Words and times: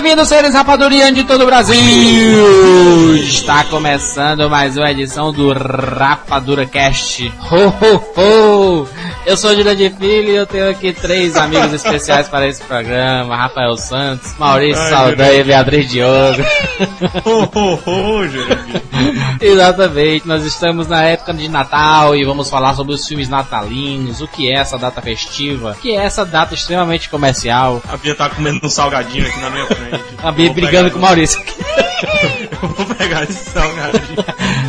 Bem-vindos, 0.00 0.28
seres 0.28 0.54
rapadurianos 0.54 1.16
de 1.16 1.24
todo 1.24 1.42
o 1.42 1.46
Brasil! 1.46 3.16
Está 3.16 3.64
começando 3.64 4.48
mais 4.48 4.76
uma 4.76 4.88
edição 4.92 5.32
do 5.32 5.52
Rapadura 5.52 6.64
Cast. 6.66 7.32
Ho, 7.50 7.66
ho, 7.66 7.96
ho! 8.16 8.88
Eu 9.26 9.36
sou 9.36 9.50
o 9.50 9.56
Jurandir 9.56 9.92
Filho 9.96 10.30
e 10.30 10.36
eu 10.36 10.46
tenho 10.46 10.70
aqui 10.70 10.92
três 10.92 11.34
amigos 11.36 11.72
especiais 11.72 12.28
para 12.28 12.46
esse 12.46 12.62
programa: 12.62 13.36
Rafael 13.36 13.76
Santos, 13.76 14.32
Maurício 14.38 14.80
Ai, 14.80 14.88
Saldanha 14.88 15.40
e 15.40 15.44
Beatriz 15.44 15.90
Diogo. 15.90 16.42
Ho, 17.24 17.48
ho, 17.52 17.74
ho. 17.84 18.87
Exatamente, 19.40 20.26
nós 20.26 20.44
estamos 20.44 20.86
na 20.88 21.02
época 21.02 21.32
de 21.34 21.48
Natal 21.48 22.14
e 22.16 22.24
vamos 22.24 22.48
falar 22.50 22.74
sobre 22.74 22.94
os 22.94 23.06
filmes 23.06 23.28
natalinos, 23.28 24.20
o 24.20 24.28
que 24.28 24.48
é 24.50 24.54
essa 24.54 24.78
data 24.78 25.00
festiva, 25.02 25.72
o 25.72 25.80
que 25.80 25.92
é 25.96 26.04
essa 26.04 26.24
data 26.24 26.54
extremamente 26.54 27.08
comercial. 27.08 27.82
A 27.88 27.96
Bia 27.96 28.14
tá 28.14 28.28
comendo 28.28 28.60
um 28.62 28.68
salgadinho 28.70 29.26
aqui 29.26 29.40
na 29.40 29.50
minha 29.50 29.66
frente. 29.66 30.04
A 30.22 30.30
Bia 30.32 30.52
brigando 30.52 30.76
pegar- 30.76 30.90
com 30.90 30.98
o 30.98 31.02
Maurício. 31.02 31.40
Vou 32.98 33.08
pegar 33.08 33.22
esse 33.24 33.50
salgadinho. 33.50 34.24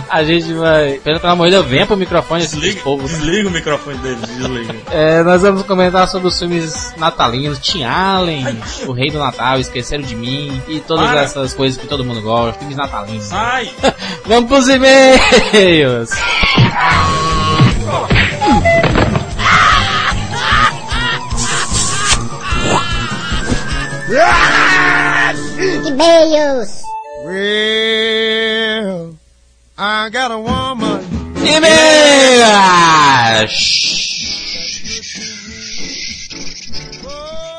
A 0.10 0.24
gente 0.24 0.54
vai. 0.54 1.00
Pelo 1.04 1.20
amor 1.28 1.46
de 1.46 1.52
Deus, 1.56 1.66
venha 1.66 1.86
pro 1.86 1.98
microfone 1.98 2.44
esse 2.44 2.56
Desliga, 2.56 2.82
povo. 2.82 3.08
desliga 3.08 3.48
o 3.50 3.52
microfone 3.52 3.98
dele, 3.98 4.18
desliga. 4.28 4.76
É, 4.92 5.24
nós 5.24 5.42
vamos 5.42 5.64
comentar 5.64 6.08
sobre 6.08 6.28
os 6.28 6.38
filmes 6.38 6.94
natalinos, 6.98 7.58
Tim 7.60 7.84
Allen, 7.84 8.46
O 8.88 8.92
Rei 8.94 9.10
do 9.10 9.18
Natal, 9.20 9.60
Esqueceram 9.60 10.04
de 10.04 10.16
Mim 10.16 10.62
e 10.68 10.80
todas 10.80 11.06
Para. 11.08 11.22
essas 11.22 11.54
coisas 11.54 11.80
que 11.80 11.88
todo 11.88 12.06
mundo 12.06 12.22
gosta, 12.22 12.60
filmes 12.60 12.78
natalinos. 12.78 13.24
Sai! 13.26 13.72
Vamos 14.26 14.48
pros 14.50 14.68
e-mails! 14.68 16.10
E-mails. 25.86 26.84
Well, 27.30 29.14
I 29.78 30.10
got 30.10 30.32
a 30.32 30.40
woman. 30.40 31.06
E-mails! 31.38 31.70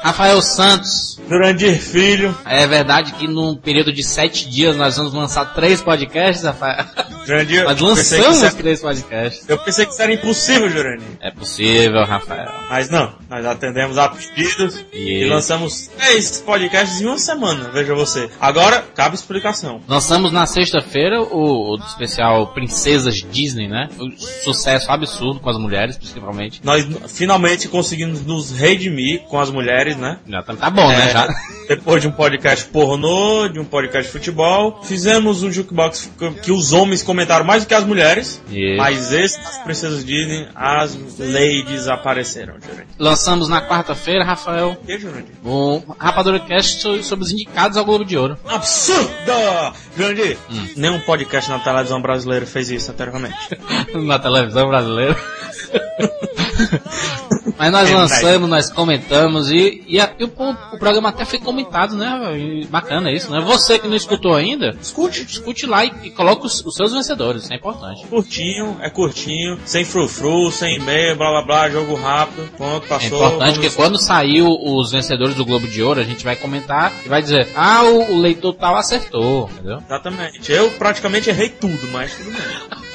Rafael 0.04 0.42
Santos, 0.42 0.99
Jurandir 1.30 1.78
Filho. 1.80 2.36
é 2.44 2.66
verdade 2.66 3.12
que 3.12 3.28
num 3.28 3.54
período 3.54 3.92
de 3.92 4.02
sete 4.02 4.50
dias 4.50 4.74
nós 4.76 4.96
vamos 4.96 5.14
lançar 5.14 5.54
três 5.54 5.80
podcasts, 5.80 6.44
Rafael? 6.44 6.84
Jurandir, 7.24 7.62
Nós 7.64 7.80
lançamos 7.80 8.42
era- 8.42 8.52
três 8.52 8.80
podcasts. 8.80 9.48
eu 9.48 9.56
pensei 9.58 9.86
que 9.86 9.92
isso 9.92 10.02
era 10.02 10.12
impossível, 10.12 10.68
Jurandir. 10.68 11.06
É 11.20 11.30
possível, 11.30 12.04
Rafael. 12.04 12.50
Mas 12.68 12.90
não, 12.90 13.12
nós 13.28 13.46
atendemos 13.46 13.96
a 13.96 14.08
pedidos 14.08 14.84
e 14.92 15.20
Isso. 15.22 15.32
lançamos 15.32 15.86
três 15.96 16.40
podcasts 16.40 17.00
em 17.00 17.06
uma 17.06 17.18
semana, 17.18 17.70
veja 17.72 17.94
você. 17.94 18.28
Agora, 18.40 18.84
cabe 18.96 19.14
explicação. 19.14 19.80
Lançamos 19.86 20.32
na 20.32 20.46
sexta-feira 20.46 21.22
o, 21.22 21.74
o 21.74 21.76
especial 21.86 22.48
Princesas 22.48 23.24
Disney, 23.30 23.68
né? 23.68 23.88
O 23.98 24.10
sucesso 24.20 24.90
absurdo 24.90 25.38
com 25.38 25.48
as 25.48 25.56
mulheres, 25.58 25.96
principalmente. 25.96 26.60
Nós 26.64 26.84
finalmente 27.08 27.68
conseguimos 27.68 28.24
nos 28.26 28.50
redimir 28.50 29.20
com 29.28 29.38
as 29.38 29.50
mulheres, 29.50 29.96
né? 29.96 30.18
Já 30.28 30.42
tá, 30.42 30.56
tá 30.56 30.70
bom, 30.70 30.88
né? 30.88 31.06
É, 31.10 31.19
Já. 31.28 31.34
Depois 31.68 32.02
de 32.02 32.08
um 32.08 32.10
podcast 32.10 32.64
pornô, 32.66 33.46
de 33.48 33.60
um 33.60 33.64
podcast 33.64 34.06
de 34.10 34.12
futebol, 34.18 34.80
fizemos 34.82 35.42
um 35.44 35.52
jukebox 35.52 36.10
que- 36.42 36.50
os 36.50 36.72
homens 36.72 37.00
comentaram 37.02 37.44
mais 37.44 37.62
do 37.64 37.68
que 37.68 37.74
as 37.74 37.84
mulheres. 37.84 38.42
Mas 38.76 39.12
esse 39.12 39.38
das 39.40 39.58
princesas 39.58 40.04
Disney, 40.04 40.48
as 40.54 40.98
ladies 41.18 41.86
apareceram, 41.86 42.54
Jurandir. 42.60 42.86
Lançamos 42.98 43.48
na 43.48 43.60
quarta-feira, 43.66 44.24
Rafael, 44.24 44.76
Que, 44.84 44.98
Jurandir? 44.98 45.32
o 45.44 45.80
Rapadura 45.96 46.40
Cast 46.40 46.80
so- 46.80 47.02
sobre 47.04 47.24
os 47.24 47.30
indicados 47.32 47.76
ao 47.76 47.84
Globo 47.84 48.04
de 48.04 48.16
Ouro. 48.18 48.36
Absurda! 48.48 49.72
Jurandir, 49.96 50.36
Hum. 50.50 50.68
nenhum 50.76 51.00
podcast 51.00 51.48
na 51.50 51.60
televisão 51.60 52.02
brasileira 52.02 52.46
fez 52.46 52.68
isso 52.70 52.90
anteriormente. 52.90 53.36
na 53.94 54.18
televisão 54.18 54.68
brasileira. 54.68 55.16
Mas 57.60 57.72
nós 57.72 57.90
É, 57.90 57.94
lançamos, 57.94 58.48
nós 58.48 58.70
comentamos 58.70 59.50
e, 59.50 59.84
e, 59.86 60.00
a- 60.00 60.14
e 60.18 60.24
o, 60.24 60.28
o 60.72 60.78
programa 60.78 61.10
até 61.10 61.26
foi 61.26 61.38
comentado, 61.38 61.94
né? 61.94 62.08
E 62.38 62.66
bacana 62.66 63.12
isso, 63.12 63.30
né? 63.30 63.38
Você 63.42 63.78
que 63.78 63.86
não 63.86 63.94
escutou 63.94 64.34
ainda, 64.34 64.74
Escute. 64.80 65.24
escute 65.28 65.66
lá 65.66 65.84
e, 65.84 65.92
e 66.04 66.10
coloque 66.10 66.46
os, 66.46 66.64
os 66.64 66.74
seus 66.74 66.94
vencedores, 66.94 67.42
isso 67.42 67.52
é 67.52 67.56
importante. 67.56 68.06
Curtinho, 68.06 68.78
é 68.80 68.88
curtinho, 68.88 69.58
sem 69.66 69.84
frufru, 69.84 70.50
sem 70.50 70.76
e-mail, 70.76 71.16
blá 71.16 71.28
blá 71.32 71.42
blá, 71.42 71.68
jogo 71.68 71.96
rápido, 71.96 72.48
pronto, 72.56 72.86
É 72.86 72.88
passou. 72.88 73.18
importante 73.18 73.56
vamos- 73.56 73.58
que 73.58 73.76
quando 73.76 73.98
saiu 74.02 74.46
os 74.48 74.90
vencedores 74.90 75.34
do 75.34 75.44
Globo 75.44 75.68
de 75.68 75.82
Ouro, 75.82 76.00
a 76.00 76.04
gente 76.04 76.24
vai 76.24 76.36
comentar 76.36 76.90
e 77.04 77.10
vai 77.10 77.20
dizer, 77.20 77.46
ah, 77.54 77.82
o, 77.84 78.14
o 78.14 78.18
leitor 78.18 78.54
tal 78.54 78.74
acertou, 78.74 79.50
entendeu? 79.52 79.82
Exatamente. 79.84 80.50
Eu 80.50 80.70
praticamente 80.70 81.28
errei 81.28 81.50
tudo, 81.50 81.88
mas 81.92 82.14
tudo 82.16 82.30
bem. 82.30 82.40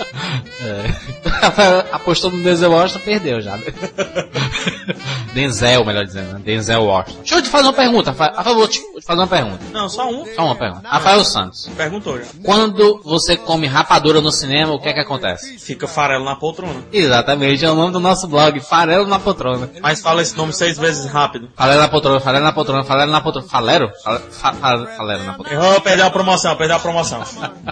É. 0.62 1.92
Apostou 1.92 2.32
no 2.32 2.38
Washington, 2.72 3.00
perdeu 3.04 3.42
já. 3.42 3.58
né? 3.58 3.64
Denzel, 5.34 5.84
melhor 5.86 6.06
dizendo, 6.06 6.34
né? 6.34 6.42
Denzel 6.44 6.84
Washington. 6.86 7.20
Deixa 7.20 7.36
eu 7.36 7.42
te 7.42 7.50
fazer 7.50 7.64
uma 7.68 7.74
pergunta, 7.74 8.12
Rafael. 8.12 8.56
Vou 8.56 8.68
te, 8.68 8.80
vou 8.92 9.00
te 9.02 9.06
fazer 9.06 9.20
uma 9.20 9.28
pergunta. 9.28 9.60
Não, 9.72 9.90
só 9.90 10.10
um. 10.10 10.26
Só 10.36 10.46
uma 10.46 10.56
pergunta. 10.56 10.88
Rafael 10.88 11.24
Santos, 11.26 11.70
Perguntou 11.76 12.18
já. 12.20 12.26
quando 12.44 13.02
você 13.04 13.36
come 13.36 13.68
rapadura 13.68 14.22
no 14.22 14.32
cinema, 14.32 14.74
o 14.74 14.80
que 14.80 14.90
é 14.90 14.94
que 14.94 15.00
acontece? 15.00 15.58
Fica 15.60 15.88
farelo 15.88 16.24
na 16.24 16.36
poltrona. 16.36 16.82
Exatamente, 16.92 17.66
é 17.66 17.70
o 17.72 17.76
nome 17.76 17.92
do 17.94 18.00
nosso 18.00 18.28
blog, 18.28 18.60
Farelo 18.62 19.06
na 19.08 19.20
Poltrona. 19.20 19.70
Mas 19.82 20.02
fala 20.02 20.22
esse 20.22 20.36
nome 20.38 20.54
seis 20.54 20.78
vezes 20.78 21.06
rápido. 21.06 21.50
Falero 21.56 21.82
na 21.82 21.88
poltrona, 21.88 22.20
falero 22.20 22.44
na 22.46 22.52
poltrona, 22.52 22.84
falero 22.84 23.12
na 23.12 23.22
poltrona. 23.22 23.48
Falero? 23.48 23.92
Fale- 24.04 24.20
fa- 24.32 24.54
fa- 24.54 24.86
Falero 24.98 25.24
na 25.24 25.34
poltrona. 25.34 25.64
Errou, 25.66 25.82
perdeu 25.82 26.06
a 26.06 26.10
promoção, 26.10 26.56
perdeu 26.56 26.78
a 26.78 26.80
promoção. 26.80 27.20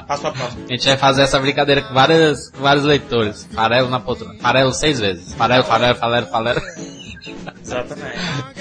Passa 0.08 0.22
pra 0.22 0.32
próxima. 0.32 0.64
A 0.70 0.72
gente 0.72 0.88
vai 0.88 0.98
fazer 0.98 1.22
essa 1.24 1.40
brincadeira 1.40 1.82
com, 1.82 1.94
várias, 1.94 2.50
com 2.52 2.62
vários 2.62 2.84
leitores. 2.86 3.48
Farelo 3.54 3.90
na 3.90 4.00
poltrona. 4.00 4.36
Farelo 4.40 4.74
seis 4.74 5.00
vezes. 5.00 5.34
Farelo, 5.34 5.64
farelo, 5.64 5.96
falero, 5.96 6.28
falero. 6.76 7.03
Exatamente. 7.62 8.18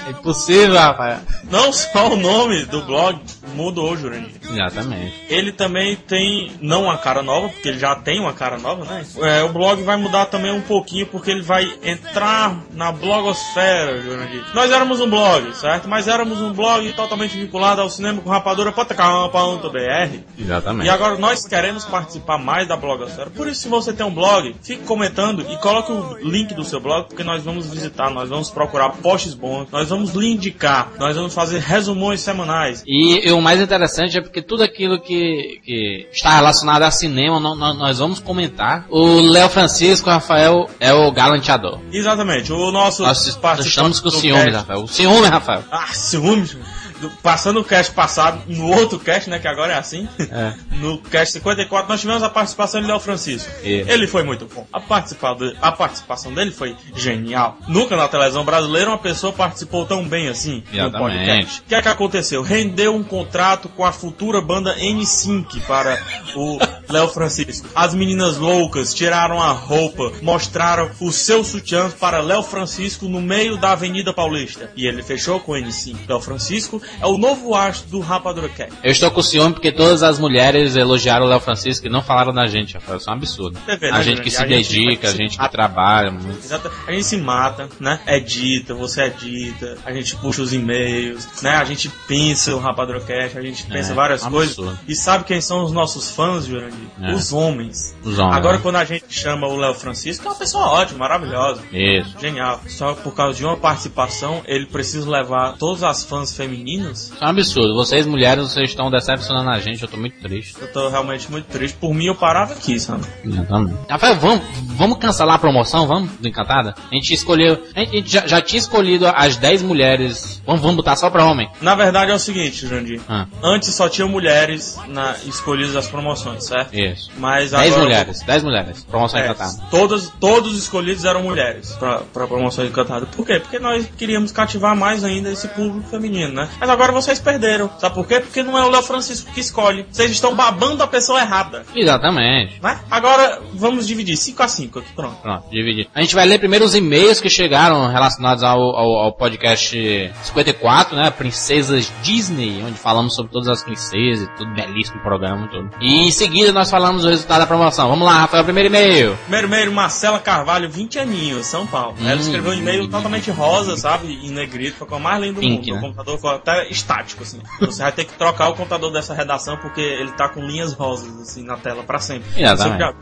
É 0.06 0.10
impossível, 0.10 0.74
Rafael. 0.74 1.18
Não 1.50 1.72
só 1.72 2.12
o 2.12 2.16
nome 2.16 2.64
do 2.66 2.82
blog 2.82 3.20
mudou, 3.54 3.96
Jurandir. 3.96 4.32
Exatamente. 4.50 5.12
Ele 5.28 5.52
também 5.52 5.96
tem, 5.96 6.52
não 6.60 6.84
uma 6.84 6.96
cara 6.96 7.22
nova, 7.22 7.48
porque 7.48 7.68
ele 7.68 7.78
já 7.78 7.94
tem 7.96 8.20
uma 8.20 8.32
cara 8.32 8.58
nova, 8.58 8.84
né? 8.84 9.04
É, 9.18 9.42
o 9.42 9.48
blog 9.48 9.82
vai 9.82 9.96
mudar 9.96 10.26
também 10.26 10.52
um 10.52 10.60
pouquinho, 10.60 11.06
porque 11.06 11.30
ele 11.30 11.42
vai 11.42 11.72
entrar 11.82 12.56
na 12.72 12.92
blogosfera, 12.92 14.00
Jurandir. 14.00 14.44
Nós 14.54 14.70
éramos 14.70 15.00
um 15.00 15.10
blog, 15.10 15.54
certo? 15.56 15.88
Mas 15.88 16.08
éramos 16.08 16.40
um 16.40 16.52
blog 16.52 16.92
totalmente 16.92 17.36
vinculado 17.36 17.80
ao 17.80 17.90
cinema 17.90 18.20
com 18.20 18.30
rapadura.com.br. 18.30 20.18
Exatamente. 20.38 20.86
E 20.86 20.90
agora 20.90 21.16
nós 21.16 21.46
queremos 21.46 21.84
participar 21.84 22.38
mais 22.38 22.68
da 22.68 22.76
blogosfera. 22.76 23.30
Por 23.30 23.48
isso, 23.48 23.62
se 23.62 23.68
você 23.68 23.92
tem 23.92 24.06
um 24.06 24.14
blog, 24.14 24.54
fique 24.62 24.84
comentando 24.84 25.44
e 25.50 25.56
coloque 25.58 25.92
o 25.92 26.16
link 26.18 26.54
do 26.54 26.64
seu 26.64 26.80
blog, 26.80 27.08
porque 27.08 27.24
nós 27.24 27.42
vamos 27.42 27.66
visitar, 27.68 28.10
nós 28.10 28.28
vamos 28.28 28.51
procurar 28.52 28.90
posts 28.90 29.34
bons, 29.34 29.66
nós 29.70 29.88
vamos 29.88 30.12
lhe 30.14 30.32
indicar, 30.32 30.92
nós 30.98 31.16
vamos 31.16 31.34
fazer 31.34 31.60
resumões 31.60 32.20
semanais. 32.20 32.82
E, 32.86 33.28
e 33.28 33.32
o 33.32 33.40
mais 33.40 33.60
interessante 33.60 34.18
é 34.18 34.20
porque 34.20 34.42
tudo 34.42 34.62
aquilo 34.62 35.00
que, 35.00 35.60
que 35.64 36.08
está 36.12 36.34
relacionado 36.36 36.82
a 36.82 36.90
cinema, 36.90 37.40
nó- 37.40 37.54
nó- 37.54 37.74
nós 37.74 37.98
vamos 37.98 38.18
comentar. 38.20 38.86
O 38.90 39.20
Léo 39.20 39.48
Francisco, 39.48 40.08
Rafael, 40.10 40.68
é 40.78 40.92
o 40.92 41.10
galanteador. 41.12 41.80
Exatamente, 41.92 42.52
o 42.52 42.70
nosso 42.70 43.02
Nós 43.02 43.26
estamos 43.66 44.00
com 44.00 44.10
ciúmes, 44.10 44.54
Rafael. 44.54 44.82
O 44.84 44.88
ciúme, 44.88 45.26
Rafael. 45.26 45.62
Ah, 45.70 45.88
ciúmes. 45.92 46.56
Do- 47.02 47.10
passando 47.22 47.60
o 47.60 47.64
cast 47.64 47.92
passado, 47.92 48.40
no 48.46 48.68
outro 48.68 48.98
cast, 48.98 49.28
né, 49.28 49.38
que 49.38 49.48
agora 49.48 49.72
é 49.74 49.76
assim, 49.76 50.08
É. 50.18 50.54
no 50.76 50.98
cast 50.98 51.32
54, 51.34 51.88
nós 51.88 52.00
tivemos 52.00 52.22
a 52.22 52.30
participação 52.30 52.80
de 52.80 52.86
Léo 52.86 53.00
Francisco. 53.00 53.50
Isso. 53.62 53.90
Ele 53.90 54.06
foi 54.06 54.22
muito 54.22 54.46
bom. 54.46 54.66
A, 54.72 54.80
participa- 54.80 55.36
a 55.60 55.72
participação 55.72 56.32
dele 56.32 56.50
foi 56.52 56.74
genial. 56.96 57.58
Nunca 57.68 57.96
na 57.96 58.08
televisão 58.08 58.44
brasileira 58.44 58.90
uma 58.90 58.98
pessoa 58.98 59.32
participou 59.32 59.84
tão 59.84 60.04
bem 60.04 60.28
assim 60.28 60.62
no 60.72 60.78
Exatamente. 60.78 60.98
podcast. 61.18 61.60
O 61.60 61.64
que 61.64 61.74
é 61.74 61.82
que 61.82 61.88
aconteceu? 61.88 62.42
Rendeu 62.42 62.94
um 62.94 63.02
contrato 63.02 63.68
com 63.68 63.84
a 63.84 63.92
futura 63.92 64.40
banda 64.40 64.76
N5 64.78 65.60
para 65.66 66.00
o 66.36 66.58
Léo 66.88 67.08
Francisco. 67.08 67.68
As 67.74 67.94
meninas 67.94 68.36
loucas 68.36 68.94
tiraram 68.94 69.40
a 69.42 69.50
roupa, 69.50 70.12
mostraram 70.22 70.90
os 71.00 71.16
seus 71.16 71.48
sutiãs 71.48 71.92
para 71.94 72.20
Léo 72.20 72.42
Francisco 72.42 73.06
no 73.08 73.20
meio 73.20 73.56
da 73.56 73.72
Avenida 73.72 74.12
Paulista. 74.12 74.70
E 74.76 74.86
ele 74.86 75.02
fechou 75.02 75.40
com 75.40 75.56
ele 75.56 75.72
sim. 75.72 75.96
Léo 76.08 76.20
Francisco 76.20 76.80
é 77.00 77.06
o 77.06 77.16
novo 77.18 77.54
astro 77.54 77.90
do 77.90 78.00
Rapadura 78.00 78.48
Cat. 78.48 78.72
Eu 78.82 78.90
estou 78.92 79.10
com 79.10 79.22
ciúme 79.22 79.52
porque 79.52 79.72
todas 79.72 80.02
as 80.02 80.18
mulheres 80.18 80.76
elogiaram 80.76 81.26
o 81.26 81.28
Léo 81.28 81.40
Francisco 81.40 81.86
e 81.86 81.90
não 81.90 82.02
falaram 82.02 82.32
da 82.32 82.46
gente, 82.46 82.74
Rafael. 82.74 82.98
Isso 82.98 83.08
é 83.08 83.12
um 83.12 83.16
absurdo. 83.16 83.58
Você 83.64 83.76
vê, 83.76 83.88
A 83.90 83.98
né, 83.98 84.02
gente 84.02 84.20
que 84.22 84.30
Jurandir? 84.30 84.32
se 84.32 84.42
A 84.42 84.46
gente 84.58 84.68
dedica, 84.86 85.08
a 85.08 85.10
se 85.10 85.16
gente 85.16 85.38
que 85.38 85.48
trabalha 85.50 86.10
muito. 86.10 86.38
Exato. 86.44 86.70
A 86.86 86.92
gente 86.92 87.04
se 87.04 87.16
mata, 87.16 87.68
né? 87.80 88.00
É 88.06 88.18
dita, 88.20 88.74
você 88.74 89.02
é 89.02 89.08
dita, 89.10 89.78
a 89.84 89.92
gente 89.92 90.16
puxa 90.16 90.42
os 90.42 90.52
e-mails, 90.52 91.26
né? 91.42 91.50
A 91.50 91.64
gente 91.64 91.88
pensa 92.06 92.54
o 92.54 92.58
Rapadrocast, 92.58 93.36
a 93.38 93.42
gente 93.42 93.64
pensa 93.64 93.92
É, 93.92 93.94
várias 93.94 94.24
um 94.24 94.30
coisas. 94.30 94.58
absurdo. 94.58 94.78
E 94.88 94.94
sabe 94.94 95.24
quem 95.24 95.40
são 95.40 95.64
os 95.64 95.72
nossos 95.72 96.10
fãs, 96.10 96.46
Jurandir? 96.46 96.78
É. 97.00 97.12
Os 97.12 97.32
homens. 97.32 97.94
Os 98.04 98.18
homens, 98.18 98.36
Agora, 98.36 98.56
né? 98.56 98.62
quando 98.62 98.76
a 98.76 98.84
gente 98.84 99.04
chama 99.08 99.46
o 99.46 99.56
Léo 99.56 99.74
Francisco, 99.74 100.26
é 100.26 100.30
uma 100.30 100.36
pessoa 100.36 100.66
ótima, 100.70 100.98
maravilhosa. 101.00 101.62
Isso. 101.72 102.16
Genial. 102.20 102.60
Só 102.68 102.94
por 102.94 103.14
causa 103.14 103.36
de 103.38 103.44
uma 103.44 103.56
participação, 103.56 104.42
ele 104.46 104.66
precisa 104.66 105.08
levar 105.08 105.52
todas 105.58 105.82
as 105.82 106.04
fãs 106.04 106.34
femininas. 106.36 106.81
Isso 106.90 107.12
é 107.20 107.24
um 107.24 107.28
absurdo. 107.28 107.74
Vocês, 107.74 108.06
mulheres, 108.06 108.42
vocês 108.50 108.70
estão 108.70 108.90
decepcionando 108.90 109.50
a 109.50 109.58
gente. 109.58 109.82
Eu 109.82 109.88
tô 109.88 109.96
muito 109.96 110.20
triste. 110.20 110.56
Eu 110.60 110.72
tô 110.72 110.88
realmente 110.88 111.30
muito 111.30 111.46
triste. 111.46 111.76
Por 111.78 111.94
mim, 111.94 112.06
eu 112.06 112.14
parava 112.16 112.52
aqui, 112.54 112.78
sabe? 112.80 113.04
Exatamente. 113.24 113.76
Rafael, 113.88 114.16
vamos, 114.16 114.44
vamos 114.76 114.98
cancelar 114.98 115.36
a 115.36 115.38
promoção? 115.38 115.86
Vamos? 115.86 116.10
Do 116.20 116.28
Encantada? 116.28 116.74
A 116.90 116.94
gente 116.94 117.12
escolheu. 117.14 117.62
A 117.74 117.80
gente 117.80 118.10
já, 118.10 118.26
já 118.26 118.40
tinha 118.40 118.58
escolhido 118.58 119.06
as 119.06 119.36
10 119.36 119.62
mulheres. 119.62 120.40
Vamos, 120.46 120.60
vamos 120.60 120.76
botar 120.76 120.96
só 120.96 121.08
pra 121.10 121.24
homem. 121.24 121.48
Na 121.60 121.74
verdade, 121.74 122.10
é 122.10 122.14
o 122.14 122.18
seguinte, 122.18 122.66
Jurandir. 122.66 123.00
Ah, 123.08 123.26
Antes 123.42 123.74
só 123.74 123.88
tinham 123.88 124.08
mulheres 124.08 124.78
na, 124.88 125.14
escolhidas 125.26 125.76
as 125.76 125.86
promoções, 125.88 126.44
certo? 126.44 126.74
isso. 126.74 127.10
Mas 127.16 127.50
10 127.50 127.66
agora- 127.72 127.82
mulheres. 127.82 128.22
10 128.22 128.42
mulheres. 128.42 128.84
Promoção 128.84 129.20
É, 129.20 129.24
Encantada. 129.24 129.52
todos, 129.70 130.12
todos 130.20 130.52
os 130.52 130.58
escolhidos 130.62 131.04
eram 131.04 131.22
mulheres 131.22 131.72
pra, 131.72 131.98
pra 132.12 132.26
promoção 132.26 132.64
encantada. 132.64 133.06
Por 133.06 133.26
quê? 133.26 133.38
Porque 133.40 133.58
nós 133.58 133.86
queríamos 133.96 134.32
cativar 134.32 134.76
mais 134.76 135.04
ainda 135.04 135.30
esse 135.30 135.48
público 135.48 135.88
feminino, 135.88 136.32
né? 136.32 136.48
Mas 136.62 136.70
agora 136.70 136.92
vocês 136.92 137.18
perderam. 137.18 137.68
Sabe 137.76 137.92
por 137.96 138.06
quê? 138.06 138.20
Porque 138.20 138.40
não 138.40 138.56
é 138.56 138.64
o 138.64 138.70
Léo 138.70 138.82
Francisco 138.84 139.32
que 139.32 139.40
escolhe. 139.40 139.84
Vocês 139.90 140.12
estão 140.12 140.32
babando 140.32 140.80
a 140.80 140.86
pessoa 140.86 141.20
errada. 141.20 141.64
Exatamente. 141.74 142.62
Né? 142.62 142.78
Agora 142.88 143.42
vamos 143.52 143.84
dividir 143.84 144.16
5 144.16 144.40
a 144.44 144.46
5 144.46 144.78
aqui, 144.78 144.92
pronto. 144.94 145.16
Pronto, 145.20 145.50
dividir. 145.50 145.88
A 145.92 146.00
gente 146.00 146.14
vai 146.14 146.24
ler 146.24 146.38
primeiro 146.38 146.64
os 146.64 146.76
e-mails 146.76 147.20
que 147.20 147.28
chegaram 147.28 147.88
relacionados 147.88 148.44
ao, 148.44 148.60
ao, 148.60 148.94
ao 149.06 149.12
podcast 149.12 150.12
54, 150.22 150.94
né? 150.94 151.10
Princesas 151.10 151.92
Disney, 152.00 152.62
onde 152.64 152.78
falamos 152.78 153.16
sobre 153.16 153.32
todas 153.32 153.48
as 153.48 153.64
princesas, 153.64 154.28
tudo 154.38 154.54
belíssimo 154.54 155.00
programa, 155.02 155.48
tudo. 155.48 155.68
E 155.80 156.06
em 156.06 156.12
seguida 156.12 156.52
nós 156.52 156.70
falamos 156.70 157.04
o 157.04 157.08
resultado 157.08 157.40
da 157.40 157.46
promoção. 157.48 157.88
Vamos 157.88 158.06
lá, 158.06 158.18
Rafael, 158.20 158.44
primeiro 158.44 158.68
e-mail. 158.68 159.18
Primeiro 159.22 159.48
e-mail, 159.48 159.72
Marcela 159.72 160.20
Carvalho, 160.20 160.70
20 160.70 161.00
aninhos, 161.00 161.44
São 161.46 161.66
Paulo. 161.66 161.96
Ela 162.00 162.14
Hum. 162.14 162.20
escreveu 162.20 162.52
um 162.52 162.54
e-mail 162.54 162.86
totalmente 162.86 163.32
rosa, 163.32 163.76
sabe? 163.76 164.12
Em 164.22 164.30
negrito, 164.30 164.86
coisa 164.86 165.02
mais 165.02 165.20
linda 165.20 165.34
do 165.34 165.40
Pink, 165.40 165.72
mundo. 165.72 165.72
né? 165.72 165.78
O 165.78 165.80
computador 165.90 166.20
foi 166.20 166.30
até 166.36 166.51
estático, 166.70 167.22
assim. 167.22 167.40
Você 167.60 167.82
vai 167.82 167.92
ter 167.92 168.04
que 168.04 168.14
trocar 168.14 168.48
o 168.48 168.54
computador 168.54 168.92
dessa 168.92 169.14
redação 169.14 169.56
porque 169.56 169.80
ele 169.80 170.12
tá 170.12 170.28
com 170.28 170.40
linhas 170.40 170.72
rosas, 170.72 171.20
assim, 171.20 171.44
na 171.44 171.56
tela 171.56 171.82
pra 171.82 171.98
sempre. 171.98 172.28
Exatamente. 172.40 172.94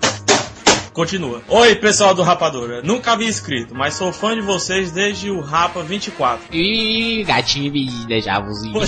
Continua. 0.92 1.40
Oi, 1.48 1.76
pessoal 1.76 2.14
do 2.14 2.22
Rapadura. 2.22 2.82
Nunca 2.82 3.12
havia 3.12 3.28
escrito, 3.28 3.74
mas 3.74 3.94
sou 3.94 4.12
fã 4.12 4.34
de 4.34 4.40
vocês 4.40 4.90
desde 4.90 5.30
o 5.30 5.40
Rapa 5.40 5.82
24. 5.82 6.54
Ih, 6.54 7.24
gatinho 7.24 7.72
de 7.72 8.06
déjà 8.06 8.40
vuzinho. 8.40 8.80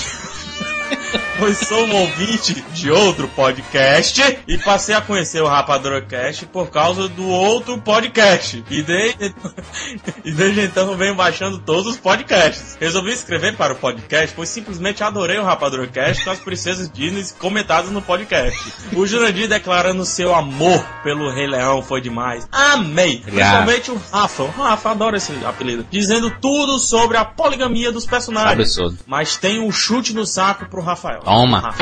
Pois 1.39 1.59
sou 1.59 1.87
um 1.87 1.97
ouvinte 1.97 2.63
de 2.73 2.91
outro 2.91 3.27
podcast 3.29 4.39
e 4.47 4.59
passei 4.59 4.95
a 4.95 5.01
conhecer 5.01 5.43
o 5.43 5.49
Rapadura 5.49 6.01
Cast 6.01 6.47
por 6.47 6.71
causa 6.71 7.09
do 7.09 7.27
outro 7.27 7.79
podcast. 7.79 8.63
E 8.71 8.83
desde, 8.83 9.35
e 10.25 10.31
desde 10.31 10.61
então 10.61 10.97
venho 10.97 11.17
baixando 11.17 11.59
todos 11.59 11.87
os 11.87 11.97
podcasts. 11.97 12.77
Resolvi 12.79 13.13
escrever 13.13 13.57
para 13.57 13.73
o 13.73 13.77
podcast, 13.77 14.37
pois 14.37 14.51
simplesmente 14.51 15.03
adorei 15.03 15.39
o 15.39 15.43
Rapadura 15.43 15.87
Cast 15.89 16.23
com 16.23 16.31
as 16.31 16.39
princesas 16.39 16.91
Disney 16.91 17.25
comentadas 17.39 17.91
no 17.91 18.03
podcast. 18.03 18.73
O 18.95 19.07
Jurandir 19.07 19.49
declarando 19.49 20.05
seu 20.05 20.35
amor 20.35 20.85
pelo 21.03 21.33
Rei 21.33 21.47
Leão 21.47 21.83
foi 21.83 22.01
demais. 22.01 22.47
Amei! 22.53 23.19
Principalmente 23.19 23.91
o 23.91 24.01
Rafa. 24.13 24.43
O 24.45 24.51
Rafa 24.51 24.91
adora 24.91 25.17
esse 25.17 25.33
apelido. 25.45 25.87
Dizendo 25.91 26.31
tudo 26.41 26.79
sobre 26.79 27.17
a 27.17 27.25
poligamia 27.25 27.91
dos 27.91 28.07
personagens. 28.07 28.77
Mas 29.07 29.37
tem 29.37 29.61
um 29.61 29.73
chute 29.73 30.15
no 30.15 30.27
saco 30.27 30.67
pro 30.67 30.83
Rafael. 31.03 31.21
Toma. 31.21 31.75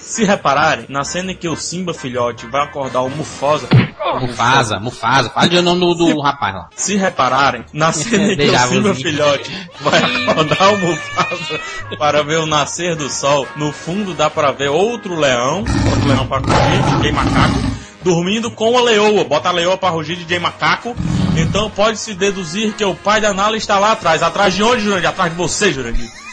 Se 0.00 0.24
repararem, 0.24 0.86
na 0.88 1.04
cena 1.04 1.32
em 1.32 1.36
que 1.36 1.48
o 1.48 1.56
Simba 1.56 1.92
filhote 1.92 2.46
vai 2.46 2.62
acordar 2.64 3.02
o 3.02 3.10
Mufasa. 3.10 3.68
Mufasa, 4.20 4.80
Mufasa. 4.80 5.30
Fala 5.30 5.48
de 5.48 5.60
nome 5.60 5.80
do, 5.80 5.94
do 5.94 6.20
rapaz 6.20 6.54
lá. 6.54 6.68
Se 6.74 6.96
repararem, 6.96 7.64
na 7.72 7.92
cena 7.92 8.32
em 8.32 8.36
que 8.36 8.48
o 8.48 8.58
Simba 8.58 8.94
filhote 8.94 9.68
vai 9.80 10.02
acordar 10.02 10.72
o 10.72 10.78
Mufasa 10.78 11.60
para 11.98 12.22
ver 12.22 12.38
o 12.38 12.46
nascer 12.46 12.96
do 12.96 13.10
sol, 13.10 13.46
no 13.56 13.70
fundo 13.70 14.14
dá 14.14 14.30
para 14.30 14.50
ver 14.52 14.68
outro 14.68 15.14
leão, 15.14 15.58
outro 15.58 16.08
leão 16.08 16.26
para 16.26 16.42
correr, 16.42 16.82
DJ 16.96 17.12
Macaco, 17.12 17.58
dormindo 18.02 18.50
com 18.50 18.78
a 18.78 18.82
leoa. 18.82 19.24
Bota 19.24 19.50
a 19.50 19.52
leoa 19.52 19.76
para 19.76 19.90
rugir 19.90 20.16
DJ 20.16 20.38
Macaco. 20.38 20.96
Então 21.36 21.68
pode-se 21.68 22.14
deduzir 22.14 22.72
que 22.72 22.84
o 22.84 22.94
pai 22.94 23.20
da 23.20 23.34
Nala 23.34 23.58
está 23.58 23.78
lá 23.78 23.92
atrás. 23.92 24.22
Atrás 24.22 24.54
de 24.54 24.62
onde, 24.62 24.82
Jurandir? 24.82 25.10
Atrás 25.10 25.30
de 25.30 25.36
você, 25.36 25.70
Jurandir. 25.70 26.25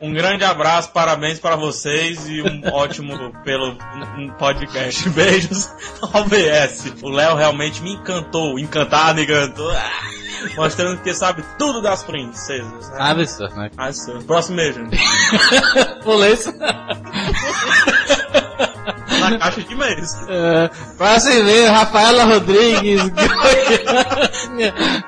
Um 0.00 0.14
grande 0.14 0.44
abraço, 0.44 0.90
parabéns 0.92 1.38
para 1.38 1.56
vocês 1.56 2.26
e 2.26 2.40
um 2.40 2.62
ótimo 2.72 3.32
pelo 3.44 3.76
um 4.16 4.30
podcast. 4.38 5.06
Beijos, 5.10 5.70
OBS. 6.00 6.94
O 7.02 7.10
Léo 7.10 7.36
realmente 7.36 7.82
me 7.82 7.92
encantou, 7.92 8.58
encantado, 8.58 9.20
encantou. 9.20 9.70
Ah, 9.70 9.90
Mostrando 10.56 11.02
que 11.02 11.12
sabe 11.12 11.44
tudo 11.58 11.82
das 11.82 12.02
princesas. 12.02 12.88
Né? 12.90 12.96
Absurdo, 12.98 13.54
né? 13.56 13.70
Ah, 13.76 13.92
sim. 13.92 14.22
Próximo 14.22 14.56
beijo. 14.56 14.80
Pulei 16.02 16.32
isso. 16.32 16.50
Na 19.20 19.38
caixa 19.38 19.60
de 19.60 19.74
mês. 19.74 20.16
É, 20.28 20.70
Próximo 20.96 21.40
e-mail, 21.40 21.70
Rafaela 21.72 22.24
Rodrigues, 22.24 23.02
Goiás, 23.10 24.54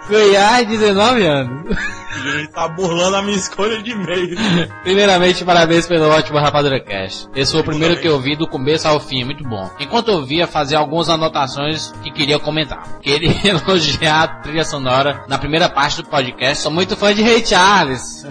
Goiás, 0.06 0.68
19 0.68 1.26
anos. 1.26 1.76
Ele 2.24 2.46
tá 2.48 2.68
burlando 2.68 3.16
a 3.16 3.22
minha 3.22 3.36
escolha 3.36 3.82
de 3.82 3.94
mês. 3.94 4.38
Primeiramente, 4.82 5.44
parabéns 5.44 5.86
pelo 5.86 6.08
ótimo 6.08 6.38
Rapadura 6.38 6.80
Cast. 6.80 7.28
Esse 7.34 7.52
foi 7.52 7.60
o 7.60 7.64
primeiro 7.64 8.00
que 8.00 8.06
eu 8.06 8.20
vi 8.20 8.36
do 8.36 8.46
começo 8.46 8.86
ao 8.86 9.00
fim, 9.00 9.24
muito 9.24 9.42
bom. 9.44 9.70
Enquanto 9.80 10.08
eu 10.08 10.24
via, 10.24 10.46
fazia 10.46 10.78
algumas 10.78 11.08
anotações 11.08 11.92
que 12.02 12.10
queria 12.10 12.38
comentar. 12.38 13.00
Queria 13.00 13.32
elogiar 13.48 14.22
a 14.22 14.28
trilha 14.42 14.64
sonora 14.64 15.24
na 15.28 15.38
primeira 15.38 15.68
parte 15.68 16.02
do 16.02 16.08
podcast. 16.08 16.62
Sou 16.62 16.70
muito 16.70 16.96
fã 16.96 17.14
de 17.14 17.22
Ray 17.22 17.44
Charles. 17.44 18.26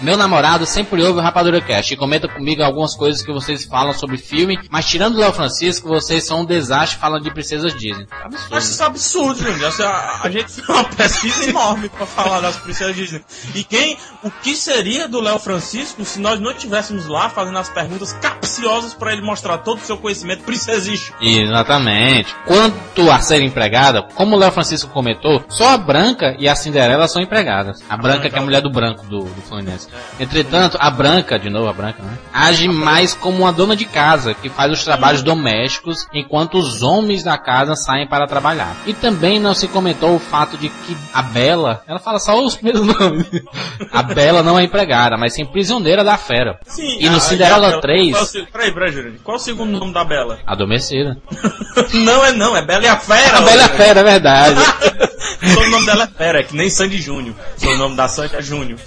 Meu 0.00 0.16
namorado 0.16 0.66
sempre 0.66 1.02
ouve 1.02 1.18
o 1.18 1.22
Rapadura 1.22 1.60
Cast 1.60 1.92
e 1.92 1.96
comenta 1.96 2.28
comigo 2.28 2.62
algumas 2.62 2.94
coisas 2.94 3.22
que 3.22 3.32
vocês 3.32 3.64
falam 3.64 3.92
sobre 3.92 4.16
filme, 4.16 4.58
mas 4.70 4.86
tirando 4.86 5.14
o 5.14 5.18
Léo 5.18 5.32
Francisco, 5.32 5.88
vocês 5.88 6.24
são 6.24 6.40
um 6.40 6.44
desastre 6.44 6.98
falando 6.98 7.22
de 7.22 7.30
princesas 7.30 7.74
Disney. 7.74 8.06
Absurdo. 8.24 8.56
Acho 8.56 8.66
isso 8.66 8.84
absurdo, 8.84 9.42
gente. 9.42 9.82
A, 9.82 10.20
a 10.24 10.30
gente 10.30 10.50
fez 10.50 10.68
uma 10.68 10.84
pesquisa 10.84 11.48
enorme 11.48 11.88
pra 11.88 12.06
falar 12.08 12.40
das 12.40 12.56
princesas 12.56 12.94
Disney. 12.94 13.22
E 13.54 13.64
quem, 13.64 13.96
o 14.22 14.30
que 14.30 14.54
seria 14.54 15.08
do 15.08 15.20
Léo 15.20 15.38
Francisco 15.38 16.04
se 16.04 16.20
nós 16.20 16.40
não 16.40 16.50
estivéssemos 16.50 17.06
lá 17.06 17.28
fazendo 17.28 17.58
as 17.58 17.68
perguntas 17.68 18.12
capciosas 18.14 18.94
pra 18.94 19.12
ele 19.12 19.22
mostrar 19.22 19.58
todo 19.58 19.78
o 19.78 19.82
seu 19.82 19.96
conhecimento 19.96 20.42
princesístico? 20.44 21.16
Exatamente. 21.22 22.34
Quanto 22.46 23.10
a 23.10 23.20
ser 23.20 23.42
empregada, 23.42 24.02
como 24.14 24.36
o 24.36 24.38
Léo 24.38 24.52
Francisco 24.52 24.90
comentou, 24.90 25.44
só 25.48 25.74
a 25.74 25.78
Branca 25.78 26.34
e 26.38 26.48
a 26.48 26.54
Cinderela 26.54 27.08
são 27.08 27.22
empregadas. 27.22 27.82
A 27.88 27.96
Branca, 27.96 28.28
que 28.28 28.36
é 28.36 28.38
a 28.38 28.42
mulher 28.42 28.60
do 28.60 28.70
branco 28.70 29.06
do, 29.06 29.20
do 29.20 29.42
Fluminense. 29.42 29.88
Entretanto, 30.18 30.76
a 30.80 30.90
Branca, 30.90 31.38
de 31.38 31.50
novo 31.50 31.68
a 31.68 31.72
Branca, 31.72 32.02
né? 32.02 32.18
Age 32.32 32.68
mais 32.68 33.14
como 33.14 33.38
uma 33.38 33.52
dona 33.52 33.76
de 33.76 33.84
casa, 33.84 34.34
que 34.34 34.48
faz 34.48 34.72
os 34.72 34.84
trabalhos 34.84 35.22
domésticos, 35.22 36.06
enquanto 36.12 36.58
os 36.58 36.82
homens 36.82 37.22
da 37.22 37.38
casa 37.38 37.74
saem 37.74 38.08
para 38.08 38.26
trabalhar. 38.26 38.74
E 38.86 38.94
também 38.94 39.38
não 39.38 39.54
se 39.54 39.68
comentou 39.68 40.14
o 40.14 40.18
fato 40.18 40.56
de 40.56 40.68
que 40.68 40.96
a 41.12 41.22
Bela, 41.22 41.82
ela 41.98 42.04
fala 42.04 42.18
só 42.18 42.40
os 42.42 42.54
primeiros 42.54 42.86
nomes. 42.86 43.26
A 43.92 44.02
Bela 44.02 44.42
não 44.42 44.58
é 44.58 44.62
empregada, 44.64 45.16
mas 45.16 45.34
sim 45.34 45.44
prisioneira 45.44 46.04
da 46.04 46.16
fera. 46.16 46.58
Sim. 46.66 46.96
E 47.00 47.08
no 47.10 47.16
a- 47.16 47.20
Cinderela 47.20 47.66
a 47.66 47.70
Bela- 47.70 47.82
3? 47.82 48.10
Qual, 48.12 48.24
é 48.24 48.46
peraí, 48.52 48.72
peraí, 48.72 48.92
Jurandir. 48.92 49.20
Qual 49.22 49.36
é 49.36 49.40
o 49.40 49.42
segundo 49.42 49.78
nome 49.78 49.92
da 49.92 50.04
Bela? 50.04 50.38
Adormecida. 50.46 51.16
não 51.94 52.24
é 52.24 52.32
não, 52.32 52.56
é 52.56 52.62
Bela 52.62 52.84
e 52.84 52.88
a 52.88 52.96
Fera. 52.96 53.38
A 53.38 53.40
Bela 53.40 53.50
é 53.50 53.52
Jurandir. 53.66 53.76
fera, 53.76 54.00
é 54.00 54.04
verdade. 54.04 54.60
o 55.66 55.70
nome 55.70 55.86
dela 55.86 56.04
é 56.04 56.06
Fera, 56.18 56.40
é 56.40 56.42
que 56.42 56.56
nem 56.56 56.70
Sandy 56.70 57.00
Júnior. 57.00 57.34
O 57.62 57.76
nome 57.76 57.96
da 57.96 58.08
Sandy 58.08 58.36
é 58.36 58.42
Júnior. 58.42 58.78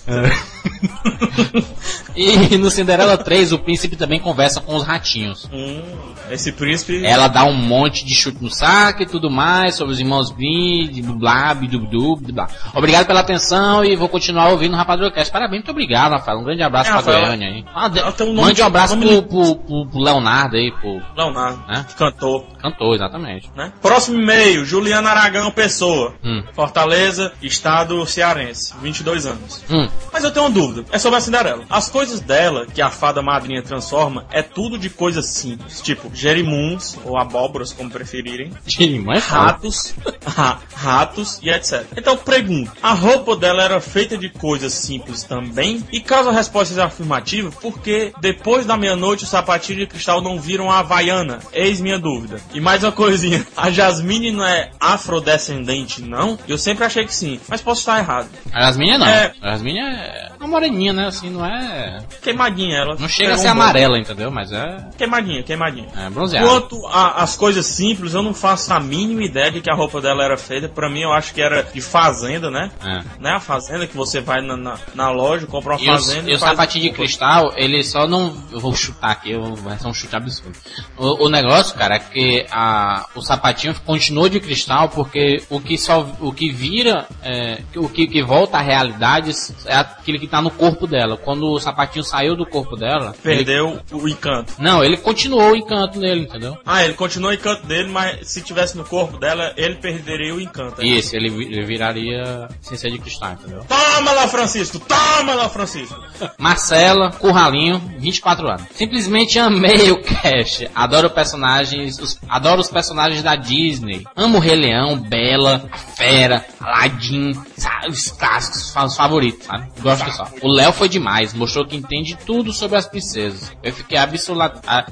E 2.16 2.58
no 2.58 2.70
Cinderela 2.70 3.18
3, 3.18 3.54
o 3.54 3.60
príncipe 3.60 3.96
também 3.96 4.20
conversa 4.20 4.60
com 4.62 4.76
os 4.76 4.84
ratinhos. 4.84 5.50
Hum, 5.52 5.82
esse 6.30 6.52
príncipe. 6.52 7.06
Ela 7.06 7.28
dá 7.28 7.46
um 7.46 7.54
monte 7.54 8.06
de 8.06 8.14
chute 8.14 8.42
no 8.44 8.50
saco 8.50 9.02
e 9.04 9.06
tudo 9.06 9.30
mais 9.32 9.76
sobre 9.76 9.94
os 9.94 10.00
irmãos 10.00 10.30
Grimm, 10.32 11.18
blá, 11.18 11.54
bidu, 11.54 11.80
blá. 12.18 12.48
Obrigado 12.76 13.08
pela 13.08 13.22
atenção 13.22 13.84
e 13.84 13.96
vou 13.96 14.10
continuar 14.10 14.50
ouvindo 14.50 14.74
o 14.74 14.78
Rapadura 14.78 15.12
Cast. 15.12 15.32
Parabéns, 15.32 15.60
muito 15.62 15.72
obrigado, 15.72 16.12
Rafael. 16.12 16.40
Um 16.40 16.44
grande 16.44 16.62
abraço 16.64 16.90
É, 16.90 16.92
pra 16.94 17.00
Rafael, 17.00 17.22
Goiânia 17.28 17.48
aí. 17.48 17.66
Ah, 17.74 17.88
de- 17.88 18.24
um 18.24 18.36
Mande 18.36 18.62
um 18.62 18.66
abraço 18.66 18.98
pro, 18.98 19.24
pro, 19.24 19.56
pro- 19.56 19.86
pro 19.88 20.00
Leonardo 20.00 20.58
aí, 20.58 20.72
pro 20.72 21.02
Leonardo, 21.16 21.64
cantor. 21.98 22.46
cantor, 22.62 22.96
exatamente. 22.96 23.50
Né? 23.56 23.72
Próximo 23.82 24.20
e-mail, 24.22 24.66
Juliana 24.66 25.10
Aragão 25.10 25.50
Pessoa. 25.52 26.14
Hum. 26.24 26.44
Fortaleza, 26.54 27.32
estado 27.42 28.06
cearense, 28.06 28.74
22 28.82 29.26
anos. 29.26 29.64
Hum. 29.70 29.88
Mas 30.12 30.24
eu 30.24 30.32
tenho 30.32 30.50
dúvida, 30.52 30.86
é 30.92 30.98
sobre 31.00 31.18
a 31.18 31.22
Cinderela. 31.22 31.64
As 31.70 31.90
coisas 31.90 32.20
dela, 32.20 32.66
que 32.66 32.82
a 32.82 32.90
fada 32.90 33.22
madrinha 33.22 33.62
transforma, 33.62 34.26
é 34.32 34.42
tudo 34.42 34.78
de 34.78 34.90
coisas 34.90 35.26
simples, 35.28 35.82
tipo 35.82 36.10
gerimuns, 36.14 36.98
ou 37.06 37.18
abóboras, 37.18 37.72
como 37.74 37.90
preferirem, 37.90 38.52
Irmã 38.80 39.14
é 39.16 39.20
ratos, 39.20 39.94
ra- 40.26 40.60
ratos 40.76 41.40
e 41.42 41.50
etc. 41.50 41.86
Então 41.96 42.18
pergunto, 42.18 42.72
a 42.82 42.94
roupa 42.94 43.36
dela 43.36 43.64
era 43.64 43.80
feita 43.80 44.18
de 44.18 44.30
coisas 44.30 44.74
simples 44.74 45.24
também? 45.24 45.84
E 45.92 46.00
caso 46.02 46.30
a 46.30 46.34
resposta 46.34 46.74
seja 46.74 46.86
afirmativa, 46.86 47.52
por 47.52 47.80
que 47.80 48.12
depois 48.20 48.66
da 48.66 48.76
meia-noite 48.78 49.24
os 49.24 49.30
sapatinhos 49.30 49.82
de 49.82 49.88
cristal 49.88 50.22
não 50.22 50.40
viram 50.40 50.70
a 50.72 50.80
Havaiana? 50.80 51.40
Eis 51.54 51.80
minha 51.80 52.00
dúvida. 52.00 52.40
E 52.54 52.60
mais 52.60 52.84
uma 52.84 52.92
coisinha, 52.92 53.46
a 53.56 53.70
Jasmine 53.72 54.32
não 54.32 54.46
é 54.46 54.72
afrodescendente, 54.80 56.02
não? 56.02 56.38
Eu 56.48 56.58
sempre 56.58 56.84
achei 56.86 57.06
que 57.06 57.14
sim, 57.14 57.40
mas 57.48 57.62
posso 57.62 57.82
estar 57.82 58.00
errado. 58.00 58.28
A 58.52 58.66
Yasmin 58.66 58.98
não. 58.98 59.08
É. 59.08 59.34
A 59.42 59.50
Yasmin 59.52 59.80
é 59.80 60.32
uma 60.42 60.50
moreninha, 60.50 60.92
né? 60.94 61.08
Assim, 61.08 61.30
não 61.30 61.46
é. 61.46 62.04
Queimadinha 62.22 62.78
ela. 62.78 62.96
Não 63.00 63.08
chega 63.08 63.30
a 63.30 63.38
pegou 63.38 63.38
ser 63.44 63.52
um 63.52 63.56
bom. 63.56 63.62
amarela, 63.62 64.00
entendeu? 64.00 64.32
Mas 64.32 64.52
é. 64.52 64.78
Queimadinha, 64.98 65.44
queimadinha. 65.44 65.88
É 65.96 66.10
bronzeada. 66.10 66.46
Quanto 66.48 66.88
às 66.88 67.36
coisas 67.38 67.66
simples, 67.66 68.14
eu 68.14 68.22
não 68.22 68.34
faço 68.34 68.74
a 68.74 68.80
mínima 68.80 69.24
ideia 69.24 69.52
de 69.52 69.62
que 69.62 69.70
a 69.72 69.76
roupa 69.76 70.02
dela 70.02 70.24
era 70.24 70.38
feita. 70.38 70.68
Pra 70.68 70.90
mim, 70.90 71.02
eu 71.02 71.14
acho 71.14 71.34
que 71.34 71.42
era 71.42 71.64
de 71.64 71.82
fazenda, 71.82 72.50
né? 72.52 72.72
É. 72.84 73.04
Né? 73.20 73.32
A 73.32 73.40
fazenda 73.40 73.86
que 73.88 73.96
você 73.96 74.20
vai 74.22 74.42
na, 74.42 74.58
na, 74.58 74.78
na 74.96 75.10
loja, 75.12 75.46
compra 75.48 75.74
uma 75.76 75.82
E, 75.82 75.86
fazenda 75.86 76.30
e 76.30 76.34
o 76.34 76.40
sapatinho 76.40 76.84
de 76.86 76.92
cristal, 76.92 77.54
ele 77.56 77.84
só 77.84 78.08
não. 78.08 78.36
Eu 78.52 78.60
vou 78.60 78.74
chutar 78.76 79.12
aqui, 79.12 79.32
eu- 79.32 79.56
vai 79.56 79.78
ser 79.78 79.88
um 79.88 79.94
chute 79.94 80.16
absurdo. 80.16 80.58
O, 80.98 81.26
o 81.26 81.30
negócio, 81.30 81.76
cara, 81.76 81.96
é 81.96 82.00
que 82.00 82.46
a, 82.52 83.06
o 83.16 83.22
sapatinho 83.22 83.76
continuou 83.86 84.28
de 84.30 84.40
cristal 84.40 84.90
porque 84.90 85.44
o 85.50 85.60
que 85.62 85.78
só. 85.78 86.06
O 86.20 86.32
que 86.34 86.52
vira. 86.52 87.06
é, 87.24 87.60
o 87.76 87.88
que, 87.90 88.08
que 88.08 88.24
volta 88.24 88.58
à 88.58 88.62
realidade 88.62 89.32
é 89.66 89.76
aquilo 89.76 90.20
que 90.20 90.28
tá 90.32 90.42
no 90.42 90.50
corpo 90.50 90.88
dela. 90.88 91.18
Quando 91.18 91.48
o 91.52 91.60
sapatinho 91.60 92.04
saiu 92.04 92.36
do 92.36 92.46
corpo 92.46 92.76
dela. 92.76 93.14
ele- 93.24 93.36
Perdeu 93.44 93.80
o 93.92 94.08
encanto. 94.08 94.54
não, 94.58 94.84
ele 94.84 94.98
continuou 94.98 95.52
o 95.52 95.56
encanto 95.56 96.00
nele, 96.00 96.22
entendeu? 96.22 96.58
Ah, 96.66 96.84
ele 96.84 96.94
continua 96.94 97.32
o 97.32 97.34
encanto 97.34 97.66
dele, 97.68 97.90
mas 97.90 98.28
se 98.28 98.42
tivesse 98.42 98.78
no 98.78 98.84
corpo 98.86 99.18
dela, 99.18 99.54
ele 99.58 99.76
perderia 99.76 100.34
o 100.34 100.42
encanto. 100.42 100.84
Isso, 100.84 101.16
ele, 101.16 101.28
ele 101.28 101.66
viraria 101.66 102.48
ser 102.62 102.90
de 102.92 102.98
cristal, 102.98 103.34
entendeu? 103.34 103.64
Toma 103.68 104.12
lá, 104.12 104.28
Francisco! 104.28 104.80
Toma 104.80 105.34
lá, 105.36 105.50
Francisco! 105.50 106.00
Marcela, 106.38 107.12
Curralinho, 107.12 107.80
24 108.00 108.48
anos. 108.48 108.64
Simplesmente 108.74 109.38
amei 109.38 109.92
o 109.92 110.02
cast. 110.02 110.70
Adoro 110.74 111.10
personagens, 111.10 112.00
os- 112.00 112.18
adoro 112.30 112.62
os 112.62 112.70
personagens 112.70 113.22
da 113.22 113.36
Disney. 113.36 114.06
Amo 114.16 114.38
o 114.38 114.42
Rei 114.42 114.56
Leão, 114.56 114.98
Bela, 114.98 115.70
Fera, 115.98 116.46
Aladdin, 116.60 117.34
sabe, 117.58 117.90
os 117.90 118.10
clássicos, 118.12 118.74
os 118.76 118.96
favoritos, 118.96 119.46
sabe? 119.46 119.68
Gosto 119.82 120.06
que 120.06 120.12
só. 120.26 120.28
O 120.42 120.52
Léo 120.52 120.72
foi 120.74 120.90
demais, 120.90 121.34
mostrou 121.34 121.66
que 121.66 121.76
entende 121.76 122.18
tudo 122.26 122.54
sobre 122.54 122.78
as 122.78 122.88
princesas. 122.88 123.52
Eu 123.64 123.74
fiquei 123.74 123.98
absoluta, 123.98 124.86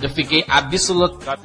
eu 0.00 0.10
fiquei 0.10 0.44
absoluta, 0.48 1.36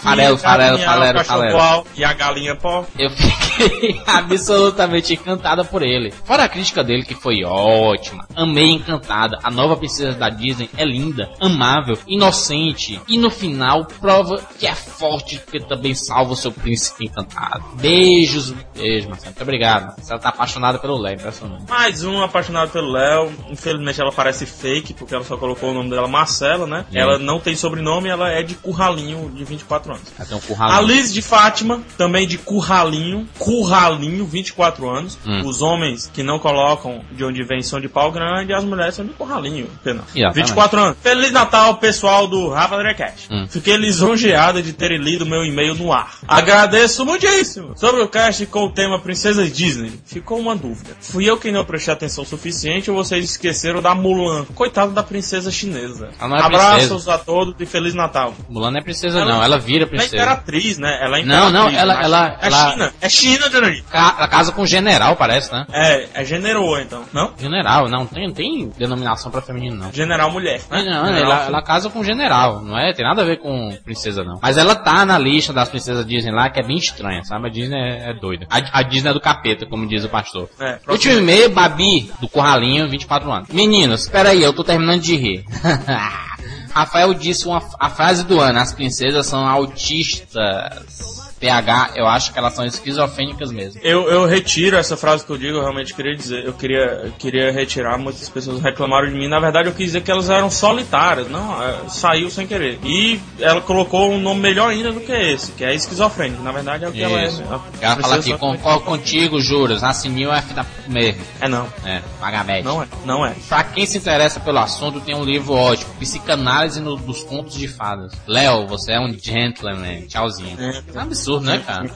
farelo, 0.00 0.38
farelo, 0.38 0.78
farelo, 0.78 1.24
farelo. 1.24 1.86
e 1.96 2.04
a 2.04 2.12
galinha 2.12 2.56
pó. 2.56 2.84
Eu 2.98 3.10
fiquei 3.10 4.00
absolutamente 4.06 5.14
encantada 5.14 5.64
por 5.64 5.82
ele. 5.82 6.10
Fora 6.10 6.44
a 6.44 6.48
crítica 6.48 6.82
dele, 6.82 7.04
que 7.04 7.14
foi 7.14 7.44
ótima. 7.44 8.26
Amei 8.34 8.66
Encantada. 8.76 9.38
A 9.42 9.50
nova 9.50 9.76
princesa 9.76 10.12
da 10.12 10.28
Disney 10.28 10.68
é 10.76 10.84
linda, 10.84 11.30
amável, 11.40 11.96
inocente. 12.06 13.00
E 13.08 13.16
no 13.18 13.30
final, 13.30 13.86
prova 14.00 14.42
que 14.58 14.66
é 14.66 14.74
forte, 14.74 15.38
porque 15.38 15.60
também 15.60 15.94
salva 15.94 16.32
o 16.32 16.36
seu 16.36 16.52
príncipe 16.52 17.06
encantado. 17.06 17.64
Beijos. 17.74 18.50
Beijo, 18.74 19.08
Marcelo. 19.08 19.30
Muito 19.30 19.42
obrigado. 19.42 19.96
Ela 20.08 20.18
tá 20.18 20.28
apaixonada 20.28 20.78
pelo 20.78 20.98
Léo, 20.98 21.14
impressionante. 21.14 21.64
Mais 21.86 22.02
um 22.02 22.20
apaixonado 22.20 22.72
pelo 22.72 22.90
Léo. 22.90 23.32
Infelizmente 23.48 24.00
ela 24.00 24.10
parece 24.10 24.44
fake, 24.44 24.92
porque 24.92 25.14
ela 25.14 25.22
só 25.22 25.36
colocou 25.36 25.70
o 25.70 25.72
nome 25.72 25.88
dela 25.88 26.08
Marcela, 26.08 26.66
né? 26.66 26.84
Hum. 26.90 26.98
Ela 26.98 27.16
não 27.16 27.38
tem 27.38 27.54
sobrenome, 27.54 28.08
ela 28.08 28.28
é 28.28 28.42
de 28.42 28.56
Curralinho, 28.56 29.30
de 29.30 29.44
24 29.44 29.92
anos. 29.92 30.12
Um 30.18 30.36
A 30.36 30.40
curralinho. 30.40 30.88
Liz 30.88 31.14
de 31.14 31.22
Fátima, 31.22 31.80
também 31.96 32.26
de 32.26 32.38
Curralinho, 32.38 33.28
Curralinho, 33.38 34.26
24 34.26 34.90
anos. 34.90 35.16
Hum. 35.24 35.42
Os 35.44 35.62
homens 35.62 36.10
que 36.12 36.24
não 36.24 36.40
colocam 36.40 37.04
de 37.12 37.24
onde 37.24 37.44
vem 37.44 37.62
são 37.62 37.80
de 37.80 37.88
pau 37.88 38.10
grande, 38.10 38.52
as 38.52 38.64
mulheres 38.64 38.96
são 38.96 39.06
de 39.06 39.12
Curralinho. 39.12 39.68
Pena. 39.84 40.02
Exatamente. 40.12 40.34
24 40.34 40.80
anos. 40.80 40.96
Feliz 41.00 41.30
Natal, 41.30 41.76
pessoal 41.76 42.26
do 42.26 42.48
Rafa 42.48 42.78
Drecast. 42.78 43.28
Hum. 43.32 43.46
Fiquei 43.48 43.76
lisonjeado 43.76 44.60
de 44.60 44.72
terem 44.72 44.98
lido 44.98 45.24
meu 45.24 45.44
e-mail 45.44 45.76
no 45.76 45.92
ar. 45.92 46.18
Agradeço 46.26 47.06
muitíssimo. 47.06 47.78
Sobre 47.78 48.02
o 48.02 48.08
cast 48.08 48.44
com 48.46 48.64
o 48.64 48.72
tema 48.72 48.98
Princesas 48.98 49.52
Disney, 49.52 49.92
ficou 50.04 50.40
uma 50.40 50.56
dúvida. 50.56 50.96
Fui 50.98 51.24
eu 51.24 51.36
quem 51.36 51.52
não 51.52 51.64
prestei 51.76 51.94
atenção 51.94 52.24
suficiente 52.24 52.90
ou 52.90 52.96
vocês 52.96 53.24
esqueceram 53.24 53.80
da 53.82 53.94
Mulan? 53.94 54.44
Coitado 54.54 54.92
da 54.92 55.02
princesa 55.02 55.50
chinesa. 55.50 56.10
Não 56.20 56.36
é 56.36 56.42
Abraços 56.42 56.86
princesa. 56.88 57.14
a 57.14 57.18
todos 57.18 57.54
e 57.60 57.66
Feliz 57.66 57.94
Natal. 57.94 58.34
Mulan 58.48 58.70
não 58.70 58.78
é 58.80 58.82
princesa, 58.82 59.20
Ela- 59.20 59.32
não. 59.34 59.42
Ela 59.42 59.58
vira 59.58 59.80
Ela 59.84 59.86
é 59.86 59.88
princesa. 59.90 60.16
imperatriz, 60.16 60.78
né? 60.78 60.98
Ela 61.02 61.18
é 61.20 61.24
Não, 61.24 61.50
não, 61.50 61.68
imperatriz, 61.70 61.78
ela- 61.80 62.02
ela- 62.02 62.38
É 62.40 62.46
ela- 62.46 62.70
China. 62.72 62.92
É 63.00 63.08
China, 63.08 63.48
Johnny. 63.50 63.82
Ca- 63.90 64.14
Ela 64.18 64.28
casa 64.28 64.52
com 64.52 64.66
general, 64.66 65.16
parece, 65.16 65.52
né? 65.52 65.66
É, 65.72 66.08
é 66.14 66.24
generoa, 66.24 66.82
então. 66.82 67.04
Não? 67.12 67.32
General, 67.38 67.88
não 67.88 68.06
tem, 68.06 68.26
não 68.26 68.34
tem 68.34 68.68
denominação 68.78 69.30
pra 69.30 69.40
feminino, 69.42 69.76
não. 69.76 69.92
General 69.92 70.30
mulher. 70.30 70.60
Não, 70.70 70.78
Né? 70.78 70.84
não, 70.84 71.06
General 71.06 71.32
ela, 71.32 71.44
ela 71.46 71.62
casa 71.62 71.90
com 71.90 72.02
general, 72.02 72.62
não 72.62 72.78
é? 72.78 72.92
Tem 72.92 73.04
nada 73.04 73.22
a 73.22 73.24
ver 73.24 73.38
com 73.38 73.76
princesa, 73.84 74.24
não. 74.24 74.38
Mas 74.42 74.56
ela 74.56 74.74
tá 74.74 75.04
na 75.04 75.18
lista 75.18 75.52
das 75.52 75.68
princesas 75.68 76.06
Disney 76.06 76.32
lá, 76.32 76.48
que 76.50 76.60
é 76.60 76.62
bem 76.62 76.76
estranha, 76.76 77.22
sabe? 77.24 77.46
A 77.48 77.50
Disney 77.50 77.76
é, 77.78 78.10
é 78.10 78.14
doida. 78.14 78.46
A, 78.50 78.80
a 78.80 78.82
Disney 78.82 79.10
é 79.10 79.12
do 79.14 79.20
capeta, 79.20 79.66
como 79.66 79.86
diz 79.86 80.04
o 80.04 80.08
pastor. 80.08 80.48
É. 80.60 80.78
Último 80.88 81.18
e-mail, 81.18 81.50
Babi, 81.68 82.10
do 82.20 82.28
Corralinho, 82.28 82.88
24 82.88 83.30
anos. 83.30 83.48
Meninos, 83.48 84.02
espera 84.02 84.30
aí, 84.30 84.42
eu 84.42 84.52
tô 84.52 84.62
terminando 84.62 85.00
de 85.00 85.16
rir. 85.16 85.44
Rafael 86.72 87.14
disse 87.14 87.46
uma, 87.46 87.62
a 87.80 87.88
frase 87.88 88.24
do 88.24 88.38
ano, 88.38 88.58
as 88.58 88.72
princesas 88.72 89.26
são 89.26 89.46
autistas. 89.48 91.25
PH, 91.38 91.90
eu 91.96 92.06
acho 92.06 92.32
que 92.32 92.38
elas 92.38 92.54
são 92.54 92.64
esquizofrênicas 92.64 93.50
mesmo. 93.52 93.80
Eu, 93.82 94.08
eu 94.08 94.26
retiro 94.26 94.76
essa 94.76 94.96
frase 94.96 95.24
que 95.24 95.30
eu 95.30 95.38
digo, 95.38 95.56
eu 95.58 95.60
realmente 95.62 95.94
queria 95.94 96.14
dizer. 96.16 96.44
Eu 96.44 96.52
queria, 96.52 97.12
queria 97.18 97.52
retirar, 97.52 97.98
muitas 97.98 98.28
pessoas 98.28 98.62
reclamaram 98.62 99.08
de 99.08 99.14
mim. 99.14 99.28
Na 99.28 99.38
verdade, 99.38 99.68
eu 99.68 99.74
quis 99.74 99.86
dizer 99.86 100.02
que 100.02 100.10
elas 100.10 100.30
eram 100.30 100.50
solitárias. 100.50 101.28
Não, 101.28 101.62
é, 101.62 101.88
saiu 101.88 102.30
sem 102.30 102.46
querer. 102.46 102.78
E 102.84 103.20
ela 103.40 103.60
colocou 103.60 104.10
um 104.10 104.18
nome 104.20 104.40
melhor 104.40 104.70
ainda 104.70 104.92
do 104.92 105.00
que 105.00 105.12
esse, 105.12 105.52
que 105.52 105.64
é 105.64 105.74
esquizofrênico. 105.74 106.42
Na 106.42 106.52
verdade, 106.52 106.84
é 106.84 106.88
o 106.88 106.92
que 106.92 107.02
ela 107.02 107.20
é. 107.20 107.26
Isso. 107.26 107.42
A 107.50 107.60
Ela 107.84 107.96
fala 107.96 108.16
aqui, 108.16 108.36
concordo 108.38 108.80
contigo, 108.84 109.40
juros, 109.40 109.82
assinil 109.84 110.32
F 110.32 110.54
da 110.54 110.64
mesmo. 110.88 111.20
É 111.40 111.48
não. 111.48 111.66
É, 111.84 112.00
pagamento. 112.20 112.64
Não 112.64 112.82
é. 112.82 112.86
Não 113.04 113.26
é. 113.26 113.34
Pra 113.48 113.62
quem 113.64 113.84
se 113.86 113.98
interessa 113.98 114.40
pelo 114.40 114.58
assunto, 114.58 115.00
tem 115.00 115.14
um 115.14 115.24
livro 115.24 115.52
ótimo, 115.54 115.90
Psicanálise 115.98 116.80
no- 116.80 116.96
dos 116.96 117.22
Contos 117.22 117.56
de 117.56 117.68
Fadas. 117.68 118.12
Léo, 118.26 118.66
você 118.66 118.92
é 118.92 119.00
um 119.00 119.12
gentleman. 119.18 120.02
Tchauzinho. 120.06 120.56
É 120.60 121.02
um 121.02 121.08
absurdo, 121.26 121.46
né, 121.46 121.62
cara? 121.66 121.90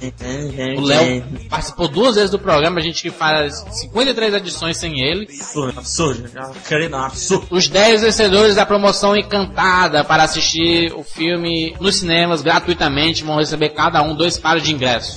O 0.76 0.80
Léo 0.80 1.22
participou 1.48 1.88
duas 1.88 2.16
vezes 2.16 2.30
do 2.30 2.38
programa, 2.38 2.78
a 2.80 2.82
gente 2.82 3.08
faz 3.10 3.64
53 3.70 4.34
edições 4.34 4.76
sem 4.76 5.00
ele. 5.00 5.24
Absurdo, 5.24 5.78
absurdo. 5.78 6.30
Querendo 6.66 6.96
absurdo. 6.96 7.46
Os 7.50 7.68
10 7.68 8.02
vencedores 8.02 8.56
da 8.56 8.66
promoção 8.66 9.16
Encantada 9.16 10.02
para 10.04 10.22
assistir 10.24 10.92
o 10.94 11.02
filme 11.04 11.76
nos 11.80 11.96
cinemas 11.96 12.42
gratuitamente 12.42 13.22
vão 13.22 13.36
receber 13.38 13.70
cada 13.70 14.02
um 14.02 14.14
dois 14.14 14.38
pares 14.38 14.62
de 14.62 14.72
ingressos. 14.72 15.16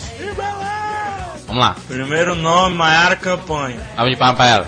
Vamos 1.48 1.62
lá, 1.64 1.76
Primeiro 1.88 2.36
nome, 2.36 2.76
Maiara 2.76 3.16
Campanha. 3.16 3.80
salve 3.96 4.12
de 4.12 4.18
palmas 4.18 4.38
pra 4.38 4.48
ela. 4.48 4.68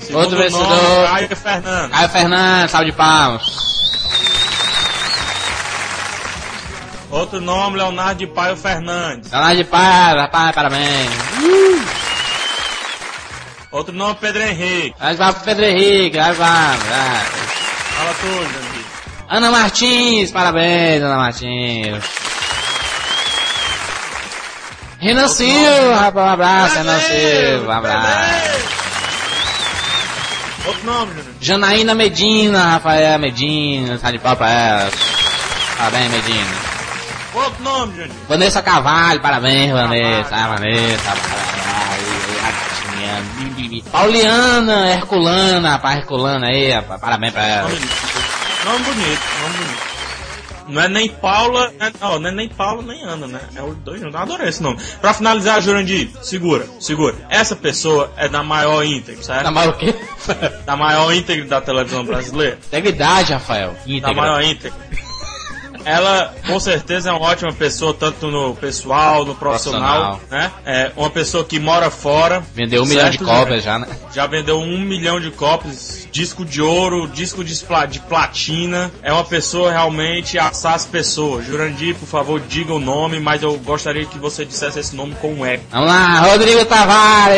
Segundo 0.00 0.22
Outro 0.22 0.38
nome, 0.38 0.50
vencedor. 0.50 1.06
Caio 1.08 1.36
Fernando. 1.36 1.90
Caio 1.90 2.08
Fernandes, 2.08 2.70
salve 2.70 2.90
de 2.90 2.96
palmas. 2.96 3.65
Outro 7.10 7.40
nome, 7.40 7.78
Leonardo 7.78 8.18
de 8.18 8.26
Paio 8.26 8.56
Fernandes. 8.56 9.30
Salve 9.30 9.56
de 9.56 9.64
palmas, 9.64 10.22
rapaz, 10.22 10.54
parabéns. 10.54 11.10
Outro 13.70 13.94
nome, 13.94 14.16
Pedro 14.20 14.42
Henrique. 14.42 14.94
De 14.98 15.16
palmas 15.16 15.34
pro 15.36 15.44
Pedro 15.44 15.64
Henrique, 15.64 16.18
de 16.18 16.18
palmas. 16.18 16.80
Ah. 16.90 17.26
Fala 17.96 18.14
tudo, 18.20 18.44
Jandir. 18.44 18.86
Ana 19.28 19.50
Martins, 19.50 20.30
parabéns, 20.30 21.02
Ana 21.02 21.16
Martins. 21.16 22.04
Renan 24.98 25.28
Silva, 25.28 25.96
rapaz, 25.96 26.26
um 26.26 26.30
abraço, 26.30 26.76
Renan 26.78 27.00
Silva, 27.00 27.66
um 27.66 27.76
abraço. 27.76 28.76
Outro 30.66 30.86
nome, 30.86 31.12
Jurandir. 31.12 31.34
Janaína 31.40 31.94
Medina, 31.94 32.70
Rafael 32.72 33.18
Medina, 33.18 33.98
tá 33.98 34.10
de 34.10 34.18
pau 34.18 34.34
pra 34.34 34.50
ela. 34.50 34.90
Parabéns, 35.78 36.10
Medina. 36.10 36.65
Outro 37.36 37.62
nome, 37.62 37.94
Jurandir. 37.94 38.16
Vanessa 38.28 38.62
Carvalho, 38.62 39.20
parabéns, 39.20 39.70
Vanessa, 39.72 40.34
ah, 40.34 40.48
Vanessa, 40.48 41.02
parabéns. 41.04 41.66
Pauliana, 43.92 44.90
Herculana, 44.92 45.70
rapaz, 45.72 45.98
Herculana 45.98 46.46
aí, 46.48 46.70
rapaz, 46.72 47.00
parabéns 47.00 47.32
pra 47.32 47.46
ela. 47.46 47.68
Nome, 47.68 47.80
nome 48.64 48.84
bonito, 48.84 49.20
nome 49.42 49.54
bonito. 49.58 49.96
Não 50.68 50.82
é 50.82 50.88
nem 50.88 51.08
Paula, 51.08 51.72
né? 51.78 51.92
não, 52.00 52.18
não 52.18 52.28
é 52.28 52.32
nem 52.32 52.48
Paula 52.48 52.82
nem 52.82 53.00
Ana, 53.04 53.28
né? 53.28 53.40
É 53.54 53.62
os 53.62 53.76
dois 53.76 54.00
juntos. 54.00 54.20
Adorei 54.20 54.48
esse 54.48 54.60
nome. 54.60 54.78
Pra 55.00 55.14
finalizar, 55.14 55.62
Jurandir, 55.62 56.10
segura, 56.22 56.66
segura. 56.80 57.14
Essa 57.30 57.54
pessoa 57.54 58.12
é 58.16 58.28
da 58.28 58.42
maior 58.42 58.82
íntegra, 58.84 59.22
certo? 59.22 59.44
Tá 59.44 59.50
mal 59.52 59.68
o 59.68 59.72
quê? 59.74 59.94
Da 60.66 60.74
maior 60.76 61.12
íntegra 61.14 61.44
da 61.44 61.60
televisão 61.60 62.04
brasileira. 62.04 62.58
Integridade, 62.66 63.32
Rafael. 63.32 63.74
Da 63.74 63.92
Íntegra. 63.92 64.14
maior 64.14 64.42
íntegra. 64.42 64.76
Ela, 65.86 66.34
com 66.44 66.58
certeza, 66.58 67.10
é 67.10 67.12
uma 67.12 67.20
ótima 67.20 67.52
pessoa, 67.52 67.94
tanto 67.94 68.26
no 68.26 68.56
pessoal, 68.56 69.24
no 69.24 69.36
profissional, 69.36 70.20
né? 70.28 70.50
É 70.64 70.90
uma 70.96 71.08
pessoa 71.08 71.44
que 71.44 71.60
mora 71.60 71.90
fora. 71.92 72.42
Vendeu 72.52 72.82
um 72.82 72.86
milhão 72.86 73.08
de 73.08 73.18
certo, 73.18 73.24
cópias 73.24 73.62
já, 73.62 73.78
né? 73.78 73.86
Já 74.12 74.26
vendeu 74.26 74.58
um 74.58 74.80
milhão 74.80 75.20
de 75.20 75.30
cópias, 75.30 76.08
disco 76.10 76.44
de 76.44 76.60
ouro, 76.60 77.06
disco 77.06 77.44
de, 77.44 77.54
de 77.88 78.00
platina. 78.00 78.90
É 79.00 79.12
uma 79.12 79.22
pessoa 79.22 79.70
realmente 79.70 80.36
assar 80.36 80.74
as 80.74 80.84
pessoas. 80.84 81.46
Jurandir, 81.46 81.94
por 81.94 82.08
favor, 82.08 82.40
diga 82.40 82.74
o 82.74 82.80
nome, 82.80 83.20
mas 83.20 83.44
eu 83.44 83.56
gostaria 83.58 84.04
que 84.06 84.18
você 84.18 84.44
dissesse 84.44 84.80
esse 84.80 84.96
nome 84.96 85.14
com 85.20 85.34
um 85.34 85.46
eco. 85.46 85.62
Vamos 85.70 85.86
lá, 85.86 86.18
Rodrigo 86.18 86.64
Tavares. 86.64 87.36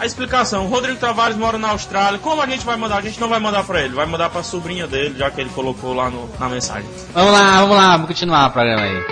A 0.00 0.06
explicação, 0.06 0.64
o 0.64 0.68
Rodrigo 0.68 0.98
Tavares 0.98 1.36
mora 1.36 1.58
na 1.58 1.68
Austrália. 1.70 2.18
Como 2.18 2.40
a 2.40 2.46
gente 2.46 2.64
vai 2.64 2.74
mandar? 2.76 2.96
A 2.96 3.02
gente 3.02 3.20
não 3.20 3.28
vai 3.28 3.38
mandar 3.38 3.64
pra 3.64 3.82
ele, 3.82 3.94
vai 3.94 4.06
mandar 4.06 4.30
pra 4.30 4.42
sobrinha 4.42 4.86
dele, 4.86 5.18
já 5.18 5.30
que 5.30 5.40
ele 5.42 5.50
colocou 5.50 5.92
lá 5.92 6.08
no- 6.08 6.28
na 6.38 6.48
mensagem. 6.48 6.88
Vamos 7.12 7.32
lá, 7.32 7.60
vamos 7.60 7.76
lá, 7.76 7.90
vamos 7.92 8.06
continuar 8.08 8.48
o 8.48 8.50
programa 8.50 8.82
aí. 8.82 9.04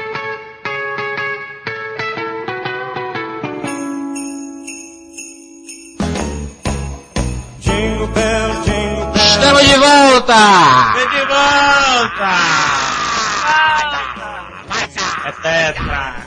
Estamos 9.15 9.63
de 9.63 9.77
volta! 9.79 10.35
Vem 10.95 11.09
de 11.09 11.25
volta! 11.27 12.31
É 15.25 15.33
tetra! 15.43 16.18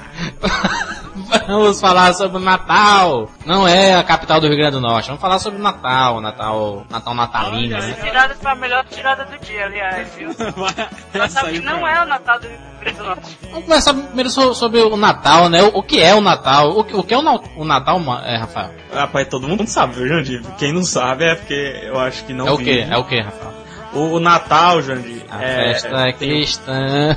Vamos 1.47 1.79
falar 1.79 2.13
sobre 2.13 2.37
o 2.37 2.39
Natal. 2.39 3.29
Não 3.45 3.67
é 3.67 3.95
a 3.95 4.03
capital 4.03 4.39
do 4.41 4.47
Rio 4.47 4.57
Grande 4.57 4.73
do 4.73 4.81
Norte. 4.81 5.07
Vamos 5.07 5.21
falar 5.21 5.39
sobre 5.39 5.59
o 5.59 5.61
Natal, 5.63 6.19
Natal, 6.21 6.85
Natal 6.89 7.13
natalino, 7.13 7.77
né? 7.77 7.93
Tirada 8.01 8.35
foi 8.35 8.51
a 8.51 8.55
melhor 8.55 8.85
tirada 8.85 9.25
do 9.25 9.37
dia, 9.45 9.65
aliás, 9.65 10.07
viu? 10.15 10.29
Sabe 11.29 11.53
que 11.53 11.59
não 11.65 11.87
é 11.87 12.01
o 12.01 12.05
Natal 12.05 12.39
do 12.39 12.47
Rio 12.47 12.57
Grande 12.81 12.97
do 12.97 13.03
Norte. 13.03 13.37
Vamos 13.49 13.65
começar 13.65 13.93
primeiro 13.93 14.29
so- 14.29 14.53
sobre 14.53 14.79
o 14.81 14.97
Natal, 14.97 15.49
né? 15.49 15.61
O, 15.73 15.81
que 15.81 16.01
é 16.01 16.13
o 16.13 16.21
Natal? 16.21 16.69
O 16.77 16.83
que, 16.83 16.95
o 16.95 17.03
que 17.03 17.13
é 17.13 17.17
o, 17.17 17.21
na- 17.21 17.39
o 17.55 17.63
Natal, 17.65 17.99
é, 18.25 18.37
Rafael? 18.37 18.71
Rapaz, 18.93 19.27
todo 19.27 19.47
mundo 19.47 19.65
sabe, 19.67 19.95
viu, 19.95 20.07
Jandir? 20.07 20.41
Quem 20.57 20.73
não 20.73 20.83
sabe 20.83 21.23
é 21.25 21.35
porque 21.35 21.81
eu 21.83 21.99
acho 21.99 22.25
que 22.25 22.33
não 22.33 22.47
É 22.47 22.51
o 22.51 22.57
que? 22.57 22.63
vive. 22.65 22.91
É 22.93 22.97
o 22.97 23.03
que, 23.05 23.19
Rafael? 23.21 23.53
O, 23.93 23.99
o 24.15 24.19
Natal, 24.19 24.81
Jandir, 24.81 25.23
A 25.29 25.43
é, 25.43 25.73
festa 25.73 26.07
é 26.07 26.13
cristã. 26.13 27.15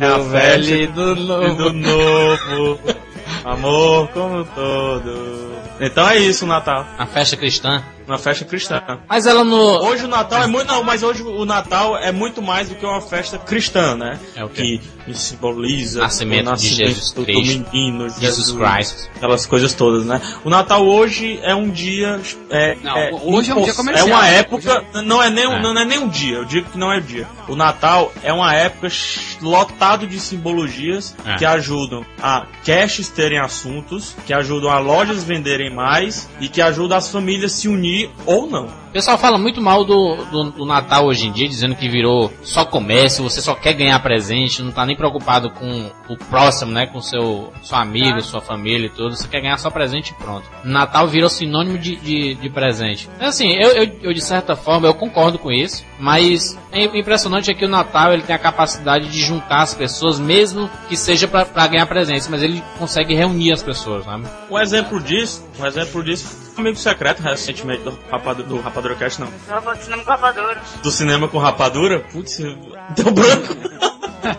é 0.00 0.06
a 0.06 0.16
Do 0.18 0.24
velho 0.24 0.64
festa 0.64 0.92
do 0.92 1.16
novo. 1.16 1.54
do 1.54 1.72
novo. 1.72 2.80
Amor 3.44 4.08
como 4.08 4.44
todo. 4.44 5.52
Então 5.80 6.08
é 6.08 6.18
isso 6.18 6.46
Natal. 6.46 6.86
A 6.98 7.06
festa 7.06 7.36
cristã. 7.36 7.82
Uma 8.10 8.18
festa 8.18 8.44
cristã. 8.44 8.82
Mas 9.08 9.24
ela 9.24 9.44
no. 9.44 9.56
Hoje 9.84 10.04
o 10.04 10.08
Natal 10.08 10.42
é 10.42 10.46
muito. 10.48 10.66
Não, 10.66 10.82
mas 10.82 11.04
hoje 11.04 11.22
o 11.22 11.44
Natal 11.44 11.96
é 11.96 12.10
muito 12.10 12.42
mais 12.42 12.68
do 12.68 12.74
que 12.74 12.84
uma 12.84 13.00
festa 13.00 13.38
cristã, 13.38 13.94
né? 13.94 14.18
É 14.34 14.44
o 14.44 14.48
quê? 14.48 14.80
Que 15.04 15.14
simboliza 15.14 16.00
Nascimento 16.00 16.40
o 16.40 16.44
de 16.44 16.50
nascimento 16.50 16.76
Jesus 16.88 17.12
do, 17.12 17.20
do 17.20 17.24
Cristo. 17.24 17.66
menino, 17.72 18.08
Jesus 18.10 18.50
Christ. 18.50 19.08
Aquelas 19.14 19.46
coisas 19.46 19.72
todas, 19.74 20.04
né? 20.04 20.20
O 20.44 20.50
Natal 20.50 20.84
hoje 20.84 21.38
é 21.44 21.54
um 21.54 21.70
dia. 21.70 22.20
É, 22.50 22.76
Não, 22.82 22.96
é, 22.98 23.10
hoje 23.22 23.52
é 23.52 23.54
um 23.54 23.62
dia 23.62 23.74
comercial. 23.74 24.08
É 24.08 24.12
uma 24.12 24.26
época. 24.28 24.84
Não, 25.04 25.22
é 25.22 25.30
nem, 25.30 25.46
um- 25.46 25.52
É. 25.52 25.62
não 25.62 25.78
é 25.80 25.84
nem 25.84 25.98
um 26.00 26.08
dia, 26.08 26.38
eu 26.38 26.44
digo 26.44 26.68
que 26.68 26.76
não 26.78 26.90
é 26.92 26.98
o 26.98 27.00
dia. 27.02 27.28
O 27.46 27.54
Natal 27.54 28.12
é 28.24 28.32
uma 28.32 28.52
época 28.52 28.88
lotado 29.40 30.04
de 30.06 30.18
simbologias 30.18 31.14
É. 31.24 31.36
que 31.36 31.44
ajudam 31.44 32.04
a 32.20 32.44
caches 32.66 33.08
terem 33.08 33.38
assuntos, 33.38 34.16
que 34.26 34.32
ajudam 34.32 34.68
a 34.70 34.80
lojas 34.80 35.22
venderem 35.22 35.72
mais 35.72 36.28
e 36.40 36.48
que 36.48 36.60
ajudam 36.60 36.98
as 36.98 37.08
famílias 37.08 37.52
se 37.52 37.68
unir 38.00 38.10
ou 38.26 38.46
não. 38.46 38.80
O 38.90 38.92
pessoal 38.92 39.16
fala 39.16 39.38
muito 39.38 39.60
mal 39.60 39.84
do, 39.84 40.16
do, 40.32 40.50
do 40.50 40.64
Natal 40.64 41.06
hoje 41.06 41.28
em 41.28 41.32
dia, 41.32 41.48
dizendo 41.48 41.76
que 41.76 41.88
virou 41.88 42.32
só 42.42 42.64
comércio, 42.64 43.22
você 43.22 43.40
só 43.40 43.54
quer 43.54 43.72
ganhar 43.72 43.96
presente, 44.00 44.62
não 44.62 44.72
tá 44.72 44.84
nem 44.84 44.96
preocupado 44.96 45.48
com 45.50 45.90
o 46.08 46.16
próximo, 46.16 46.72
né? 46.72 46.86
Com 46.86 47.00
seu, 47.00 47.52
seu 47.62 47.78
amigo, 47.78 48.20
sua 48.20 48.40
família 48.40 48.86
e 48.86 48.90
tudo. 48.90 49.14
Você 49.14 49.28
quer 49.28 49.42
ganhar 49.42 49.58
só 49.58 49.70
presente 49.70 50.10
e 50.10 50.14
pronto. 50.14 50.44
Natal 50.64 51.06
virou 51.06 51.28
sinônimo 51.28 51.78
de, 51.78 51.94
de, 51.96 52.34
de 52.34 52.50
presente. 52.50 53.08
Assim, 53.20 53.52
eu, 53.52 53.70
eu, 53.70 53.96
eu, 54.02 54.12
de 54.12 54.20
certa 54.20 54.56
forma 54.56 54.88
eu 54.88 54.94
concordo 54.94 55.38
com 55.38 55.52
isso, 55.52 55.84
mas 56.00 56.58
é 56.72 56.84
impressionante 56.98 57.48
é 57.48 57.54
que 57.54 57.64
o 57.64 57.68
Natal 57.68 58.12
ele 58.12 58.22
tem 58.22 58.34
a 58.34 58.40
capacidade 58.40 59.08
de 59.08 59.20
juntar 59.20 59.62
as 59.62 59.72
pessoas, 59.72 60.18
mesmo 60.18 60.68
que 60.88 60.96
seja 60.96 61.28
pra 61.28 61.44
pra 61.44 61.66
ganhar 61.68 61.86
presentes, 61.86 62.26
mas 62.28 62.42
ele 62.42 62.62
consegue 62.76 63.14
reunir 63.14 63.52
as 63.52 63.62
pessoas, 63.62 64.04
sabe? 64.04 64.26
Um 64.50 64.58
exemplo 64.58 65.00
disso, 65.00 65.44
um 65.60 65.66
exemplo 65.66 66.02
disso, 66.02 66.26
foi 66.26 66.64
um 66.64 66.66
amigo 66.66 66.76
secreto 66.76 67.22
recentemente 67.22 67.82
do, 67.90 67.98
Rapadu, 68.10 68.42
do 68.42 68.60
Rapadura 68.60 68.94
Cast, 68.94 69.20
não. 69.20 69.28
Eu 69.48 69.60
vou 69.60 69.74
de 69.74 69.82
cinema 69.84 70.02
com 70.04 70.10
rapadura. 70.10 70.62
Do 70.82 70.90
cinema 70.90 71.28
com 71.28 71.38
Rapadura, 71.38 72.00
putz, 72.12 72.38
deu 72.38 73.10
branco. 73.12 73.56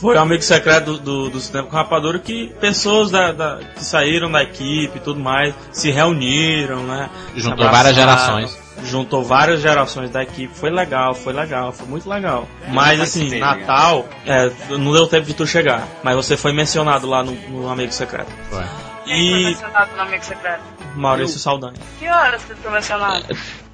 Foi 0.00 0.16
um 0.16 0.20
amigo 0.20 0.42
secreto 0.42 0.94
do, 0.94 0.98
do, 0.98 1.30
do 1.30 1.40
cinema 1.40 1.68
com 1.68 1.76
Rapadura 1.76 2.18
que 2.18 2.48
pessoas 2.60 3.10
da, 3.10 3.30
da- 3.30 3.58
que 3.76 3.84
saíram 3.84 4.30
da 4.30 4.42
equipe 4.42 4.96
e 4.96 5.00
tudo 5.00 5.20
mais 5.20 5.54
se 5.70 5.90
reuniram, 5.90 6.82
né? 6.84 7.08
Juntou 7.36 7.68
várias 7.70 7.94
gerações. 7.94 8.58
Juntou 8.84 9.22
várias 9.22 9.60
gerações 9.60 10.10
da 10.10 10.22
equipe, 10.24 10.52
foi 10.56 10.70
legal, 10.70 11.14
foi 11.14 11.32
legal, 11.32 11.70
foi 11.72 11.86
muito 11.86 12.08
legal. 12.08 12.48
Mas 12.68 13.00
assim, 13.00 13.38
Natal, 13.38 14.08
é, 14.26 14.50
não 14.70 14.92
deu 14.92 15.06
tempo 15.06 15.26
de 15.26 15.34
tu 15.34 15.46
chegar, 15.46 15.86
mas 16.02 16.16
você 16.16 16.36
foi 16.36 16.52
mencionado 16.52 17.06
lá 17.06 17.22
no, 17.22 17.32
no 17.50 17.70
Amigo 17.70 17.92
Secreto. 17.92 18.32
Foi. 18.50 18.64
Quem 19.04 19.30
foi 19.30 19.40
E 19.40 19.44
mencionado 19.46 19.90
no 19.96 20.02
Amigo 20.02 20.24
Secreto? 20.24 20.62
Maurício 20.94 21.38
Saldanha. 21.38 21.74
Que 21.98 22.08
horas 22.08 22.42
que 22.44 22.54
tu 22.54 22.62
foi 22.62 22.70
mencionado? 22.72 23.24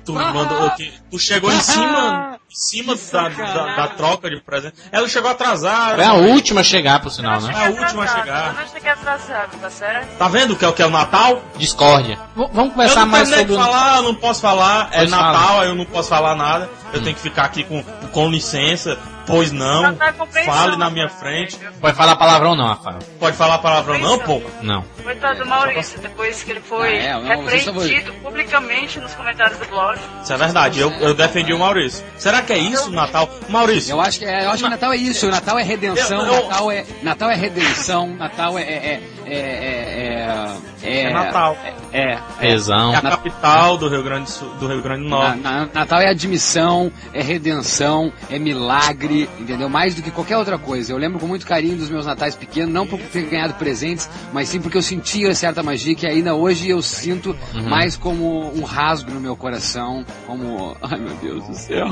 Tu 0.05 0.13
mandou 0.15 0.71
que 0.71 0.91
tu 1.11 1.19
chegou 1.19 1.53
em 1.53 1.61
cima, 1.61 2.39
em 2.51 2.55
cima 2.55 2.97
da, 3.13 3.29
da, 3.29 3.75
da 3.77 3.89
troca 3.89 4.31
de 4.31 4.41
presente. 4.41 4.77
Ela 4.91 5.07
chegou 5.07 5.31
atrasada. 5.31 6.03
É 6.03 6.07
a 6.07 6.15
última 6.15 6.63
a 6.63 6.65
chegar, 6.65 6.99
por 7.03 7.11
sinal, 7.11 7.43
né? 7.43 7.53
É 7.55 7.67
a 7.67 7.71
última 7.71 8.05
a 8.05 8.07
chegar. 8.07 8.47
Eu 8.55 8.61
não 8.63 8.69
cheguei 8.73 8.91
atrasado, 8.91 9.51
tá 9.61 9.69
certo? 9.69 10.17
Tá 10.17 10.29
vendo 10.29 10.57
que 10.57 10.65
é 10.65 10.69
o 10.69 10.73
que 10.73 10.81
é 10.83 10.87
o 10.87 10.91
Natal? 10.91 11.43
Discórdia. 11.59 12.17
V- 12.35 12.49
vamos 12.55 12.71
Eu 12.71 12.71
começar 12.71 13.01
não 13.01 13.09
mais 13.09 13.29
sobre 13.29 13.45
que 13.45 13.53
o... 13.53 13.57
falar, 13.57 13.97
eu 13.97 14.03
não 14.05 14.15
posso 14.15 14.41
falar. 14.41 14.89
É 14.93 14.99
Pois 15.01 15.11
fala. 15.11 15.33
Natal, 15.33 15.61
aí 15.61 15.69
eu 15.69 15.75
não 15.75 15.85
posso 15.85 16.09
falar 16.09 16.35
nada. 16.35 16.71
Eu 16.95 17.03
tenho 17.03 17.15
que 17.15 17.21
ficar 17.21 17.45
aqui 17.45 17.65
com, 17.65 17.83
com 17.83 18.31
licença. 18.31 18.99
Pois 19.29 19.53
não. 19.53 19.85
É 19.87 20.45
Fale 20.45 20.77
na 20.77 20.91
minha 20.91 21.09
frente. 21.09 21.57
Pode 21.81 21.97
falar 21.97 22.17
palavrão 22.17 22.57
não, 22.57 22.67
Rafael. 22.67 22.99
Pode 23.21 23.37
falar 23.37 23.59
palavrão 23.59 23.99
não, 23.99 24.19
pô? 24.19 24.43
Não. 24.63 24.83
Coitado 25.03 25.39
do 25.41 25.47
Maurício, 25.47 26.01
depois 26.01 26.43
que 26.43 26.51
ele 26.51 26.61
foi 26.61 26.99
Ah, 26.99 27.21
é, 27.21 27.37
repreendido 27.37 28.13
publicamente 28.15 28.99
nos 28.99 29.15
comentários 29.15 29.59
do 29.59 29.67
blog. 29.67 29.99
Isso 30.23 30.33
é 30.33 30.37
verdade. 30.37 30.81
Eu, 30.81 30.91
eu 30.93 31.15
defendi 31.15 31.53
o 31.53 31.59
Maurício. 31.59 32.05
Será 32.17 32.43
que 32.43 32.53
é 32.53 32.59
isso 32.59 32.89
o 32.89 32.93
Natal? 32.93 33.29
Maurício, 33.49 33.93
Eu 33.93 34.01
acho 34.01 34.19
que, 34.19 34.25
é, 34.25 34.47
eu 34.47 34.51
acho 34.51 34.65
que 34.65 34.71
Natal 34.71 34.93
é 34.93 34.97
isso. 34.97 35.29
Natal 35.31 35.59
é 35.59 35.63
redenção, 35.63 36.21
Eu- 36.27 36.33
eu- 36.35 36.49
Natal, 36.49 36.71
é, 36.73 36.87
Natal 37.03 37.31
é 37.31 37.35
redenção, 37.35 38.07
Natal 38.17 38.59
é. 38.59 38.63
É, 38.63 39.01
é, 39.27 40.57
é, 40.83 40.99
é, 40.99 41.03
É 41.05 41.13
Natal. 41.13 41.57
É. 41.93 42.01
é, 42.13 42.19
Tesão. 42.41 42.93
é 42.95 42.97
a 42.97 43.03
capital 43.03 43.77
do 43.79 43.89
Rio 43.89 44.03
Grande 44.03 44.31
do, 44.61 44.67
Rio 44.69 44.83
Grande 44.83 45.05
do 45.05 45.09
Na- 45.11 45.17
Norte. 45.17 45.41
na- 45.41 45.69
Natal 45.73 46.01
é 46.01 46.09
admissão, 46.11 46.93
é 47.13 47.23
redenção, 47.23 48.13
é 48.31 48.39
milagre, 48.39 49.29
entendeu? 49.39 49.69
Mais 49.69 49.95
do 49.95 50.03
que 50.03 50.11
qualquer 50.11 50.37
outra 50.37 50.59
coisa. 50.59 50.93
Eu 50.93 50.99
lembro 50.99 51.19
com 51.19 51.27
muito 51.27 51.47
carinho 51.47 51.77
dos 51.77 51.89
meus 51.91 52.07
natais 52.07 52.35
pequenos, 52.35 52.73
não 52.73 52.87
por 52.87 52.99
ter 53.01 53.23
ganhado 53.23 53.55
presentes, 53.55 54.09
mas 54.33 54.49
sim 54.49 54.61
porque 54.61 54.77
eu 54.77 54.83
sentia 54.83 55.35
certa 55.35 55.63
magia 55.63 55.95
que 55.95 56.07
ainda 56.07 56.35
hoje 56.35 56.69
eu 56.69 56.81
sinto 56.83 57.37
mais 57.69 57.97
como 57.97 58.53
um 58.57 58.65
rasgo 58.65 59.11
no 59.11 59.21
meu 59.21 59.37
coração, 59.37 60.05
como. 60.27 60.77
Ai 60.83 60.99
meu 60.99 61.15
Deus 61.17 61.47
do 61.47 61.55
céu. 61.55 61.87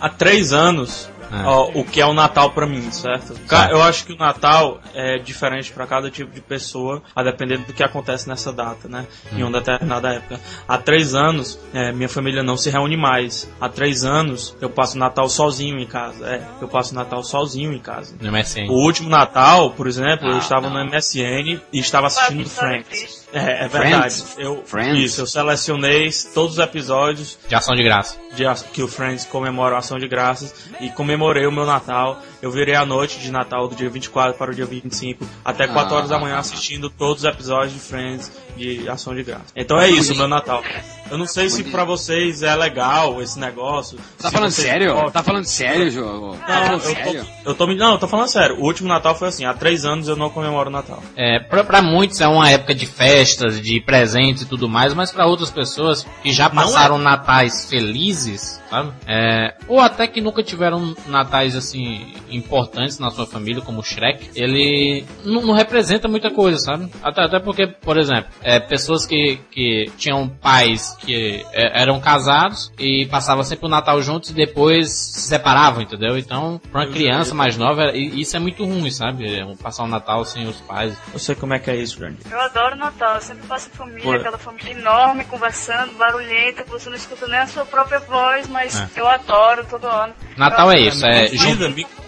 Há 0.00 0.08
três 0.08 0.52
anos, 0.52 1.08
é. 1.32 1.46
ó, 1.46 1.70
o 1.74 1.84
que 1.84 2.00
é 2.00 2.06
o 2.06 2.12
Natal 2.12 2.50
para 2.50 2.66
mim, 2.66 2.90
certo? 2.90 3.34
Eu 3.70 3.82
acho 3.82 4.04
que 4.04 4.12
o 4.12 4.16
Natal 4.16 4.80
é 4.94 5.18
diferente 5.18 5.72
para 5.72 5.86
cada 5.86 6.10
tipo 6.10 6.30
de 6.30 6.40
pessoa, 6.40 7.02
a 7.14 7.22
depender 7.22 7.58
do 7.58 7.72
que 7.72 7.82
acontece 7.82 8.28
nessa 8.28 8.52
data, 8.52 8.88
né? 8.88 9.06
Hum. 9.32 9.38
Em 9.38 9.42
uma 9.42 9.52
determinada 9.52 10.12
época. 10.12 10.40
Há 10.68 10.78
três 10.78 11.14
anos, 11.14 11.58
é, 11.72 11.92
minha 11.92 12.08
família 12.08 12.42
não 12.42 12.56
se 12.56 12.68
reúne 12.70 12.96
mais. 12.96 13.50
Há 13.60 13.68
três 13.68 14.04
anos, 14.04 14.54
eu 14.60 14.68
passo 14.68 14.98
Natal 14.98 15.28
sozinho 15.28 15.78
em 15.78 15.86
casa. 15.86 16.26
É, 16.26 16.42
eu 16.60 16.68
passo 16.68 16.94
Natal 16.94 17.22
sozinho 17.24 17.72
em 17.72 17.78
casa. 17.78 18.14
No 18.20 18.30
MSN. 18.30 18.68
O 18.68 18.84
último 18.84 19.08
Natal, 19.08 19.70
por 19.70 19.86
exemplo, 19.86 20.28
ah, 20.28 20.32
eu 20.32 20.38
estava 20.38 20.68
não. 20.68 20.84
no 20.84 20.90
MSN 20.90 21.60
e 21.72 21.78
estava 21.78 22.08
assistindo 22.08 22.48
Friends. 22.48 23.21
É, 23.32 23.64
é 23.64 23.68
verdade. 23.68 24.14
Friends? 24.14 24.36
Eu, 24.38 24.62
Friends? 24.64 24.98
Isso, 24.98 25.20
eu 25.22 25.26
selecionei 25.26 26.10
todos 26.34 26.58
os 26.58 26.58
episódios. 26.58 27.38
De 27.48 27.54
ação 27.54 27.74
de 27.74 27.82
graça. 27.82 28.16
De, 28.34 28.44
que 28.72 28.82
o 28.82 28.88
Friends 28.88 29.24
comemora 29.24 29.76
a 29.76 29.78
ação 29.78 29.98
de 29.98 30.06
graças 30.06 30.54
e 30.80 30.90
comemorei 30.90 31.46
o 31.46 31.52
meu 31.52 31.64
Natal. 31.64 32.20
Eu 32.42 32.50
virei 32.50 32.74
a 32.74 32.84
noite 32.84 33.20
de 33.20 33.30
Natal 33.30 33.68
do 33.68 33.76
dia 33.76 33.88
24 33.88 34.36
para 34.36 34.50
o 34.50 34.54
dia 34.54 34.66
25, 34.66 35.24
até 35.44 35.68
4 35.68 35.94
ah, 35.94 35.96
horas 35.96 36.10
da 36.10 36.18
manhã 36.18 36.38
assistindo 36.38 36.90
todos 36.90 37.22
os 37.22 37.24
episódios 37.24 37.72
de 37.72 37.78
Friends 37.78 38.32
de 38.56 38.88
ação 38.88 39.14
de 39.14 39.22
graça. 39.22 39.44
Então 39.54 39.78
é 39.80 39.88
isso, 39.88 40.12
meu 40.16 40.26
Natal. 40.26 40.60
Eu 41.10 41.18
não 41.18 41.26
sei 41.26 41.50
se 41.50 41.62
pra 41.64 41.84
vocês 41.84 42.42
é 42.42 42.54
legal 42.54 43.20
esse 43.20 43.38
negócio. 43.38 43.98
Tá 44.18 44.30
falando 44.30 44.50
sério? 44.50 45.10
Tá 45.10 45.22
falando 45.22 45.44
sério, 45.44 45.90
jogo? 45.90 46.36
Tá 46.38 46.68
não, 46.68 46.72
eu, 46.72 46.80
sério? 46.80 47.26
Tô, 47.44 47.50
eu 47.50 47.54
tô, 47.54 47.66
não, 47.66 47.92
eu 47.92 47.98
tô 47.98 48.08
falando 48.08 48.28
sério. 48.28 48.56
O 48.58 48.64
último 48.64 48.88
Natal 48.88 49.14
foi 49.14 49.28
assim, 49.28 49.44
há 49.44 49.52
três 49.52 49.84
anos 49.84 50.08
eu 50.08 50.16
não 50.16 50.30
comemoro 50.30 50.68
o 50.68 50.72
Natal. 50.72 51.02
É, 51.14 51.38
pra, 51.38 51.62
pra 51.64 51.82
muitos 51.82 52.20
é 52.20 52.26
uma 52.26 52.50
época 52.50 52.74
de 52.74 52.86
festas, 52.86 53.60
de 53.60 53.80
presentes 53.80 54.42
e 54.42 54.46
tudo 54.46 54.68
mais, 54.68 54.94
mas 54.94 55.12
pra 55.12 55.26
outras 55.26 55.50
pessoas 55.50 56.06
que 56.22 56.32
já 56.32 56.48
passaram 56.48 56.96
é. 56.98 57.02
natais 57.02 57.68
felizes, 57.68 58.60
sabe? 58.70 58.92
É, 59.06 59.54
ou 59.68 59.80
até 59.80 60.06
que 60.06 60.20
nunca 60.20 60.42
tiveram 60.42 60.96
natais 61.06 61.54
assim 61.54 62.14
importantes 62.36 62.98
na 62.98 63.10
sua 63.10 63.26
família, 63.26 63.62
como 63.62 63.80
o 63.80 63.82
Shrek, 63.82 64.30
ele 64.34 65.04
não, 65.24 65.42
não 65.42 65.54
representa 65.54 66.08
muita 66.08 66.30
coisa, 66.30 66.58
sabe? 66.58 66.90
Até, 67.02 67.22
até 67.22 67.38
porque, 67.40 67.66
por 67.66 67.98
exemplo, 67.98 68.30
é, 68.42 68.58
pessoas 68.60 69.06
que, 69.06 69.38
que 69.50 69.90
tinham 69.96 70.28
pais 70.28 70.96
que 71.00 71.44
é, 71.52 71.82
eram 71.82 72.00
casados 72.00 72.72
e 72.78 73.06
passavam 73.06 73.44
sempre 73.44 73.66
o 73.66 73.68
Natal 73.68 74.00
juntos 74.02 74.30
e 74.30 74.34
depois 74.34 74.90
se 74.90 75.22
separavam, 75.22 75.82
entendeu? 75.82 76.18
Então, 76.18 76.60
pra 76.70 76.82
uma 76.82 76.90
criança 76.90 77.34
mais 77.34 77.56
nova, 77.56 77.92
isso 77.94 78.36
é 78.36 78.40
muito 78.40 78.64
ruim, 78.64 78.90
sabe? 78.90 79.26
É, 79.26 79.54
passar 79.56 79.84
o 79.84 79.88
Natal 79.88 80.24
sem 80.24 80.46
os 80.46 80.56
pais. 80.60 80.96
Eu 81.12 81.18
sei 81.18 81.34
como 81.34 81.54
é 81.54 81.58
que 81.58 81.70
é 81.70 81.76
isso, 81.76 81.98
Grande. 81.98 82.18
Eu 82.30 82.40
adoro 82.40 82.76
Natal, 82.76 83.16
eu 83.16 83.20
sempre 83.20 83.46
passo 83.46 83.70
família, 83.70 84.02
Por... 84.02 84.16
aquela 84.16 84.38
família 84.38 84.72
enorme, 84.72 85.24
conversando, 85.24 85.92
barulhenta, 85.94 86.64
você 86.64 86.88
não 86.88 86.96
escuta 86.96 87.26
nem 87.26 87.38
a 87.38 87.46
sua 87.46 87.64
própria 87.64 88.00
voz, 88.00 88.48
mas 88.48 88.80
é. 88.80 88.88
eu 88.96 89.06
adoro 89.06 89.64
todo 89.68 89.86
ano. 89.86 90.14
Natal 90.36 90.70
é 90.72 90.80
isso, 90.80 91.04
é 91.06 91.26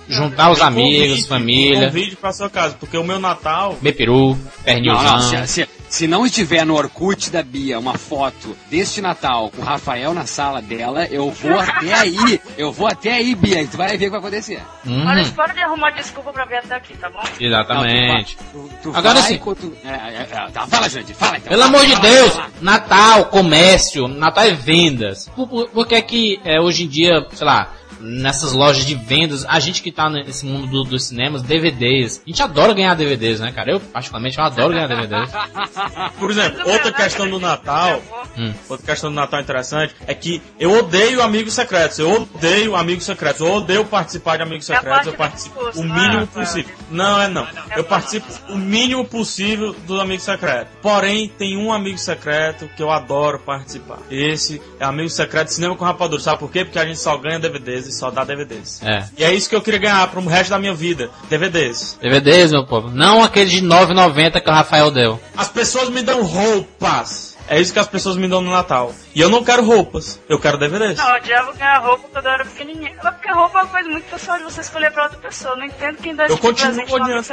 juntar 0.09 0.51
os 0.51 0.61
amigos, 0.61 1.27
família. 1.27 1.90
vídeo 1.90 2.17
pra 2.17 2.33
sua 2.33 2.51
casa, 2.51 2.77
porque 2.79 2.97
o 2.97 3.05
meu 3.05 3.19
Natal. 3.19 3.79
Beperu, 3.81 4.37
pernilzão. 4.64 5.03
Não, 5.03 5.21
se, 5.21 5.47
se, 5.47 5.69
se, 5.88 6.07
não 6.07 6.27
estiver 6.27 6.64
no 6.64 6.75
Orkut 6.75 7.31
da 7.31 7.43
Bia 7.43 7.79
uma 7.79 7.95
foto 7.97 8.57
deste 8.71 9.01
Natal 9.01 9.51
com 9.51 9.62
o 9.62 9.64
Rafael 9.64 10.12
na 10.14 10.27
sala 10.27 10.61
dela, 10.61 11.07
eu 11.07 11.31
vou 11.31 11.59
até 11.59 11.95
aí. 11.95 12.40
Eu 12.57 12.73
vou 12.73 12.87
até 12.87 13.12
aí, 13.12 13.35
Bia, 13.35 13.62
e 13.62 13.67
tu 13.67 13.77
vai 13.77 13.88
ver 13.88 13.95
o 13.95 13.99
que 13.99 14.11
vai 14.11 14.19
acontecer. 14.19 14.62
Hum. 14.87 15.05
Olha, 15.07 15.25
para 15.31 15.53
de 15.53 15.61
arrumar 15.61 15.90
desculpa 15.90 16.33
pra 16.33 16.45
vir 16.45 16.57
até 16.57 16.77
aqui, 16.77 16.97
tá 16.97 17.09
bom? 17.11 17.23
Exatamente. 17.40 18.37
Não, 18.53 18.62
tu, 18.62 18.69
tu, 18.69 18.93
tu 18.93 18.97
Agora 18.97 19.21
sim. 19.23 19.38
Tu, 19.38 19.77
é, 19.85 19.88
é, 19.88 20.23
é, 20.23 20.51
tá, 20.53 20.67
fala, 20.67 20.88
gente, 20.88 21.14
fala 21.14 21.37
então. 21.37 21.49
Pelo 21.49 21.62
fala, 21.62 21.77
amor 21.77 21.87
de 21.87 21.97
fala, 21.97 22.09
Deus, 22.09 22.33
fala. 22.33 22.51
Natal, 22.61 23.25
comércio, 23.27 24.09
Natal 24.09 24.45
é 24.45 24.53
vendas. 24.53 25.29
Por, 25.35 25.49
por, 25.49 25.69
por 25.69 25.87
que 25.87 25.95
é 25.95 26.03
que 26.03 26.40
é, 26.45 26.61
hoje 26.61 26.85
em 26.85 26.88
dia, 26.88 27.27
sei 27.33 27.47
lá, 27.47 27.71
nessas 28.05 28.53
lojas 28.53 28.85
de 28.85 28.95
vendas, 28.95 29.45
a 29.49 29.59
gente 29.59 29.83
que 29.83 29.90
tá 29.90 30.09
nesse 30.11 30.45
mundo 30.45 30.67
do, 30.67 30.85
dos 30.85 31.05
cinemas, 31.05 31.43
DVDs. 31.43 32.23
A 32.25 32.29
gente 32.29 32.43
adora 32.43 32.75
ganhar 32.75 32.95
DVDs, 32.95 33.40
né, 33.40 33.51
cara? 33.51 33.73
Eu, 33.73 33.81
particularmente, 33.81 34.38
eu 34.38 34.45
adoro 34.45 34.75
ganhar 34.75 34.87
DVDs. 34.87 35.31
Por 36.19 36.31
exemplo, 36.31 36.71
outra 36.71 36.93
questão 36.93 37.29
do 37.29 37.40
Natal, 37.40 38.03
hum. 38.37 38.53
outra 38.69 38.87
questão 38.87 39.11
do 39.11 39.17
Natal 39.17 39.40
interessante, 39.40 39.95
é 40.07 40.14
que 40.14 40.43
eu 40.59 40.73
odeio 40.79 41.23
amigos 41.23 41.55
secretos. 41.55 41.99
Eu 41.99 42.29
odeio 42.35 42.77
amigos 42.77 43.05
secretos. 43.05 43.40
Eu 43.40 43.53
odeio 43.53 43.85
participar 43.85 44.37
de 44.37 44.43
amigos 44.43 44.67
secretos. 44.67 45.07
Eu 45.07 45.14
participo 45.14 45.59
o 45.75 45.83
mínimo 45.83 46.27
possível. 46.27 46.75
Não, 46.90 47.21
é 47.21 47.29
não. 47.29 47.47
Eu 47.77 47.85
participo 47.85 48.27
o 48.51 48.57
mínimo 48.57 49.05
possível 49.05 49.73
dos 49.87 50.01
amigos 50.01 50.25
secretos. 50.25 50.73
Porém, 50.83 51.29
tem 51.29 51.57
um 51.57 51.73
amigo 51.73 51.99
secreto 51.99 52.69
que 52.77 52.83
eu 52.83 52.90
adoro 52.90 53.38
participar. 53.38 53.99
Esse 54.11 54.61
é 54.79 54.85
amigo 54.85 55.09
secreto 55.09 55.49
de 55.49 55.55
cinema 55.55 55.77
com 55.77 55.85
rapadura. 55.85 56.21
Sabe 56.21 56.38
por 56.38 56.51
quê? 56.51 56.64
Porque 56.64 56.79
a 56.79 56.85
gente 56.85 56.99
só 56.99 57.17
ganha 57.17 57.38
DVDs 57.38 57.94
só 57.99 58.11
dá 58.11 58.25
DVDs. 58.25 58.83
É. 58.83 59.05
E 59.17 59.25
é 59.25 59.33
isso 59.33 59.49
que 59.49 59.57
eu 59.57 59.63
queria 59.63 59.81
ganhar 59.81 60.07
pro 60.09 60.25
resto 60.27 60.51
da 60.51 60.59
minha 60.59 60.75
vida. 60.75 61.11
DVDs. 61.29 61.99
DVDs, 62.01 62.53
meu 62.53 62.67
povo. 62.67 62.91
Não 62.91 63.23
aquele 63.23 63.51
de 63.51 63.63
9,90 63.63 64.41
que 64.41 64.51
o 64.51 64.53
Rafael 64.53 64.91
deu. 64.91 65.21
As 65.37 65.49
pessoas 65.49 65.89
me 65.89 66.03
dão 66.03 66.23
roupas. 66.23 67.34
É 67.49 67.61
isso 67.61 67.73
que 67.73 67.79
as 67.79 67.87
pessoas 67.87 68.17
me 68.17 68.27
dão 68.27 68.41
no 68.41 68.51
Natal. 68.51 68.95
E 69.15 69.21
eu 69.21 69.29
não 69.29 69.45
quero 69.45 69.65
roupas, 69.65 70.21
eu 70.29 70.39
quero 70.39 70.57
DVDs. 70.57 70.97
Não, 70.97 71.09
eu 71.11 71.17
odiava 71.17 71.53
ganhar 71.53 71.79
roupa 71.79 72.09
quando 72.11 72.27
eu 72.27 72.33
era 72.33 72.45
pequenininha. 72.45 72.93
Porque 73.01 73.31
roupa 73.31 73.59
é 73.59 73.63
uma 73.63 73.69
coisa 73.69 73.89
muito 73.89 74.05
pessoal 74.05 74.39
de 74.39 74.45
você 74.45 74.61
escolher 74.61 74.91
pra 74.93 75.05
outra 75.05 75.19
pessoa. 75.19 75.57
Não 75.57 75.65
entendo 75.65 75.97
quem 75.99 76.15
dá 76.15 76.27
Eu 76.27 76.39
continuo 76.39 76.81
odiando. 76.91 77.25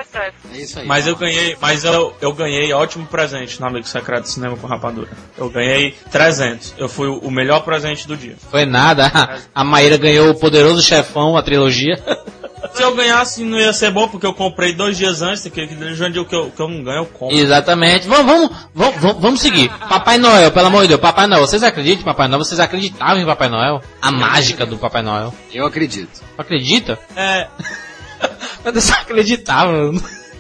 É 0.52 0.58
isso 0.58 0.80
aí. 0.80 0.86
Mas 0.86 1.08
eu 1.08 1.16
ganhei, 1.16 1.58
mas 1.62 1.84
eu, 1.84 2.16
eu 2.20 2.34
ganhei 2.34 2.74
ótimo 2.74 3.06
presente 3.08 3.60
no 3.60 3.68
Amigo 3.68 3.88
Secreto 3.88 4.24
de 4.24 4.30
Cinema 4.30 4.58
com 4.58 4.68
Rapadura. 4.68 5.10
Eu 5.38 5.50
ganhei 5.50 5.96
300. 6.12 6.76
Eu 6.78 6.90
fui 6.90 7.08
o 7.08 7.32
melhor 7.32 7.62
presente 7.62 8.08
do 8.08 8.18
dia. 8.18 8.36
Foi 8.50 8.66
nada. 8.66 9.12
A 9.54 9.64
Maíra 9.64 9.98
ganhou 9.98 10.30
o 10.30 10.40
Poderoso 10.40 10.82
Chefão, 10.82 11.38
a 11.38 11.44
trilogia. 11.44 11.98
Se 12.74 12.84
eu 12.84 12.96
ganhasse, 12.96 13.44
não 13.44 13.60
ia 13.60 13.74
ser 13.74 13.92
bom, 13.92 14.08
porque 14.08 14.26
eu 14.26 14.34
comprei 14.34 14.74
dois 14.74 14.98
dias 14.98 15.22
antes, 15.22 15.44
que, 15.44 15.50
que, 15.50 15.68
que, 15.68 15.76
que, 15.76 16.36
eu, 16.36 16.52
que 16.52 16.62
eu 16.62 16.68
não 16.68 16.84
ganho, 16.84 17.00
eu 17.00 17.06
compro. 17.06 17.36
Exatamente. 17.36 18.08
Vamos, 18.08 18.26
vamos, 18.74 18.96
vamos, 19.02 19.22
vamos 19.22 19.42
seguir. 19.42 19.70
Papai 19.90 20.18
Noel, 20.18 20.52
pelo 20.52 20.68
amor 20.68 20.84
de 20.84 20.90
Deus, 20.90 21.02
Papai 21.02 21.28
Noel. 21.28 21.42
Vocês 21.42 21.64
acreditam 21.64 22.02
em 22.02 22.06
Papai 22.06 22.28
Noel? 22.28 22.40
Vocês 22.40 22.60
acreditavam 22.60 23.22
em 23.22 23.26
Papai 23.26 23.50
Noel? 23.50 23.82
A 24.02 24.12
mágica 24.12 24.66
do 24.66 24.78
Papai 24.78 25.02
Noel? 25.02 25.34
Eu 25.52 25.66
acredito. 25.66 26.22
Acredita? 26.38 27.00
É. 27.16 27.48
Mas 28.64 28.76
eu 28.76 28.82
só 28.82 28.94
acreditava. 28.94 29.92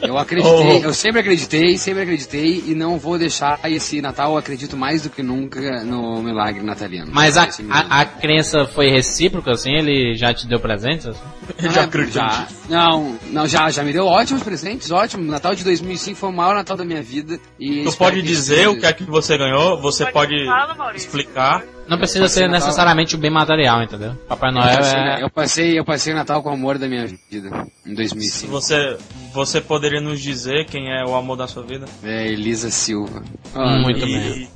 Eu 0.02 0.18
acreditei, 0.18 0.82
oh. 0.82 0.86
eu 0.86 0.94
sempre 0.94 1.20
acreditei, 1.20 1.78
sempre 1.78 2.04
acreditei 2.04 2.64
e 2.68 2.76
não 2.76 2.98
vou 2.98 3.18
deixar 3.18 3.60
esse 3.66 4.02
Natal, 4.02 4.32
eu 4.32 4.38
acredito 4.38 4.76
mais 4.76 5.04
do 5.04 5.10
que 5.10 5.22
nunca 5.22 5.84
no 5.84 6.22
milagre 6.22 6.64
natalino. 6.64 7.08
Mas 7.12 7.38
a, 7.38 7.48
a, 7.70 8.02
a, 8.02 8.06
crença 8.06 8.66
foi 8.66 8.90
recíproca, 8.90 9.52
assim? 9.52 9.72
Ele 9.72 10.16
já 10.16 10.34
te 10.34 10.48
deu 10.48 10.60
presentes? 10.60 11.08
Assim? 11.08 11.22
Já 11.72 11.84
acreditou? 11.84 12.24
Não, 12.70 13.18
não, 13.30 13.48
já, 13.48 13.70
já 13.70 13.84
me 13.84 13.92
deu 13.92 14.06
ótimos 14.06 14.42
presentes, 14.42 14.90
ótimo. 14.90 15.24
Natal 15.24 15.54
de 15.54 15.64
2005 15.64 16.18
foi 16.18 16.30
o 16.30 16.32
maior 16.32 16.56
Natal 16.56 16.78
da 16.78 16.86
minha 16.86 17.02
vida. 17.02 17.40
E 17.60 17.84
tu 17.84 17.98
pode 17.98 18.22
dizer 18.22 18.70
o 18.70 18.80
que 18.80 18.86
é 18.86 18.94
que 18.94 19.04
você 19.04 19.38
ganhou? 19.38 19.80
Você 19.82 20.06
pode, 20.06 20.34
pode 20.78 20.98
explicar? 20.98 21.64
Não 21.88 21.98
precisa 21.98 22.28
ser 22.30 22.48
necessariamente 22.48 23.16
o 23.16 23.18
bem 23.18 23.30
material, 23.30 23.84
entendeu? 23.84 24.16
Papai 24.28 24.52
Noel 24.52 24.70
eu 24.70 24.78
passei, 24.78 25.00
é... 25.00 25.24
Eu 25.24 25.30
passei, 25.30 25.80
eu 25.80 25.86
passei 25.86 26.14
o 26.14 26.16
Natal 26.16 26.42
com 26.42 26.50
o 26.50 26.54
amor 26.54 26.78
da 26.78 26.88
minha 26.88 27.06
vida, 27.30 27.68
em 27.86 27.94
2005. 27.94 28.52
Você, 28.52 28.98
você 29.34 29.62
poderia 29.62 30.02
nos 30.02 30.22
dizer 30.22 30.65
quem 30.65 30.91
é 30.91 31.04
o 31.06 31.15
amor 31.15 31.38
da 31.38 31.48
sua 31.48 31.63
vida? 31.63 31.86
É 32.04 32.28
Elisa 32.28 32.70
Silva. 32.70 33.24
Oh, 33.56 33.70
Muito 33.82 34.00
e, 34.00 34.20
bem. 34.20 34.50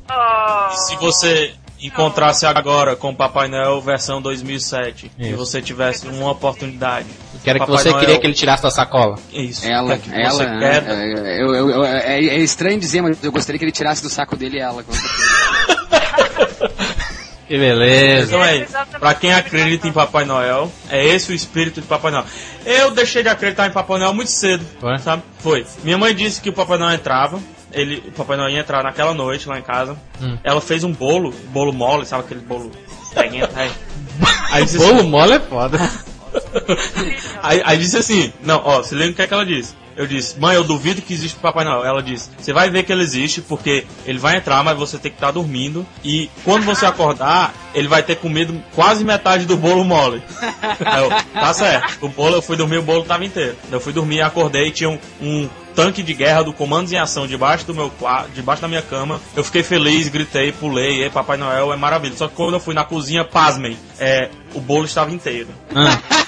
E 0.71 0.77
se 0.77 0.95
você 0.97 1.53
encontrasse 1.81 2.45
agora 2.45 2.95
com 2.95 3.09
o 3.09 3.15
Papai 3.15 3.47
Noel 3.47 3.81
versão 3.81 4.21
2007 4.21 5.11
Isso. 5.17 5.29
e 5.29 5.33
você 5.33 5.61
tivesse 5.61 6.07
uma 6.07 6.31
oportunidade. 6.31 7.07
Que 7.43 7.49
era 7.49 7.59
que 7.59 7.67
você 7.67 7.89
Noel... 7.89 7.99
queria 7.99 8.19
que 8.19 8.25
ele 8.25 8.33
tirasse 8.33 8.63
da 8.63 8.71
sacola. 8.71 9.17
Isso. 9.31 9.65
Ela, 9.67 9.97
que 9.99 10.09
ela, 10.13 10.43
é, 10.63 10.77
é, 10.77 11.41
eu, 11.41 11.53
eu, 11.53 11.69
eu, 11.69 11.83
é, 11.85 12.15
é, 12.15 12.39
estranho 12.39 12.79
dizer, 12.79 13.01
mas 13.01 13.23
eu 13.23 13.31
gostaria 13.31 13.59
que 13.59 13.65
ele 13.65 13.71
tirasse 13.71 14.01
do 14.01 14.09
saco 14.09 14.35
dele 14.35 14.59
ela. 14.59 14.83
Que 17.47 17.57
beleza. 17.57 18.27
Então 18.27 18.43
é, 18.43 18.65
pra 18.99 19.13
quem 19.13 19.31
acredita 19.33 19.87
em 19.87 19.91
Papai 19.91 20.25
Noel, 20.25 20.71
é 20.89 21.05
esse 21.05 21.31
o 21.31 21.35
espírito 21.35 21.79
de 21.79 21.87
Papai 21.87 22.11
Noel. 22.11 22.25
Eu 22.65 22.91
deixei 22.91 23.21
de 23.21 23.29
acreditar 23.29 23.67
em 23.67 23.71
Papai 23.71 23.99
Noel 23.99 24.13
muito 24.13 24.31
cedo, 24.31 24.65
Foi? 24.79 24.97
sabe? 24.99 25.21
Foi. 25.39 25.65
Minha 25.83 25.97
mãe 25.97 26.15
disse 26.15 26.41
que 26.41 26.49
o 26.49 26.53
Papai 26.53 26.77
Noel 26.77 26.95
entrava, 26.95 27.39
ele, 27.71 28.03
o 28.07 28.11
Papai 28.11 28.35
Noel 28.35 28.49
ia 28.49 28.59
entrar 28.59 28.83
naquela 28.83 29.13
noite 29.13 29.47
lá 29.47 29.59
em 29.59 29.61
casa. 29.61 29.95
Hum. 30.21 30.37
Ela 30.43 30.59
fez 30.59 30.83
um 30.83 30.91
bolo, 30.91 31.31
bolo 31.49 31.71
mole, 31.71 32.05
sabe 32.05 32.23
aquele 32.23 32.41
bolo 32.41 32.71
peguinho, 33.13 33.47
aí. 33.55 33.71
aí 34.51 34.65
bolo 34.77 34.99
assim, 34.99 35.09
mole 35.09 35.33
é 35.33 35.39
foda. 35.39 35.77
aí, 37.43 37.61
aí 37.63 37.77
disse 37.77 37.97
assim, 37.97 38.33
não, 38.41 38.61
ó, 38.63 38.81
se 38.81 38.95
lembra 38.95 39.11
o 39.11 39.15
que 39.15 39.21
é 39.21 39.27
que 39.27 39.33
ela 39.33 39.45
disse? 39.45 39.75
Eu 39.95 40.05
disse, 40.05 40.39
mãe, 40.39 40.55
eu 40.55 40.63
duvido 40.63 41.01
que 41.01 41.13
existe 41.13 41.37
Papai 41.37 41.63
Noel. 41.63 41.85
Ela 41.85 42.03
disse, 42.03 42.29
você 42.37 42.51
vai 42.51 42.69
ver 42.69 42.83
que 42.83 42.91
ele 42.91 43.03
existe, 43.03 43.41
porque 43.41 43.85
ele 44.05 44.19
vai 44.19 44.37
entrar, 44.37 44.63
mas 44.63 44.77
você 44.77 44.97
tem 44.97 45.11
que 45.11 45.17
estar 45.17 45.27
tá 45.27 45.33
dormindo. 45.33 45.85
E 46.03 46.29
quando 46.43 46.63
você 46.63 46.85
acordar, 46.87 47.53
ele 47.73 47.87
vai 47.87 48.03
ter 48.03 48.15
comido 48.17 48.61
quase 48.73 49.03
metade 49.03 49.45
do 49.45 49.55
bolo 49.55 49.83
mole. 49.83 50.21
eu, 50.61 51.09
tá 51.33 51.53
certo. 51.53 52.05
O 52.05 52.09
bolo, 52.09 52.35
eu 52.37 52.41
fui 52.41 52.57
dormir, 52.57 52.77
o 52.77 52.83
bolo 52.83 53.03
tava 53.03 53.23
inteiro. 53.23 53.55
Eu 53.71 53.79
fui 53.79 53.93
dormir, 53.93 54.21
acordei 54.21 54.71
tinha 54.71 54.89
um, 54.89 54.99
um 55.21 55.49
tanque 55.75 56.01
de 56.01 56.13
guerra 56.13 56.43
do 56.43 56.53
Comandos 56.53 56.91
em 56.91 56.97
Ação 56.97 57.27
debaixo 57.27 57.65
do 57.65 57.73
meu 57.73 57.91
debaixo 58.33 58.61
da 58.61 58.67
minha 58.67 58.81
cama. 58.81 59.19
Eu 59.35 59.43
fiquei 59.43 59.61
feliz, 59.61 60.07
gritei, 60.07 60.51
pulei, 60.51 61.05
e 61.05 61.09
Papai 61.09 61.37
Noel 61.37 61.73
é 61.73 61.75
maravilha. 61.75 62.15
Só 62.15 62.27
que 62.27 62.35
quando 62.35 62.53
eu 62.53 62.59
fui 62.59 62.73
na 62.73 62.83
cozinha, 62.83 63.23
pasmem, 63.23 63.77
é, 63.99 64.29
o 64.55 64.61
bolo 64.61 64.85
estava 64.85 65.11
inteiro. 65.11 65.49
Ah. 65.73 65.99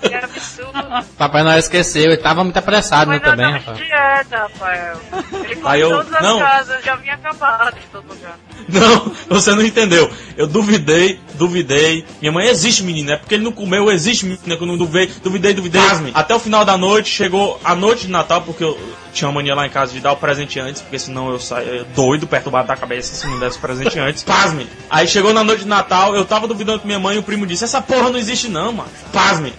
Que 0.00 0.14
absurdo. 0.14 1.04
Papai 1.18 1.42
Noel 1.42 1.58
esqueceu, 1.58 2.04
ele 2.04 2.16
tava 2.16 2.42
muito 2.42 2.56
apressado, 2.56 3.10
né, 3.10 3.18
também, 3.18 3.52
Rafael. 3.52 3.76
dieta, 3.76 4.36
Rafael. 4.38 4.96
Ele 5.44 5.56
come 5.56 5.68
Aí 5.68 5.80
eu- 5.80 5.90
todas 5.90 6.14
as 6.14 6.22
não. 6.22 6.38
casas, 6.38 6.84
já 6.84 6.96
vinha 6.96 7.14
acabado 7.14 7.74
de 7.74 7.86
todo 7.92 8.08
lugar. 8.08 8.38
Não, 8.68 9.12
você 9.28 9.54
não 9.54 9.62
entendeu. 9.64 10.10
Eu 10.36 10.46
duvidei, 10.46 11.20
duvidei. 11.34 12.04
Minha 12.20 12.32
mãe 12.32 12.48
existe, 12.48 12.82
menina. 12.82 13.12
É 13.12 13.16
porque 13.16 13.34
ele 13.34 13.44
não 13.44 13.52
comeu, 13.52 13.90
existe, 13.90 14.24
menina. 14.24 14.56
Que 14.56 14.62
eu 14.62 14.66
não 14.66 14.76
duvidei, 14.76 15.12
duvidei, 15.22 15.54
duvidei. 15.54 15.80
Pasme. 15.82 16.10
Até 16.14 16.34
o 16.34 16.38
final 16.38 16.64
da 16.64 16.76
noite, 16.78 17.10
chegou 17.10 17.60
a 17.64 17.74
noite 17.74 18.06
de 18.06 18.12
Natal, 18.12 18.42
porque 18.42 18.64
eu 18.64 18.78
tinha 19.12 19.28
uma 19.28 19.34
mania 19.34 19.54
lá 19.54 19.66
em 19.66 19.70
casa 19.70 19.92
de 19.92 20.00
dar 20.00 20.12
o 20.12 20.16
presente 20.16 20.58
antes, 20.60 20.80
porque 20.82 20.98
senão 20.98 21.30
eu 21.30 21.38
saio 21.40 21.84
doido, 21.96 22.26
perturbado 22.26 22.68
da 22.68 22.76
cabeça, 22.76 23.14
se 23.14 23.26
não 23.26 23.38
desse 23.38 23.58
o 23.58 23.60
presente 23.60 23.98
antes. 24.00 24.22
Pasme. 24.22 24.66
Aí 24.88 25.06
chegou 25.08 25.32
na 25.34 25.42
noite 25.44 25.62
de 25.64 25.68
Natal, 25.68 26.14
eu 26.14 26.19
tava 26.24 26.46
duvidando 26.48 26.80
com 26.80 26.86
minha 26.86 26.98
mãe 26.98 27.16
e 27.16 27.18
o 27.18 27.22
primo 27.22 27.46
disse: 27.46 27.64
Essa 27.64 27.80
porra 27.80 28.10
não 28.10 28.18
existe, 28.18 28.48
não, 28.48 28.72
mano. 28.72 28.88
Pasme. 29.12 29.52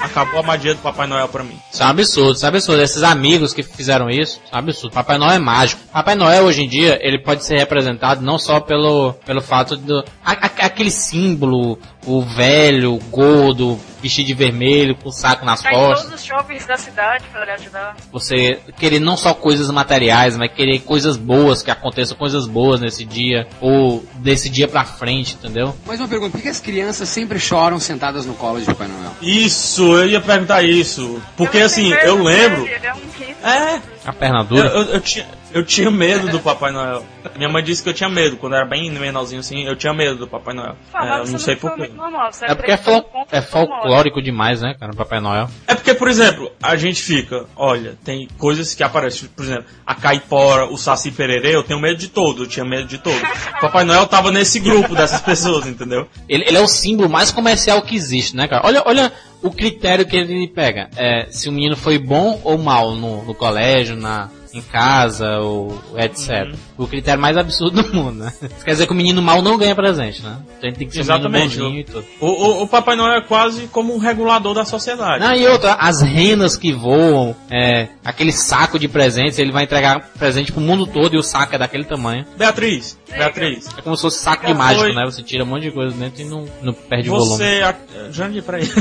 Acabou 0.00 0.40
a 0.40 0.42
magia 0.42 0.74
do 0.74 0.80
Papai 0.80 1.06
Noel 1.06 1.28
pra 1.28 1.42
mim. 1.42 1.58
Isso 1.72 1.82
é 1.82 1.86
um 1.86 1.88
absurdo, 1.88 2.32
isso 2.36 2.44
é 2.44 2.48
um 2.48 2.52
absurdo. 2.52 2.82
Esses 2.82 3.02
amigos 3.02 3.54
que 3.54 3.62
fizeram 3.62 4.10
isso, 4.10 4.40
isso 4.44 4.52
é 4.52 4.56
um 4.56 4.58
absurdo. 4.58 4.92
Papai 4.92 5.16
Noel 5.16 5.32
é 5.32 5.38
mágico. 5.38 5.80
Papai 5.92 6.14
Noel, 6.14 6.44
hoje 6.44 6.62
em 6.62 6.68
dia, 6.68 6.98
ele 7.00 7.18
pode 7.18 7.44
ser 7.44 7.56
representado 7.58 8.20
não 8.22 8.38
só 8.38 8.60
pelo, 8.60 9.14
pelo 9.24 9.40
fato 9.40 9.76
do... 9.76 10.04
a- 10.24 10.32
a- 10.32 10.66
aquele 10.66 10.90
símbolo, 10.90 11.78
o 12.06 12.22
velho, 12.22 12.94
o 12.94 12.98
gordo, 13.04 13.78
vestido 14.02 14.26
de 14.26 14.34
vermelho, 14.34 14.96
com 14.96 15.08
o 15.08 15.12
saco 15.12 15.44
nas 15.44 15.62
Tá 15.62 15.70
em 15.70 15.74
costas. 15.74 16.02
todos 16.08 16.20
os 16.20 16.26
shoppings 16.26 16.66
da 16.66 16.76
cidade 16.76 17.24
pra 17.30 17.42
ele 17.42 17.50
ajudar. 17.52 17.96
Você 18.10 18.58
querer 18.78 18.98
não 18.98 19.16
só 19.16 19.32
coisas 19.34 19.70
materiais, 19.70 20.36
mas 20.36 20.52
querer 20.52 20.80
coisas 20.80 21.16
boas, 21.16 21.62
que 21.62 21.70
aconteçam 21.70 22.16
coisas 22.16 22.46
boas 22.46 22.80
nesse 22.80 23.04
dia, 23.04 23.46
ou 23.60 24.04
desse 24.14 24.48
dia 24.48 24.66
pra 24.66 24.84
frente, 24.84 25.34
entendeu? 25.34 25.74
Mais 25.86 26.00
uma 26.00 26.08
pergunta, 26.08 26.32
por 26.32 26.40
que 26.42 26.48
as 26.48 26.60
crianças 26.60 27.08
sempre 27.08 27.38
choram 27.38 27.78
sentadas 27.78 28.26
no 28.26 28.34
colo 28.34 28.58
de 28.58 28.66
Papai 28.66 28.88
Noel? 28.88 29.12
Isso, 29.22 29.82
eu 29.96 30.08
ia 30.08 30.20
perguntar 30.20 30.62
isso. 30.62 31.22
Porque 31.36 31.58
Eu 31.58 31.66
assim, 31.66 31.92
eu 31.92 32.22
lembro. 32.22 32.66
Ele 32.66 32.86
é 32.86 32.94
um. 32.94 33.48
É, 33.48 33.80
A 34.04 34.12
perna 34.12 34.40
Eu, 34.40 34.44
dura. 34.44 34.68
eu, 34.68 34.82
eu 34.94 35.00
tinha, 35.00 35.26
eu 35.52 35.64
tinha 35.64 35.90
medo 35.90 36.28
do 36.28 36.40
Papai 36.40 36.72
Noel. 36.72 37.04
Minha 37.36 37.48
mãe 37.48 37.62
disse 37.62 37.82
que 37.82 37.88
eu 37.88 37.94
tinha 37.94 38.08
medo. 38.08 38.36
Quando 38.36 38.54
eu 38.54 38.58
era 38.60 38.68
bem 38.68 38.90
menorzinho 38.90 39.40
assim, 39.40 39.64
eu 39.64 39.76
tinha 39.76 39.92
medo 39.92 40.16
do 40.16 40.26
Papai 40.26 40.54
Noel. 40.54 40.76
É, 40.94 41.20
eu 41.20 41.26
não 41.26 41.38
sei 41.38 41.56
porquê. 41.56 41.90
É 42.42 42.54
porque 42.54 42.72
é, 42.72 42.76
fol 42.76 43.04
é 43.30 43.40
folclórico 43.40 44.20
demais, 44.20 44.60
né, 44.60 44.74
cara, 44.78 44.92
Papai 44.92 45.20
Noel. 45.20 45.48
É 45.66 45.74
porque, 45.74 45.94
por 45.94 46.08
exemplo, 46.08 46.50
a 46.62 46.74
gente 46.76 47.00
fica, 47.00 47.46
olha, 47.56 47.96
tem 48.04 48.28
coisas 48.38 48.74
que 48.74 48.82
aparecem, 48.82 49.28
por 49.28 49.44
exemplo, 49.44 49.64
a 49.86 49.94
caipora, 49.94 50.66
o 50.66 50.76
saci 50.76 51.10
pererê, 51.10 51.54
eu 51.54 51.62
tenho 51.62 51.80
medo 51.80 51.98
de 51.98 52.08
todo, 52.08 52.42
eu 52.44 52.48
tinha 52.48 52.64
medo 52.64 52.86
de 52.86 52.98
todo. 52.98 53.20
Papai 53.60 53.84
Noel 53.84 54.06
tava 54.06 54.30
nesse 54.32 54.58
grupo 54.58 54.94
dessas 54.94 55.20
pessoas, 55.20 55.66
entendeu? 55.66 56.08
Ele, 56.28 56.44
ele 56.46 56.56
é 56.56 56.60
o 56.60 56.68
símbolo 56.68 57.08
mais 57.08 57.30
comercial 57.30 57.80
que 57.82 57.94
existe, 57.94 58.34
né, 58.36 58.48
cara? 58.48 58.66
Olha, 58.66 58.82
olha 58.84 59.12
o 59.42 59.50
critério 59.50 60.06
que 60.06 60.16
ele 60.16 60.46
pega. 60.48 60.88
É, 60.96 61.26
se 61.30 61.48
o 61.48 61.52
menino 61.52 61.76
foi 61.76 61.98
bom 61.98 62.40
ou 62.44 62.56
mal 62.56 62.94
no, 62.94 63.24
no 63.24 63.34
colégio, 63.34 63.96
na, 63.96 64.30
em 64.54 64.60
casa, 64.60 65.38
ou 65.38 65.80
etc. 65.96 66.54
O 66.76 66.86
critério 66.86 67.20
mais 67.20 67.36
absurdo 67.36 67.82
do 67.82 67.94
mundo, 67.94 68.24
né? 68.24 68.32
Isso 68.42 68.64
quer 68.64 68.72
dizer 68.72 68.86
que 68.86 68.92
o 68.92 68.96
menino 68.96 69.22
mal 69.22 69.40
não 69.42 69.56
ganha 69.56 69.74
presente, 69.74 70.22
né? 70.22 70.36
Então 70.58 70.68
ele 70.70 70.76
tem 70.76 70.86
que 70.86 70.92
ser 70.92 71.00
um 71.00 71.02
Exatamente. 71.02 71.56
menino 71.58 71.64
bonzinho 71.64 71.80
e 71.80 71.84
tudo. 71.84 72.04
O, 72.20 72.26
o, 72.26 72.62
o 72.62 72.68
Papai 72.68 72.96
Noel 72.96 73.18
é 73.18 73.22
quase 73.22 73.66
como 73.68 73.94
um 73.94 73.98
regulador 73.98 74.54
da 74.54 74.64
sociedade. 74.64 75.24
Não, 75.24 75.34
e 75.34 75.46
outra, 75.46 75.74
as 75.74 76.02
renas 76.02 76.56
que 76.56 76.72
voam, 76.72 77.34
é, 77.50 77.88
aquele 78.04 78.32
saco 78.32 78.78
de 78.78 78.88
presentes, 78.88 79.38
ele 79.38 79.52
vai 79.52 79.64
entregar 79.64 80.10
presente 80.18 80.52
pro 80.52 80.60
mundo 80.60 80.86
todo 80.86 81.14
e 81.14 81.18
o 81.18 81.22
saco 81.22 81.54
é 81.54 81.58
daquele 81.58 81.84
tamanho. 81.84 82.24
Beatriz, 82.36 82.98
Beatriz, 83.10 83.68
É 83.76 83.82
como 83.82 83.96
se 83.96 84.02
fosse 84.02 84.22
saco 84.22 84.46
de 84.46 84.54
mágico, 84.54 84.84
foi. 84.84 84.94
né? 84.94 85.02
Você 85.04 85.22
tira 85.22 85.44
um 85.44 85.46
monte 85.46 85.62
de 85.62 85.70
coisa 85.70 85.94
dentro 85.96 86.20
e 86.20 86.24
não, 86.24 86.44
não 86.62 86.72
perde 86.72 87.08
o 87.08 87.12
volume. 87.12 87.36
você... 87.36 87.62
A... 87.62 87.74
Jandir, 88.10 88.42
peraí. 88.42 88.64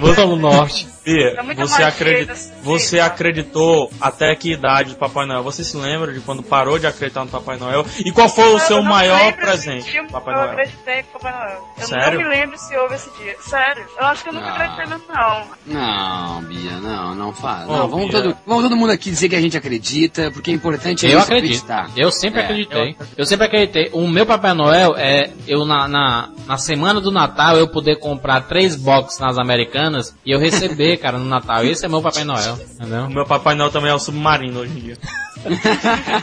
Volta 0.00 0.26
no 0.26 0.36
norte. 0.36 0.86
Bia, 1.04 1.34
você, 1.54 1.54
magia 1.72 1.86
acredi- 1.88 2.24
desse 2.26 2.52
você 2.62 3.00
acreditou 3.00 3.90
até 4.00 4.34
que 4.34 4.52
idade 4.52 4.90
do 4.90 4.96
Papai 4.96 5.26
Noel? 5.26 5.42
Você 5.42 5.62
se 5.62 5.76
lembra 5.76 6.12
de 6.12 6.20
quando 6.20 6.42
parou 6.42 6.78
de 6.78 6.86
acreditar 6.86 7.24
no 7.24 7.30
Papai 7.30 7.56
Noel? 7.58 7.84
E 8.04 8.10
qual 8.10 8.28
foi 8.28 8.44
o 8.48 8.52
Eu 8.54 8.58
seu 8.60 8.82
maior 8.82 9.32
presente, 9.34 9.92
Papai 10.10 10.34
eu 10.34 10.38
Noel? 10.38 10.50
acreditei 10.52 11.02
com 11.02 11.18
Papai 11.18 11.32
Noel. 11.38 11.68
Eu 11.78 11.86
Sério? 11.86 12.20
não 12.20 12.28
me 12.28 12.34
lembro 12.36 12.58
se 12.58 12.76
houve 12.76 12.94
esse 12.94 13.10
dia. 13.18 13.34
Sério. 13.40 13.84
Eu 13.98 14.06
acho 14.06 14.22
que 14.22 14.28
eu 14.30 14.32
nunca 14.32 14.46
Ah. 14.46 14.54
acreditei 14.54 14.86
mesmo, 14.86 15.04
não. 15.08 15.44
Não, 15.66 16.42
Bia, 16.42 16.70
não, 16.80 17.14
não 17.14 17.32
faz. 17.32 17.68
Ô, 17.68 17.72
não, 17.76 17.88
vamos, 17.88 18.10
Bia. 18.10 18.22
todo, 18.22 18.36
vamos 18.46 18.62
todo 18.64 18.76
mundo 18.76 18.90
aqui 18.92 19.10
dizer 19.10 19.28
que 19.28 19.36
a 19.36 19.40
gente 19.40 19.56
acredita, 19.56 20.30
porque 20.30 20.50
é 20.50 20.54
importante 20.54 21.06
a 21.06 21.08
Eu 21.10 21.18
gente 21.20 21.24
acredito. 21.32 21.64
acreditar. 21.70 21.90
Eu 21.96 22.10
sempre 22.10 22.40
É, 22.40 22.44
acreditei. 22.44 22.96
Eu... 23.16 23.26
sempre 23.26 23.46
acreditei. 23.46 23.90
O 23.92 24.06
meu 24.08 24.24
Papai 24.24 24.54
Noel 24.54 24.94
é 24.96 25.30
eu 25.46 25.64
na, 25.64 25.86
na, 25.88 26.28
na 26.46 26.56
semana 26.56 27.00
do 27.00 27.10
Natal 27.10 27.56
eu 27.56 27.68
poder 27.68 27.98
comprar 27.98 28.42
três 28.42 28.76
boxes 28.76 29.18
nas 29.18 29.38
Americanas 29.38 30.14
e 30.24 30.30
eu 30.30 30.38
receber, 30.38 30.93
cara, 30.96 31.18
no 31.18 31.24
Natal. 31.26 31.64
Esse 31.64 31.84
é 31.86 31.88
meu 31.88 32.02
Papai 32.02 32.24
Noel, 32.24 32.58
entendeu? 32.74 33.04
O 33.04 33.10
meu 33.10 33.24
Papai 33.26 33.54
Noel 33.54 33.70
também 33.70 33.90
é 33.90 33.94
o 33.94 33.98
submarino 33.98 34.60
hoje 34.60 34.72
em 34.72 34.80
dia. 34.80 34.98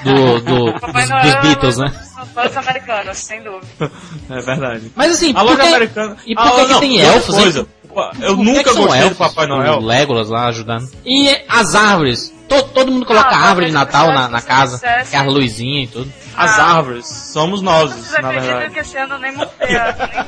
Do, 0.03 0.39
do, 0.41 0.65
dos, 0.73 1.09
Noel 1.09 1.21
dos 1.21 1.31
é 1.33 1.41
Beatles, 1.41 1.77
né? 1.77 1.89
São 1.89 2.25
todos 2.27 2.57
americanos, 2.57 3.17
sem 3.17 3.43
dúvida. 3.43 3.67
É 4.29 4.41
verdade. 4.41 4.91
Mas 4.95 5.11
assim, 5.13 5.31
A 5.31 5.41
por 5.41 5.43
loja 5.43 5.61
que, 5.61 5.67
americana. 5.67 6.17
e 6.25 6.33
por 6.33 6.41
Ah, 6.43 6.65
que, 6.65 6.79
tem 6.79 6.99
elfos, 7.01 7.37
hein? 7.37 7.67
Eu 8.21 8.37
que 8.37 8.43
nunca 8.43 8.73
são 8.73 8.83
gostei 8.83 9.01
do 9.01 9.05
elfos? 9.07 9.17
Papai 9.17 9.47
Noel. 9.47 9.73
O 9.75 9.85
Legolas 9.85 10.29
lá 10.29 10.47
ajudando. 10.47 10.89
E 11.05 11.29
as 11.47 11.75
árvores? 11.75 12.33
To- 12.47 12.63
todo 12.63 12.91
mundo 12.91 13.05
coloca 13.05 13.29
Ah, 13.29 13.47
árvore 13.47 13.67
de 13.67 13.71
Natal 13.71 14.07
na, 14.11 14.23
você 14.25 14.31
na 14.33 14.41
casa, 14.41 14.79
que 15.09 15.15
é 15.15 15.19
as 15.19 15.25
luzinhas 15.25 15.89
e 15.89 15.91
tudo. 15.93 16.13
As 16.35 16.59
Ah. 16.59 16.63
árvores 16.77 17.05
somos 17.07 17.61
nós, 17.61 17.91
Vocês 17.91 18.13
acreditam 18.15 18.69
que 18.69 18.79
esse 18.79 18.97
ano 18.97 19.13
eu 19.15 19.19
nem 19.19 19.31
montei 19.33 19.67
nem 19.69 19.77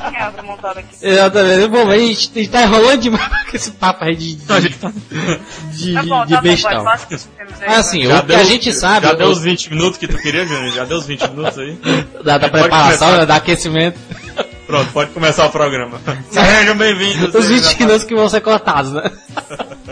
tinha 0.10 0.26
árvore 0.26 0.48
montada 0.48 0.80
aqui. 0.80 0.96
Exatamente. 1.02 1.68
Bom, 1.68 1.90
a 1.90 1.98
gente, 1.98 2.32
a 2.34 2.40
gente 2.40 2.50
tá 2.50 2.62
enrolando 2.64 3.02
demais 3.02 3.50
com 3.50 3.56
esse 3.58 3.72
papo 3.72 4.06
aí 4.06 4.16
de, 4.16 4.38
A 4.50 4.60
gente 4.62 4.78
tá- 4.78 4.92
de, 5.72 5.94
Tá 5.94 6.04
bom, 6.04 6.26
de 6.26 6.34
tá 6.34 6.42
bom, 6.42 6.48
bestão. 6.48 6.84
vai, 6.86 6.98
Mas 7.68 7.78
assim, 7.80 8.06
Já 8.06 8.20
o 8.20 8.26
que 8.26 8.36
a 8.36 8.44
gente 8.44 8.72
sabe, 8.74 9.08
Já 9.08 9.14
deu 9.14 9.28
os 9.28 9.40
20 9.40 9.70
minutos 9.72 9.98
que 9.98 10.08
tu 10.08 10.18
queria, 10.18 10.46
Júnior? 10.46 10.72
Já 10.74 10.86
deu 10.86 10.98
os 11.00 11.06
20 11.06 11.28
minutos 11.30 11.58
aí? 11.60 11.78
da, 12.24 12.38
da 12.38 12.48
preparação, 12.50 13.18
né, 13.18 13.26
da 13.26 13.36
aquecimento, 13.36 14.00
Pronto, 14.74 14.92
pode 14.92 15.12
começar 15.12 15.46
o 15.46 15.52
programa. 15.52 16.02
Sejam 16.32 16.76
bem-vindos. 16.76 17.36
os 17.36 17.48
20 17.48 17.80
minutos 17.80 18.04
que 18.06 18.16
vão 18.16 18.28
ser 18.28 18.42
cortados, 18.42 18.92
né? 18.92 19.04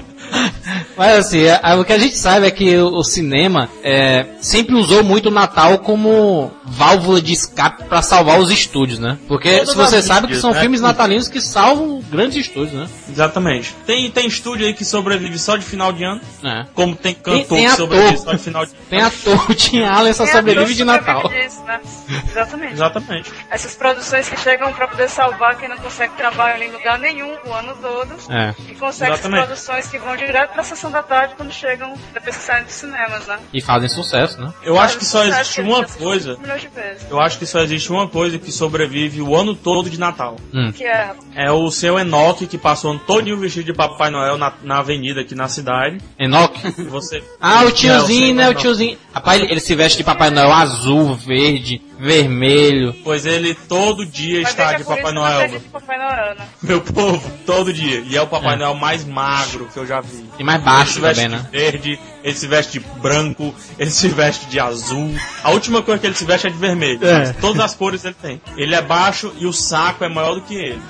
Mas 0.97 1.19
assim, 1.19 1.43
é- 1.43 1.75
o 1.75 1.85
que 1.85 1.93
a 1.93 1.99
gente 1.99 2.17
sabe 2.17 2.47
é 2.47 2.51
que 2.51 2.75
o, 2.77 2.87
o 2.87 3.03
cinema 3.03 3.69
é, 3.83 4.25
sempre 4.41 4.73
usou 4.73 5.03
muito 5.03 5.29
o 5.29 5.31
Natal 5.31 5.77
como 5.77 6.51
válvula 6.71 7.21
de 7.21 7.33
escape 7.33 7.83
pra 7.85 8.01
salvar 8.01 8.39
os 8.39 8.49
estúdios, 8.49 8.97
né? 8.99 9.17
Porque 9.27 9.49
Todas 9.59 9.69
se 9.69 9.75
você 9.75 10.01
sabe 10.01 10.27
que 10.27 10.35
são 10.35 10.51
né? 10.51 10.61
filmes 10.61 10.79
natalinos 10.81 11.27
que 11.27 11.41
salvam 11.41 12.01
grandes 12.09 12.37
estúdios, 12.45 12.73
né? 12.73 12.87
Exatamente. 13.09 13.73
Tem, 13.85 14.09
tem 14.09 14.25
estúdio 14.27 14.65
aí 14.65 14.73
que 14.73 14.85
sobrevive 14.85 15.37
só 15.37 15.57
de 15.57 15.65
final 15.65 15.91
de 15.91 16.03
ano, 16.03 16.21
É. 16.43 16.65
como 16.73 16.95
tem 16.95 17.13
cantor 17.13 17.33
Tem- 17.33 17.45
tem 17.47 17.69
que 17.69 17.75
sobrevive 17.75 18.17
só 18.17 18.31
de 18.33 18.37
final 18.39 18.65
de 18.65 18.71
ano. 18.71 18.81
Tem 18.89 19.01
ator, 19.01 19.51
o 19.51 19.53
Tim 19.55 19.83
Allen 19.83 20.13
só 20.13 20.23
Tem 20.23 20.33
sobrevive 20.33 20.61
ator 20.63 20.71
de 20.73 20.77
que 20.77 20.83
Natal. 20.83 21.29
né? 21.29 21.81
Exatamente. 22.31 22.73
Exatamente. 22.73 23.31
Essas 23.49 23.75
produções 23.75 24.29
que 24.29 24.39
chegam 24.39 24.71
pra 24.73 24.87
poder 24.87 25.09
salvar 25.09 25.57
quem 25.57 25.67
não 25.69 25.77
consegue 25.77 26.13
trabalhar 26.15 26.63
em 26.65 26.71
lugar 26.71 26.97
nenhum 26.99 27.35
o 27.45 27.53
ano 27.53 27.75
todo. 27.81 28.13
É. 28.29 28.53
E 28.69 28.75
consegue 28.75 29.11
essas 29.11 29.25
Exatamente. 29.25 29.45
produções 29.45 29.87
que 29.87 29.97
vão 29.97 30.15
direto 30.15 30.53
pra 30.53 30.63
sessão 30.63 30.89
da 30.91 31.03
tarde 31.03 31.33
quando 31.35 31.51
chegam, 31.51 31.93
depois 32.13 32.37
que 32.37 32.43
saem 32.43 32.63
dos 32.63 32.73
cinemas, 32.73 33.27
né? 33.27 33.37
E 33.53 33.61
fazem 33.61 33.89
sucesso, 33.89 34.39
né? 34.39 34.51
Eu 34.63 34.79
acho 34.79 34.97
que 34.97 35.05
só 35.05 35.23
existe 35.23 35.55
que 35.55 35.61
uma 35.61 35.85
coisa. 35.85 36.37
De. 36.67 37.09
Eu 37.09 37.19
acho 37.19 37.37
que 37.39 37.45
só 37.45 37.59
existe 37.59 37.91
uma 37.91 38.07
coisa 38.07 38.37
que 38.37 38.51
sobrevive 38.51 39.21
o 39.21 39.35
ano 39.35 39.55
todo 39.55 39.89
de 39.89 39.99
Natal. 39.99 40.37
Que 40.75 40.83
é 40.83 41.13
É 41.35 41.51
o 41.51 41.69
seu 41.71 41.97
Enoque 41.99 42.47
que 42.47 42.57
passou 42.57 42.91
o 42.91 42.93
ano 42.93 43.01
todinho 43.05 43.37
vestido 43.37 43.65
de 43.65 43.73
Papai 43.73 44.09
Noel 44.09 44.37
na, 44.37 44.53
na 44.63 44.79
avenida 44.79 45.21
aqui 45.21 45.35
na 45.35 45.47
cidade. 45.47 45.97
Enoch. 46.19 46.53
E 46.77 46.83
você. 46.83 47.23
Ah, 47.39 47.63
o 47.65 47.71
tiozinho, 47.71 48.35
né? 48.35 48.49
O 48.49 48.53
não. 48.53 48.59
tiozinho. 48.61 48.97
Rapaz, 49.13 49.41
ele, 49.41 49.51
ele 49.51 49.59
se 49.59 49.75
veste 49.75 49.97
de 49.97 50.03
Papai 50.03 50.29
Noel 50.29 50.51
azul, 50.53 51.15
verde, 51.15 51.81
vermelho. 51.99 52.93
Pois 53.03 53.25
ele 53.25 53.53
todo 53.53 54.05
dia 54.05 54.41
Mas 54.41 54.49
está 54.51 54.73
de 54.73 54.83
Papai 54.83 55.11
Noel. 55.11 55.55
em 55.55 55.59
Papai 55.59 55.97
Noel, 55.97 56.35
né? 56.35 56.47
Meu 56.61 56.81
povo, 56.81 57.31
todo 57.45 57.73
dia. 57.73 58.03
E 58.07 58.15
é 58.15 58.21
o 58.21 58.27
Papai 58.27 58.53
É. 58.53 58.57
Noel 58.57 58.75
mais 58.75 59.05
magro 59.05 59.67
que 59.73 59.77
eu 59.77 59.85
já 59.85 59.99
vi. 60.01 60.25
E 60.41 60.43
mais 60.43 60.57
Ele 60.57 60.65
baixo 60.65 60.93
se 60.93 60.99
veste 60.99 61.23
também, 61.23 61.37
né? 61.37 61.45
de 61.51 61.57
verde, 61.57 61.99
ele 62.23 62.35
se 62.35 62.47
veste 62.47 62.79
de 62.79 62.85
branco, 62.99 63.53
ele 63.77 63.91
se 63.91 64.07
veste 64.07 64.47
de 64.47 64.59
azul. 64.59 65.13
A 65.43 65.51
última 65.51 65.83
cor 65.83 65.99
que 65.99 66.07
ele 66.07 66.15
se 66.15 66.25
veste 66.25 66.47
é 66.47 66.49
de 66.49 66.57
vermelho. 66.57 67.05
É. 67.05 67.31
Todas 67.33 67.61
as 67.63 67.75
cores 67.75 68.03
ele 68.03 68.15
tem. 68.19 68.41
Ele 68.57 68.73
é 68.73 68.81
baixo 68.81 69.31
e 69.37 69.45
o 69.45 69.53
saco 69.53 70.03
é 70.03 70.09
maior 70.09 70.33
do 70.35 70.41
que 70.41 70.55
ele. 70.55 70.81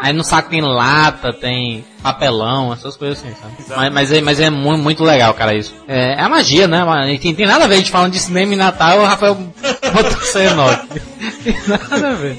Aí 0.00 0.12
no 0.14 0.24
saco 0.24 0.48
tem 0.48 0.62
lata, 0.62 1.32
tem 1.32 1.84
papelão, 2.02 2.72
essas 2.72 2.96
coisas 2.96 3.18
assim, 3.18 3.32
sabe? 3.40 3.54
Mas, 3.76 3.92
mas, 3.92 4.12
é, 4.12 4.20
mas 4.20 4.40
é 4.40 4.48
mu- 4.50 4.78
muito 4.78 5.04
legal, 5.04 5.32
cara, 5.34 5.54
isso. 5.54 5.74
É, 5.86 6.14
é 6.14 6.20
a 6.20 6.28
magia, 6.28 6.66
né? 6.66 6.82
Mas 6.84 7.20
Tem, 7.20 7.34
tem 7.34 7.46
nada 7.46 7.64
a 7.64 7.68
ver, 7.68 7.74
a 7.74 7.78
gente 7.78 7.90
falando 7.90 8.12
de 8.12 8.18
cinema 8.18 8.54
e 8.54 8.56
Natal, 8.56 8.98
o 9.00 9.04
Rafael 9.04 9.34
botou 9.34 10.20
ser 10.22 10.50
Enoch. 10.50 10.88
Tem 11.44 11.56
nada 11.68 12.08
a 12.08 12.14
ver. 12.14 12.38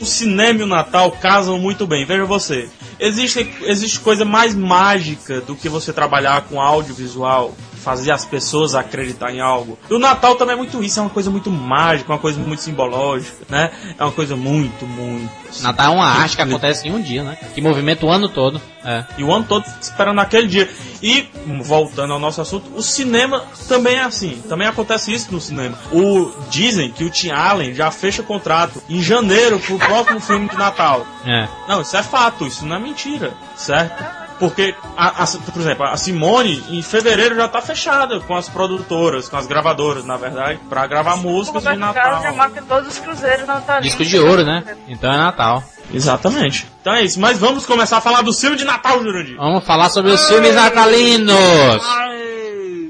O 0.00 0.06
cinema 0.06 0.60
e 0.60 0.62
o 0.62 0.66
Natal 0.66 1.12
casam 1.12 1.58
muito 1.58 1.86
bem. 1.86 2.06
Veja 2.06 2.24
você. 2.24 2.68
Existe, 2.98 3.54
existe 3.62 4.00
coisa 4.00 4.24
mais 4.24 4.54
mágica 4.54 5.40
do 5.40 5.54
que 5.54 5.68
você 5.68 5.92
trabalhar 5.92 6.42
com 6.42 6.60
audiovisual 6.60 7.54
fazer 7.80 8.10
as 8.10 8.24
pessoas 8.24 8.74
acreditar 8.74 9.32
em 9.32 9.40
algo. 9.40 9.78
E 9.88 9.94
o 9.94 9.98
Natal 9.98 10.36
também 10.36 10.54
é 10.54 10.56
muito 10.56 10.82
isso, 10.82 11.00
é 11.00 11.02
uma 11.02 11.10
coisa 11.10 11.30
muito 11.30 11.50
mágica, 11.50 12.12
uma 12.12 12.18
coisa 12.18 12.38
muito 12.38 12.62
simbológica, 12.62 13.44
né? 13.48 13.70
É 13.98 14.02
uma 14.04 14.12
coisa 14.12 14.36
muito, 14.36 14.86
muito. 14.86 15.30
Natal 15.62 15.92
é 15.92 15.96
uma 15.96 16.06
arte 16.06 16.36
que 16.36 16.42
acontece 16.42 16.86
em 16.86 16.92
um 16.92 17.00
dia, 17.00 17.24
né? 17.24 17.36
Que 17.54 17.60
movimenta 17.60 18.06
o 18.06 18.10
ano 18.10 18.28
todo. 18.28 18.60
É. 18.84 19.04
E 19.18 19.24
o 19.24 19.32
ano 19.32 19.44
todo 19.46 19.64
esperando 19.80 20.20
aquele 20.20 20.46
dia. 20.46 20.68
E, 21.02 21.28
voltando 21.62 22.12
ao 22.12 22.18
nosso 22.18 22.40
assunto, 22.40 22.70
o 22.74 22.82
cinema 22.82 23.44
também 23.68 23.96
é 23.96 24.04
assim. 24.04 24.42
Também 24.48 24.66
acontece 24.66 25.12
isso 25.12 25.32
no 25.32 25.40
cinema. 25.40 25.78
O, 25.92 26.30
dizem 26.50 26.90
que 26.90 27.04
o 27.04 27.10
Tim 27.10 27.30
Allen 27.30 27.74
já 27.74 27.90
fecha 27.90 28.22
contrato 28.22 28.82
em 28.88 29.02
janeiro 29.02 29.58
pro 29.60 29.78
próximo 29.78 30.20
filme 30.20 30.48
de 30.48 30.56
Natal. 30.56 31.06
É. 31.24 31.48
Não, 31.68 31.82
isso 31.82 31.96
é 31.96 32.02
fato, 32.02 32.46
isso 32.46 32.64
não 32.64 32.76
é 32.76 32.78
mentira, 32.78 33.34
certo? 33.56 34.19
Porque, 34.40 34.74
a, 34.96 35.22
a, 35.22 35.26
por 35.26 35.60
exemplo, 35.60 35.84
a 35.84 35.96
Simone 35.98 36.64
em 36.70 36.80
fevereiro 36.80 37.36
já 37.36 37.46
tá 37.46 37.60
fechada 37.60 38.18
com 38.20 38.34
as 38.34 38.48
produtoras, 38.48 39.28
com 39.28 39.36
as 39.36 39.46
gravadoras, 39.46 40.06
na 40.06 40.16
verdade, 40.16 40.58
pra 40.66 40.86
gravar 40.86 41.16
músicas 41.16 41.62
de 41.62 41.68
já 41.68 41.76
Natal. 41.76 42.34
marca 42.34 42.62
todos 42.66 42.88
os 42.88 42.98
cruzeiros 42.98 43.46
natalinos. 43.46 43.84
Disco 43.84 44.02
de 44.02 44.18
ouro, 44.18 44.42
né? 44.42 44.64
Então 44.88 45.12
é 45.12 45.18
Natal. 45.18 45.62
Exatamente. 45.92 46.66
Então 46.80 46.94
é 46.94 47.04
isso, 47.04 47.20
mas 47.20 47.38
vamos 47.38 47.66
começar 47.66 47.98
a 47.98 48.00
falar 48.00 48.22
do 48.22 48.32
filme 48.32 48.56
de 48.56 48.64
Natal, 48.64 49.02
Jurandir. 49.02 49.36
Vamos 49.36 49.62
falar 49.62 49.90
sobre 49.90 50.12
os 50.12 50.26
filmes 50.26 50.54
natalinos. 50.54 51.36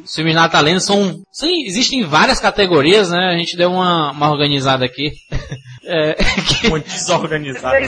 Os 0.05 0.15
filmes 0.15 0.35
natalinos 0.35 0.85
são, 0.85 1.21
sim, 1.33 1.65
existem 1.67 2.05
várias 2.05 2.39
categorias, 2.39 3.11
né? 3.11 3.33
A 3.35 3.37
gente 3.39 3.57
deu 3.57 3.73
uma, 3.73 4.13
uma 4.13 4.31
organizada 4.31 4.85
aqui. 4.85 5.11
É, 5.93 6.15
que- 6.61 6.69
Muito 6.69 6.89
desorganizado. 6.89 7.75
É. 7.75 7.81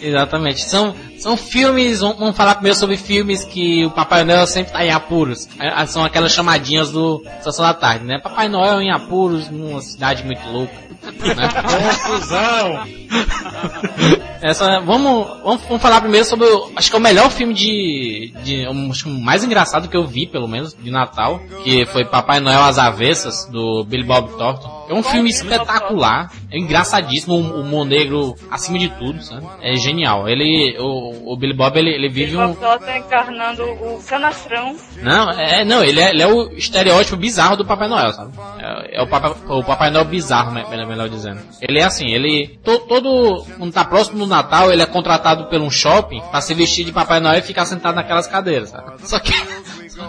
Exatamente. 0.00 0.60
São, 0.62 0.94
são 1.18 1.36
filmes, 1.36 2.00
vamos 2.00 2.34
falar 2.36 2.54
primeiro 2.54 2.78
sobre 2.78 2.96
filmes 2.96 3.44
que 3.44 3.84
o 3.84 3.90
Papai 3.90 4.24
Noel 4.24 4.46
sempre 4.46 4.72
tá 4.72 4.84
em 4.84 4.90
apuros. 4.90 5.46
É, 5.60 5.84
São 5.86 6.02
aquelas 6.04 6.32
chamadinhas 6.32 6.90
do 6.90 7.22
Sessão 7.42 7.64
da 7.64 7.74
Tarde, 7.74 8.04
né? 8.06 8.18
Papai 8.18 8.48
Noel 8.48 8.80
em 8.80 8.90
apuros 8.90 9.50
numa 9.50 9.80
cidade 9.82 10.24
muito 10.24 10.46
louca. 10.48 10.72
né? 11.04 11.48
Confusão. 11.62 12.84
Essa, 14.42 14.80
vamos, 14.80 15.26
vamos, 15.42 15.62
vamos 15.62 15.82
falar 15.82 16.00
primeiro 16.00 16.26
sobre, 16.26 16.46
o- 16.46 16.70
acho 16.76 16.90
que 16.90 16.96
é 16.96 16.98
o 16.98 17.02
melhor 17.02 17.30
filme 17.30 17.54
de, 17.54 18.32
de 18.42 18.68
um, 18.68 18.90
acho 18.90 19.04
que 19.04 19.10
o 19.10 19.14
mais 19.20 19.42
engraçado 19.42 19.88
que 19.88 19.96
eu 19.96 20.06
vi, 20.06 20.26
pelo 20.26 20.46
menos, 20.46 20.74
de 20.74 20.90
Natal, 20.90 21.40
que 21.62 21.86
foi 21.86 22.04
Papai 22.04 22.40
Noel 22.40 22.62
às 22.62 22.78
Avessas, 22.78 23.46
do 23.50 23.84
Billy 23.84 24.04
Bob 24.04 24.28
Thornton. 24.36 24.86
É 24.88 24.94
um 24.94 25.02
filme 25.02 25.30
espetacular, 25.30 26.30
é 26.50 26.58
engraçadíssimo, 26.98 27.34
o 27.34 27.60
humor 27.60 27.84
negro 27.84 28.34
acima 28.50 28.78
de 28.78 28.88
tudo, 28.90 29.22
sabe? 29.22 29.46
É 29.60 29.74
genial. 29.76 30.28
Ele, 30.28 30.76
o, 30.78 31.32
o 31.32 31.36
Billy 31.36 31.54
Bob, 31.54 31.76
ele, 31.78 31.90
ele 31.90 32.08
vive 32.08 32.36
um... 32.36 32.50
O 32.50 32.54
Bob 32.54 32.80
tá 32.84 32.98
encarnando 32.98 33.62
o 33.64 34.02
canastrão. 34.06 34.76
Não, 35.02 35.30
é, 35.30 35.64
não, 35.64 35.82
ele 35.82 36.00
é, 36.00 36.10
ele 36.10 36.22
é 36.22 36.26
o 36.26 36.50
estereótipo 36.52 37.16
bizarro 37.16 37.56
do 37.56 37.64
Papai 37.64 37.88
Noel, 37.88 38.12
sabe? 38.12 38.32
É, 38.58 38.98
é 38.98 39.02
o, 39.02 39.06
Papai, 39.06 39.34
o 39.48 39.64
Papai 39.64 39.90
Noel 39.90 40.04
bizarro, 40.04 40.52
me- 40.52 40.64
melhor, 40.68 40.86
melhor 40.86 41.08
dizendo. 41.08 41.40
Ele 41.60 41.78
é 41.78 41.84
assim, 41.84 42.12
ele, 42.12 42.58
to- 42.64 42.80
todo, 42.80 43.44
quando 43.58 43.72
tá 43.72 43.84
próximo 43.84 44.18
do 44.18 44.26
Natal, 44.26 44.72
ele 44.72 44.82
é 44.82 44.86
contratado 44.86 45.46
por 45.46 45.60
um 45.60 45.70
shopping 45.70 46.20
pra 46.30 46.40
se 46.40 46.54
vestir 46.54 46.84
de 46.84 46.92
Papai 46.92 47.20
Noel 47.20 47.38
e 47.38 47.42
ficar 47.42 47.66
sentado 47.66 47.94
naquelas 47.94 48.26
cadeiras, 48.26 48.70
sabe? 48.70 48.92
Só 49.06 49.18
que, 49.18 49.32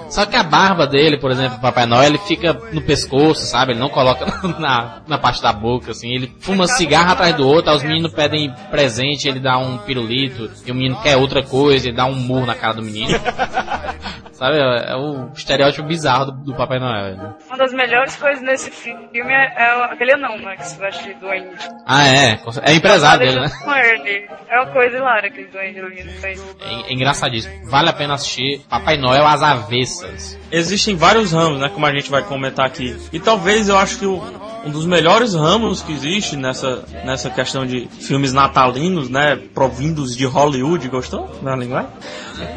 só 0.09 0.25
que 0.25 0.35
a 0.35 0.43
barba 0.43 0.87
dele, 0.87 1.17
por 1.17 1.31
exemplo, 1.31 1.59
Papai 1.59 1.85
Noel, 1.85 2.09
ele 2.09 2.17
fica 2.17 2.53
no 2.71 2.81
pescoço, 2.81 3.45
sabe? 3.45 3.73
Ele 3.73 3.79
não 3.79 3.89
coloca 3.89 4.25
na, 4.59 5.01
na 5.07 5.17
parte 5.17 5.41
da 5.41 5.51
boca, 5.51 5.91
assim. 5.91 6.13
Ele 6.13 6.31
fuma 6.39 6.67
cigarro 6.67 7.11
atrás 7.11 7.35
do 7.35 7.47
outro, 7.47 7.71
aí 7.71 7.77
os 7.77 7.83
meninos 7.83 8.13
pedem 8.13 8.53
presente, 8.69 9.27
ele 9.27 9.39
dá 9.39 9.57
um 9.57 9.77
pirulito, 9.79 10.49
e 10.65 10.71
o 10.71 10.75
menino 10.75 10.97
quer 11.01 11.17
outra 11.17 11.43
coisa, 11.43 11.87
ele 11.87 11.97
dá 11.97 12.05
um 12.05 12.15
murro 12.15 12.45
na 12.45 12.55
cara 12.55 12.73
do 12.73 12.81
menino. 12.81 13.19
Sabe? 14.37 14.57
É 14.57 14.85
é 14.91 14.95
o 14.95 15.29
estereótipo 15.33 15.87
bizarro 15.87 16.25
do, 16.25 16.31
do 16.31 16.55
Papai 16.55 16.79
Noel. 16.79 17.17
né? 17.17 17.33
Uma 17.47 17.57
das 17.57 17.73
melhores 17.73 18.15
coisas 18.15 18.41
nesse 18.43 18.71
filme 18.71 19.31
é, 19.31 19.53
é 19.57 19.83
aquele 19.85 20.13
anão, 20.13 20.37
né? 20.37 20.55
Que 20.55 20.67
se 20.67 20.79
veste 20.79 21.03
de 21.05 21.13
duende. 21.15 21.55
Ah, 21.85 22.07
é. 22.07 22.39
É 22.63 22.73
empresário 22.73 23.25
dele, 23.25 23.41
né? 23.41 23.51
Ele. 23.93 24.27
É 24.49 24.59
uma 24.61 24.71
coisa 24.71 24.97
hilária 24.97 25.29
aquele 25.29 25.47
duende 25.47 25.79
ali 25.79 26.03
no. 26.03 26.11
É, 26.11 26.89
é 26.89 26.93
engraçadíssimo. 26.93 27.69
Vale 27.69 27.89
a 27.89 27.93
pena 27.93 28.13
assistir 28.13 28.61
Papai 28.69 28.97
Noel 28.97 29.25
às 29.25 29.41
avessas. 29.41 30.39
Existem 30.51 30.95
vários 30.95 31.31
ramos, 31.31 31.59
né, 31.59 31.69
como 31.69 31.85
a 31.85 31.91
gente 31.91 32.09
vai 32.09 32.23
comentar 32.23 32.65
aqui. 32.65 32.95
E 33.11 33.19
talvez 33.19 33.67
eu 33.67 33.77
acho 33.77 33.99
que 33.99 34.05
o, 34.05 34.21
um 34.65 34.71
dos 34.71 34.85
melhores 34.85 35.33
ramos 35.33 35.81
que 35.81 35.93
existe 35.93 36.35
nessa, 36.35 36.83
nessa 37.05 37.29
questão 37.29 37.65
de 37.65 37.87
filmes 37.99 38.33
natalinos, 38.33 39.09
né, 39.09 39.35
provindos 39.53 40.15
de 40.15 40.25
Hollywood, 40.25 40.87
gostou 40.89 41.29
da 41.41 41.55
linguagem? 41.55 41.89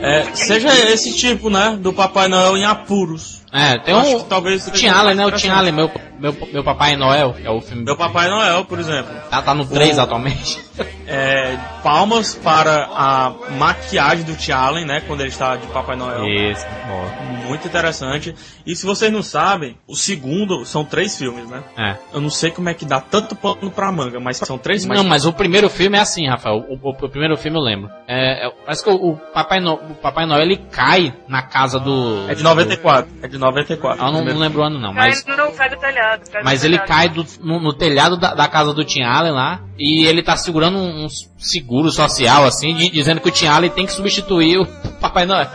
É, 0.00 0.24
seja 0.34 0.68
esse 0.90 1.14
tipo, 1.14 1.50
né, 1.50 1.78
do 1.80 1.92
Papai 1.92 2.28
Noel 2.28 2.56
em 2.56 2.64
apuros. 2.64 3.42
É, 3.52 3.78
tem 3.78 3.94
Eu 3.94 4.00
acho 4.00 4.16
um. 4.16 4.18
que 4.20 4.24
talvez 4.26 4.70
Tim 4.72 4.88
Allen, 4.88 5.14
né? 5.14 5.26
O 5.26 5.32
Tim 5.32 5.48
Allen, 5.48 5.72
meu, 5.72 5.90
meu, 6.18 6.34
meu 6.52 6.64
Papai 6.64 6.96
Noel, 6.96 7.32
que 7.34 7.46
é 7.46 7.50
o 7.50 7.60
filme. 7.60 7.84
Meu 7.84 7.96
Papai 7.96 8.28
Noel, 8.28 8.64
por 8.64 8.78
exemplo. 8.78 9.12
Tá, 9.30 9.40
tá 9.42 9.54
no 9.54 9.66
3 9.66 9.98
O- 9.98 10.00
atualmente. 10.02 10.60
É, 11.10 11.56
palmas 11.82 12.34
para 12.34 12.84
a 12.92 13.32
maquiagem 13.56 14.24
do 14.26 14.36
Tim 14.36 14.52
Allen, 14.52 14.84
né, 14.84 15.00
quando 15.06 15.20
ele 15.20 15.30
está 15.30 15.56
de 15.56 15.66
Papai 15.68 15.96
Noel. 15.96 16.24
Isso, 16.28 16.66
ó. 16.90 17.46
Muito 17.48 17.66
interessante. 17.66 18.34
E 18.66 18.76
se 18.76 18.84
vocês 18.84 19.10
não 19.10 19.22
sabem, 19.22 19.76
o 19.88 19.96
segundo 19.96 20.66
são 20.66 20.84
três 20.84 21.16
filmes, 21.16 21.48
né? 21.48 21.62
É. 21.78 21.96
Eu 22.12 22.20
não 22.20 22.28
sei 22.28 22.50
como 22.50 22.68
é 22.68 22.74
que 22.74 22.84
dá 22.84 23.00
tanto 23.00 23.34
pano 23.34 23.70
pra 23.70 23.90
manga, 23.90 24.20
mas 24.20 24.36
são 24.36 24.58
três 24.58 24.84
Não, 24.84 25.02
mas 25.02 25.24
o 25.24 25.32
primeiro 25.32 25.70
filme 25.70 25.96
é 25.96 26.00
assim, 26.02 26.28
Rafael. 26.28 26.56
O, 26.68 26.74
o- 26.74 26.90
o 26.90 27.08
primeiro 27.08 27.36
filme 27.38 27.56
eu 27.58 27.62
lembro. 27.62 27.90
É, 28.06 28.46
é- 28.46 28.50
parece 28.64 28.84
que 28.84 28.90
o, 28.90 29.12
o 29.12 29.16
Papai 29.16 29.60
no, 29.60 29.74
o 29.74 29.94
Papai 29.94 30.26
Noel 30.26 30.42
ele 30.42 30.58
cai 30.70 31.14
na 31.26 31.40
casa 31.42 31.80
do. 31.80 32.26
É 32.30 32.34
de 32.34 32.42
94. 32.42 33.10
É 33.22 33.28
de 33.28 33.38
94. 33.38 34.04
Eu 34.04 34.12
não, 34.12 34.22
não 34.22 34.38
lembro 34.38 34.60
o 34.60 34.62
ano 34.64 34.78
não, 34.78 34.92
Cai 34.94 35.08
mas. 35.08 35.24
no, 35.24 35.52
cai 35.52 35.70
do 35.70 35.76
telhado. 36.16 36.44
Mas 36.44 36.64
ele 36.64 36.78
telhado. 36.78 36.88
cai 36.88 37.08
do- 37.08 37.26
no, 37.40 37.60
no 37.60 37.72
telhado 37.72 38.16
da, 38.16 38.34
da 38.34 38.48
casa 38.48 38.72
do 38.72 38.84
Tim 38.84 39.02
Allen 39.02 39.32
lá 39.32 39.60
e 39.78 40.06
ele 40.06 40.22
tá 40.22 40.36
segurando 40.36 40.76
um, 40.78 41.04
um 41.04 41.08
seguro 41.38 41.90
social, 41.90 42.44
assim, 42.44 42.74
de- 42.74 42.90
dizendo 42.90 43.20
que 43.20 43.28
o 43.28 43.32
Tim 43.32 43.46
Allen 43.46 43.70
tem 43.70 43.86
que 43.86 43.92
substituir 43.92 44.58
o 44.58 44.66
Papai 45.00 45.24
Noel. 45.24 45.48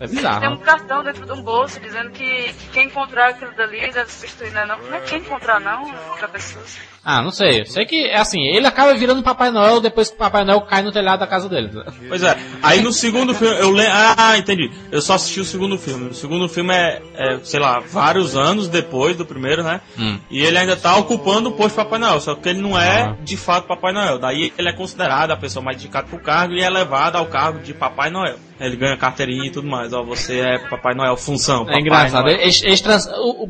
É 0.00 0.06
bizarro. 0.06 0.40
Tem 0.40 0.48
um 0.48 0.56
né? 0.58 0.64
cartão 0.64 1.04
dentro 1.04 1.26
de 1.26 1.32
um 1.32 1.42
bolso 1.42 1.78
dizendo 1.80 2.10
que 2.10 2.54
quem 2.72 2.86
encontrar 2.86 3.30
aquilo 3.30 3.50
dali 3.54 3.80
deve 3.92 4.10
substituir, 4.10 4.50
né? 4.52 4.64
Não, 4.66 4.78
não 4.78 4.94
é 4.96 5.00
quem 5.00 5.18
encontrar, 5.18 5.60
não, 5.60 5.82
é 5.92 6.10
outra 6.10 6.28
pessoa. 6.28 6.64
Ah, 7.04 7.22
não 7.22 7.30
sei. 7.30 7.64
Sei 7.66 7.84
que 7.86 8.06
é 8.06 8.18
assim, 8.18 8.40
ele 8.54 8.66
acaba 8.66 8.92
virando 8.94 9.22
Papai 9.22 9.50
Noel 9.50 9.80
depois 9.80 10.08
que 10.08 10.14
o 10.14 10.18
Papai 10.18 10.44
Noel 10.44 10.60
cai 10.62 10.82
no 10.82 10.92
telhado 10.92 11.20
da 11.20 11.26
casa 11.26 11.48
dele. 11.48 11.70
Pois 12.08 12.22
é. 12.22 12.36
Aí 12.62 12.80
no 12.82 12.92
segundo 12.92 13.34
filme, 13.34 13.56
eu 13.60 13.70
lembro. 13.70 13.92
Ah, 13.94 14.36
entendi. 14.36 14.70
Eu 14.90 15.00
só 15.00 15.14
assisti 15.14 15.40
o 15.40 15.44
segundo 15.44 15.78
filme. 15.78 16.10
O 16.10 16.14
segundo 16.14 16.48
filme 16.48 16.74
é, 16.74 17.00
é, 17.14 17.38
sei 17.42 17.60
lá, 17.60 17.80
vários 17.80 18.36
anos 18.36 18.68
depois 18.68 19.16
do 19.16 19.24
primeiro, 19.24 19.62
né? 19.62 19.80
Hum. 19.98 20.18
E 20.30 20.40
ele 20.42 20.58
ainda 20.58 20.76
tá 20.76 20.96
ocupando 20.96 21.48
o 21.48 21.52
posto 21.52 21.70
de 21.70 21.76
Papai 21.76 21.98
Noel. 21.98 22.20
Só 22.20 22.34
que 22.34 22.48
ele 22.48 22.60
não 22.60 22.78
é 22.78 23.02
Ah. 23.02 23.16
de 23.22 23.36
fato 23.36 23.57
Papai 23.66 23.92
Noel. 23.92 24.18
Daí 24.18 24.52
ele 24.56 24.68
é 24.68 24.72
considerado 24.72 25.30
a 25.30 25.36
pessoa 25.36 25.64
mais 25.64 25.76
indicada 25.76 26.06
pro 26.06 26.18
cargo 26.18 26.54
e 26.54 26.62
é 26.62 26.70
levado 26.70 27.16
ao 27.16 27.26
cargo 27.26 27.60
de 27.60 27.74
Papai 27.74 28.10
Noel. 28.10 28.47
Ele 28.60 28.76
ganha 28.76 28.96
carteirinha 28.96 29.46
e 29.46 29.50
tudo 29.50 29.68
mais. 29.68 29.92
Ó, 29.92 30.02
você 30.02 30.40
é 30.40 30.58
Papai 30.58 30.94
Noel, 30.94 31.16
função. 31.16 31.62
É 31.62 31.66
Papai 31.66 31.80
engraçado. 31.80 32.24
Noel. 32.24 32.40
Eles- 32.40 32.62
eles 32.62 32.80
trans- 32.80 33.06
o, 33.06 33.44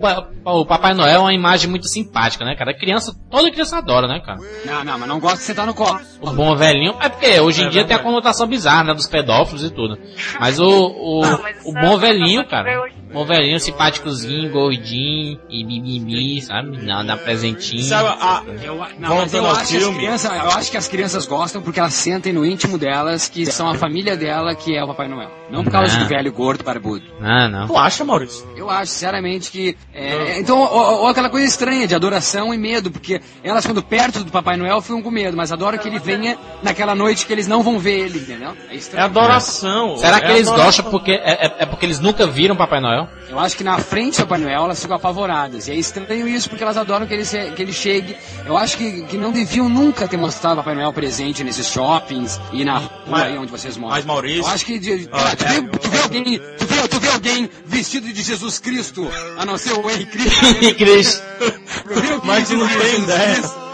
o 0.45 0.61
o 0.61 0.67
Papai 0.67 0.95
Noel 0.95 1.17
é 1.17 1.19
uma 1.19 1.33
imagem 1.35 1.69
muito 1.71 1.87
simpática, 1.89 2.45
né, 2.45 2.55
cara? 2.57 2.73
Criança, 2.77 3.15
toda 3.31 3.51
criança 3.51 3.79
adora, 3.79 4.07
né, 4.07 4.21
cara? 4.25 4.39
Não, 4.65 4.85
não, 4.85 4.99
mas 4.99 5.09
não 5.09 5.19
gosto 5.21 5.39
de 5.39 5.43
sentar 5.45 5.67
no 5.67 5.75
colo. 5.75 5.99
O 6.21 6.31
bom 6.33 6.55
velhinho. 6.57 6.95
É 7.01 7.09
porque 7.09 7.41
hoje 7.41 7.63
em 7.63 7.67
É 7.67 7.71
dia 7.71 7.85
tem 7.85 7.97
a 7.97 7.99
conotação 8.01 8.47
bizarra, 8.47 8.85
né? 8.85 8.95
Dos 8.95 9.07
pedófilos 9.07 9.65
e 9.65 9.71
tudo. 9.71 9.99
Mas 10.41 10.59
o, 10.61 10.65
o, 10.69 11.21
Não, 11.23 11.43
mas 11.43 11.57
o 11.65 11.73
bom 11.73 11.95
é- 11.95 11.99
velhinho, 11.99 12.41
é 12.41 12.45
cara. 12.45 12.81
hoje. 12.83 12.99
Bom 13.11 13.25
velhinho, 13.25 13.59
simpáticozinho, 13.59 14.51
gordinho, 14.51 15.41
e 15.49 15.65
mimimi, 15.65 16.43
sabe? 16.43 16.77
Não, 16.85 17.05
dá 17.07 17.17
presentinho. 17.17 17.83
Sabe, 17.83 18.07
a, 18.21 18.43
Eu, 18.63 18.77
não, 18.99 19.17
mas 19.17 19.33
eu 19.33 19.47
acho, 19.47 19.67
que 19.71 19.77
as 19.79 19.83
filme. 19.83 19.97
crianças, 19.99 20.31
eu 20.31 20.51
acho 20.51 20.71
que 20.71 20.77
as 20.77 20.89
crianças 20.89 21.27
gostam 21.27 21.63
porque 21.63 21.81
elas 21.81 21.95
sentem 21.95 22.35
no 22.35 22.45
íntimo 22.45 22.77
delas 22.77 23.27
que 23.27 23.47
são 23.47 23.67
a 23.71 23.75
família 23.75 24.15
dela 24.15 24.55
que 24.55 24.77
é 24.77 24.85
o 24.85 24.91
Papai 24.99 25.07
Noel. 25.09 25.31
Não 25.49 25.63
por 25.63 25.71
causa 25.71 25.97
Ah. 25.97 26.01
do 26.01 26.07
velho 26.09 26.33
gordo 26.33 26.65
barbudo. 26.65 27.05
Ah, 27.23 27.49
não. 27.49 27.69
tu 27.69 27.79
acha, 27.79 28.05
Maurício? 28.05 28.45
Eu 28.57 28.69
acho, 28.69 28.91
sinceramente, 28.91 29.49
que. 29.49 29.77
é, 29.95 30.41
então, 30.41 30.59
ó, 30.61 31.05
ó, 31.05 31.09
aquela 31.09 31.31
coisa 31.31 31.47
estranha 31.47 31.87
de 31.87 31.95
adoração 31.95 32.53
e 32.53 32.59
medo, 32.59 32.91
porque 32.91 33.21
elas, 33.45 33.65
quando 33.65 33.81
perto 33.81 34.25
do 34.25 34.33
Papai 34.33 34.57
Noel, 34.57 34.81
ficam 34.83 35.01
com 35.01 35.09
medo, 35.11 35.37
mas 35.37 35.53
adoram 35.53 35.79
que 35.79 35.87
ele 35.87 36.01
venha 36.01 36.37
naquela 36.65 36.97
noite 36.97 37.27
que 37.27 37.33
eles 37.33 37.47
não 37.47 37.63
vão 37.63 37.79
ver 37.79 38.07
ele, 38.07 38.19
entendeu? 38.19 38.57
É 38.69 38.75
É 38.75 38.77
estranho. 38.77 39.05
adoração. 39.05 39.97
Será 39.99 40.17
é 40.17 40.21
que 40.21 40.27
eles 40.33 40.49
adoração. 40.49 40.65
gostam 40.67 40.91
porque 40.91 41.13
é, 41.13 41.47
é- 41.47 41.55
é 41.61 41.67
porque 41.67 41.87
eles 41.87 42.01
nunca 42.01 42.27
viram 42.27 42.57
Papai 42.57 42.81
Noel? 42.81 43.07
Eu 43.31 43.39
acho 43.39 43.57
que 43.57 43.63
na 43.63 43.79
frente 43.79 44.17
do 44.21 44.25
Papai 44.27 44.39
Noel 44.41 44.65
elas 44.65 44.81
ficam 44.83 44.97
apavoradas. 44.97 45.69
E 45.69 45.71
é 45.71 45.75
estranho 45.77 46.27
isso 46.27 46.49
porque 46.49 46.65
elas 46.65 46.77
adoram 46.77 47.07
que 47.07 47.15
ele, 47.15 47.25
se- 47.25 47.53
que 47.53 47.63
ele 47.63 47.73
chegue. 47.73 48.17
Eu 48.45 48.57
acho 48.57 48.77
que, 48.77 49.03
que 49.05 49.17
não 49.17 49.31
deviam 49.31 49.69
nunca 49.69 50.09
ter 50.09 50.17
mostrado 50.17 50.55
o 50.55 50.65
Papai 50.65 50.75
Noel 50.75 50.93
presente 50.93 51.45
nesses 51.45 51.69
shoppings 51.69 52.41
e 52.53 52.65
na 52.65 52.79
rua 52.79 52.91
Mas- 53.07 53.23
aí 53.23 53.39
onde 53.39 53.51
vocês 53.53 53.77
moram. 53.77 53.95
mas, 53.95 54.05
Maurício- 54.05 54.43
Eu 54.43 54.49
acho 54.49 54.65
que. 54.67 54.88
De- 54.97 55.07
tu, 55.09 55.79
tu 55.79 55.89
vê 55.91 55.99
alguém. 56.03 56.25
Tu 56.59 56.67
vê, 56.67 56.89
tu 56.89 57.01
vê 57.01 57.09
alguém 57.09 57.51
vestido 57.67 58.13
de 58.13 58.23
Jesus 58.23 58.59
Cristo, 58.59 59.09
a 59.37 59.45
não 59.45 59.59
ser 59.59 59.73
o 59.75 59.91
Henrique 59.91 60.13
Cristo. 60.17 60.75
Cris. 60.77 61.23
Tu 61.39 62.01
vê 62.01 62.13
alguém 62.13 62.21
Mas 62.25 62.49
tu 62.49 62.57
não 62.57 62.69
tem 62.69 62.99
ideia. 63.01 63.35
Cristo? 63.37 63.69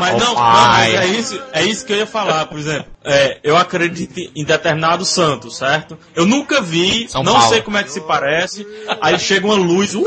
Mas 0.00 0.14
Oh, 0.14 0.18
não, 0.18 0.34
não, 0.34 0.42
mas 0.42 0.94
é 0.94 1.06
isso, 1.06 1.40
é 1.52 1.64
isso 1.64 1.86
que 1.86 1.92
eu 1.92 1.98
ia 1.98 2.06
falar, 2.06 2.46
por 2.46 2.58
exemplo. 2.58 2.86
É, 3.04 3.38
eu 3.44 3.56
acredito 3.56 4.18
em 4.34 4.44
determinado 4.44 5.04
santo, 5.04 5.48
certo? 5.50 5.96
Eu 6.14 6.26
nunca 6.26 6.60
vi, 6.60 7.08
São 7.08 7.22
não 7.22 7.34
Paulo. 7.34 7.48
sei 7.50 7.62
como 7.62 7.76
é 7.76 7.84
que 7.84 7.92
se 7.92 8.00
parece. 8.00 8.66
Aí 9.00 9.16
chega 9.18 9.46
uma 9.46 9.54
luz, 9.54 9.94
uh, 9.94 10.04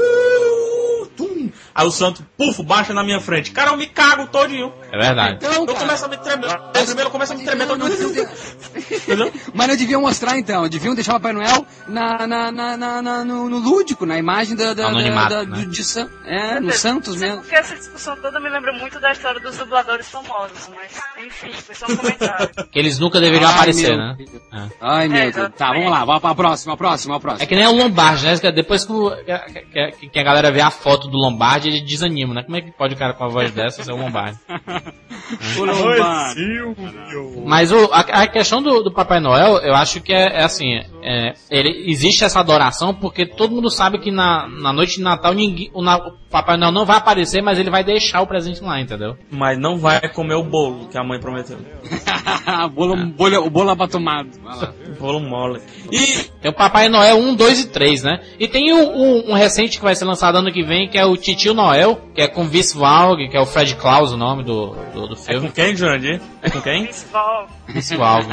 aí 1.82 1.88
o 1.88 1.92
santo, 1.92 2.26
puf, 2.38 2.62
baixa 2.63 2.94
na 2.94 3.04
minha 3.04 3.19
frente. 3.21 3.52
Cara, 3.52 3.71
eu 3.71 3.77
me 3.77 3.88
cago 3.88 4.27
todinho. 4.27 4.73
É 4.92 4.98
verdade. 4.98 5.36
Então, 5.36 5.65
Eu 5.65 5.75
começo 5.75 6.06
a 6.06 6.08
me 6.08 6.17
tremer. 6.17 6.50
Eu 6.75 6.86
primeiro 6.86 7.10
começo 7.10 7.34
a 7.34 7.36
me 7.36 7.44
tremer 7.46 7.65
não, 7.67 7.75
Entendeu? 8.90 9.32
Mas 9.54 9.67
não 9.67 9.75
deviam 9.77 10.02
mostrar 10.02 10.38
então, 10.38 10.67
deviam 10.67 10.94
deixar 10.96 11.12
o 11.13 11.15
Papai 11.15 11.34
Noel 11.34 11.65
na, 11.88 12.27
na, 12.27 12.52
na, 12.52 12.77
na- 12.77 13.02
na- 13.02 13.23
no, 13.25 13.50
no 13.50 13.58
lúdico, 13.60 14.06
na 14.06 14.17
imagem 14.17 14.56
da, 14.56 14.73
da, 14.73 14.88
Anonimato, 14.88 15.30
da- 15.30 15.44
né? 15.46 15.58
do, 15.58 15.65
de 15.67 15.84
San, 15.84 16.10
é, 16.25 16.60
no 16.60 16.71
Santos 16.71 17.15
mesmo. 17.15 17.42
porque 17.42 17.56
essa 17.56 17.75
discussão 17.75 18.15
toda 18.17 18.40
me 18.40 18.50
lembra 18.50 18.73
muito 18.73 19.00
da 19.00 19.12
história 19.12 19.40
dos 19.40 19.58
dubladores 19.58 20.10
famosos, 20.10 20.69
mas 20.75 21.25
enfim, 21.25 21.52
foi 21.54 21.75
só 21.75 21.86
um 21.86 21.96
comentário. 21.96 22.50
Que 22.71 22.77
eles 22.80 23.00
nunca 23.00 23.19
deveriam 23.19 23.50
Ai, 23.50 23.56
aparecer, 23.56 23.90
meu 23.90 23.98
né? 23.98 24.15
É. 24.54 24.67
Ai 24.82 25.08
meu 25.08 25.17
É, 25.21 25.32
Deus. 25.32 25.50
Tá, 25.58 25.71
vamos 25.73 25.90
lá, 25.90 26.06
vamos 26.06 26.21
pra 26.21 26.36
próxima, 26.36 26.73
a 26.73 26.77
próxima, 26.77 27.15
a 27.15 27.17
É 27.17 27.19
próxima. 27.19 27.48
que 27.48 27.56
nem 27.56 27.67
o 27.67 27.71
Lombardi, 27.75 28.25
né? 28.25 28.38
Que 28.38 28.52
Depois 28.52 28.86
que- 28.86 29.92
que- 30.00 30.10
que 30.10 30.19
a 30.19 30.23
galera 30.23 30.52
vê 30.52 30.62
a 30.62 30.69
foto 30.71 31.08
do 31.08 31.17
Lombardi, 31.17 31.69
ele 31.70 31.82
desanima, 31.82 32.34
né? 32.34 32.44
Como 32.44 32.56
é 32.58 32.62
que 32.62 32.72
pode 32.72 32.94
o 32.94 32.98
cara 32.98 33.13
com 33.13 33.24
a 33.24 33.28
voz 33.28 33.52
dessa 33.52 33.84
ser 33.84 33.92
o 33.94 33.96
Lombardi? 33.98 34.38
Ô, 35.58 35.65
Lombardi. 35.65 36.46
Mas 37.46 37.72
o, 37.72 37.86
a, 37.92 38.00
a 38.00 38.28
questão 38.28 38.62
do, 38.62 38.84
do 38.84 38.92
Papai 38.92 39.20
Noel, 39.20 39.58
eu 39.60 39.74
acho 39.76 40.02
que 40.02 40.12
é, 40.13 40.40
é 40.42 40.44
assim, 40.44 40.80
é, 41.02 41.34
ele, 41.50 41.90
existe 41.90 42.24
essa 42.24 42.40
adoração 42.40 42.94
porque 42.94 43.26
todo 43.26 43.54
mundo 43.56 43.70
sabe 43.70 44.00
que 44.00 44.12
na, 44.12 44.48
na 44.48 44.74
noite 44.74 44.98
de 44.98 45.02
Natal 45.04 45.34
ninguém, 45.34 45.70
o, 45.74 45.82
Na- 45.82 45.98
o 45.98 46.12
Papai 46.30 46.58
Noel 46.58 46.72
não 46.72 46.86
vai 46.86 46.98
aparecer, 46.98 47.42
mas 47.42 47.58
ele 47.60 47.70
vai 47.70 47.84
deixar 47.84 48.22
o 48.22 48.28
presente 48.28 48.62
lá, 48.62 48.80
entendeu? 48.80 49.17
Mas 49.32 49.58
não 49.60 49.78
vai 49.78 50.08
comer 50.10 50.36
o 50.36 50.44
bolo 50.44 50.88
que 50.88 50.98
a 50.98 51.04
mãe 51.04 51.20
prometeu. 51.20 51.58
bolo, 52.73 52.95
bolha- 53.08 53.41
o 53.41 53.50
bolo 53.50 53.67
lá. 53.67 53.75
Bolo 55.00 55.19
mole. 55.19 55.62
E 55.91 56.23
Tem 56.41 56.52
o 56.52 56.54
Papai 56.54 56.89
Noel 56.89 57.17
1, 57.17 57.35
2 57.35 57.60
e 57.62 57.67
3, 57.69 58.04
né? 58.04 58.19
E 58.39 58.47
tem 58.47 58.71
o- 58.73 58.89
o- 58.89 59.31
um 59.31 59.33
recente 59.33 59.77
que 59.77 59.83
vai 59.83 59.95
ser 59.95 60.06
lançado 60.06 60.37
ano 60.37 60.52
que 60.52 60.63
vem, 60.63 60.87
que 60.89 60.97
é 60.97 61.06
o 61.06 61.15
Titio 61.17 61.54
Noel, 61.54 62.00
que 62.13 62.21
é 62.21 62.27
com 62.27 62.47
Vince 62.47 62.77
Vaughn, 62.77 63.15
que 63.29 63.35
é 63.37 63.41
o 63.41 63.45
Fred 63.45 63.75
Claus, 63.75 64.12
o 64.12 64.17
nome 64.17 64.43
do, 64.43 64.75
do, 64.93 65.08
do 65.08 65.13
é 65.13 65.15
com 65.15 65.15
filme. 65.15 65.52
quem, 65.52 65.75
Jurandir? 65.75 66.21
É 66.41 66.50
com 66.50 66.62
quem? 66.62 66.83
Principal. 66.83 67.47
Vince 67.67 67.95
Vaughn. 67.95 68.23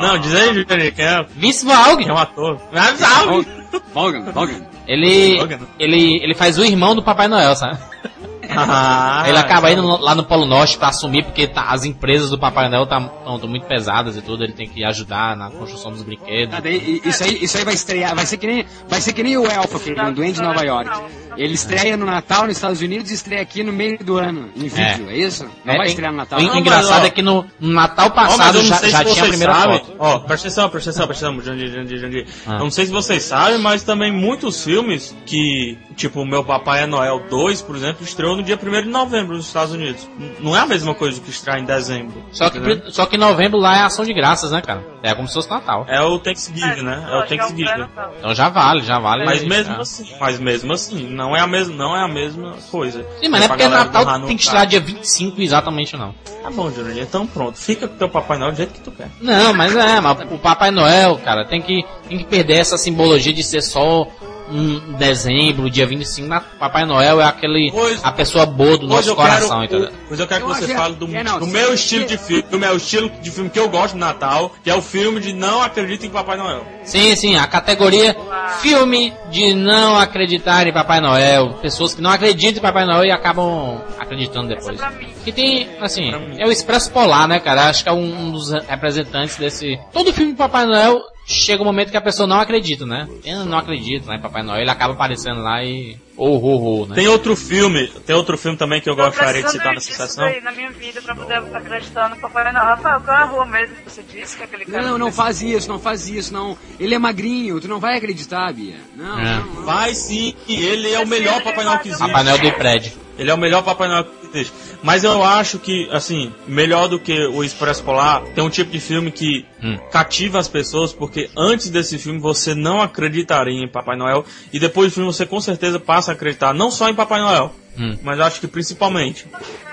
Não, 0.00 0.18
diz 0.18 0.34
aí, 0.34 0.54
Jurandir, 0.54 0.94
quem 0.94 1.04
é? 1.04 1.24
Vince 1.36 1.64
Vaughn! 1.66 1.96
Quem 1.96 2.08
é 2.08 2.12
um 2.12 2.18
ator? 2.18 2.60
Ah, 2.72 2.94
salve! 2.96 3.46
Logan, 3.94 4.32
Logan. 4.34 4.66
Ele, 4.86 5.38
ele, 5.78 6.24
ele 6.24 6.34
faz 6.34 6.58
o 6.58 6.64
irmão 6.64 6.94
do 6.94 7.02
Papai 7.02 7.28
Noel, 7.28 7.54
sabe? 7.54 7.78
Ah, 8.70 9.24
ele 9.26 9.38
acaba 9.38 9.70
indo 9.70 9.84
lá 10.00 10.14
no 10.14 10.24
Polo 10.24 10.44
Norte 10.46 10.76
pra 10.78 10.88
assumir, 10.88 11.24
porque 11.24 11.46
tá- 11.46 11.66
as 11.70 11.84
empresas 11.84 12.30
do 12.30 12.38
Papai 12.38 12.68
Noel 12.68 12.84
estão 12.84 13.48
muito 13.48 13.66
pesadas 13.66 14.16
e 14.16 14.22
tudo, 14.22 14.44
ele 14.44 14.52
tem 14.52 14.68
que 14.68 14.84
ajudar 14.84 15.36
na 15.36 15.50
construção 15.50 15.90
dos 15.90 16.02
brinquedos. 16.02 16.54
Ah, 16.54 16.60
daí, 16.60 17.00
isso, 17.04 17.22
aí, 17.24 17.38
isso 17.42 17.56
aí 17.58 17.64
vai 17.64 17.74
estrear, 17.74 18.14
vai 18.14 18.26
ser 18.26 18.36
que 18.36 18.46
nem, 18.46 18.64
vai 18.88 19.00
ser 19.00 19.12
que 19.12 19.22
nem 19.22 19.36
o 19.36 19.46
Elfo, 19.46 19.76
aquele 19.76 20.00
um 20.00 20.12
Duende 20.12 20.34
de 20.34 20.42
Nova 20.42 20.62
York. 20.64 20.90
Ele 21.36 21.54
estreia 21.54 21.96
no 21.96 22.04
Natal 22.04 22.46
nos 22.46 22.56
Estados 22.56 22.80
Unidos 22.80 23.10
e 23.12 23.14
estreia 23.14 23.40
aqui 23.42 23.62
no 23.62 23.72
meio 23.72 23.96
do 23.98 24.18
ano, 24.18 24.48
em 24.56 24.66
vídeo, 24.66 25.08
é, 25.08 25.16
isso? 25.16 25.48
Não 25.64 25.74
É, 25.74 25.76
vai 25.76 25.86
estrear 25.86 26.10
no 26.10 26.18
Natal. 26.18 26.40
O 26.40 26.56
engraçado 26.56 27.02
ó, 27.02 27.06
é 27.06 27.10
que 27.10 27.22
no, 27.22 27.44
Natal 27.60 28.06
Ó, 28.06 28.10
passado 28.10 28.54
não 28.58 28.64
já, 28.64 28.88
já 28.88 29.04
tinha 29.04 29.22
a 29.24 29.28
primeira 29.28 29.54
sabem. 29.54 29.78
foto. 29.78 29.94
Ó, 29.98 30.18
presta 30.20 30.48
atenção, 30.48 30.68
presta 30.68 30.90
atenção, 30.90 31.06
presta 31.06 31.28
atenção, 31.28 31.44
Jandir, 31.44 31.72
Jandir, 31.72 31.98
Jandir. 31.98 32.26
Ah. 32.46 32.54
Eu 32.54 32.58
não 32.60 32.70
sei 32.70 32.86
se 32.86 32.92
vocês 32.92 33.22
sabem, 33.22 33.58
mas 33.58 33.82
também 33.84 34.10
muitos 34.12 34.64
filmes 34.64 35.16
que, 35.26 35.78
tipo, 35.96 36.24
Meu 36.24 36.42
Papai 36.42 36.82
é 36.82 36.86
Noel 36.86 37.22
2, 37.30 37.62
por 37.62 37.76
exemplo, 37.76 38.04
estreou 38.04 38.36
no 38.38 38.44
dia 38.44 38.58
1 38.60 38.82
de 38.82 38.88
novembro 38.88 39.36
nos 39.36 39.46
Estados 39.46 39.74
Unidos. 39.74 40.08
Não 40.40 40.56
é 40.56 40.60
a 40.60 40.66
mesma 40.66 40.94
coisa 40.94 41.20
que 41.20 41.28
estrear 41.28 41.58
em 41.58 41.64
dezembro. 41.64 42.22
Só 42.30 42.48
que, 42.48 42.58
entendeu? 42.58 42.90
só 42.90 43.04
que 43.04 43.18
novembro 43.18 43.58
lá 43.58 43.78
é 43.78 43.82
ação 43.82 44.04
de 44.04 44.14
graças, 44.14 44.52
né, 44.52 44.62
cara? 44.62 44.84
É 45.02 45.14
como 45.14 45.28
se 45.28 45.34
fosse 45.34 45.50
Natal. 45.50 45.84
É 45.88 46.00
o 46.00 46.18
Thanksgiving, 46.18 46.82
né? 46.82 47.06
É 47.10 47.16
o 47.18 47.26
Thanksgiving. 47.26 47.86
Então 48.18 48.34
já 48.34 48.48
vale, 48.48 48.82
já 48.82 48.98
vale. 48.98 49.24
Mas 49.24 49.42
É, 49.42 49.46
mesmo 49.46 49.74
é. 49.74 49.80
assim, 49.80 50.06
mas 50.20 50.38
mesmo 50.38 50.72
assim, 50.72 51.08
não 51.08 51.36
é 51.36 51.40
a 51.40 51.46
mesma, 51.46 51.74
não 51.74 51.96
é 51.96 52.04
a 52.04 52.08
mesma 52.08 52.54
coisa. 52.70 53.04
Sim, 53.20 53.28
mas 53.28 53.40
não 53.40 53.44
é 53.46 53.48
porque 53.48 53.62
galera 53.64 53.84
Natal 53.84 54.20
tem 54.26 54.36
que 54.36 54.42
estrear 54.42 54.66
dia 54.66 54.80
25 54.80 55.40
exatamente, 55.40 55.96
não. 55.96 56.14
Tá 56.42 56.50
bom, 56.50 56.70
Jurandir, 56.70 57.02
então 57.02 57.26
pronto. 57.26 57.58
Fica 57.58 57.88
com 57.88 57.96
teu 57.96 58.08
Papai 58.08 58.38
Noel 58.38 58.52
do 58.52 58.56
jeito 58.56 58.72
que 58.72 58.80
tu 58.80 58.90
quer. 58.92 59.10
Não, 59.20 59.52
mas 59.52 59.74
é, 59.74 60.00
mas 60.00 60.18
o 60.30 60.38
Papai 60.38 60.70
Noel, 60.70 61.18
cara, 61.18 61.44
tem 61.44 61.60
que, 61.60 61.84
tem 62.08 62.18
que 62.18 62.24
perder 62.24 62.54
essa 62.54 62.78
simbologia 62.78 63.32
de 63.32 63.42
ser 63.42 63.60
só 63.62 64.06
um 64.50 64.92
dezembro, 64.94 65.70
dia 65.70 65.86
25. 65.86 66.26
Na- 66.28 66.40
Papai 66.40 66.84
Noel 66.84 67.20
é 67.20 67.24
aquele, 67.24 67.70
Pois- 67.70 68.02
a 68.04 68.10
pessoa 68.12 68.46
boa 68.46 68.76
do 68.78 68.86
nosso 68.86 69.14
coração, 69.14 69.60
quero, 69.60 69.64
entendeu? 69.84 69.90
Pois 70.08 70.20
eu 70.20 70.26
quero 70.26 70.44
que 70.44 70.50
Eu 70.50 70.54
você 70.54 70.74
fale 70.74 70.94
do, 70.94 71.14
é, 71.14 71.22
não, 71.22 71.38
do 71.38 71.46
meu 71.46 71.74
estilo 71.74 72.06
de 72.06 72.16
filme, 72.18 72.44
é 72.64 72.70
o 72.72 72.76
estilo 72.76 73.10
de 73.10 73.30
filme 73.30 73.50
que 73.50 73.58
eu 73.58 73.68
gosto 73.68 73.94
de 73.94 74.00
Natal, 74.00 74.52
que 74.62 74.70
é 74.70 74.74
o 74.74 74.82
filme 74.82 75.20
de 75.20 75.32
não 75.32 75.62
acredito 75.62 76.06
em 76.06 76.10
Papai 76.10 76.36
Noel. 76.36 76.66
Sim, 76.84 77.14
sim, 77.16 77.36
a 77.36 77.46
categoria 77.46 78.16
filme 78.60 79.12
de 79.30 79.54
não 79.54 79.98
acreditar 79.98 80.66
em 80.66 80.72
Papai 80.72 81.00
Noel. 81.00 81.54
Pessoas 81.60 81.94
que 81.94 82.00
não 82.00 82.10
acreditam 82.10 82.58
em 82.58 82.62
Papai 82.62 82.84
Noel 82.86 83.04
e 83.04 83.10
acabam 83.10 83.80
acreditando 83.98 84.48
depois. 84.48 84.80
Que 85.24 85.32
tem, 85.32 85.68
assim, 85.80 86.10
é 86.38 86.46
o 86.46 86.50
Expresso 86.50 86.90
Polar, 86.90 87.28
né, 87.28 87.38
cara? 87.40 87.68
Acho 87.68 87.82
que 87.82 87.88
é 87.88 87.92
um, 87.92 88.26
um 88.28 88.30
dos 88.30 88.50
representantes 88.50 89.36
desse. 89.36 89.78
Todo 89.92 90.12
filme 90.12 90.32
de 90.32 90.38
Papai 90.38 90.64
Noel 90.64 91.00
chega 91.28 91.62
um 91.62 91.66
momento 91.66 91.90
que 91.90 91.96
a 91.96 92.02
pessoa 92.02 92.26
não 92.26 92.40
acredita, 92.40 92.86
né? 92.86 93.08
Eu 93.24 93.44
não 93.44 93.58
acredito 93.58 94.08
né, 94.08 94.18
Papai 94.18 94.42
Noel. 94.42 94.62
Ele 94.62 94.70
acaba 94.70 94.94
aparecendo 94.94 95.42
lá 95.42 95.62
e. 95.62 95.96
Oh, 96.18 96.36
oh, 96.36 96.82
oh, 96.82 96.86
né? 96.86 96.96
Tem 96.96 97.06
outro 97.06 97.36
filme, 97.36 97.86
tem 98.04 98.14
outro 98.16 98.36
filme 98.36 98.58
também 98.58 98.80
que 98.80 98.90
eu 98.90 98.96
gostaria 98.96 99.42
de 99.42 99.50
citar 99.52 99.72
nessa 99.72 99.92
sessão. 99.92 100.24
daí 100.24 100.40
na 100.40 100.50
minha 100.50 100.70
vida 100.70 101.00
pra 101.00 101.14
poder 101.14 101.34
acreditar 101.54 102.10
no 102.10 102.16
Papai 102.16 102.52
Noel. 102.52 102.64
Rafael, 102.66 103.00
qual 103.02 103.16
é 103.16 103.20
a 103.22 103.24
rua 103.24 103.46
mesmo 103.46 103.76
que 103.76 103.90
você 103.90 104.02
disse 104.02 104.36
que 104.36 104.42
aquele 104.42 104.64
cara... 104.64 104.82
Não, 104.82 104.98
não 104.98 105.12
faz 105.12 105.40
isso, 105.40 105.68
não 105.68 105.78
faz 105.78 106.08
isso, 106.08 106.32
não. 106.34 106.58
Ele 106.80 106.94
é 106.94 106.98
magrinho, 106.98 107.60
tu 107.60 107.68
não 107.68 107.78
vai 107.78 107.96
acreditar, 107.96 108.52
Bia. 108.52 108.76
Não, 108.96 109.18
É. 109.18 109.24
não, 109.36 109.46
não. 109.46 109.62
Vai 109.64 109.94
sim, 109.94 110.34
ele 110.48 110.92
é 110.92 110.98
o 111.00 111.06
melhor 111.06 111.40
Papai 111.42 111.64
Noel 111.64 111.78
que 111.78 111.88
existe. 111.88 112.06
Papai 112.06 112.24
Noel 112.24 112.38
do 112.38 112.52
prédio. 112.52 112.92
Ele 113.16 113.30
é 113.30 113.34
o 113.34 113.38
melhor 113.38 113.62
Papai 113.62 113.88
Noel 113.88 114.04
que 114.04 114.26
existe. 114.38 114.52
Mas 114.80 115.02
eu 115.02 115.24
acho 115.24 115.58
que, 115.58 115.88
assim, 115.90 116.32
melhor 116.46 116.86
do 116.88 117.00
que 117.00 117.26
o 117.26 117.42
Expresso 117.42 117.82
Polar, 117.82 118.22
tem 118.34 118.44
um 118.44 118.50
tipo 118.50 118.70
de 118.70 118.78
filme 118.78 119.10
que 119.10 119.44
Hum. 119.60 119.76
cativa 119.90 120.38
as 120.38 120.46
pessoas, 120.46 120.92
porque 120.92 121.28
antes 121.36 121.68
desse 121.68 121.98
filme 121.98 122.20
você 122.20 122.54
não 122.54 122.80
acreditaria 122.80 123.52
em 123.60 123.66
Papai 123.66 123.96
Noel, 123.96 124.24
e 124.52 124.58
depois 124.60 124.92
do 124.92 124.94
filme 124.94 125.12
você 125.12 125.26
com 125.26 125.40
certeza 125.40 125.80
passa 125.80 126.07
a 126.10 126.14
acreditar 126.14 126.52
não 126.54 126.70
só 126.70 126.88
em 126.88 126.94
Papai 126.94 127.20
Noel, 127.20 127.54
Hum. 127.78 127.96
mas 128.02 128.18
acho 128.18 128.40
que 128.40 128.48
principalmente 128.48 129.26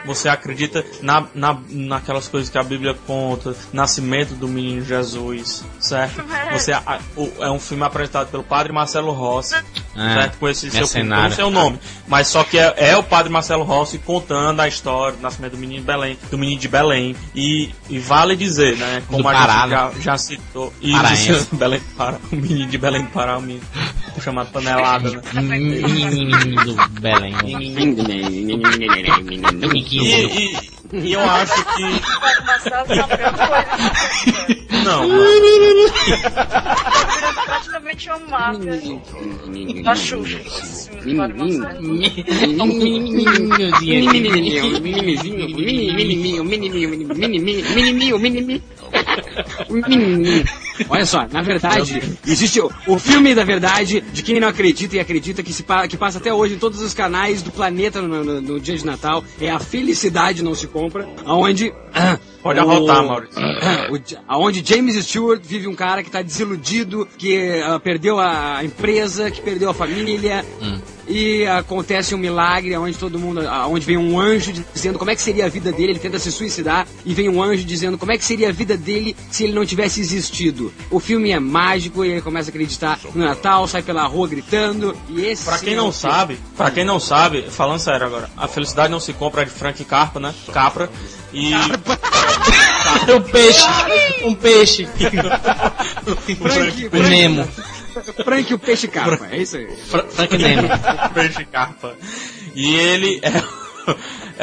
você 0.05 0.29
acredita 0.29 0.83
na, 1.01 1.25
na, 1.33 1.57
naquelas 1.69 2.27
coisas 2.27 2.49
que 2.49 2.57
a 2.57 2.63
Bíblia 2.63 2.95
conta, 3.07 3.55
nascimento 3.73 4.33
do 4.35 4.47
menino 4.47 4.83
Jesus, 4.85 5.63
certo? 5.79 6.23
Você 6.53 6.71
a- 6.73 6.99
o- 7.15 7.31
é 7.39 7.49
um 7.51 7.59
filme 7.59 7.83
apresentado 7.83 8.27
pelo 8.29 8.43
Padre 8.43 8.71
Marcelo 8.71 9.11
Rossi, 9.11 9.55
É, 9.95 10.13
certo? 10.13 10.37
Com 10.37 10.47
esse 10.49 10.69
seu 10.71 10.87
filme, 10.87 11.07
eu 11.07 11.09
não 11.09 11.21
mercenário. 11.23 11.35
sei 11.35 11.45
o 11.45 11.49
nome, 11.49 11.79
mas 12.07 12.27
só 12.27 12.43
que 12.43 12.57
é, 12.57 12.73
é 12.77 12.97
o 12.97 13.03
Padre 13.03 13.31
Marcelo 13.31 13.63
Rossi 13.63 13.97
contando 13.97 14.59
a 14.59 14.67
história 14.67 15.15
do 15.17 15.21
nascimento 15.23 15.53
do 15.53 15.57
menino 15.57 15.79
de 15.81 15.85
Belém, 15.87 16.17
do 16.29 16.37
menino 16.37 16.59
de 16.59 16.67
Belém, 16.67 17.15
e, 17.33 17.69
e 17.89 17.97
vale 17.99 18.35
dizer, 18.35 18.75
né? 18.77 19.01
Como 19.07 19.23
Do 19.23 19.29
a 19.29 19.31
Pará, 19.33 19.61
gente 19.61 19.69
já, 19.69 19.91
já 20.11 20.17
citou, 20.17 20.73
Paraense. 20.91 21.47
Belém 21.55 21.79
do 21.79 21.95
Pará, 21.95 22.17
o 22.31 22.35
menino 22.35 22.69
de 22.69 22.77
Belém 22.77 23.01
do 23.03 23.09
Pará, 23.09 23.37
o 23.37 23.41
menino 23.41 23.65
chamado 24.21 24.49
panelada, 24.51 25.09
né? 25.11 25.21
Menino 25.41 26.63
do 26.65 26.89
Belém. 27.01 27.33
E, 30.01 30.25
e, 30.25 30.71
e 30.93 31.13
eu 31.13 31.21
acho 31.21 31.65
que 31.75 32.01
não, 34.83 35.07
não. 35.07 35.27
Virando 37.07 37.45
praticamente 37.45 38.09
uma 38.09 38.19
máfia 38.19 38.81
da 39.83 39.95
Xuxa. 39.95 40.37
esses 40.37 40.87
filmes 40.87 41.05
do 41.05 41.17
Padre 41.17 41.37
Marcelo. 41.37 41.81
Olha 50.89 51.05
só, 51.05 51.27
na 51.31 51.41
verdade, 51.41 52.01
existe 52.25 52.59
o, 52.59 52.69
o 52.87 52.99
filme 52.99 53.33
da 53.33 53.43
verdade 53.43 54.01
de 54.13 54.21
quem 54.21 54.39
não 54.39 54.47
acredita 54.47 54.95
e 54.95 54.99
acredita 54.99 55.41
que, 55.41 55.53
se 55.53 55.63
que 55.89 55.97
passa 55.97 56.17
até 56.17 56.33
hoje 56.33 56.55
em 56.55 56.57
todos 56.59 56.81
os 56.81 56.93
canais 56.93 57.41
do 57.41 57.51
planeta 57.51 58.01
no, 58.01 58.23
no- 58.23 58.41
no 58.41 58.59
dia 58.59 58.77
de 58.77 58.85
Natal. 58.85 59.23
É 59.39 59.49
a 59.49 59.59
Felicidade 59.59 60.43
Não 60.43 60.55
Se 60.55 60.67
Compra, 60.67 61.07
aonde... 61.25 61.73
Pode 62.45 62.59
arrotar, 62.59 63.03
Maurício. 63.03 63.41
o 63.89 63.97
aonde 64.27 64.63
James 64.63 65.03
Stewart 65.03 65.41
vive 65.43 65.67
um 65.67 65.73
cara 65.73 66.03
que 66.03 66.11
tá 66.11 66.21
desiludido, 66.21 67.07
que 67.17 67.59
ah, 67.65 67.79
perdeu 67.79 68.19
a 68.19 68.63
empresa, 68.63 69.31
que 69.31 69.41
perdeu 69.41 69.71
a 69.71 69.73
família. 69.73 70.45
e 71.07 71.43
acontece 71.47 72.13
um 72.13 72.19
milagre 72.19 72.75
onde 72.77 72.97
todo 72.99 73.17
mundo, 73.17 73.41
onde 73.69 73.83
vem 73.85 73.97
um 73.97 74.19
anjo 74.19 74.53
dizendo 74.73 74.99
como 74.99 75.09
é 75.09 75.15
que 75.15 75.21
seria 75.23 75.45
a 75.45 75.49
vida 75.49 75.71
dele, 75.71 75.93
ele 75.93 75.99
tenta 75.99 76.19
se 76.19 76.31
suicidar 76.31 76.87
e 77.03 77.13
vem 77.15 77.29
um 77.29 77.41
anjo 77.41 77.63
dizendo 77.63 77.97
como 77.97 78.11
é 78.11 78.17
que 78.17 78.25
seria 78.25 78.49
a 78.49 78.51
vida 78.51 78.77
dele 78.77 79.15
se 79.31 79.43
ele 79.43 79.53
não 79.53 79.65
tivesse 79.65 79.99
existido. 79.99 80.64
O 80.89 80.99
filme 80.99 81.31
é 81.31 81.39
mágico 81.39 82.03
e 82.05 82.09
ele 82.09 82.21
começa 82.21 82.49
a 82.49 82.51
acreditar 82.51 82.99
no 83.13 83.23
Natal, 83.25 83.67
sai 83.67 83.81
pela 83.81 84.05
rua 84.05 84.27
gritando 84.27 84.95
e 85.09 85.25
esse 85.25 85.45
Pra 85.45 85.59
quem 85.59 85.73
é 85.73 85.75
não 85.75 85.91
sabe, 85.91 86.39
para 86.57 86.71
quem 86.71 86.83
não 86.83 86.99
sabe, 86.99 87.43
falando 87.49 87.79
sério 87.79 88.05
agora, 88.07 88.29
a 88.37 88.47
felicidade 88.47 88.91
não 88.91 88.99
se 88.99 89.13
compra 89.13 89.43
de 89.45 89.51
Frank 89.51 89.83
Carpa, 89.85 90.19
né? 90.19 90.33
Capra. 90.53 90.89
E 91.33 91.51
um 93.13 93.21
peixe, 93.21 93.65
um 94.23 94.35
peixe. 94.35 94.85
Frank, 96.47 96.89
O 96.93 97.03
Nemo. 97.03 97.47
Frank 98.23 98.53
o 98.53 98.59
peixe 98.59 98.87
capa, 98.87 99.27
é 99.31 99.37
isso 99.41 99.57
aí. 99.57 99.67
Fra- 99.87 100.05
Frank 100.07 100.37
Nemo. 100.37 100.67
Frank 101.13 101.45
Carpa. 101.45 101.95
E 102.53 102.73
ele 102.75 103.21
é, 103.23 103.43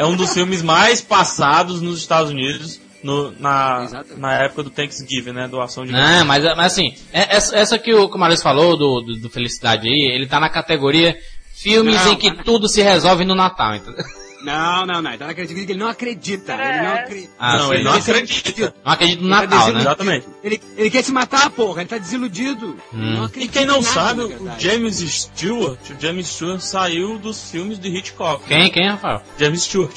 é 0.01 0.05
um 0.05 0.15
dos 0.15 0.33
filmes 0.33 0.61
mais 0.61 1.01
passados 1.01 1.81
nos 1.81 1.99
Estados 1.99 2.31
Unidos 2.31 2.79
no- 3.03 3.31
na, 3.39 4.05
na 4.17 4.33
época 4.43 4.63
do 4.63 4.69
Thanksgiving, 4.69 5.31
né? 5.33 5.47
Doação 5.47 5.85
de 5.85 5.91
Não, 5.91 6.25
mas, 6.25 6.43
mas 6.55 6.73
assim, 6.73 6.95
é- 7.11 7.35
essa, 7.35 7.55
essa 7.55 7.77
que 7.79 7.93
o, 7.93 8.09
Maurício 8.17 8.43
falou 8.43 8.77
do, 8.77 9.01
do, 9.01 9.19
do 9.19 9.29
Felicidade 9.29 9.87
aí, 9.87 10.11
ele 10.11 10.25
tá 10.27 10.39
na 10.39 10.49
categoria 10.49 11.15
filmes 11.53 11.95
Não, 11.95 12.13
em 12.13 12.15
que 12.15 12.43
tudo 12.43 12.67
se 12.67 12.81
resolve 12.81 13.25
no 13.25 13.35
Natal, 13.35 13.75
entendeu? 13.75 14.03
Não, 14.43 14.85
não, 14.85 15.01
não. 15.01 15.13
Então 15.13 15.27
acredita 15.29 15.53
que 15.65 15.71
ele 15.71 15.79
não 15.79 15.87
acredita. 15.87 16.53
Ele 16.53 16.81
não 16.81 16.93
acredita. 16.95 17.33
Ah, 17.39 17.57
não, 17.57 17.73
ele 17.73 17.83
não 17.83 17.93
é- 17.93 17.97
acredita. 17.99 18.75
Não 18.85 18.91
acredito 18.91 19.21
no 19.21 19.27
Ele 19.27 19.35
tá 19.35 19.41
Natal, 19.41 19.59
dizendo- 19.59 19.75
né? 19.75 19.81
Exatamente. 19.81 20.27
Ele, 20.43 20.61
ele 20.77 20.89
quer 20.89 21.03
se 21.03 21.11
matar, 21.11 21.49
porra. 21.51 21.81
Ele 21.81 21.89
tá 21.89 21.97
desiludido. 21.97 22.77
Ele 22.93 23.01
Hum. 23.01 23.13
não 23.15 23.23
E 23.23 23.25
acredita 23.25 23.53
quem 23.59 23.65
não 23.65 23.81
nada, 23.81 23.93
sabe, 23.93 24.35
na 24.41 24.53
o. 24.55 24.59
James 24.59 24.95
Stewart, 24.97 25.79
o 25.89 26.01
James 26.01 26.27
Stewart 26.27 26.59
saiu 26.61 27.17
dos 27.17 27.49
filmes 27.51 27.79
de 27.79 27.87
Hitchcock. 27.89 28.43
Quem, 28.45 28.69
quem, 28.71 28.89
Rafael? 28.89 29.21
James 29.39 29.63
Stewart. 29.63 29.95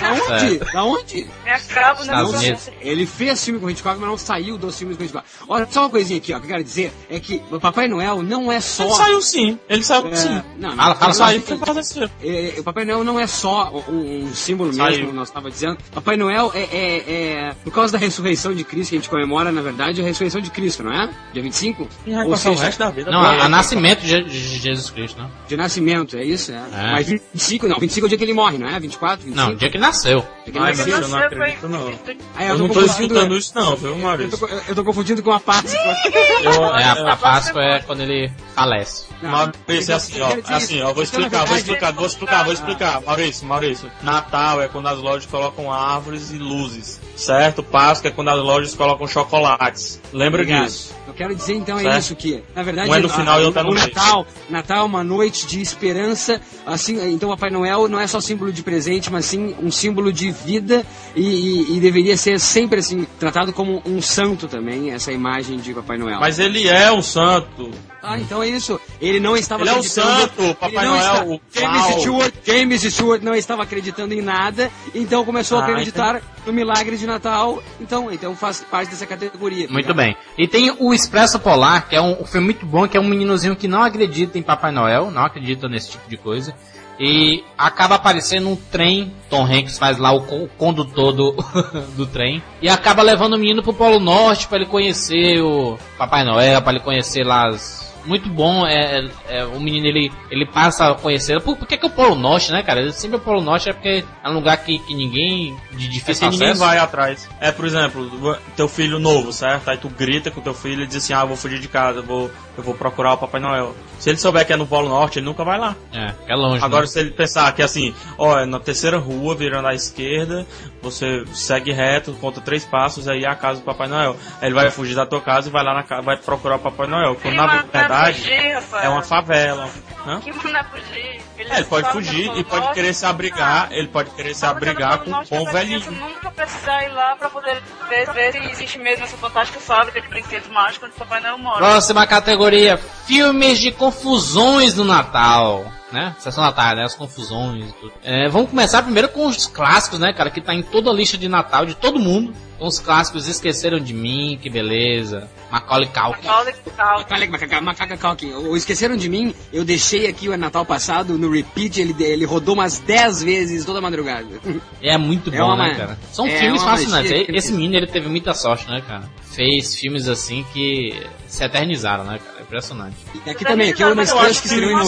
Da 0.00 0.12
onde? 0.12 0.58
Da 0.72 0.84
onde? 0.84 1.30
Me 1.44 1.50
acabo 1.52 2.00
né? 2.00 2.06
Estados 2.06 2.32
no 2.32 2.38
Unidos. 2.38 2.70
Ele 2.80 3.06
fez 3.06 3.44
filme 3.44 3.60
com 3.60 3.70
Hitchcock, 3.70 3.96
mas 4.00 4.08
não 4.08 4.18
saiu 4.18 4.58
dos 4.58 4.76
filmes 4.76 4.96
com 4.96 5.04
Hitchcock. 5.04 5.24
Olha, 5.48 5.68
só 5.70 5.82
uma 5.82 5.90
coisinha 5.90 6.18
aqui, 6.18 6.32
ó, 6.34 6.38
que 6.40 6.46
eu 6.46 6.50
quero 6.50 6.64
dizer 6.64 6.92
é 7.08 7.20
que 7.20 7.40
o 7.50 7.60
Papai 7.60 7.86
Noel 7.86 8.20
não 8.22 8.50
é 8.50 8.60
só. 8.60 8.82
Ele 8.84 8.94
saiu 8.94 9.22
sim, 9.22 9.58
ele 9.68 9.84
saiu 9.84 10.08
É, 10.08 10.16
sim. 10.16 10.42
não, 10.58 10.70
não, 10.70 10.76
Fala, 10.76 10.94
fala 10.96 11.10
ele 11.10 11.14
só. 11.14 11.24
Saiu 11.46 11.58
por 11.58 11.64
causa 11.64 11.80
desse 11.80 11.94
filme. 11.94 12.10
É, 12.24 12.54
o 12.58 12.64
Papai 12.64 12.84
Noel 12.84 13.04
não 13.04 13.20
é 13.20 13.26
só 13.28 13.70
um, 13.88 14.24
um 14.24 14.34
símbolo 14.34 14.70
mesmo, 14.70 14.84
Saiu. 14.84 15.00
como 15.06 15.12
nós 15.12 15.28
estávamos 15.28 15.54
dizendo. 15.54 15.78
Papai 15.92 16.16
Noel 16.16 16.50
é, 16.54 16.60
é- 16.62 17.12
é- 17.48 17.54
por 17.64 17.72
causa 17.72 17.92
da 17.92 17.98
ressurreição 17.98 18.54
de 18.54 18.64
Cristo, 18.64 18.90
que 18.90 18.96
a 18.96 18.98
gente 18.98 19.08
comemora, 19.08 19.50
na 19.52 19.62
verdade, 19.62 20.00
a 20.00 20.04
ressurreição 20.04 20.40
de 20.40 20.50
Cristo, 20.50 20.82
não 20.82 20.92
é? 20.92 21.08
Dia 21.32 21.42
25? 21.42 21.88
E 22.06 22.14
Ou 22.14 22.30
passar 22.30 22.50
o 22.50 22.54
seja, 22.54 22.64
resto 22.66 22.78
da 22.78 22.90
vida. 22.90 23.10
Não, 23.10 23.20
pra 23.20 23.44
a, 23.44 23.48
nascimento 23.48 24.00
de, 24.00 24.22
de 24.24 24.58
Jesus 24.58 24.90
Cristo, 24.90 25.20
né? 25.20 25.28
de 25.46 25.56
nascimento, 25.56 26.16
é 26.16 26.24
isso? 26.24 26.52
É. 26.52 26.56
É. 26.56 26.92
Mas 26.92 27.06
25 27.08 27.68
não, 27.68 27.78
25 27.78 28.04
é 28.04 28.06
o 28.06 28.08
dia 28.08 28.18
que 28.18 28.24
ele 28.24 28.34
morre, 28.34 28.58
não 28.58 28.68
é? 28.68 28.78
24, 28.78 29.24
25? 29.24 29.36
Não, 29.46 29.54
o 29.54 29.56
dia 29.56 29.70
que 29.70 29.78
nasceu. 29.78 30.20
Dia 30.44 30.52
que 30.52 30.58
Ai, 30.58 30.74
nasceu. 30.74 30.96
eu 31.00 31.08
não 31.08 31.18
acredito, 31.18 31.68
não. 31.68 31.92
Aí 32.34 32.48
Eu 32.48 32.58
não 32.58 32.68
tô 32.68 32.80
escutando 32.82 33.36
isso 33.36 33.52
não, 33.54 33.76
viu, 33.76 33.90
Eu 33.90 33.98
Maurício? 33.98 34.38
tô, 34.38 34.46
eu 34.46 34.74
tô 34.74 34.84
confundindo 34.84 35.22
com 35.22 35.32
a 35.32 35.40
Páscoa. 35.40 35.78
Eu, 36.42 36.68
É, 36.78 36.84
a, 36.84 37.12
a 37.12 37.16
Páscoa 37.16 37.62
é 37.62 37.80
quando 37.80 38.00
ele 38.02 38.30
falece. 38.54 39.06
Não, 39.22 39.30
Maurício, 39.30 39.92
é 39.92 39.94
assim, 39.94 40.20
ó, 40.20 40.30
eu 40.30 40.42
é 40.48 40.54
assim, 40.54 40.80
ó, 40.82 40.92
vou 40.92 41.02
explicar, 41.02 41.44
vou 41.44 41.56
explicar, 41.56 41.92
vou 41.92 42.06
explicar, 42.06 42.44
vou 42.44 42.52
explicar. 42.52 43.02
Maurício, 43.02 43.46
Maurício, 43.46 43.67
Natal 44.02 44.62
é 44.62 44.68
quando 44.68 44.86
as 44.88 44.98
lojas 44.98 45.26
colocam 45.26 45.72
árvores 45.72 46.30
e 46.30 46.38
luzes, 46.38 47.00
certo? 47.16 47.62
Páscoa 47.62 48.08
é 48.08 48.10
quando 48.10 48.28
as 48.28 48.38
lojas 48.38 48.74
colocam 48.74 49.06
chocolates. 49.06 50.00
Lembra 50.12 50.42
Obrigado. 50.42 50.66
disso? 50.66 50.94
Eu 51.06 51.14
quero 51.14 51.34
dizer 51.34 51.54
então 51.54 51.78
é 51.78 51.82
Certo? 51.82 51.98
isso 52.00 52.16
que, 52.16 52.42
na 52.54 52.62
verdade, 52.62 52.90
Um 52.90 52.94
é 52.94 52.98
no 53.00 53.08
final 53.08 53.40
e 53.40 53.44
outro 53.44 53.60
é 53.60 53.62
no 53.64 53.70
o 53.70 53.74
meio. 53.74 53.86
Natal, 53.86 54.26
Natal 54.50 54.78
é 54.78 54.82
uma 54.82 55.02
noite 55.02 55.46
de 55.46 55.60
esperança, 55.60 56.40
assim, 56.66 57.12
então 57.12 57.30
Papai 57.30 57.50
Noel 57.50 57.88
não 57.88 57.98
é 57.98 58.06
só 58.06 58.20
símbolo 58.20 58.52
de 58.52 58.62
presente, 58.62 59.10
mas 59.10 59.24
sim 59.24 59.54
um 59.62 59.70
símbolo 59.70 60.12
de 60.12 60.30
vida 60.30 60.84
e, 61.16 61.22
e- 61.22 61.76
e 61.76 61.80
deveria 61.80 62.16
ser 62.16 62.38
sempre 62.38 62.80
assim 62.80 63.06
tratado 63.18 63.52
como 63.54 63.82
um 63.86 64.02
santo 64.02 64.46
também 64.48 64.90
essa 64.92 65.10
imagem 65.10 65.58
de 65.58 65.72
Papai 65.72 65.96
Noel. 65.96 66.20
Mas 66.20 66.38
ele 66.38 66.68
é 66.68 66.92
um 66.92 67.02
santo. 67.02 67.70
Ah, 68.08 68.18
então 68.18 68.42
é 68.42 68.48
isso. 68.48 68.80
Ele 69.00 69.20
não 69.20 69.36
estava 69.36 69.62
Ele 69.62 69.70
é 69.70 69.72
o 69.72 69.76
acreditando. 69.76 70.18
santo, 70.20 70.42
ele 70.42 70.54
Papai 70.54 70.86
Noel, 70.86 71.00
está- 71.02 71.24
o 71.24 71.40
James. 71.52 72.00
Stewart, 72.00 72.34
James 72.46 72.82
Stewart 72.82 73.22
não 73.22 73.34
estava 73.34 73.62
acreditando 73.62 74.14
em 74.14 74.22
nada, 74.22 74.70
então 74.94 75.24
começou 75.24 75.58
a 75.58 75.62
Ah, 75.62 75.68
acreditar 75.68 76.22
no 76.46 76.52
milagre 76.52 76.96
de 76.96 77.06
Natal. 77.06 77.62
Então, 77.80 78.10
então 78.12 78.34
faz 78.36 78.64
parte 78.70 78.90
dessa 78.90 79.06
categoria. 79.06 79.68
Muito 79.68 79.92
bem. 79.94 80.16
E 80.36 80.46
tem 80.48 80.74
o 80.78 80.94
Expresso 80.94 81.38
Polar, 81.38 81.88
que 81.88 81.94
é 81.96 82.00
um, 82.00 82.22
um 82.22 82.24
filme 82.24 82.46
muito 82.46 82.64
bom, 82.66 82.88
que 82.88 82.96
é 82.96 83.00
um 83.00 83.04
meninozinho 83.08 83.54
que 83.56 83.68
não 83.68 83.82
acredita 83.82 84.38
em 84.38 84.42
Papai 84.42 84.72
Noel, 84.72 85.10
não 85.10 85.22
acredita 85.24 85.68
nesse 85.68 85.90
tipo 85.90 86.08
de 86.08 86.16
coisa. 86.16 86.54
E 87.00 87.44
acaba 87.56 87.94
aparecendo 87.94 88.48
um 88.48 88.56
trem, 88.56 89.12
Tom 89.30 89.44
Hanks 89.46 89.78
faz 89.78 89.98
lá 89.98 90.10
o, 90.12 90.16
o 90.18 90.48
condutor 90.58 91.12
do, 91.12 91.30
do 91.96 92.06
trem, 92.06 92.42
e 92.60 92.68
acaba 92.68 93.02
levando 93.04 93.34
o 93.34 93.38
menino 93.38 93.62
pro 93.62 93.72
Polo 93.72 94.00
Norte 94.00 94.48
para 94.48 94.56
ele 94.58 94.66
conhecer 94.66 95.40
o 95.40 95.78
Papai 95.96 96.24
Noel, 96.24 96.60
para 96.60 96.72
ele 96.72 96.82
conhecer 96.84 97.22
lá 97.24 97.46
as... 97.50 97.87
Muito 98.08 98.28
bom, 98.30 98.66
é, 98.66 99.00
é- 99.00 99.38
é, 99.40 99.44
o 99.44 99.60
menino 99.60 99.86
ele, 99.86 100.10
ele 100.30 100.46
passa 100.46 100.90
a 100.90 100.94
conhecer. 100.94 101.40
Por, 101.42 101.56
por 101.58 101.68
que, 101.68 101.76
que 101.76 101.84
o 101.86 101.90
Polo 101.90 102.14
Norte, 102.14 102.50
né, 102.50 102.62
cara? 102.62 102.90
Sempre 102.90 103.18
o 103.18 103.20
Polo 103.20 103.42
Norte 103.42 103.68
é 103.68 103.72
porque 103.74 104.02
é 104.24 104.28
um 104.30 104.32
lugar 104.32 104.56
que, 104.64 104.78
que 104.78 104.94
ninguém 104.94 105.54
de 105.72 105.86
É 105.86 105.88
difícil 105.90 106.30
ninguém 106.30 106.48
acesso. 106.48 106.64
vai 106.64 106.78
atrás. 106.78 107.28
É, 107.38 107.52
por 107.52 107.66
exemplo, 107.66 108.38
teu 108.56 108.66
filho 108.66 108.98
novo, 108.98 109.30
certo? 109.32 109.68
Aí 109.68 109.76
tu 109.76 109.90
grita 109.90 110.30
com 110.30 110.40
teu 110.40 110.54
filho 110.54 110.84
e 110.84 110.86
diz 110.86 110.96
assim, 110.96 111.12
ah, 111.12 111.20
eu 111.20 111.28
vou 111.28 111.36
fugir 111.36 111.58
de 111.60 111.68
casa, 111.68 111.98
eu 111.98 112.02
vou, 112.02 112.30
eu 112.56 112.64
vou 112.64 112.74
procurar 112.74 113.12
o 113.12 113.18
Papai 113.18 113.40
Noel. 113.40 113.76
Se 113.98 114.08
ele 114.08 114.16
souber 114.16 114.46
que 114.46 114.52
é 114.54 114.56
no 114.56 114.66
Polo 114.66 114.88
Norte, 114.88 115.18
ele 115.18 115.26
nunca 115.26 115.44
vai 115.44 115.58
lá. 115.58 115.76
É, 115.92 116.14
é 116.28 116.34
longe. 116.34 116.64
Agora, 116.64 116.82
né? 116.82 116.88
se 116.88 116.98
ele 117.00 117.10
pensar 117.10 117.52
que 117.52 117.60
assim, 117.62 117.94
ó, 118.16 118.38
é 118.38 118.46
na 118.46 118.58
terceira 118.58 118.96
rua, 118.96 119.34
virando 119.34 119.68
à 119.68 119.74
esquerda, 119.74 120.46
você 120.82 121.24
segue 121.32 121.72
reto, 121.72 122.12
conta 122.20 122.40
três 122.40 122.64
passos, 122.64 123.08
aí 123.08 123.24
é 123.24 123.28
a 123.28 123.34
casa 123.34 123.60
do 123.60 123.64
Papai 123.64 123.88
Noel. 123.88 124.16
Aí 124.40 124.48
ele 124.48 124.54
vai 124.54 124.70
fugir 124.70 124.94
da 124.94 125.06
tua 125.06 125.20
casa 125.20 125.48
e 125.48 125.52
vai 125.52 125.64
lá 125.64 125.74
na 125.74 125.82
casa, 125.82 126.02
vai 126.02 126.16
procurar 126.16 126.56
o 126.56 126.60
Papai 126.60 126.86
Noel. 126.86 127.16
Quando 127.16 127.34
na 127.34 127.44
Ele 127.44 127.52
vai 127.52 127.80
verdade 127.80 128.18
fugir, 128.18 128.82
é 128.82 128.88
uma 128.88 129.02
favela. 129.02 129.68
Hã? 130.06 130.20
Que 130.20 130.32
manda 130.32 130.64
fugir. 130.64 131.20
É, 131.38 131.56
ele 131.58 131.64
pode 131.64 131.90
fugir 131.92 132.36
e 132.36 132.44
pode 132.44 132.72
querer 132.72 132.92
se 132.94 133.06
abrigar, 133.06 133.68
ele 133.70 133.88
pode 133.88 134.10
querer 134.10 134.34
se 134.34 134.44
abrigar 134.44 134.98
com 134.98 135.20
essa 135.20 135.24
criança 135.24 135.52
velhinho. 135.52 135.90
nunca 135.92 136.30
precisar 136.30 136.84
ir 136.84 136.88
lá 136.88 137.16
pra 137.16 137.30
poder 137.30 137.62
ver, 137.88 138.12
ver 138.12 138.32
se 138.32 138.38
existe 138.38 138.78
mesmo 138.78 139.04
essa 139.04 139.16
fantástica 139.16 139.60
fábrica 139.60 140.00
de 140.00 140.08
brinquedos 140.08 140.48
mágicos 140.48 140.88
onde 140.88 140.96
o 140.96 140.98
Papai 140.98 141.20
Noel 141.20 141.38
mora. 141.38 141.58
Próxima 141.58 142.06
categoria: 142.06 142.76
filmes 143.06 143.60
de 143.60 143.70
confusões 143.70 144.74
do 144.74 144.84
Natal. 144.84 145.64
Né? 145.90 146.14
Sessão 146.18 146.44
da 146.44 146.52
tarde, 146.52 146.76
né? 146.76 146.84
As 146.84 146.94
confusões 146.94 147.70
e 147.70 147.72
tudo. 147.72 147.92
É, 148.04 148.28
vamos 148.28 148.50
começar 148.50 148.82
primeiro 148.82 149.08
com 149.08 149.26
os 149.26 149.46
clássicos, 149.46 149.98
né, 149.98 150.12
cara? 150.12 150.30
Que 150.30 150.40
tá 150.40 150.54
em 150.54 150.62
toda 150.62 150.90
a 150.90 150.92
lista 150.92 151.16
de 151.16 151.28
Natal 151.28 151.64
de 151.64 151.74
todo 151.74 151.98
mundo. 151.98 152.34
Os 152.60 152.78
clássicos 152.80 153.28
Esqueceram 153.28 153.78
de 153.78 153.94
Mim, 153.94 154.38
que 154.40 154.50
beleza. 154.50 155.28
Macaulay 155.50 155.88
Culkin. 155.88 156.28
Olha 156.28 156.52
que 156.52 156.70
tal. 156.70 156.98
Macaca, 156.98 157.26
macaca, 157.30 157.60
macaca 157.60 157.96
Calkin. 157.96 158.32
Ou 158.34 158.56
esqueceram 158.56 158.96
de 158.96 159.08
mim? 159.08 159.34
Eu 159.52 159.64
deixei 159.64 160.06
aqui 160.06 160.28
o 160.28 160.36
Natal 160.36 160.64
passado 160.64 161.16
no 161.16 161.30
repeat, 161.30 161.80
ele, 161.80 161.94
ele 162.02 162.24
rodou 162.24 162.54
umas 162.54 162.78
10 162.78 163.22
vezes 163.22 163.64
toda 163.64 163.80
madrugada. 163.80 164.28
É 164.82 164.96
muito 164.96 165.34
É 165.34 165.38
bom, 165.38 165.46
uma- 165.54 165.56
né, 165.68 165.74
cara? 165.74 165.98
São 166.12 166.26
é 166.26 166.38
filmes 166.38 166.62
fascinantes. 166.62 167.10
magia 167.10 167.36
Esse 167.36 167.52
menino, 167.52 167.76
ele 167.76 167.86
teve 167.86 168.08
muita 168.08 168.32
sorte, 168.34 168.68
né, 168.68 168.82
cara? 168.86 169.04
Fez 169.22 169.74
filmes 169.74 170.08
assim 170.08 170.44
que 170.52 171.04
se 171.26 171.42
eternizaram, 171.44 172.04
né, 172.04 172.18
cara? 172.24 172.42
Impressionante. 172.42 172.96
E 173.26 173.30
aqui 173.30 173.44
também, 173.44 173.70
aqui 173.70 173.82
é 173.82 173.86
uma 173.86 174.02
acho 174.02 174.42
que 174.42 174.54
ele, 174.54 174.74
né? 174.74 174.82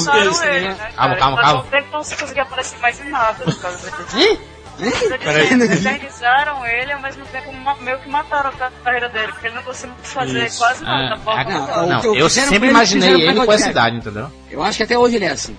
né? 0.61 0.93
Calma, 0.97 1.17
calma, 1.17 1.41
calma. 1.43 1.63
não 1.63 1.71
tem 1.71 1.83
como 1.85 2.05
você 2.05 2.17
conseguir 2.17 2.41
aparecer 2.41 2.79
mais 2.79 3.01
em 3.01 3.11
nada 3.11 3.45
por 3.45 3.61
causa 3.61 3.91
disso. 3.91 4.07
Peraí. 4.13 4.39
Eles 4.81 5.85
eternizaram 5.87 6.67
ele, 6.67 6.93
ao 6.93 7.01
mesmo 7.01 7.25
tempo 7.27 7.53
meio 7.83 7.99
que 7.99 8.09
mataram 8.09 8.51
a 8.51 8.71
carreira 8.85 9.09
dele, 9.09 9.33
porque 9.33 9.47
ele 9.49 9.57
não 9.57 9.63
conseguiu 9.63 9.95
fazer 10.03 10.47
Isso. 10.47 10.59
quase 10.59 10.83
nada. 10.83 11.11
Da 11.11 11.17
forma 11.19 11.41
é- 11.41 11.55
Não, 11.55 11.87
não, 11.89 12.05
eu 12.05 12.15
eu 12.17 12.29
sempre 12.31 12.69
imaginei 12.69 13.23
ele 13.23 13.45
com 13.45 13.53
essa 13.53 13.71
idade, 13.71 13.97
entendeu? 13.97 14.31
Eu 14.51 14.63
acho 14.63 14.77
que 14.77 14.83
até 14.85 14.99
hoje 14.99 15.17
ele 15.17 15.25
é 15.25 15.31
assim. 15.33 15.57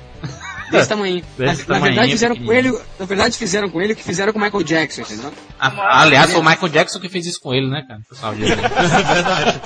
Desse 0.72 0.88
tamanho. 0.88 1.22
Desse 1.38 1.68
na, 1.68 1.80
na 1.80 1.86
verdade 1.86 2.12
fizeram 2.12 2.36
com 2.36 2.54
ele, 2.54 2.72
na 2.98 3.06
verdade 3.06 3.38
fizeram 3.38 3.70
com 3.70 3.82
ele 3.82 3.92
o 3.92 3.96
que 3.96 4.04
fizeram 4.04 4.32
com 4.32 4.40
o 4.40 4.42
Michael 4.42 4.64
Jackson, 4.64 5.02
entendeu? 5.02 5.34
Ah, 5.60 6.02
aliás, 6.02 6.32
foi 6.32 6.40
o 6.40 6.44
Michael 6.46 6.70
Jackson 6.70 7.00
que 7.00 7.10
fez 7.10 7.26
isso 7.26 7.42
com 7.42 7.54
ele, 7.54 7.68
né, 7.70 7.84
cara? 7.86 8.00
O 8.00 8.10
pessoal. 8.10 8.34
É 8.34 8.36
verdade. 8.36 9.62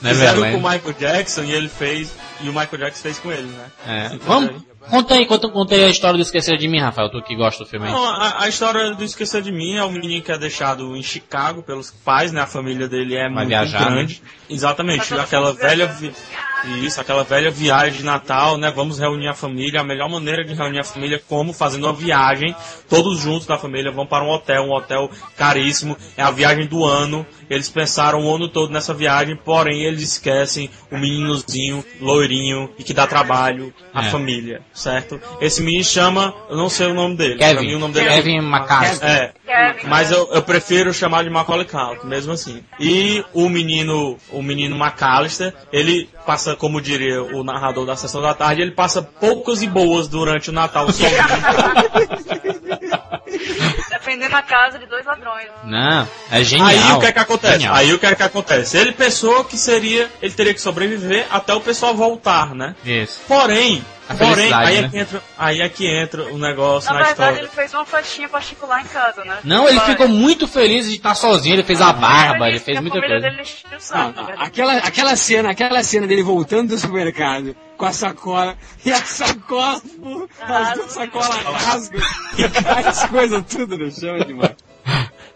Não 0.00 0.10
é 0.10 0.14
Fizeram 0.14 0.40
verdade? 0.40 0.52
com 0.52 0.66
o 0.66 0.70
Michael 0.70 0.94
Jackson 0.98 1.42
e 1.42 1.52
ele 1.52 1.68
fez. 1.68 2.12
E 2.40 2.48
o 2.48 2.52
Michael 2.52 2.78
Jackson 2.78 3.02
fez 3.02 3.18
com 3.18 3.32
ele, 3.32 3.48
né? 3.48 3.66
É. 3.84 4.16
Vamos, 4.24 4.62
conta 4.90 5.14
aí, 5.14 5.26
conta, 5.26 5.48
conta 5.48 5.74
aí 5.74 5.84
a 5.84 5.88
história 5.88 6.16
do 6.16 6.22
Esquecer 6.22 6.56
de 6.56 6.68
Mim, 6.68 6.80
Rafael, 6.80 7.10
tu 7.10 7.22
que 7.22 7.36
gosta 7.36 7.64
do 7.64 7.70
filme 7.70 7.86
aí. 7.86 7.92
Não, 7.92 8.04
a, 8.04 8.42
a 8.44 8.48
história 8.48 8.94
do 8.94 9.04
Esquecer 9.04 9.42
de 9.42 9.52
Mim 9.52 9.76
é 9.76 9.84
um 9.84 9.90
menino 9.90 10.22
que 10.22 10.32
é 10.32 10.38
deixado 10.38 10.96
em 10.96 11.02
Chicago 11.02 11.62
pelos 11.62 11.90
pais, 11.90 12.32
né? 12.32 12.40
A 12.40 12.46
família 12.46 12.88
dele 12.88 13.16
é 13.16 13.28
muito 13.28 13.48
viajar, 13.48 13.90
né? 13.90 13.96
grande. 13.96 14.22
Exatamente, 14.48 15.10
Mas 15.10 15.20
aquela 15.20 15.52
velha. 15.52 15.86
viajar. 15.86 16.18
Isso, 16.64 17.00
aquela 17.00 17.22
velha 17.24 17.50
viagem 17.50 17.98
de 17.98 18.04
Natal, 18.04 18.56
né? 18.56 18.70
Vamos 18.74 18.98
reunir 18.98 19.28
a 19.28 19.34
família. 19.34 19.80
A 19.80 19.84
melhor 19.84 20.08
maneira 20.08 20.44
de 20.44 20.54
reunir 20.54 20.80
a 20.80 20.84
família 20.84 21.16
é 21.16 21.22
como 21.28 21.52
fazendo 21.52 21.84
uma 21.84 21.92
viagem. 21.92 22.54
Todos 22.88 23.20
juntos 23.20 23.46
da 23.46 23.56
família 23.58 23.90
vão 23.92 24.06
para 24.06 24.24
um 24.24 24.30
hotel, 24.30 24.62
um 24.64 24.72
hotel 24.72 25.10
caríssimo. 25.36 25.96
É 26.16 26.22
a 26.22 26.30
viagem 26.30 26.66
do 26.66 26.84
ano. 26.84 27.26
Eles 27.48 27.68
pensaram 27.68 28.24
o 28.24 28.34
ano 28.34 28.48
todo 28.48 28.72
nessa 28.72 28.92
viagem, 28.92 29.36
porém 29.36 29.84
eles 29.84 30.02
esquecem 30.02 30.70
o 30.90 30.98
meninozinho, 30.98 31.84
loirinho 32.00 32.70
e 32.78 32.84
que 32.84 32.92
dá 32.92 33.06
trabalho 33.06 33.72
à 33.94 34.06
É. 34.06 34.10
família, 34.10 34.60
certo? 34.74 35.20
Esse 35.40 35.62
menino 35.62 35.84
chama, 35.84 36.34
eu 36.50 36.56
não 36.56 36.68
sei 36.68 36.88
o 36.88 36.94
nome 36.94 37.16
dele. 37.16 37.36
Kevin. 37.36 37.66
mim, 37.66 37.74
o 37.74 37.78
nome 37.78 37.94
dele 37.94 38.08
Kevin 38.08 38.36
é 38.38 38.42
McCarthy. 38.42 39.04
É, 39.04 39.32
Kevin, 39.46 39.86
mas 39.88 40.10
eu, 40.10 40.28
eu 40.32 40.42
prefiro 40.42 40.92
chamar 40.92 41.24
de 41.24 41.30
Macaulay 41.30 41.64
Culkin, 41.66 42.06
mesmo 42.06 42.32
assim. 42.32 42.62
E 42.78 43.24
o 43.32 43.48
menino, 43.48 44.16
o 44.30 44.42
menino 44.42 44.76
McAllister, 44.76 45.54
ele 45.72 46.08
passa, 46.28 46.54
como 46.54 46.78
diria 46.78 47.22
o 47.22 47.42
narrador 47.42 47.86
da 47.86 47.96
sessão 47.96 48.20
da 48.20 48.34
tarde, 48.34 48.60
ele 48.60 48.72
passa 48.72 49.00
poucas 49.00 49.62
e 49.62 49.66
boas 49.66 50.06
durante 50.06 50.50
o 50.50 50.52
Natal 50.52 50.84
sozinho. 50.92 51.08
Defendendo 53.88 54.34
a 54.34 54.42
casa 54.42 54.78
de 54.78 54.84
dois 54.84 55.06
ladrões. 55.06 55.48
Não, 55.64 56.06
é 56.30 56.44
genial. 56.44 56.68
Aí 56.68 56.92
o 56.92 57.00
que 57.00 57.06
é 57.06 57.12
que 57.12 57.18
acontece? 57.18 57.52
Genial. 57.54 57.74
Aí 57.74 57.94
o 57.94 57.98
que 57.98 58.04
é 58.04 58.14
que 58.14 58.22
acontece? 58.22 58.76
Ele 58.76 58.92
pensou 58.92 59.42
que 59.42 59.56
seria, 59.56 60.10
ele 60.20 60.34
teria 60.34 60.52
que 60.52 60.60
sobreviver 60.60 61.26
até 61.30 61.54
o 61.54 61.62
pessoal 61.62 61.94
voltar, 61.94 62.54
né? 62.54 62.76
Isso. 62.84 63.20
Porém, 63.26 63.82
A 64.08 64.14
porém, 64.14 64.52
aí 64.52 64.76
é, 64.76 64.82
né? 64.82 64.88
que 64.88 64.98
entra, 64.98 65.22
aí 65.36 65.60
é 65.60 65.68
que 65.68 65.86
entra 65.86 66.32
o 66.32 66.38
negócio 66.38 66.90
Na 66.90 66.98
na, 66.98 67.06
verdade, 67.06 67.30
história. 67.30 67.38
ele 67.40 67.48
fez 67.48 67.74
uma 67.74 67.84
festinha 67.84 68.28
particular 68.28 68.80
em 68.80 68.86
casa, 68.86 69.22
né? 69.24 69.38
Não, 69.44 69.68
ele 69.68 69.78
ficou 69.80 70.08
muito 70.08 70.48
feliz 70.48 70.88
de 70.88 70.96
estar 70.96 71.14
sozinho, 71.14 71.56
ele 71.56 71.62
fez 71.62 71.80
a 71.82 71.92
barba, 71.92 72.48
ele 72.48 72.58
fez 72.58 72.80
muita 72.80 72.98
coisa. 73.00 73.20
dele 73.20 73.42
Não, 73.92 74.12
né? 74.24 74.34
aquela, 74.38 74.72
aquela 74.78 75.14
cena, 75.14 75.50
aquela 75.50 75.82
cena 75.82 76.06
dele 76.06 76.22
voltando 76.22 76.68
do 76.70 76.78
supermercado 76.78 77.54
com 77.76 77.84
a 77.84 77.92
sacola 77.92 78.56
e 78.84 78.90
a 78.90 78.96
sacola, 78.96 79.82
as 80.40 80.72
duas 80.74 80.92
sacolas 80.92 81.28
rasgam 81.44 82.00
e 82.38 82.88
as 82.88 83.06
coisas 83.06 83.44
tudo 83.46 83.76
no 83.76 83.90
chão 83.90 84.16
é 84.16 84.24
demais. 84.24 84.54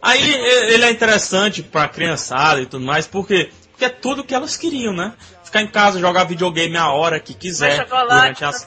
Aí 0.01 0.35
ele 0.73 0.85
é 0.85 0.91
interessante 0.91 1.63
pra 1.63 1.87
criançada 1.89 2.61
e 2.61 2.67
tudo 2.67 2.85
mais, 2.85 3.07
porque, 3.07 3.51
porque 3.71 3.85
é 3.85 3.89
tudo 3.89 4.25
que 4.25 4.35
elas 4.35 4.57
queriam, 4.57 4.93
né? 4.93 5.13
Ficar 5.53 5.63
em 5.65 5.67
casa, 5.67 6.01
jogar 6.01 6.25
videogame 6.25 6.79
a 6.79 6.89
hora 6.93 7.21
que 7.21 7.35
quiser 7.35 7.87
durante 8.23 8.43
as. 8.43 8.67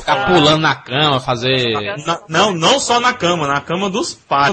Ficar 0.00 0.26
pulando 0.26 0.60
na 0.60 0.74
cama, 0.74 1.20
fazer. 1.20 1.72
Na- 2.04 2.20
não, 2.28 2.52
não 2.52 2.80
só 2.80 2.98
na 2.98 3.12
cama, 3.12 3.46
na 3.46 3.60
cama 3.60 3.88
dos 3.88 4.12
pais. 4.12 4.50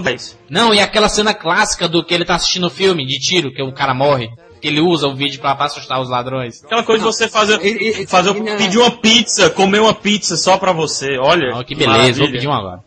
Não, 0.47 0.71
e 0.71 0.79
aquela 0.79 1.09
cena 1.09 1.33
clássica 1.33 1.87
do 1.89 2.05
que 2.05 2.13
ele 2.13 2.25
tá 2.25 2.35
assistindo 2.35 2.67
o 2.67 2.69
filme 2.69 3.07
de 3.07 3.17
tiro, 3.19 3.51
que 3.51 3.63
o 3.63 3.73
cara 3.73 3.95
morre. 3.95 4.29
Que 4.63 4.69
ele 4.69 4.79
usa 4.79 5.09
o 5.09 5.13
vídeo 5.13 5.41
pra, 5.41 5.53
pra 5.55 5.65
assustar 5.65 5.99
os 5.99 6.09
ladrões. 6.09 6.63
Aquela 6.63 6.83
coisa 6.83 7.03
de 7.03 7.05
você 7.11 7.27
fazer, 7.27 7.59
fazer 8.07 8.29
ele- 8.29 8.55
pedir 8.57 8.77
uma 8.77 8.91
pizza, 8.91 9.49
comer 9.49 9.81
uma 9.81 9.93
pizza 9.93 10.37
só 10.37 10.57
pra 10.57 10.71
você. 10.71 11.17
Olha. 11.17 11.53
Oh, 11.59 11.65
que 11.65 11.75
beleza, 11.75 11.91
vou 11.91 11.99
maravilha. 11.99 12.31
pedir 12.31 12.47
um 12.47 12.53
agora. 12.53 12.79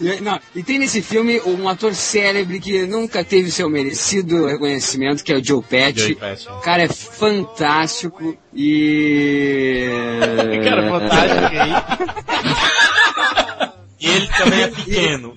E, 0.00 0.20
não, 0.22 0.38
e 0.54 0.62
tem 0.62 0.78
nesse 0.78 1.02
filme 1.02 1.40
um 1.44 1.68
ator 1.68 1.92
célebre 1.96 2.60
que 2.60 2.86
nunca 2.86 3.24
teve 3.24 3.50
seu 3.50 3.68
merecido 3.68 4.46
reconhecimento, 4.46 5.24
que 5.24 5.32
é 5.32 5.36
o 5.36 5.44
Joe 5.44 5.62
Pesci. 5.62 5.98
Joe 5.98 6.14
Pesci. 6.14 6.48
O 6.48 6.60
cara 6.60 6.84
é 6.84 6.88
fantástico 6.88 8.36
e... 8.54 9.88
Cara, 10.62 10.90
fantástico 10.90 11.56
aí. 11.60 12.94
E 14.04 14.06
ele 14.06 14.26
também 14.26 14.62
é 14.62 14.68
pequeno. 14.68 15.34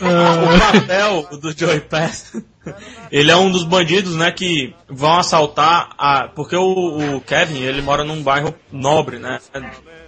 o 0.00 0.58
papel 0.58 1.28
do 1.38 1.58
Joey 1.58 1.80
Pass, 1.80 2.36
ele 3.10 3.30
é 3.30 3.36
um 3.36 3.50
dos 3.50 3.64
bandidos, 3.64 4.14
né, 4.16 4.30
que 4.30 4.74
vão 4.86 5.18
assaltar 5.18 5.94
a... 5.96 6.28
Porque 6.28 6.54
o, 6.54 7.16
o 7.16 7.20
Kevin, 7.22 7.62
ele 7.62 7.80
mora 7.80 8.04
num 8.04 8.22
bairro 8.22 8.54
nobre, 8.70 9.18
né, 9.18 9.38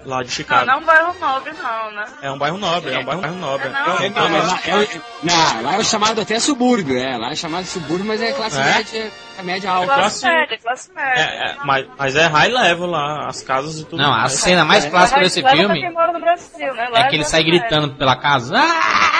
lá 0.04 0.18
de 0.22 0.28
Não, 0.28 0.34
Chicago. 0.34 0.66
não 0.66 0.74
é 0.74 0.76
um 0.76 0.84
bairro 0.84 1.14
nobre, 1.20 1.52
não, 1.62 1.90
né? 1.92 2.04
É 2.22 2.30
um 2.30 2.38
bairro 2.38 2.58
nobre, 2.58 2.92
é 2.94 2.98
um 2.98 3.04
bairro 3.04 3.34
nobre. 3.36 3.68
Não, 3.68 3.98
É, 3.98 4.08
não, 4.10 4.28
mas 4.28 4.46
lá, 4.48 4.60
é, 4.66 5.00
não, 5.22 5.62
lá 5.62 5.74
é 5.76 5.84
chamado 5.84 6.20
até 6.20 6.38
subúrbio, 6.40 6.98
é. 6.98 7.16
Lá 7.16 7.30
é 7.30 7.34
chamado 7.34 7.64
subúrbio, 7.66 8.04
mas 8.06 8.20
é 8.22 8.32
classe 8.32 8.58
É? 8.60 8.64
média, 8.64 9.12
é 9.38 9.42
média 9.42 9.70
alta. 9.70 9.86
Classe 9.94 10.20
classe- 10.20 10.26
média, 10.36 10.58
classe 10.62 10.90
média. 10.94 11.20
É, 11.22 11.50
é, 11.50 11.56
mas, 11.64 11.86
mas 11.98 12.16
é 12.16 12.26
high 12.26 12.48
level 12.48 12.86
lá, 12.86 13.26
as 13.26 13.42
casas 13.42 13.78
e 13.80 13.84
tudo 13.84 14.02
Não, 14.02 14.12
a 14.12 14.28
cena 14.28 14.64
mais 14.64 14.84
clássica 14.84 15.20
desse 15.20 15.42
filme 15.42 15.90
Brasil, 16.20 16.74
né? 16.74 16.88
É 16.94 17.04
que 17.04 17.16
ele 17.16 17.24
sai 17.24 17.42
gritando 17.44 17.90
pela 17.94 18.16
casa. 18.16 18.54
Ah! 18.56 19.13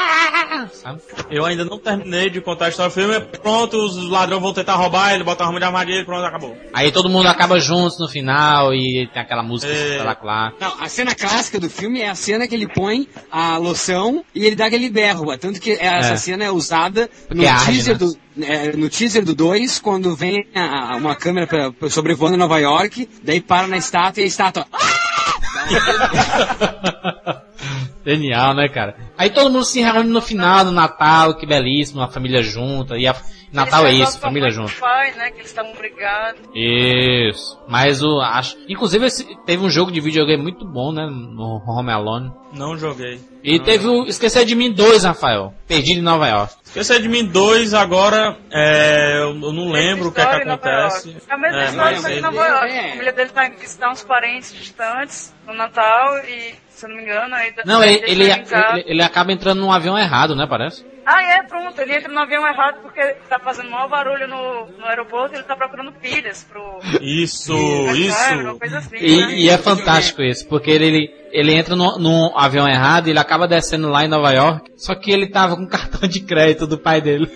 Sabe? 0.72 1.00
Eu 1.30 1.44
ainda 1.44 1.64
não 1.64 1.78
terminei 1.78 2.28
de 2.30 2.40
contar 2.40 2.66
a 2.66 2.68
história 2.68 2.90
do 2.90 2.94
filme, 2.94 3.20
pronto, 3.42 3.76
os 3.76 4.08
ladrões 4.10 4.42
vão 4.42 4.52
tentar 4.52 4.74
roubar, 4.74 5.14
ele 5.14 5.24
bota 5.24 5.44
a 5.44 5.46
arma 5.46 5.58
de 5.58 5.64
armadilha 5.64 6.00
e 6.00 6.04
pronto, 6.04 6.24
acabou. 6.24 6.56
Aí 6.72 6.90
todo 6.92 7.08
mundo 7.08 7.26
acaba 7.28 7.58
juntos 7.60 7.98
no 7.98 8.08
final 8.08 8.72
e 8.74 9.08
tem 9.12 9.22
aquela 9.22 9.42
música 9.42 9.72
É. 9.72 9.92
espetacular. 9.92 10.52
Não, 10.60 10.74
a 10.80 10.88
cena 10.88 11.14
clássica 11.14 11.58
do 11.60 11.70
filme 11.70 12.00
é 12.00 12.10
a 12.10 12.14
cena 12.14 12.46
que 12.48 12.54
ele 12.54 12.66
põe 12.68 13.08
a 13.30 13.56
loção 13.56 14.24
e 14.34 14.44
ele 14.44 14.56
dá 14.56 14.66
aquele 14.66 14.90
berro. 14.90 15.36
Tanto 15.38 15.60
que 15.60 15.72
essa 15.72 16.14
É. 16.14 16.16
cena 16.16 16.44
é 16.44 16.50
usada 16.50 17.08
no 17.30 17.36
Porque 17.36 17.46
arde, 17.46 17.64
teaser, 17.72 17.94
né? 17.94 17.98
do, 17.98 18.18
é, 18.44 18.76
no 18.76 18.88
teaser 18.88 19.24
do 19.24 19.34
2, 19.34 19.78
quando 19.78 20.14
vem 20.16 20.46
a- 20.54 20.96
uma 20.96 21.14
câmera 21.14 21.46
pra, 21.46 21.72
pra 21.72 21.90
sobrevoando 21.90 22.36
Nova 22.36 22.58
York, 22.58 23.08
daí 23.22 23.40
para 23.40 23.66
na 23.66 23.76
estátua 23.76 24.20
e 24.20 24.24
a 24.24 24.26
estátua. 24.26 24.66
Genial, 28.04 28.54
né, 28.54 28.68
cara? 28.68 28.96
Aí 29.16 29.30
todo 29.30 29.50
mundo 29.50 29.64
se 29.64 29.80
reúne 29.80 30.10
no 30.10 30.20
final 30.20 30.64
do 30.64 30.70
Natal, 30.72 31.34
que 31.36 31.46
belíssimo, 31.46 32.02
a 32.02 32.08
família 32.08 32.42
junta. 32.42 32.96
E 32.96 33.06
a... 33.06 33.14
Natal 33.52 33.86
é 33.86 33.92
isso, 33.92 34.18
família 34.18 34.48
com 34.52 34.62
a 34.62 34.66
junto. 34.66 34.82
Wi-Fi, 34.84 35.16
né? 35.16 35.30
Que 35.30 35.36
eles 35.38 35.46
estavam 35.50 35.72
brigados. 35.74 36.40
Isso. 36.52 37.56
Mas 37.68 38.02
o. 38.02 38.20
Acho... 38.20 38.56
Inclusive 38.68 39.06
esse- 39.06 39.36
teve 39.46 39.64
um 39.64 39.70
jogo 39.70 39.92
de 39.92 40.00
videogame 40.00 40.42
muito 40.42 40.64
bom, 40.66 40.90
né? 40.92 41.06
No 41.06 41.62
Home 41.64 41.92
Alone. 41.92 42.32
Não 42.52 42.76
joguei. 42.76 43.20
E 43.44 43.60
teve 43.60 43.86
o 43.86 44.06
Esquecer 44.06 44.44
de 44.44 44.56
Mim 44.56 44.72
2, 44.72 45.04
Rafael. 45.04 45.54
Perdido 45.68 46.00
em 46.00 46.02
Nova 46.02 46.26
York. 46.26 46.52
Esquecer 46.64 47.00
de 47.00 47.08
mim 47.08 47.24
dois 47.26 47.72
agora, 47.72 48.36
é, 48.52 49.18
eu 49.22 49.28
eu 49.40 49.52
não 49.52 49.70
lembro 49.70 50.08
o 50.08 50.12
que 50.12 50.20
é 50.20 50.26
que 50.26 50.48
acontece. 50.48 51.16
É 51.28 51.32
a 51.34 51.38
mesma 51.38 51.60
É, 51.62 51.64
história 51.66 52.00
mas 52.00 52.16
em 52.16 52.20
Nova 52.20 52.44
York. 52.48 52.72
é. 52.72 52.78
A 52.80 52.88
família 52.90 53.12
dele 53.12 53.30
vai 53.32 53.50
visitar 53.50 53.90
uns 53.92 54.02
parentes 54.02 54.52
distantes 54.52 55.32
no 55.46 55.54
Natal 55.54 56.18
e, 56.26 56.54
se 56.74 56.86
eu 56.86 56.90
não 56.90 56.96
me 56.96 57.02
engano, 57.02 57.34
aí 57.34 57.54
Não, 57.64 57.82
ele, 57.82 58.02
ele, 58.04 58.24
ele, 58.24 58.84
ele 58.86 59.02
acaba 59.02 59.32
entrando 59.32 59.60
num 59.60 59.70
avião 59.70 59.96
errado, 59.96 60.34
né? 60.34 60.44
Parece. 60.48 60.84
Ah, 61.06 61.22
é, 61.22 61.42
pronto. 61.42 61.78
Ele 61.80 61.94
entra 61.94 62.10
no 62.12 62.18
avião 62.18 62.46
errado 62.46 62.80
porque 62.82 63.00
tá 63.28 63.38
fazendo 63.38 63.70
maior 63.70 63.88
barulho 63.88 64.26
no, 64.26 64.66
no 64.78 64.86
aeroporto 64.86 65.34
e 65.34 65.38
ele 65.38 65.44
tá 65.44 65.54
procurando 65.54 65.92
pilhas 65.92 66.44
pro. 66.44 66.80
Isso, 67.00 67.54
isso. 67.94 68.76
assim. 68.76 68.96
E, 68.96 69.20
né? 69.20 69.34
e 69.34 69.48
é 69.48 69.56
fantástico 69.56 70.22
isso, 70.22 70.48
porque 70.48 70.70
ele, 70.70 70.86
ele, 70.86 71.14
ele 71.30 71.54
entra 71.54 71.76
no, 71.76 71.98
num 71.98 72.36
avião 72.36 72.66
errado 72.66 73.06
e 73.06 73.10
ele 73.10 73.18
acaba 73.18 73.46
descendo 73.46 73.88
lá 73.88 74.04
em 74.04 74.08
Nova 74.08 74.32
York, 74.32 74.72
só 74.76 74.94
que 74.94 75.12
ele 75.12 75.28
tava 75.28 75.56
com 75.56 75.66
cartão 75.68 76.08
de 76.08 76.20
crédito 76.20 76.66
do 76.66 76.78
pai 76.78 77.00
dele. 77.00 77.26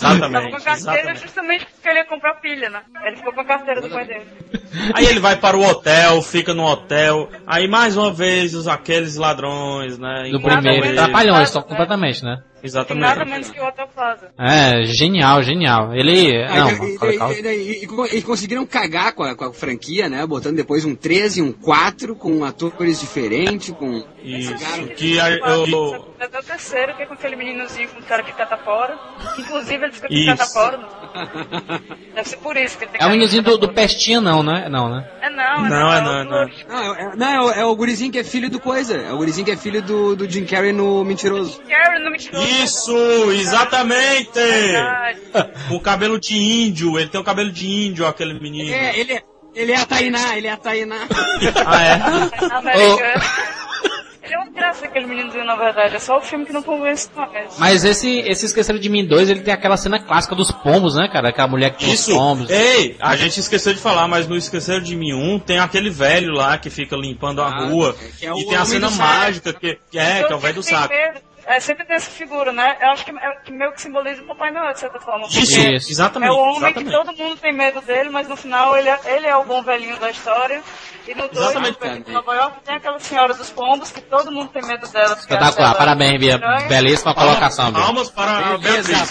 Tava 0.00 0.18
com 0.18 0.26
Exatamente, 0.26 0.56
a 0.56 0.60
carteira 0.60 0.72
exatamente. 0.74 1.20
justamente 1.20 1.66
porque 1.82 1.88
ele 1.88 1.98
ia 1.98 2.04
comprar 2.04 2.34
pilha, 2.34 2.70
né? 2.70 2.80
Ele 3.04 3.16
ficou 3.16 3.32
com 3.32 3.40
a 3.40 3.44
carteira 3.44 3.80
do 3.80 3.90
pai 3.90 4.06
dele. 4.06 4.24
Aí 4.94 5.04
ele 5.04 5.18
vai 5.18 5.34
para 5.36 5.56
o 5.56 5.62
hotel, 5.68 6.22
fica 6.22 6.54
no 6.54 6.64
hotel. 6.64 7.28
Aí 7.44 7.66
mais 7.66 7.96
uma 7.96 8.12
vez 8.12 8.54
os 8.54 8.68
aqueles 8.68 9.16
ladrões, 9.16 9.98
né? 9.98 10.28
Do 10.30 10.40
primeiro. 10.40 10.86
ele. 10.86 10.94
Trapalhões, 10.94 11.50
só 11.50 11.60
completamente, 11.60 12.24
né? 12.24 12.40
Tem 12.62 12.96
nada 12.96 13.24
menos 13.24 13.48
Exatamente. 13.48 13.52
que 13.52 13.60
o 13.60 13.66
Hotel 13.66 13.88
Plaza. 13.88 14.30
É, 14.38 14.84
genial, 14.84 15.42
genial. 15.42 15.92
Ele. 15.92 16.46
Não, 16.46 16.68
Aí, 16.68 16.78
Macaulay 16.94 17.40
e, 17.40 17.46
e- 17.48 17.84
e- 17.84 18.14
e- 18.14 18.18
e 18.18 18.22
conseguiram 18.22 18.64
cagar 18.64 19.14
com 19.14 19.24
a, 19.24 19.34
com 19.34 19.46
a 19.46 19.52
franquia, 19.52 20.08
né? 20.08 20.24
Botando 20.24 20.54
depois 20.54 20.84
um 20.84 20.94
13 20.94 21.40
e 21.40 21.42
um 21.42 21.50
4 21.52 22.14
com 22.14 22.44
atores 22.44 23.00
diferentes, 23.00 23.70
com. 23.70 24.04
Isso. 24.22 24.54
Que 24.96 25.18
a- 25.18 25.30
eu, 25.30 26.12
Até 26.20 26.38
o 26.38 26.42
terceiro, 26.44 26.94
que 26.94 27.02
é 27.02 27.06
com 27.06 27.14
aquele 27.14 27.34
meninozinho 27.34 27.88
com 27.88 28.00
cara 28.02 28.22
que 28.22 28.32
catapora. 28.32 28.96
Inclusive 29.40 29.82
ele 29.84 29.92
fica 29.92 30.06
com 30.06 30.14
Isso. 30.14 30.26
catapora. 30.26 30.78
Deve 32.14 32.28
ser 32.28 32.36
por 32.38 32.56
isso 32.56 32.76
que 32.78 32.84
ele 32.84 32.92
tem 32.92 33.00
É 33.02 33.06
o 33.06 33.10
meninozinho 33.10 33.42
do, 33.42 33.50
do 33.52 33.60
catapora. 33.68 33.74
Pestinha, 33.88 34.20
não, 34.20 34.42
né? 34.42 34.68
Não, 34.68 34.88
né? 34.90 35.08
É 35.20 35.30
não, 35.30 35.66
é 35.66 35.68
Não, 35.70 35.92
é 35.92 36.00
não. 36.00 36.12
não, 36.12 36.20
é 36.20 36.24
não. 36.24 36.50
Não, 36.68 36.94
é, 36.94 37.16
não, 37.16 37.26
é 37.28 37.40
o- 37.40 37.50
é 37.52 37.64
o 37.64 37.74
gurizinho 37.76 38.12
que 38.12 38.18
é 38.18 38.24
filho 38.24 38.50
do 38.50 38.60
coisa. 38.60 38.96
É 38.96 39.12
o 39.12 39.16
gurizinho 39.16 39.44
que 39.46 39.50
é 39.52 39.56
filho 39.56 39.80
do, 39.82 40.14
do 40.16 40.28
Jim 40.30 40.44
Carrey 40.44 40.72
no 40.72 41.04
Mentiroso. 41.04 41.60
Karen 41.68 41.98
não 42.00 42.10
me 42.10 42.18
tirou. 42.18 42.42
Isso, 42.42 42.94
exatamente! 43.32 44.40
Com 45.68 45.78
cabelo 45.80 46.18
de 46.18 46.36
índio, 46.36 46.98
ele 46.98 47.08
tem 47.08 47.20
o 47.20 47.24
cabelo 47.24 47.50
de 47.50 47.66
índio, 47.88 48.06
aquele 48.06 48.34
menino. 48.38 48.70
É, 48.72 48.98
ele 48.98 49.12
é, 49.14 49.22
ele 49.54 49.72
é 49.72 49.76
a 49.76 49.86
Tainá, 49.86 50.36
ele 50.36 50.46
é 50.46 50.50
a 50.52 50.56
Tainá. 50.56 50.96
Ah, 51.66 51.82
é? 51.82 51.92
Americano. 52.54 53.22
Graça 54.54 54.84
aquele 54.84 55.06
meninozinho, 55.06 55.44
na 55.44 55.56
verdade. 55.56 55.96
É 55.96 55.98
só 55.98 56.18
o 56.18 56.20
filme 56.20 56.44
que 56.44 56.52
não 56.52 56.62
convence 56.62 57.08
mais. 57.16 57.58
Mas 57.58 57.84
esse, 57.84 58.18
esse 58.20 58.44
Esqueceram 58.46 58.78
de 58.78 58.88
Mim 58.88 59.06
2, 59.06 59.30
ele 59.30 59.40
tem 59.40 59.52
aquela 59.54 59.76
cena 59.76 59.98
clássica 59.98 60.34
dos 60.34 60.50
pombos, 60.50 60.94
né, 60.94 61.08
cara? 61.08 61.30
Aquela 61.30 61.48
mulher 61.48 61.70
que 61.70 61.84
tem 61.84 61.94
Isso. 61.94 62.10
os 62.12 62.16
pombos. 62.16 62.50
Ei, 62.50 62.96
a 63.00 63.16
gente 63.16 63.40
esqueceu 63.40 63.72
de 63.72 63.80
falar, 63.80 64.06
mas 64.08 64.26
no 64.28 64.36
Esqueceram 64.36 64.82
de 64.82 64.94
Mim 64.94 65.14
1 65.14 65.38
tem 65.40 65.58
aquele 65.58 65.88
velho 65.88 66.32
lá 66.32 66.58
que 66.58 66.68
fica 66.68 66.94
limpando 66.96 67.40
a 67.40 67.46
Ah, 67.46 67.66
rua. 67.68 67.96
que 68.18 68.26
é 68.26 68.32
e 68.32 68.44
tem 68.46 68.56
a 68.56 68.64
cena 68.64 68.90
mágica 68.90 69.52
que, 69.54 69.78
que 69.90 69.98
é, 69.98 70.24
que 70.24 70.32
é 70.32 70.36
o 70.36 70.38
velho 70.38 70.54
do 70.56 70.62
saco. 70.62 70.92
medo, 70.92 71.20
é, 71.46 71.60
sempre 71.60 71.84
tem 71.84 71.96
essa 71.96 72.10
figura, 72.10 72.52
né? 72.52 72.76
Eu 72.80 72.90
acho 72.90 73.04
que, 73.04 73.10
é, 73.10 73.36
que 73.44 73.52
meio 73.52 73.72
que 73.72 73.80
simboliza 73.82 74.22
o 74.22 74.26
Papai 74.26 74.50
Noel, 74.50 74.72
de 74.72 74.80
certa 74.80 75.00
forma. 75.00 75.26
Isso, 75.26 75.58
Isso. 75.60 75.90
exatamente. 75.90 76.28
É 76.28 76.32
o 76.32 76.36
homem 76.38 76.56
exatamente. 76.70 76.84
que 76.84 76.90
todo 76.96 77.16
mundo 77.16 77.36
tem 77.40 77.52
medo 77.52 77.80
dele, 77.80 78.10
mas 78.10 78.28
no 78.28 78.36
final 78.36 78.76
ele 78.76 78.88
é, 78.88 78.98
ele 79.06 79.26
é 79.26 79.36
o 79.36 79.44
bom 79.44 79.62
velhinho 79.62 79.98
da 79.98 80.10
história. 80.10 80.62
E 81.06 81.14
no 81.16 81.26
2, 81.28 81.36
Exatamente, 81.50 82.10
em 82.10 82.12
Nova 82.12 82.32
York, 82.34 82.60
tem 82.64 82.76
aquela 82.76 82.98
senhora 83.00 83.34
dos 83.34 83.50
pombos 83.50 83.90
que 83.90 84.00
todo 84.02 84.30
mundo 84.30 84.50
tem 84.50 84.62
medo 84.64 84.86
dela. 84.86 85.14
Espetacular, 85.14 85.68
ela- 85.70 85.74
parabéns, 85.74 86.20
Bia. 86.20 86.38
Belíssima 86.68 87.12
Palmas- 87.12 87.34
colocação, 87.34 87.72
Bia. 87.72 87.82
Palmas 87.82 88.08
para 88.10 88.54
a 88.54 88.58
Beleza, 88.58 88.92
Beatriz. 88.92 89.10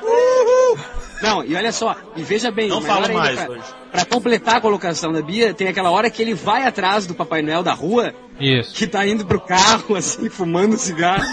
palmas. 0.00 0.93
Não, 1.24 1.44
e 1.44 1.54
olha 1.54 1.72
só, 1.72 1.96
e 2.16 2.22
veja 2.22 2.50
bem, 2.50 2.68
Não 2.68 2.80
falo 2.82 3.12
mais 3.12 3.38
pra, 3.40 3.50
hoje. 3.50 3.62
pra 3.90 4.04
completar 4.04 4.56
a 4.56 4.60
colocação 4.60 5.12
da 5.12 5.22
Bia, 5.22 5.52
tem 5.54 5.68
aquela 5.68 5.90
hora 5.90 6.08
que 6.10 6.20
ele 6.22 6.34
vai 6.34 6.66
atrás 6.66 7.06
do 7.06 7.14
Papai 7.14 7.42
Noel 7.42 7.62
da 7.62 7.72
rua, 7.72 8.12
Isso. 8.40 8.74
que 8.74 8.86
tá 8.86 9.06
indo 9.06 9.24
pro 9.26 9.40
carro, 9.40 9.96
assim, 9.96 10.28
fumando 10.28 10.76
cigarro. 10.76 11.24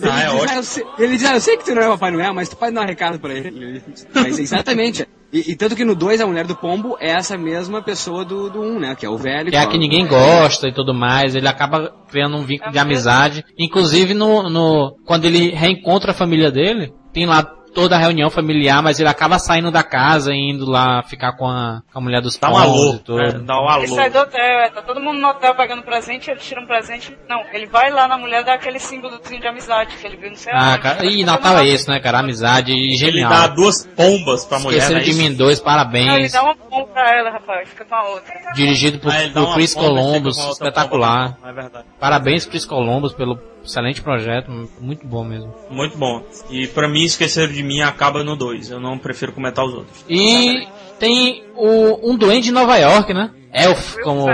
Ele, 0.00 0.10
Ah, 0.10 0.20
é 0.20 0.24
diz, 0.24 0.34
ótimo. 0.34 0.48
"Ah, 0.50 0.56
eu 0.56 0.62
sei, 0.62 0.84
ele 0.98 1.16
diz, 1.18 1.26
ah, 1.26 1.34
eu 1.34 1.40
sei 1.40 1.56
que 1.58 1.64
tu 1.64 1.74
não 1.74 1.82
é 1.82 1.88
Papai 1.88 2.10
Noel, 2.10 2.32
mas 2.32 2.48
tu 2.48 2.56
pode 2.56 2.74
dar 2.74 2.80
um 2.82 2.86
recado 2.86 3.18
pra 3.20 3.32
ele. 3.34 3.82
Mas 4.14 4.38
exatamente. 4.38 5.06
E, 5.30 5.52
e 5.52 5.56
tanto 5.56 5.74
que 5.76 5.84
no 5.84 5.94
2, 5.94 6.20
a 6.20 6.26
mulher 6.26 6.46
do 6.46 6.56
pombo 6.56 6.96
é 7.00 7.10
essa 7.10 7.36
mesma 7.38 7.82
pessoa 7.82 8.24
do 8.24 8.50
1, 8.54 8.62
um, 8.62 8.78
né? 8.80 8.94
Que 8.94 9.04
é 9.06 9.08
o 9.10 9.16
velho. 9.18 9.50
Que 9.50 9.56
é 9.56 9.60
a 9.60 9.66
que 9.66 9.78
ninguém 9.78 10.06
gosta 10.06 10.68
e 10.68 10.72
tudo 10.74 10.92
mais, 10.94 11.34
ele 11.34 11.46
acaba 11.48 11.90
criando 12.10 12.36
um 12.36 12.42
vínculo 12.44 12.70
de 12.72 12.78
amizade. 12.78 13.44
Inclusive, 13.58 14.12
no, 14.14 14.48
no, 14.50 14.96
quando 15.06 15.24
ele 15.26 15.50
reencontra 15.50 16.10
a 16.12 16.14
família 16.14 16.50
dele, 16.50 16.92
tem 17.14 17.26
lá 17.26 17.46
toda 17.74 17.96
a 17.96 17.98
reunião 17.98 18.28
familiar, 18.30 18.82
mas 18.82 19.00
ele 19.00 19.08
acaba 19.08 19.38
saindo 19.38 19.70
da 19.70 19.82
casa 19.82 20.32
e 20.32 20.50
indo 20.50 20.68
lá 20.68 21.02
ficar 21.04 21.32
com 21.32 21.46
a, 21.48 21.82
com 21.92 21.98
a 21.98 22.02
mulher 22.02 22.20
dos 22.20 22.36
Dá 22.36 22.50
um 22.50 22.56
alô. 22.56 22.94
e 22.94 22.98
tudo. 22.98 23.16
né? 23.18 23.32
Dá 23.44 23.60
um 23.60 23.76
Ele 23.78 23.88
sai 23.88 24.04
alô. 24.04 24.12
do 24.12 24.18
hotel, 24.20 24.40
é, 24.40 24.70
tá 24.70 24.82
todo 24.82 25.00
mundo 25.00 25.18
no 25.20 25.28
hotel 25.28 25.54
pegando 25.54 25.82
presente, 25.82 26.30
ele 26.30 26.40
tira 26.40 26.60
um 26.60 26.66
presente. 26.66 27.16
Não, 27.28 27.42
ele 27.52 27.66
vai 27.66 27.90
lá 27.90 28.06
na 28.06 28.18
mulher 28.18 28.44
dar 28.44 28.54
aquele 28.54 28.78
símbolozinho 28.78 29.40
de 29.40 29.46
amizade 29.46 29.96
que 29.96 30.06
ele 30.06 30.16
viu 30.16 30.30
no 30.30 30.36
céu. 30.36 30.52
Ah, 30.56 30.76
cara, 30.78 31.04
e 31.06 31.24
Natal 31.24 31.58
é 31.58 31.66
isso, 31.66 31.90
né, 31.90 31.98
cara? 32.00 32.18
Amizade 32.20 32.72
e 32.72 32.88
Ele 32.88 32.96
genial. 32.96 33.30
dá 33.30 33.46
duas 33.48 33.86
pombas 33.96 34.44
pra 34.44 34.58
mulher, 34.58 34.76
Esqueceram 34.78 34.98
né? 35.00 35.04
de 35.04 35.10
Isso? 35.10 35.20
mim 35.20 35.34
dois, 35.34 35.58
Não, 35.62 35.66
ele 35.70 35.76
parabéns. 35.76 36.32
dá 36.32 36.42
uma 36.42 36.54
pomba 36.56 36.86
pra 36.88 37.18
ela, 37.18 37.30
rapaz, 37.30 37.68
fica 37.68 37.84
com 37.84 37.94
a 37.94 38.08
outra. 38.08 38.32
Dirigido 38.54 38.98
por, 38.98 39.10
Ah, 39.12 39.22
ele 39.22 39.32
dá 39.32 39.40
por 39.42 39.54
Chris 39.54 39.74
pomba 39.74 39.86
Columbus, 39.88 40.36
espetacular. 40.38 41.34
pomba, 41.36 41.48
É 41.48 41.52
verdade. 41.52 41.84
Parabéns, 41.98 42.44
Chris 42.46 42.64
Columbus, 42.64 43.12
pelo 43.12 43.38
excelente 43.64 44.02
projeto, 44.02 44.50
muito 44.80 45.06
bom 45.06 45.24
mesmo. 45.24 45.54
Muito 45.70 45.96
bom. 45.96 46.22
E 46.50 46.66
pra 46.66 46.88
mim, 46.88 47.04
Esqueceram 47.04 47.52
de 47.52 47.62
Mim 47.62 47.80
acaba 47.80 48.22
no 48.22 48.36
2. 48.36 48.70
Eu 48.70 48.80
não 48.80 48.98
prefiro 48.98 49.32
comentar 49.32 49.64
os 49.64 49.74
outros. 49.74 50.04
E 50.08 50.66
tem 50.98 51.44
o, 51.54 52.10
um 52.10 52.16
duende 52.16 52.46
de 52.46 52.52
Nova 52.52 52.76
York, 52.76 53.12
né? 53.12 53.30
Elf, 53.52 53.96
Will 53.96 54.04
como... 54.04 54.26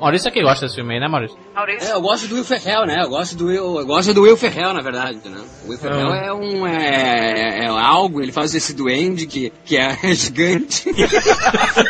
Maurício 0.00 0.28
é 0.28 0.30
que 0.30 0.42
gosta 0.42 0.66
desse 0.66 0.76
filme 0.76 0.94
aí, 0.94 1.00
né, 1.00 1.08
Maurício? 1.08 1.36
Maurício. 1.54 1.88
É, 1.88 1.92
eu 1.92 2.00
gosto 2.00 2.28
do 2.28 2.36
Will 2.36 2.44
Ferrell, 2.44 2.86
né? 2.86 3.02
Eu 3.02 3.08
gosto 3.08 3.36
do 3.36 3.46
Will, 3.46 3.78
eu 3.80 3.86
gosto 3.86 4.14
do 4.14 4.22
Will 4.22 4.36
Ferrell, 4.36 4.72
na 4.72 4.80
verdade, 4.80 5.20
né? 5.28 5.40
O 5.64 5.70
Will 5.70 5.78
Ferrell 5.78 6.14
é 6.14 6.32
um 6.32 6.66
é, 6.66 7.64
é 7.64 7.66
algo, 7.66 8.22
ele 8.22 8.30
faz 8.30 8.54
esse 8.54 8.74
duende 8.74 9.26
que, 9.26 9.52
que 9.64 9.76
é 9.76 9.96
gigante. 10.14 10.88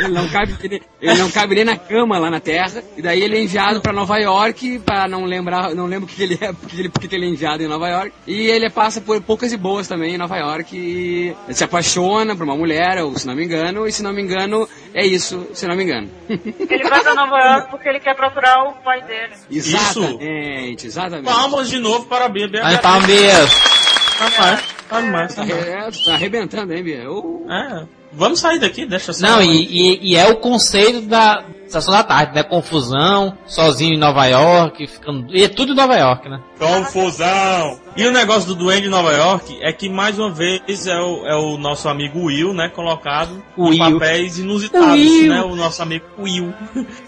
ele 0.01 0.09
não 0.09 0.29
cabe 0.29 0.57
ele, 0.63 0.83
ele 1.01 1.15
não 1.19 1.31
cabe 1.31 1.55
nem 1.55 1.65
na 1.65 1.77
cama 1.77 2.19
lá 2.19 2.31
na 2.31 2.41
Terra. 2.41 2.83
E 2.97 3.03
daí 3.03 3.23
ele 3.23 3.37
é 3.37 3.43
enviado 3.43 3.81
pra 3.81 3.93
Nova 3.93 4.17
York 4.19 4.79
para 4.81 5.07
não 5.07 5.25
lembrar, 5.25 5.75
não 5.75 5.87
lembro 5.87 6.07
o 6.07 6.09
que 6.09 6.23
ele 6.23 6.39
é, 6.41 6.53
porque 6.55 6.77
ele, 6.77 6.89
porque 6.89 7.09
que 7.09 7.15
ele 7.15 7.27
é 7.27 7.29
enviado 7.29 7.63
em 7.63 7.69
Nova 7.69 7.89
York. 7.89 8.13
E 8.27 8.47
ele 8.49 8.71
passa 8.71 9.01
por 9.01 9.21
poucas 9.21 9.53
e 9.53 9.57
boas 9.57 9.87
também 9.87 10.15
em 10.15 10.19
Nova 10.19 10.37
York 10.37 10.77
e 10.77 11.55
se 11.55 11.65
apaixona 11.65 12.35
por 12.35 12.45
uma 12.45 12.57
mulher, 12.57 13.03
ou 13.03 13.17
se 13.19 13.27
não 13.27 13.35
me 13.35 13.45
engano, 13.45 13.87
e 13.87 13.93
se 13.93 14.03
não 14.03 14.13
me 14.13 14.23
engano, 14.23 14.69
é 14.95 15.07
isso, 15.07 15.47
se 15.53 15.67
não 15.67 15.77
me 15.77 15.85
engano. 15.85 16.09
Ele 16.29 16.85
vai 16.89 17.01
pra 17.03 17.15
Nova 17.15 17.39
York 17.39 17.71
porque 17.71 17.89
ele 17.89 17.98
quer 18.01 18.15
procurar 18.15 18.65
o 18.65 18.73
pai 18.83 19.03
dele. 19.03 19.35
Exatamente, 19.51 20.87
exatamente. 20.87 21.25
Palmas 21.35 21.69
de 21.69 21.79
novo 21.79 22.07
para 22.07 22.27
a 22.27 22.29
Bia. 22.29 22.49
Aí, 22.63 22.79
Palmeiras! 22.79 23.51
Tá 24.19 24.31
mais, 24.41 24.63
tá 24.89 25.01
mais, 25.01 25.35
tá 25.35 25.45
mais. 25.47 25.67
É, 25.67 25.91
tá 26.05 26.15
arrebentando, 26.15 26.73
hein, 26.73 26.83
Bia? 26.83 27.03
Eu- 27.03 27.47
É, 27.49 27.87
vamos 28.13 28.41
sair 28.41 28.59
daqui, 28.59 28.87
deixa 28.87 29.13
só. 29.13 29.27
Não, 29.27 29.43
e, 29.43 29.65
e, 29.65 30.13
e 30.13 30.17
é 30.17 30.29
o 30.29 30.37
conceito 30.37 31.03
da 31.03 31.45
Estação 31.69 31.93
da 31.93 32.03
Tarde, 32.03 32.35
né? 32.35 32.43
Confusão, 32.43 33.37
sozinho 33.47 33.95
em 33.95 33.99
Nova 33.99 34.25
York, 34.25 34.87
ficando... 34.87 35.27
E 35.37 35.45
é 35.45 35.49
tudo 35.49 35.73
em 35.73 35.77
Nova 35.77 35.97
York, 35.97 36.29
né? 36.29 36.41
Confusão! 36.59 37.79
E 37.95 38.07
o 38.07 38.11
negócio 38.11 38.49
do 38.49 38.55
Duende 38.55 38.83
de 38.83 38.89
Nova 38.89 39.13
York 39.13 39.59
é 39.61 39.71
que, 39.71 39.89
mais 39.89 40.19
uma 40.19 40.31
vez, 40.33 40.87
é 40.87 40.99
o, 40.99 41.27
é 41.27 41.37
o 41.37 41.59
nosso 41.59 41.89
amigo 41.89 42.25
Will, 42.25 42.55
né? 42.55 42.71
Colocado 42.71 43.43
em 43.59 43.79
papéis 43.79 44.39
inusitados, 44.39 44.95
Will. 44.95 45.29
né? 45.29 45.43
O 45.43 45.55
nosso 45.55 45.83
amigo 45.83 46.07
Will. 46.19 46.55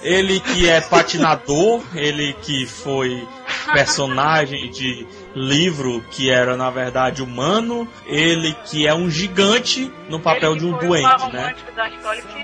Ele 0.02 0.40
que 0.40 0.68
é 0.68 0.80
patinador, 0.80 1.80
ele 1.94 2.34
que 2.42 2.66
foi 2.66 3.26
personagem 3.72 4.70
de 4.70 5.06
livro 5.34 6.02
que 6.10 6.30
era, 6.30 6.56
na 6.56 6.70
verdade, 6.70 7.22
humano, 7.22 7.88
ele 8.06 8.54
que 8.64 8.86
é 8.86 8.94
um 8.94 9.10
gigante 9.10 9.90
no 10.08 10.18
papel 10.20 10.56
de 10.56 10.66
um 10.66 10.72
doente, 10.76 11.32
né? 11.32 11.54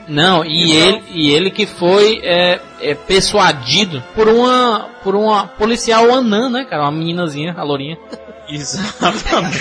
Não, 0.08 0.44
e 0.44 0.72
ele, 0.72 1.02
e 1.10 1.30
ele 1.30 1.50
que 1.50 1.66
foi 1.66 2.20
é, 2.22 2.60
é, 2.80 2.94
persuadido 2.94 4.02
por 4.14 4.28
uma, 4.28 4.88
por 5.02 5.14
uma 5.14 5.46
policial 5.46 6.12
anã, 6.12 6.48
né, 6.48 6.64
cara? 6.64 6.82
Uma 6.82 6.92
meninazinha, 6.92 7.54
a 7.56 7.62
lourinha. 7.62 7.98
Exatamente. 8.48 9.58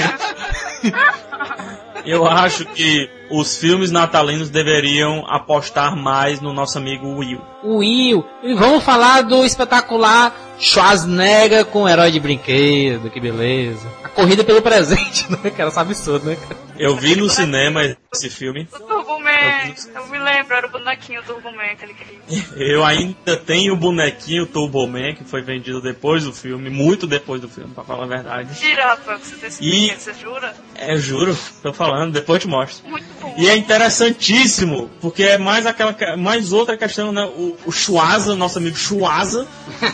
Eu 2.06 2.28
acho 2.28 2.66
que 2.66 3.10
os 3.32 3.58
filmes 3.58 3.92
natalinos 3.92 4.50
deveriam 4.50 5.26
apostar 5.28 5.96
mais 5.96 6.40
no 6.42 6.54
nosso 6.54 6.78
amigo 6.78 7.08
Will. 7.18 7.42
Will. 7.64 8.26
E 8.44 8.54
vamos 8.54 8.84
falar 8.84 9.22
do 9.24 9.44
espetacular 9.46 10.34
Schwarzenegger 10.60 11.66
com 11.66 11.84
o 11.84 11.90
herói 11.90 12.12
de 12.12 12.20
brinquedo, 12.20 13.10
que 13.10 13.20
beleza. 13.20 13.88
A 14.04 14.10
corrida 14.10 14.44
pelo 14.44 14.62
presente, 14.62 15.26
né, 15.44 15.50
cara? 15.52 15.70
Sabe 15.72 15.92
absurdo, 15.92 16.26
né, 16.28 16.36
cara? 16.38 16.56
Eu 16.78 16.96
vi 16.96 17.16
no 17.16 17.30
cinema 17.30 17.96
esse 18.14 18.30
filme. 18.30 18.68
O 18.74 18.80
Turbo 18.80 19.20
Man, 19.20 19.74
eu 19.96 20.08
me 20.08 20.20
lembro, 20.20 20.54
era 20.56 20.68
o 20.68 20.70
bonequinho 20.72 21.24
Turbo 21.24 21.52
Man 21.52 21.76
que 21.78 21.86
ele 21.86 21.94
queria. 21.94 22.46
Eu 22.58 22.84
ainda 22.86 23.36
tenho 23.38 23.74
o 23.74 23.78
bonequinho 23.78 24.46
Turbo 24.46 24.86
Man, 24.88 25.14
que 25.16 25.24
foi 25.24 25.42
vendido 25.42 25.82
depois 25.82 26.24
do 26.26 26.34
filme, 26.34 26.70
muito 26.70 27.08
depois 27.08 27.42
do 27.42 27.48
filme, 27.50 27.74
pra 27.74 27.84
falar 27.84 28.04
a 28.04 28.08
verdade. 28.08 28.56
Tira, 28.60 28.88
rapaz, 28.88 29.22
você 29.22 29.36
tem 29.36 29.48
esse 29.50 29.64
E- 29.64 29.94
você 29.98 30.14
jura? 30.14 30.54
É, 30.76 30.96
juro, 30.98 31.38
tô 31.64 31.72
falando, 31.74 32.12
depois 32.14 32.38
eu 32.38 32.42
te 32.42 32.48
mostro. 32.48 32.90
Muito. 32.90 33.06
E 33.38 33.48
é 33.50 33.56
interessantíssimo, 33.58 34.90
porque 35.02 35.24
é 35.24 35.38
mais 35.38 35.66
aquela 35.66 35.94
que- 35.94 36.16
mais 36.16 36.52
outra 36.54 36.78
questão, 36.78 37.12
né? 37.12 37.24
O, 37.26 37.56
o 37.66 37.72
Schwaza, 37.72 38.36
nosso 38.36 38.58
amigo 38.58 38.78
Schwaza, 38.78 39.48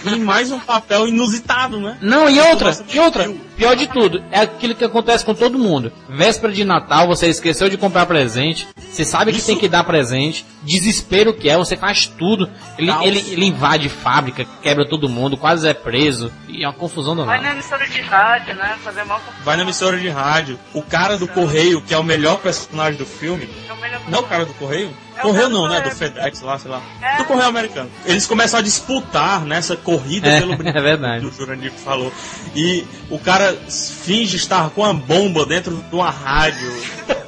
em 0.06 0.20
mais 0.20 0.52
um 0.52 0.60
papel 0.60 1.08
inusitado, 1.08 1.80
né? 1.80 1.98
Não, 2.02 2.30
e 2.30 2.40
outra, 2.40 2.78
e 2.94 3.00
outra, 3.00 3.32
pior 3.58 3.76
de 3.76 3.88
tudo, 3.88 4.24
é 4.32 4.42
aquilo 4.42 4.76
que 4.76 4.84
acontece 4.86 5.24
com 5.26 5.34
todo 5.34 5.58
mundo. 5.58 5.92
Véspera 6.10 6.52
de 6.54 6.64
Natal, 6.64 7.08
você 7.08 7.28
esqueceu 7.28 7.70
de 7.70 7.78
comprar 7.78 8.06
presente, 8.06 8.68
você 8.92 9.06
sabe 9.06 9.32
que 9.32 9.38
Isso. 9.38 9.48
tem 9.48 9.58
que 9.58 9.68
dar 9.68 9.84
presente, 9.84 10.46
desespero 10.64 11.34
que 11.34 11.50
é, 11.50 11.58
você 11.58 11.76
faz 11.78 12.06
tudo. 12.08 12.50
Ele, 12.78 12.92
ele, 13.04 13.20
ele 13.32 13.46
invade 13.46 13.90
fábrica, 13.90 14.46
quebra 14.62 14.88
todo 14.88 15.08
mundo, 15.10 15.38
quase 15.38 15.68
é 15.68 15.74
preso, 15.74 16.32
e 16.48 16.64
é 16.64 16.68
uma 16.68 16.74
confusão 16.74 17.16
Vai 17.16 17.26
danada. 17.26 17.44
na 17.44 17.52
emissora 17.54 17.88
de 17.88 18.02
rádio, 18.02 18.56
né? 18.56 18.76
Fazer 18.84 19.04
mal 19.04 19.20
com 19.20 19.44
Vai 19.44 19.56
na 19.58 19.64
emissora 19.64 19.98
de 19.98 20.10
rádio. 20.10 20.60
O 20.74 20.82
cara 20.82 21.18
do 21.18 21.28
correio, 21.28 21.82
que 21.82 21.94
é 21.94 21.98
o 21.98 22.04
melhor 22.04 22.38
personagem 22.40 22.98
do 22.98 23.06
filme. 23.12 23.48
é 23.70 24.10
Não 24.10 24.20
o 24.20 24.24
cara 24.24 24.46
do 24.46 24.54
correio? 24.56 24.90
É 25.16 25.22
correio 25.22 25.50
não, 25.50 25.68
né? 25.70 25.82
Do. 25.82 25.92
FedEx 25.92 26.42
lá, 26.42 26.58
sei 26.58 26.72
lá. 26.72 26.82
É. 27.02 27.18
Do 27.18 27.26
correio 27.26 27.48
americano. 27.50 27.90
Eles 28.06 28.26
começam 28.26 28.60
a 28.60 28.64
disputar 28.64 29.46
nessa 29.46 29.76
corrida 29.76 30.28
É, 30.28 30.40
pelo 30.40 30.56
brinquedo 30.58 30.78
é 30.78 30.82
verdade. 30.82 31.26
que 31.26 31.32
o 31.32 31.38
Jurandir 31.38 31.72
falou. 31.72 32.12
E 32.56 32.86
o 33.10 33.20
cara 33.20 33.56
finge 34.04 34.38
estar 34.38 34.70
com 34.72 34.84
a 34.84 34.94
bomba 34.94 35.46
dentro 35.46 35.76
de 35.76 35.96
uma 35.96 36.10
rádio. 36.10 36.72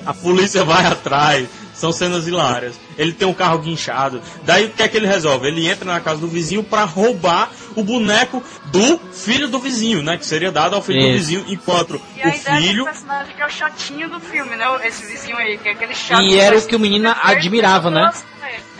A 0.05 0.13
polícia 0.13 0.63
vai 0.63 0.85
atrás. 0.85 1.47
São 1.73 1.91
cenas 1.91 2.27
hilárias. 2.27 2.75
Ele 2.97 3.11
tem 3.11 3.27
um 3.27 3.33
carro 3.33 3.57
guinchado. 3.57 4.21
Daí 4.43 4.65
o 4.65 4.69
que 4.69 4.83
é 4.83 4.87
que 4.87 4.95
ele 4.95 5.07
resolve? 5.07 5.47
Ele 5.47 5.67
entra 5.67 5.85
na 5.91 5.99
casa 5.99 6.21
do 6.21 6.27
vizinho 6.27 6.63
pra 6.63 6.83
roubar 6.83 7.49
o 7.75 7.83
boneco 7.83 8.43
do 8.65 8.99
filho 9.11 9.47
do 9.47 9.59
vizinho, 9.59 10.01
né? 10.01 10.17
Que 10.17 10.25
seria 10.25 10.51
dado 10.51 10.75
ao 10.75 10.81
filho 10.81 10.99
do 11.01 11.07
Isso. 11.07 11.17
vizinho, 11.17 11.45
enquanto 11.47 12.01
E 12.15 12.21
a 12.21 12.25
o 12.25 12.29
ideia 12.35 12.57
filho 12.61 12.83
do 12.85 12.91
personagem 12.91 13.35
que 13.35 13.41
é 13.41 13.45
o 13.45 13.49
chatinho 13.49 14.09
do 14.09 14.19
filme, 14.19 14.55
né? 14.55 14.65
Esse 14.83 15.05
vizinho 15.05 15.37
aí, 15.37 15.57
que 15.57 15.69
é 15.69 15.71
aquele 15.73 15.95
chato. 15.95 16.21
E 16.21 16.37
era 16.39 16.57
o 16.57 16.61
que 16.65 16.75
o 16.75 16.79
menino 16.79 17.13
admirava, 17.21 17.89
né? 17.89 18.11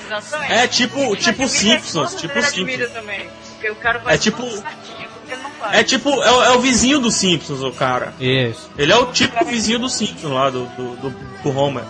Exatamente. 0.05 0.51
É 0.53 0.67
tipo- 0.67 1.15
tipo 1.15 1.47
Simpsons, 1.47 2.15
tipo 2.15 2.41
Simpsons. 2.43 2.91
também. 2.91 3.29
O 3.71 3.75
cara 3.75 4.01
É 4.07 4.17
tipo- 4.17 4.41
tudo 4.43 4.51
certinho, 4.51 5.07
porque 5.13 5.33
ele 5.33 5.41
não 5.41 5.49
faz. 5.51 5.73
É 5.73 5.83
tipo, 5.83 6.09
é, 6.09 6.31
o- 6.31 6.43
é 6.43 6.51
o 6.51 6.59
vizinho 6.59 6.99
do 6.99 7.09
Simpsons, 7.09 7.61
o 7.63 7.71
cara. 7.71 8.13
Isso. 8.19 8.69
Ele 8.77 8.91
é 8.91 8.95
o 8.97 9.05
tipo 9.07 9.45
vizinho 9.45 9.79
do 9.79 9.87
Simpsons 9.89 10.31
lá, 10.33 10.49
do, 10.49 10.65
do, 10.65 10.95
do, 10.97 11.09
do 11.43 11.57
Homer. 11.57 11.83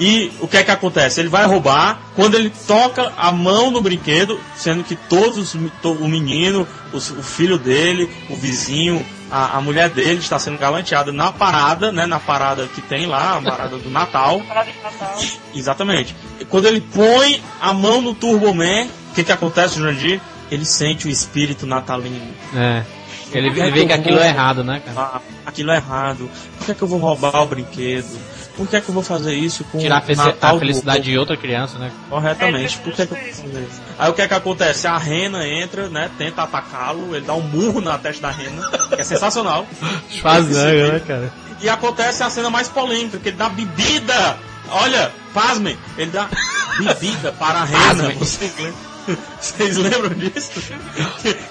E 0.00 0.30
o 0.40 0.46
que 0.46 0.56
é 0.56 0.62
que 0.62 0.70
acontece? 0.70 1.20
Ele 1.20 1.28
vai 1.28 1.44
roubar, 1.46 1.98
quando 2.14 2.36
ele 2.36 2.52
toca 2.66 3.12
a 3.16 3.32
mão 3.32 3.70
no 3.70 3.80
brinquedo, 3.80 4.38
sendo 4.56 4.84
que 4.84 4.94
todos, 4.94 5.54
o 5.54 6.08
menino, 6.08 6.66
os- 6.92 7.10
o 7.10 7.22
filho 7.22 7.58
dele, 7.58 8.08
o 8.30 8.36
vizinho, 8.36 9.04
a, 9.30 9.56
a 9.58 9.60
mulher 9.60 9.88
dele 9.90 10.20
está 10.20 10.38
sendo 10.38 10.56
galanteada 10.56 11.10
na 11.12 11.32
parada, 11.32 11.90
né? 11.90 12.06
Na 12.06 12.20
parada 12.20 12.66
que 12.68 12.80
tem 12.80 13.06
lá, 13.06 13.38
a 13.38 13.42
parada 13.42 13.76
do 13.76 13.90
Natal. 13.90 14.40
Parada 14.46 14.70
de 14.70 14.80
Natal. 14.80 15.18
Exatamente. 15.54 16.14
E 16.40 16.44
Quando 16.44 16.66
ele 16.66 16.80
põe 16.80 17.42
a 17.60 17.72
mão 17.72 18.00
no 18.00 18.14
Turbo 18.14 18.54
Man, 18.54 18.86
o 19.10 19.14
que 19.14 19.24
que 19.24 19.32
acontece, 19.32 19.78
Jurandir? 19.78 20.20
Ele 20.50 20.64
sente 20.64 21.06
o 21.06 21.10
espírito 21.10 21.66
natalino. 21.66 22.32
É. 22.54 22.82
Ele, 23.32 23.48
ele 23.48 23.70
vê 23.70 23.84
que 23.84 23.92
aquilo 23.92 24.16
vou 24.16 24.24
é 24.24 24.28
errado, 24.28 24.64
né, 24.64 24.80
cara? 24.82 24.94
roubar? 24.98 25.22
Aquilo 25.44 25.70
é 25.72 25.76
errado. 25.76 26.30
Por 26.56 26.64
que 26.64 26.72
é 26.72 26.74
que 26.74 26.80
eu 26.82 26.88
vou 26.88 26.98
roubar 26.98 27.42
o 27.42 27.46
brinquedo? 27.46 28.18
Por 28.58 28.66
que 28.66 28.74
é 28.74 28.80
que 28.80 28.88
eu 28.88 28.94
vou 28.94 29.04
fazer 29.04 29.34
isso 29.34 29.62
com 29.62 29.78
Tirar 29.78 30.02
a, 30.04 30.16
Natal 30.16 30.56
a 30.56 30.58
felicidade 30.58 31.04
de 31.04 31.16
outra 31.16 31.36
criança, 31.36 31.78
né? 31.78 31.92
Corretamente. 32.10 32.76
É, 32.76 32.82
Por 32.82 32.92
que, 32.92 33.02
é 33.02 33.06
que 33.06 33.12
eu 33.12 33.16
vou 33.16 33.32
fazer 33.32 33.60
isso? 33.60 33.80
Aí 33.96 34.10
o 34.10 34.12
que 34.14 34.22
é 34.22 34.26
que 34.26 34.34
acontece? 34.34 34.88
A 34.88 34.98
rena 34.98 35.46
entra, 35.46 35.88
né? 35.88 36.10
Tenta 36.18 36.42
atacá-lo, 36.42 37.14
ele 37.14 37.24
dá 37.24 37.34
um 37.34 37.40
murro 37.40 37.80
na 37.80 37.96
testa 37.96 38.22
da 38.22 38.32
rena, 38.32 38.68
que 38.88 39.00
é 39.00 39.04
sensacional. 39.04 39.64
Schwarzenegger, 40.10 40.92
né, 40.92 41.00
cara? 41.06 41.32
E 41.60 41.68
acontece 41.68 42.20
a 42.24 42.30
cena 42.30 42.50
mais 42.50 42.66
polêmica, 42.66 43.16
que 43.18 43.28
ele 43.28 43.36
dá 43.36 43.48
bebida. 43.48 44.36
Olha, 44.70 45.12
pasmem, 45.32 45.78
ele 45.96 46.10
dá 46.10 46.28
bebida 46.78 47.30
para 47.30 47.60
a 47.60 47.64
rena. 47.64 48.12
Pasmem. 48.12 48.18
Lembram? 48.58 48.87
Vocês 49.40 49.76
lembram 49.76 50.10
disso? 50.10 50.50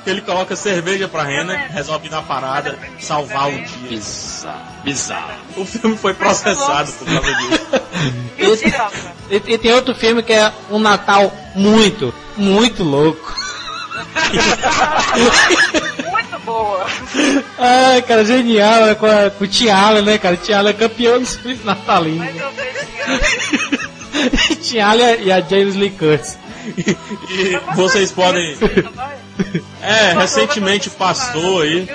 Ele 0.05 0.21
coloca 0.21 0.55
cerveja 0.55 1.07
pra 1.07 1.23
rena, 1.23 1.55
resolve 1.69 2.07
ir 2.07 2.11
na 2.11 2.21
parada, 2.21 2.77
salvar 2.99 3.49
o 3.49 3.51
dia. 3.51 3.89
Bizarro. 3.89 4.83
Bizarro. 4.83 5.33
O 5.55 5.65
filme 5.65 5.97
foi 5.97 6.13
processado 6.13 6.91
por 6.93 7.05
causa 7.05 7.33
disso. 7.35 8.69
Rafa. 8.77 9.11
E, 9.29 9.35
e 9.35 9.57
tem 9.57 9.73
outro 9.73 9.95
filme 9.95 10.21
que 10.21 10.33
é 10.33 10.51
um 10.69 10.79
Natal 10.79 11.33
muito, 11.55 12.13
muito 12.35 12.83
louco. 12.83 13.35
Muito 16.11 16.39
boa. 16.45 16.85
Ai, 17.57 18.01
cara, 18.03 18.23
genial, 18.23 18.85
né, 18.85 18.95
com, 18.95 19.05
a, 19.05 19.29
com 19.29 19.43
o 19.43 19.47
Tiala, 19.47 20.01
né, 20.01 20.17
cara? 20.17 20.37
Tiala 20.37 20.69
é 20.69 20.73
campeão 20.73 21.19
dos 21.19 21.35
filmes 21.35 21.63
natalinos. 21.63 22.19
Mas 22.19 22.35
eu 22.39 22.51
vejo 22.51 22.77
Tiala 24.61 25.15
e 25.15 25.31
a 25.31 25.41
James 25.41 25.75
Lee 25.75 25.89
Curtis. 25.89 26.37
E 27.29 27.75
vocês 27.75 28.11
podem. 28.11 28.57
É, 29.81 30.13
recentemente 30.13 30.89
passou 30.89 31.61
aí. 31.61 31.87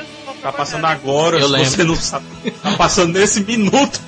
Tá 0.42 0.52
passando 0.52 0.84
agora, 0.86 1.38
Eu 1.38 1.46
se 1.46 1.52
lembro. 1.52 1.70
você 1.70 1.84
não 1.84 1.94
sabe. 1.96 2.26
Tá 2.62 2.72
passando 2.72 3.16
nesse 3.16 3.44
minuto. 3.44 4.00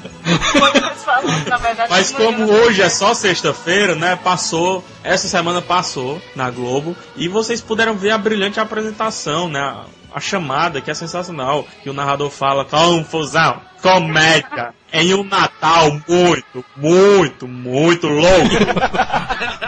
Mas 1.89 2.11
como 2.11 2.39
né? 2.39 2.53
hoje 2.53 2.83
é 2.83 2.89
só 2.89 3.15
sexta-feira, 3.15 3.95
né? 3.95 4.17
Passou, 4.17 4.85
essa 5.05 5.29
semana 5.29 5.63
passou 5.63 6.21
na 6.35 6.51
Globo 6.51 6.97
e 7.17 7.29
vocês 7.29 7.61
puderam 7.61 7.95
ver 7.95 8.11
a 8.11 8.19
brilhante 8.19 8.59
apresentação, 8.59 9.49
né? 9.49 9.61
A, 9.61 9.85
a 10.15 10.21
chamada, 10.21 10.81
que 10.81 10.91
é 10.91 10.95
sensacional, 10.95 11.67
que 11.83 11.91
o 11.91 11.93
narrador 11.93 12.31
fala 12.31 12.65
confusão, 12.65 13.61
comédia, 13.81 14.75
em 14.93 15.15
um 15.15 15.25
Natal 15.25 16.01
muito, 16.09 16.65
muito, 16.77 17.47
muito 17.47 18.09
louco. 18.09 18.49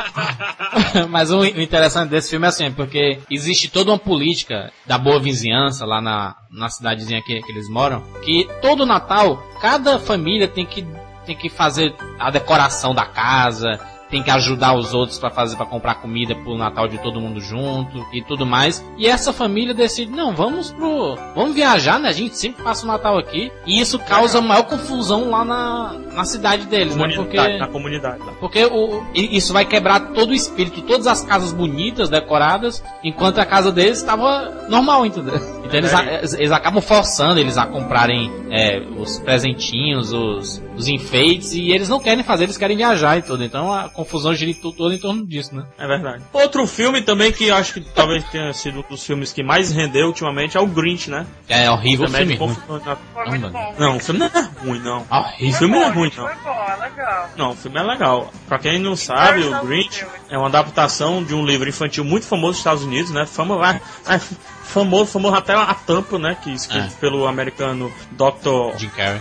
Mas 1.08 1.30
o 1.30 1.44
interessante 1.44 2.10
desse 2.10 2.30
filme 2.30 2.46
é 2.46 2.48
assim, 2.48 2.70
porque 2.70 3.18
existe 3.30 3.68
toda 3.68 3.90
uma 3.90 3.98
política 3.98 4.72
da 4.86 4.98
boa 4.98 5.20
vizinhança 5.20 5.84
lá 5.84 6.00
na, 6.00 6.34
na 6.50 6.68
cidadezinha 6.68 7.22
que, 7.22 7.40
que 7.40 7.52
eles 7.52 7.68
moram, 7.68 8.02
que 8.24 8.48
todo 8.62 8.86
Natal, 8.86 9.42
cada 9.60 9.98
família 9.98 10.48
tem 10.48 10.64
que, 10.64 10.86
tem 11.24 11.36
que 11.36 11.48
fazer 11.48 11.94
a 12.18 12.30
decoração 12.30 12.94
da 12.94 13.04
casa, 13.04 13.78
tem 14.16 14.22
que 14.22 14.30
ajudar 14.30 14.74
os 14.74 14.94
outros 14.94 15.18
para 15.18 15.28
fazer 15.28 15.56
para 15.56 15.66
comprar 15.66 15.96
comida 15.96 16.34
pro 16.34 16.56
Natal 16.56 16.88
de 16.88 16.96
todo 16.96 17.20
mundo 17.20 17.38
junto 17.38 18.02
e 18.14 18.22
tudo 18.22 18.46
mais. 18.46 18.82
E 18.96 19.06
essa 19.06 19.30
família 19.30 19.74
decide, 19.74 20.10
não, 20.10 20.34
vamos 20.34 20.70
pro, 20.72 21.16
vamos 21.34 21.54
viajar, 21.54 21.98
né? 22.00 22.08
A 22.08 22.12
gente 22.12 22.34
sempre 22.38 22.62
passa 22.64 22.84
o 22.84 22.88
Natal 22.88 23.18
aqui 23.18 23.52
e 23.66 23.78
isso 23.78 23.98
causa 23.98 24.40
maior 24.40 24.62
confusão 24.62 25.28
lá 25.28 25.44
na, 25.44 25.92
na 26.14 26.24
cidade 26.24 26.64
deles, 26.64 26.96
né? 26.96 27.08
Porque 27.14 27.36
Comunidade, 27.36 27.58
na 27.58 27.68
comunidade. 27.68 28.18
lá. 28.24 28.32
porque 28.40 28.64
o, 28.64 29.04
isso 29.14 29.52
vai 29.52 29.66
quebrar 29.66 30.00
todo 30.14 30.30
o 30.30 30.34
espírito, 30.34 30.80
todas 30.80 31.06
as 31.06 31.22
casas 31.22 31.52
bonitas, 31.52 32.08
decoradas, 32.08 32.82
enquanto 33.04 33.38
a 33.38 33.44
casa 33.44 33.70
deles 33.70 33.98
estava 33.98 34.66
normal, 34.70 35.04
entendeu? 35.04 35.36
Então 35.62 35.74
eles, 35.78 35.92
a- 35.92 36.04
eles, 36.04 36.32
eles 36.32 36.52
acabam 36.52 36.80
forçando 36.80 37.38
eles 37.38 37.58
a 37.58 37.66
comprarem 37.66 38.32
é, 38.50 38.80
os 38.96 39.18
presentinhos, 39.18 40.12
os, 40.12 40.62
os 40.76 40.88
enfeites, 40.88 41.52
e 41.52 41.70
eles 41.72 41.88
não 41.88 41.98
querem 41.98 42.22
fazer, 42.22 42.44
eles 42.44 42.56
querem 42.56 42.76
viajar 42.76 43.16
e 43.18 43.22
tudo. 43.22 43.42
Então 43.42 43.72
a 43.72 43.88
confusão 43.88 44.34
gira 44.34 44.52
to- 44.54 44.72
toda 44.72 44.94
em 44.94 44.98
torno 44.98 45.26
disso, 45.26 45.54
né? 45.54 45.64
É 45.78 45.86
verdade. 45.86 46.22
Outro 46.32 46.66
filme 46.66 47.00
também 47.02 47.32
que 47.32 47.44
eu 47.48 47.54
acho 47.56 47.74
que 47.74 47.80
talvez 47.80 48.22
tenha 48.30 48.52
sido 48.52 48.80
um 48.80 48.84
dos 48.88 49.02
filmes 49.04 49.32
que 49.32 49.42
mais 49.42 49.70
rendeu 49.72 50.06
ultimamente 50.08 50.56
é 50.56 50.60
o 50.60 50.66
Grinch, 50.66 51.10
né? 51.10 51.26
É 51.48 51.70
horrível 51.70 52.06
o 52.06 52.10
Também 52.10 52.36
filme. 52.36 52.38
com- 52.38 52.72
ruim. 52.72 52.80
Foi 53.14 53.28
muito 53.28 53.42
Não, 53.42 53.50
bom. 53.52 53.74
Não, 53.78 53.96
o 53.96 54.00
filme 54.00 54.20
não 54.20 54.26
é 54.26 54.48
ruim, 54.60 54.78
não. 54.80 54.98
O 55.10 55.14
Horrível. 55.16 55.58
filme 55.58 55.74
não 55.74 55.82
é 55.82 55.88
Bom, 55.88 55.94
ruim, 55.98 56.12
não. 56.16 56.24
Foi 56.26 56.34
bom, 56.44 56.64
é 56.68 56.76
legal. 56.76 57.30
Não, 57.36 57.50
o 57.52 57.56
filme 57.56 57.78
é 57.78 57.82
legal. 57.82 58.32
Pra 58.48 58.58
quem 58.58 58.78
não 58.78 58.94
sabe, 58.96 59.42
o 59.44 59.64
Grinch 59.66 60.04
é 60.28 60.36
uma 60.38 60.48
adaptação 60.48 61.24
de 61.24 61.34
um 61.34 61.44
livro 61.44 61.68
infantil 61.68 62.04
muito 62.04 62.26
famoso 62.26 62.48
nos 62.48 62.58
Estados 62.58 62.82
Unidos, 62.84 63.10
né? 63.10 63.24
Fama, 63.26 63.56
vai- 63.56 63.80
é 64.08 64.18
famoso, 64.18 65.06
famoso 65.06 65.34
até 65.36 65.54
a 65.54 65.74
tampa, 65.74 66.18
né? 66.18 66.36
Que 66.42 66.50
escrito 66.52 66.92
É. 66.94 67.00
pelo 67.00 67.26
americano 67.26 67.90
Dr. 68.12 68.76
Jim 68.78 68.88
Carrey. 68.90 69.20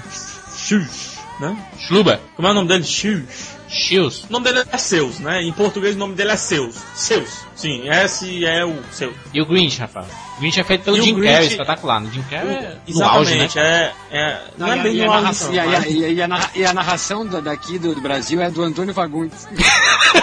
Né? 1.39 1.57
Schluber. 1.79 2.19
Como 2.35 2.47
é 2.47 2.51
o 2.51 2.53
nome 2.53 2.67
dele? 2.67 2.83
Seuss. 2.83 3.55
Shields. 3.67 4.23
O 4.29 4.31
nome 4.31 4.45
dele 4.45 4.63
é 4.71 4.77
Seus, 4.77 5.19
né? 5.19 5.41
Em 5.41 5.51
português 5.51 5.95
o 5.95 5.99
nome 5.99 6.13
dele 6.15 6.31
é 6.31 6.37
Seus. 6.37 6.75
Seus. 6.93 7.43
Sim, 7.55 7.89
S 7.89 8.45
é 8.45 8.63
o 8.63 8.75
seu. 8.91 9.11
E 9.33 9.41
o 9.41 9.45
Grinch, 9.45 9.79
Rafael. 9.79 10.05
O 10.37 10.39
Grinch 10.39 10.59
é 10.59 10.63
feito 10.63 10.83
pelo 10.83 10.97
E 10.97 10.99
o 10.99 11.03
Jim 11.03 11.15
Grinch- 11.15 11.31
Carrey, 11.33 11.47
espetacular. 11.47 12.03
O 12.03 12.11
Jim 12.11 12.21
Carrey 12.29 12.53
é 12.55 12.77
no 12.87 13.03
auge, 13.03 13.35
né? 13.35 13.45
Exatamente, 13.45 13.59
é, 13.59 13.93
é. 14.11 14.41
Não, 14.57 14.67
é 14.71 14.75
e, 14.75 14.79
a- 14.79 14.83
bem 14.83 14.95
e 14.95 15.01
a 15.01 15.05
no 15.05 15.11
auge, 15.11 15.21
narração, 15.23 15.53
e, 15.53 15.59
a, 15.59 15.65
daqui 17.41 17.79
do, 17.79 17.95
do 17.95 18.01
Brasil 18.01 18.39
é 18.41 18.51
do 18.51 18.61
Antônio 18.63 18.93
Fagundes. 18.93 19.47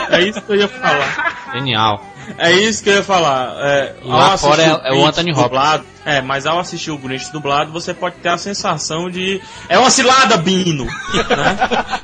É 0.08 0.22
isso 0.22 0.40
que 0.42 0.52
eu 0.52 0.56
ia 0.56 0.68
falar. 0.68 1.50
Genial. 1.54 2.04
É 2.38 2.52
isso 2.52 2.82
que 2.82 2.90
eu 2.90 2.96
ia 2.96 3.02
falar. 3.02 3.54
É, 3.58 3.94
lá 4.02 4.36
fora 4.36 4.62
é- 4.62 4.90
é 4.90 4.94
o 4.94 5.06
Anthony 5.06 5.32
Hopkins. 5.32 5.82
É, 6.04 6.20
mas 6.20 6.46
ao 6.46 6.58
assistir 6.58 6.90
o 6.90 6.98
Grinch 6.98 7.30
dublado, 7.32 7.70
você 7.72 7.94
pode 7.94 8.16
ter 8.16 8.28
a 8.30 8.38
sensação 8.38 9.08
de. 9.08 9.40
É 9.68 9.78
uma 9.78 9.90
cilada, 9.90 10.36
Bino! 10.36 10.84
né? 10.84 10.92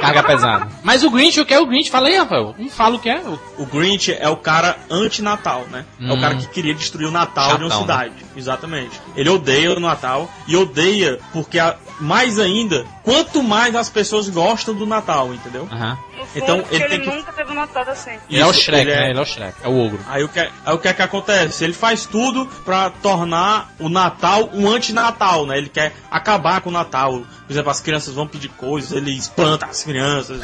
Carga 0.00 0.22
pesada. 0.22 0.68
Mas 0.82 1.02
o 1.02 1.10
Grinch, 1.10 1.40
o 1.40 1.46
que 1.46 1.54
é 1.54 1.58
o 1.58 1.66
Grinch? 1.66 1.90
Fala 1.90 2.08
aí, 2.08 2.16
Rafael. 2.16 2.54
Não 2.58 2.68
fala 2.68 2.96
o 2.96 2.98
que 2.98 3.08
é. 3.08 3.20
O- 3.20 3.38
O 3.62 3.66
Grinch 3.66 4.12
é 4.12 4.28
o 4.28 4.36
cara 4.36 4.76
anti-Natal, 4.90 5.64
né? 5.70 5.84
É 6.00 6.10
o 6.10 6.14
Hum. 6.14 6.20
cara 6.20 6.34
que 6.36 6.46
queria 6.48 6.74
destruir 6.74 7.08
o 7.08 7.10
Natal 7.10 7.56
de 7.56 7.64
uma 7.64 7.70
Chatão, 7.70 7.80
cidade. 7.82 8.12
Exatamente. 8.36 9.00
Ele 9.16 9.30
odeia 9.30 9.72
o 9.72 9.80
Natal 9.80 10.30
e 10.46 10.56
odeia 10.56 11.18
porque, 11.32 11.58
a- 11.58 11.74
mais 12.00 12.38
ainda, 12.38 12.84
quanto 13.02 13.42
mais 13.42 13.74
as 13.74 13.88
pessoas 13.90 14.28
gostam 14.28 14.74
do 14.74 14.86
Natal, 14.86 15.32
entendeu? 15.32 15.66
Fundo, 15.66 15.98
Então, 16.34 16.60
porque 16.60 16.74
ele 16.76 16.84
ele, 16.84 16.98
tem 16.98 17.00
que- 17.10 17.16
nunca 17.16 17.32
teve 17.32 17.52
um 17.52 17.54
Natal 17.54 17.84
assim. 17.88 18.18
Ele 18.28 18.40
é 18.40 18.46
o 18.46 18.52
Shrek, 18.52 18.80
ele 18.82 18.90
é- 18.90 19.00
né? 19.00 19.10
Ele 19.10 19.18
é 19.18 19.22
o 19.22 19.24
Shrek. 19.26 19.54
É 19.62 19.68
o 19.68 19.78
ogro. 19.86 19.98
Aí 20.08 20.24
o 20.24 20.28
que, 20.28 20.40
aí 20.40 20.50
o 20.74 20.78
que 20.78 20.88
é 20.88 20.92
que 20.92 21.02
acontece? 21.02 21.62
Ele 21.64 21.72
faz 21.72 22.04
tudo 22.06 22.46
pra 22.64 22.90
tornar 22.90 23.70
o 23.78 23.88
Natal 23.88 24.50
um 24.52 24.68
anti-Natal, 24.68 25.46
né? 25.46 25.56
Ele 25.58 25.68
quer 25.68 25.92
acabar 26.10 26.60
com 26.60 26.70
o 26.70 26.72
Natal. 26.72 27.12
Por 27.46 27.52
exemplo, 27.52 27.70
as 27.70 27.80
crianças 27.80 28.14
vão 28.14 28.26
pedir 28.26 28.48
coisas, 28.48 28.90
ele 28.92 29.12
espanta 29.16 29.66
as 29.66 29.84
crianças 29.84 30.40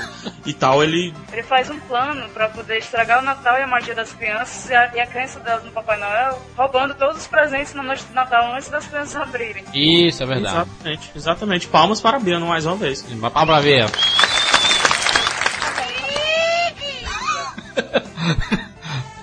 e 0.46 0.53
tal. 0.53 0.82
Ele 0.84 1.12
Ele 1.32 1.42
faz 1.42 1.68
um 1.68 1.78
plano 1.80 2.28
pra 2.28 2.48
poder 2.48 2.78
estragar 2.78 3.18
o 3.20 3.22
Natal 3.24 3.59
e 3.59 3.62
a 3.62 3.66
magia 3.66 3.94
das 3.94 4.12
crianças 4.12 4.70
e 4.70 4.74
a, 4.74 4.90
e 4.94 5.00
a 5.00 5.07
crença 5.07 5.40
delas 5.40 5.64
no 5.64 5.72
Papai 5.72 5.98
Noel, 5.98 6.40
roubando 6.57 6.94
todos 6.94 7.16
os 7.22 7.26
presentes 7.26 7.74
na 7.74 7.82
noite 7.82 8.05
de 8.05 8.14
Natal 8.14 8.55
antes 8.55 8.68
das 8.68 8.86
crianças 8.86 9.16
abrirem. 9.16 9.64
Isso, 9.74 10.22
é 10.22 10.26
verdade. 10.26 10.55
Exatamente, 10.55 11.11
exatamente. 11.16 11.41
Palmas 11.70 12.01
para 12.01 12.18
Biano 12.18 12.47
mais 12.47 12.66
uma 12.66 12.76
vez. 12.76 13.05
Uma 13.11 13.30
palma 13.30 13.53
pra 13.55 13.61
ver. 13.61 13.86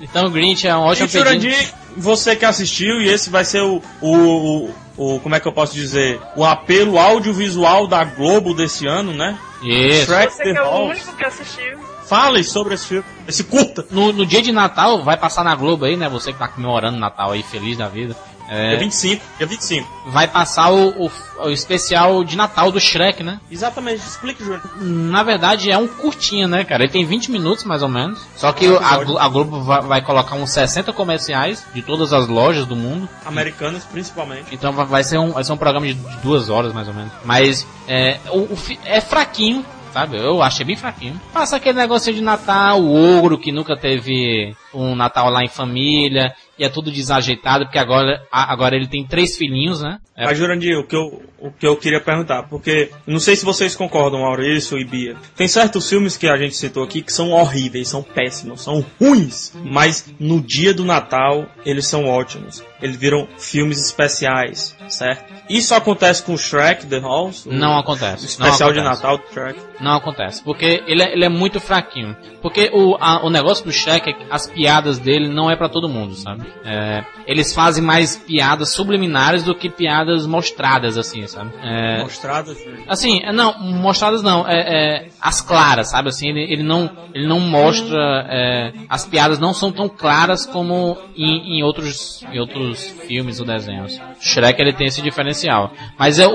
então 0.02 0.30
Grinch 0.32 0.68
é 0.68 0.76
um 0.76 0.82
ótimo 0.82 1.08
E 1.08 1.10
pedido. 1.10 1.26
Jurandir, 1.30 1.74
você 1.98 2.36
que 2.36 2.46
assistiu, 2.46 3.02
e 3.02 3.10
esse 3.10 3.30
vai 3.30 3.44
ser 3.46 3.62
o, 3.62 3.82
o, 4.02 4.72
o, 4.98 5.16
o- 5.16 5.20
Como 5.20 5.36
é 5.36 5.40
que 5.40 5.48
eu 5.48 5.52
posso 5.54 5.74
dizer? 5.74 6.20
O 6.36 6.46
apelo 6.46 6.98
audiovisual 7.00 7.88
da 7.88 8.04
Globo 8.04 8.54
desse 8.54 8.88
ano, 8.88 9.14
né? 9.14 9.38
Isso. 9.64 10.06
Shrek 10.06 10.34
Você 10.34 10.50
é 10.52 10.62
o 10.64 10.86
único 10.86 11.16
que 11.16 11.26
assistiu. 11.26 11.80
Fale 12.06 12.44
sobre 12.44 12.74
esse 12.74 12.88
filme, 12.88 13.06
esse 13.28 13.44
curta. 13.44 13.86
No, 13.92 14.12
no 14.12 14.26
dia 14.26 14.42
de 14.42 14.52
Natal, 14.52 15.04
vai 15.04 15.16
passar 15.16 15.44
na 15.44 15.54
Globo 15.54 15.86
aí, 15.86 15.96
né? 15.96 16.10
Você 16.10 16.34
que 16.34 16.40
tá 16.40 16.48
comemorando 16.48 16.98
Natal 16.98 17.32
aí, 17.34 17.44
feliz 17.44 17.78
da 17.78 17.88
vida. 17.88 18.16
É, 18.50 18.70
Dia 18.70 18.80
25, 18.80 19.24
dia 19.38 19.48
25. 19.48 19.88
vai 20.08 20.28
passar 20.28 20.72
o, 20.72 21.06
o, 21.06 21.12
o 21.44 21.50
especial 21.50 22.24
de 22.24 22.36
Natal 22.36 22.72
do 22.72 22.80
Shrek, 22.80 23.22
né? 23.24 23.40
Exatamente, 23.52 24.00
explique, 24.00 24.44
Júnior. 24.44 24.62
Na 24.82 25.22
verdade 25.24 25.70
é 25.70 25.78
um 25.78 25.88
curtinho, 25.88 26.48
né, 26.48 26.64
cara? 26.64 26.84
Ele 26.84 26.92
tem 26.92 27.06
20 27.06 27.32
minutos 27.32 27.64
mais 27.64 27.84
ou 27.84 27.90
menos. 27.90 28.20
Só 28.36 28.52
que 28.52 28.66
a, 28.66 28.98
Glo- 29.04 29.20
a 29.20 29.28
Globo 29.30 29.62
vai, 29.62 29.82
vai 29.82 30.02
colocar 30.02 30.36
uns 30.36 30.52
60 30.52 30.92
comerciais 30.94 31.64
de 31.74 31.82
todas 31.82 32.12
as 32.12 32.28
lojas 32.28 32.66
do 32.66 32.76
mundo. 32.76 33.08
Americanos, 33.26 33.84
principalmente. 33.86 34.48
Então 34.52 34.72
vai- 34.74 35.04
ser 35.04 35.18
um, 35.20 35.32
vai 35.32 35.44
ser 35.44 35.52
um 35.54 35.58
programa 35.58 35.86
de 35.86 35.94
de 35.94 36.18
duas 36.18 36.50
horas 36.50 36.74
mais 36.74 36.88
ou 36.88 36.94
menos. 36.94 37.12
Mas 37.24 37.68
é, 37.88 38.18
o, 38.32 38.48
é 38.86 39.00
fraquinho, 39.02 39.64
sabe? 39.94 40.18
Eu 40.18 40.42
achei 40.42 40.66
bem 40.66 40.76
fraquinho. 40.76 41.20
Passa 41.34 41.58
aquele 41.58 41.78
negócio 41.78 42.14
de 42.14 42.22
Natal, 42.22 42.82
o 42.82 43.18
ogro 43.18 43.38
que 43.38 43.52
nunca 43.52 43.76
teve 43.78 44.56
um 44.74 44.96
Natal 44.96 45.30
lá 45.30 45.44
em 45.44 45.48
família. 45.48 46.34
E 46.60 46.66
é 46.66 46.70
tudo 46.70 46.92
desajeitado, 46.92 47.66
porque 47.66 47.80
agora, 47.80 48.22
agora 48.30 48.76
ele 48.76 48.88
tem 48.88 49.06
três 49.06 49.38
filhinhos, 49.38 49.82
né? 49.82 49.98
É, 50.16 50.26
Mas, 50.26 50.38
Jurandir, 50.38 50.78
o 50.78 50.84
que, 50.86 50.96
eu, 50.96 51.24
o 51.40 51.52
que 51.52 51.66
eu 51.66 51.78
queria 51.78 52.02
perguntar, 52.02 52.44
porque 52.44 52.92
não 53.08 53.20
sei 53.20 53.38
se 53.38 53.46
vocês 53.46 53.78
concordam, 53.78 54.22
Maurício 54.22 54.78
e 54.78 54.84
Bia. 54.84 55.16
Tem 55.38 55.48
certos 55.48 55.90
filmes 55.90 56.18
que 56.18 56.28
a 56.28 56.38
gente 56.38 56.58
citou 56.58 56.84
aqui 56.84 57.02
que 57.02 57.14
são 57.14 57.32
horríveis, 57.32 57.88
são 57.88 58.04
péssimos, 58.04 58.62
são 58.62 58.86
ruins, 59.00 59.54
mas 59.64 60.14
no 60.20 60.42
dia 60.42 60.74
do 60.74 60.84
Natal 60.84 61.48
eles 61.66 61.88
são 61.88 62.06
ótimos. 62.06 62.62
Eles 62.82 62.96
viram 62.98 63.28
filmes 63.38 63.78
especiais, 63.86 64.76
certo? 64.88 65.34
Isso 65.50 65.74
acontece 65.74 66.24
com 66.24 66.34
o 66.34 66.38
Shrek 66.38 66.86
The 66.86 67.00
Halls? 67.00 67.46
Não 67.50 67.78
acontece. 67.78 68.24
O 68.24 68.28
especial 68.28 68.70
não 68.70 68.74
de 68.74 68.80
acontece. 68.80 69.04
Natal 69.04 69.18
do 69.18 69.34
Shrek. 69.34 69.60
Não 69.82 69.94
acontece, 69.96 70.44
porque 70.44 70.84
ele 70.88 71.02
é, 71.02 71.14
ele 71.14 71.26
é 71.26 71.30
muito 71.30 71.60
fraquinho. 71.60 72.16
Porque 72.42 72.70
o, 72.74 72.96
a- 73.00 73.26
o 73.26 73.30
negócio 73.30 73.64
do 73.66 73.72
Shrek 73.72 74.10
é 74.10 74.14
que 74.14 74.26
as 74.30 74.48
piadas 74.48 75.00
dele 75.00 75.28
não 75.28 75.50
é 75.50 75.56
pra 75.56 75.70
todo 75.70 75.88
mundo, 75.90 76.14
sabe? 76.16 76.44
É, 76.66 77.04
eles 77.26 77.54
fazem 77.54 77.84
mais 77.84 78.16
piadas 78.18 78.70
subliminares 78.74 79.44
do 79.44 79.56
que 79.56 79.70
piadas 79.70 80.26
mostradas, 80.26 80.98
assim, 80.98 81.26
sabe? 81.28 81.52
É, 81.64 82.02
Mostrado. 82.04 82.56
Assim, 82.88 83.22
é, 83.24 83.32
não, 83.32 83.58
mostradas 83.60 84.22
não, 84.22 84.48
é, 84.48 85.06
é, 85.06 85.10
as 85.22 85.42
claras, 85.42 85.90
sabe 85.90 86.10
assim, 86.10 86.30
ele, 86.30 86.42
ele 86.54 86.64
não, 86.64 86.90
ele 87.14 87.28
não 87.28 87.40
mostra, 87.40 88.26
é, 88.30 88.74
as 88.88 89.06
piadas 89.06 89.40
não 89.40 89.54
são 89.54 89.72
tão 89.72 89.88
claras 89.90 90.46
como 90.46 90.98
em, 91.16 91.58
em 91.60 91.64
outros, 91.64 92.24
em 92.32 92.40
outros 92.40 92.69
filmes 92.74 93.40
ou 93.40 93.46
desenhos. 93.46 94.00
Shrek 94.20 94.62
ele 94.62 94.74
tem 94.74 94.88
esse 94.88 95.02
diferencial, 95.02 95.72
mas 95.98 96.20
é 96.20 96.28
o, 96.28 96.32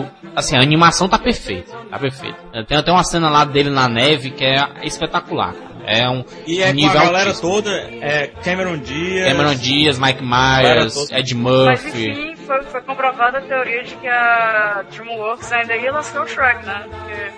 o 0.00 0.06
assim, 0.34 0.56
a 0.56 0.60
animação 0.62 1.08
tá 1.08 1.18
perfeita, 1.18 1.72
tá 1.90 1.98
perfeita. 1.98 2.38
É, 2.52 2.62
Tem 2.64 2.76
até 2.78 2.90
uma 2.92 3.04
cena 3.04 3.28
lá 3.28 3.44
dele 3.44 3.70
na 3.70 3.88
neve 3.88 4.30
que 4.30 4.44
é 4.44 4.56
espetacular. 4.82 5.54
É 5.90 6.06
um 6.06 6.22
E 6.46 6.60
é 6.60 6.70
nível 6.70 6.92
com 6.92 6.98
a 6.98 7.04
galera 7.04 7.30
altíssimo. 7.30 7.50
toda, 7.50 7.70
é 8.02 8.26
Cameron 8.44 8.76
Diaz. 8.76 9.32
Cameron 9.32 9.54
Diaz, 9.54 9.98
Mike 9.98 10.22
Myers. 10.22 11.10
Ed 11.10 11.34
Mas 11.34 11.82
Murphy. 11.82 12.10
enfim, 12.10 12.36
foi, 12.36 12.62
foi 12.64 12.80
comprovada 12.82 13.38
a 13.38 13.40
teoria 13.40 13.82
de 13.84 13.94
que 13.96 14.06
a 14.06 14.84
DreamWorks 14.90 15.50
ainda 15.50 15.74
ia 15.76 15.90
lançar 15.90 16.22
o 16.22 16.26
Shrek, 16.28 16.66
né? 16.66 16.84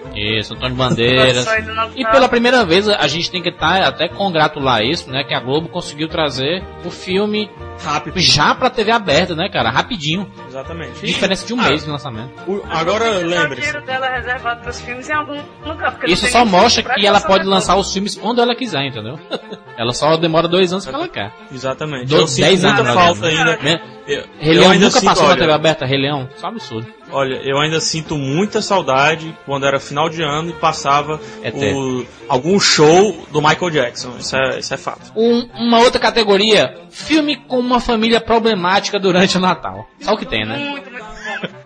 Porque 0.02 0.20
Isso, 0.20 0.54
Antônio 0.54 0.74
Bandeiras. 0.76 1.46
E 1.94 2.04
pela 2.10 2.28
primeira 2.28 2.64
vez 2.64 2.88
a 2.88 3.06
gente 3.06 3.30
tem 3.30 3.40
que 3.40 3.52
tá, 3.52 3.86
até 3.86 4.08
congratular 4.08 4.82
isso, 4.82 5.08
né? 5.08 5.22
Que 5.22 5.34
a 5.34 5.38
Globo 5.38 5.68
conseguiu 5.68 6.08
trazer 6.08 6.60
o 6.84 6.90
filme 6.90 7.48
Rápido. 7.82 8.18
já 8.20 8.54
pra 8.54 8.70
TV 8.70 8.90
aberta, 8.90 9.34
né, 9.34 9.48
cara? 9.48 9.70
Rapidinho. 9.70 10.30
Exatamente. 10.50 11.06
Diferença 11.06 11.46
de 11.46 11.54
um 11.54 11.60
Ah, 11.60 11.68
mês 11.68 11.84
de 11.84 11.90
lançamento. 11.90 12.30
o- 12.50 12.62
agora 12.68 13.20
O 13.20 13.26
lembre-se. 13.26 13.60
dinheiro 13.68 13.86
dela 13.86 14.06
é 14.06 14.16
reservado 14.16 14.60
para 14.62 14.70
os 14.70 14.80
filmes 14.80 15.08
em 15.08 15.12
algum 15.12 15.40
lugar. 15.64 15.96
Isso 16.06 16.26
só 16.26 16.44
mostra 16.44 16.82
que 16.82 17.06
ela 17.06 17.20
pode 17.20 17.44
depois. 17.44 17.46
lançar 17.54 17.76
os 17.76 17.92
filmes 17.92 18.16
quando 18.16 18.40
ela 18.42 18.54
quiser, 18.54 18.84
entendeu? 18.84 19.18
ela 19.78 19.92
só 19.92 20.16
demora 20.16 20.48
dois 20.48 20.72
anos 20.72 20.84
porque 20.84 20.96
ela 20.98 21.08
quer. 21.08 21.32
Exatamente. 21.52 22.06
Do- 22.06 22.16
eu 22.16 22.26
sinto 22.26 22.44
dez 22.46 22.64
muita 22.64 22.80
anos, 22.82 22.94
falta 22.94 23.20
né? 23.20 23.28
ainda. 23.38 23.56
Né? 23.62 23.80
Eu, 24.06 24.24
Rei 24.40 24.56
eu 24.56 24.60
Leão 24.60 24.72
ainda 24.72 24.86
nunca 24.86 24.98
sinto, 24.98 25.08
passou 25.08 25.24
na 25.24 25.30
olha, 25.30 25.38
TV 25.40 25.52
aberta, 25.52 25.86
Rei 25.86 25.98
Leão. 25.98 26.28
Isso 26.34 26.44
é 26.44 26.48
um 26.48 26.52
absurdo. 26.52 26.86
Olha, 27.12 27.34
eu 27.44 27.58
ainda 27.60 27.80
sinto 27.80 28.16
muita 28.16 28.60
saudade 28.62 29.36
quando 29.46 29.66
era 29.66 29.78
final 29.78 30.08
de 30.08 30.22
ano 30.22 30.50
e 30.50 30.52
passava 30.54 31.20
ET. 31.44 31.54
o, 31.74 32.04
algum 32.28 32.58
show 32.58 33.16
do 33.30 33.40
Michael 33.40 33.70
Jackson. 33.70 34.14
Isso 34.18 34.34
é, 34.36 34.58
isso 34.58 34.74
é 34.74 34.76
fato. 34.76 35.12
Um- 35.14 35.48
uma 35.54 35.78
outra 35.80 36.00
categoria, 36.00 36.76
filme 36.90 37.36
com 37.36 37.58
uma 37.58 37.78
família 37.80 38.20
problemática 38.20 38.98
durante 38.98 39.36
o 39.36 39.40
Natal. 39.40 39.88
Só 40.00 40.14
o 40.14 40.18
que 40.18 40.26
tem, 40.26 40.39
né? 40.44 40.82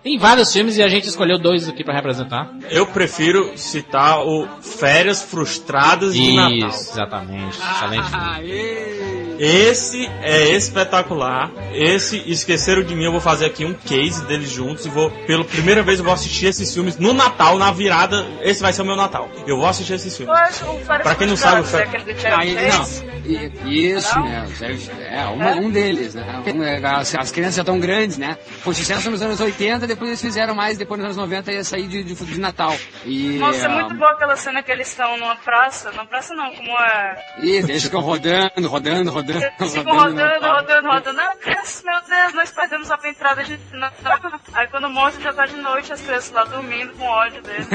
Tem 0.02 0.18
vários 0.18 0.52
filmes 0.52 0.76
e 0.76 0.82
a 0.82 0.88
gente 0.88 1.08
escolheu 1.08 1.38
dois 1.38 1.68
aqui 1.68 1.82
pra 1.82 1.94
representar. 1.94 2.50
Eu 2.70 2.86
prefiro 2.86 3.52
citar 3.56 4.20
o 4.26 4.46
Férias 4.60 5.22
Frustradas 5.22 6.14
de 6.14 6.32
Natal. 6.34 6.68
Isso, 6.68 6.90
exatamente. 6.92 7.58
Excelente 7.58 8.08
filme. 8.10 9.34
Esse 9.38 10.06
é 10.22 10.50
espetacular. 10.54 11.50
Esse 11.72 12.22
Esqueceram 12.30 12.82
de 12.84 12.94
Mim, 12.94 13.04
eu 13.04 13.12
vou 13.12 13.20
fazer 13.20 13.46
aqui 13.46 13.64
um 13.64 13.74
case 13.74 14.24
deles 14.26 14.48
juntos 14.50 14.86
e 14.86 14.88
vou, 14.88 15.10
pela 15.26 15.44
primeira 15.44 15.82
vez, 15.82 15.98
eu 15.98 16.04
vou 16.04 16.14
assistir 16.14 16.46
esses 16.46 16.72
filmes 16.72 16.96
no 16.98 17.12
Natal, 17.12 17.58
na 17.58 17.72
virada. 17.72 18.24
Esse 18.42 18.62
vai 18.62 18.72
ser 18.72 18.82
o 18.82 18.84
meu 18.84 18.94
Natal. 18.96 19.28
Eu 19.46 19.56
vou 19.56 19.66
assistir 19.66 19.94
esses 19.94 20.16
filmes. 20.16 20.36
Férias 20.38 21.02
Pra 21.02 21.14
quem 21.16 21.26
não 21.26 21.36
sabe, 21.36 21.62
o 21.62 21.64
Frustradas, 21.64 22.02
Fer- 22.20 22.26
é 22.26 22.30
Ah, 22.30 22.78
não. 22.78 23.14
I- 23.24 23.52
Isso, 23.96 24.20
né? 24.20 24.46
o 24.48 24.56
Sérgio- 24.56 24.92
É, 25.00 25.26
um, 25.26 25.66
um 25.66 25.70
deles, 25.70 26.14
né? 26.14 26.42
É, 26.46 26.86
As, 26.86 27.14
as 27.14 27.30
crianças 27.32 27.56
já 27.56 27.62
estão 27.62 27.80
grandes, 27.80 28.18
né? 28.18 28.36
Foi 28.60 28.74
sucesso 28.74 29.10
nos 29.10 29.22
anos 29.22 29.40
80, 29.40 29.63
depois 29.86 30.08
eles 30.10 30.20
fizeram 30.20 30.54
mais, 30.54 30.78
depois 30.78 30.98
nos 30.98 31.06
anos 31.06 31.16
90 31.16 31.52
ia 31.52 31.64
sair 31.64 31.86
de, 31.88 32.02
de, 32.04 32.14
de 32.14 32.40
Natal. 32.40 32.74
E, 33.04 33.38
Nossa, 33.38 33.66
é 33.66 33.66
ah, 33.66 33.68
muito 33.70 33.94
boa 33.94 34.10
aquela 34.12 34.36
cena 34.36 34.62
que 34.62 34.70
eles 34.70 34.88
estão 34.88 35.16
numa 35.18 35.36
praça. 35.36 35.90
Numa 35.90 36.06
praça 36.06 36.34
não, 36.34 36.52
como 36.54 36.70
é. 36.78 37.16
E 37.42 37.50
eles 37.50 37.82
ficam 37.82 38.00
rodando, 38.00 38.68
rodando, 38.68 39.10
rodando, 39.10 39.38
Eles 39.58 39.72
ficam 39.74 39.94
rodando. 39.96 40.20
rodando, 40.20 40.46
rodando, 40.46 40.88
rodando. 40.88 41.20
Ah, 41.20 41.34
meu 41.84 42.00
Deus, 42.08 42.34
nós 42.34 42.50
perdemos 42.50 42.90
a 42.90 42.98
entrada 43.08 43.42
de 43.44 43.58
Natal. 43.72 44.18
Aí 44.52 44.66
quando 44.68 44.88
mostra 44.90 45.22
já 45.22 45.32
tá 45.32 45.46
de 45.46 45.56
noite, 45.56 45.92
as 45.92 46.00
crianças 46.00 46.30
lá 46.32 46.44
dormindo 46.44 46.92
com 46.94 47.04
ódio 47.06 47.42
dele. 47.42 47.66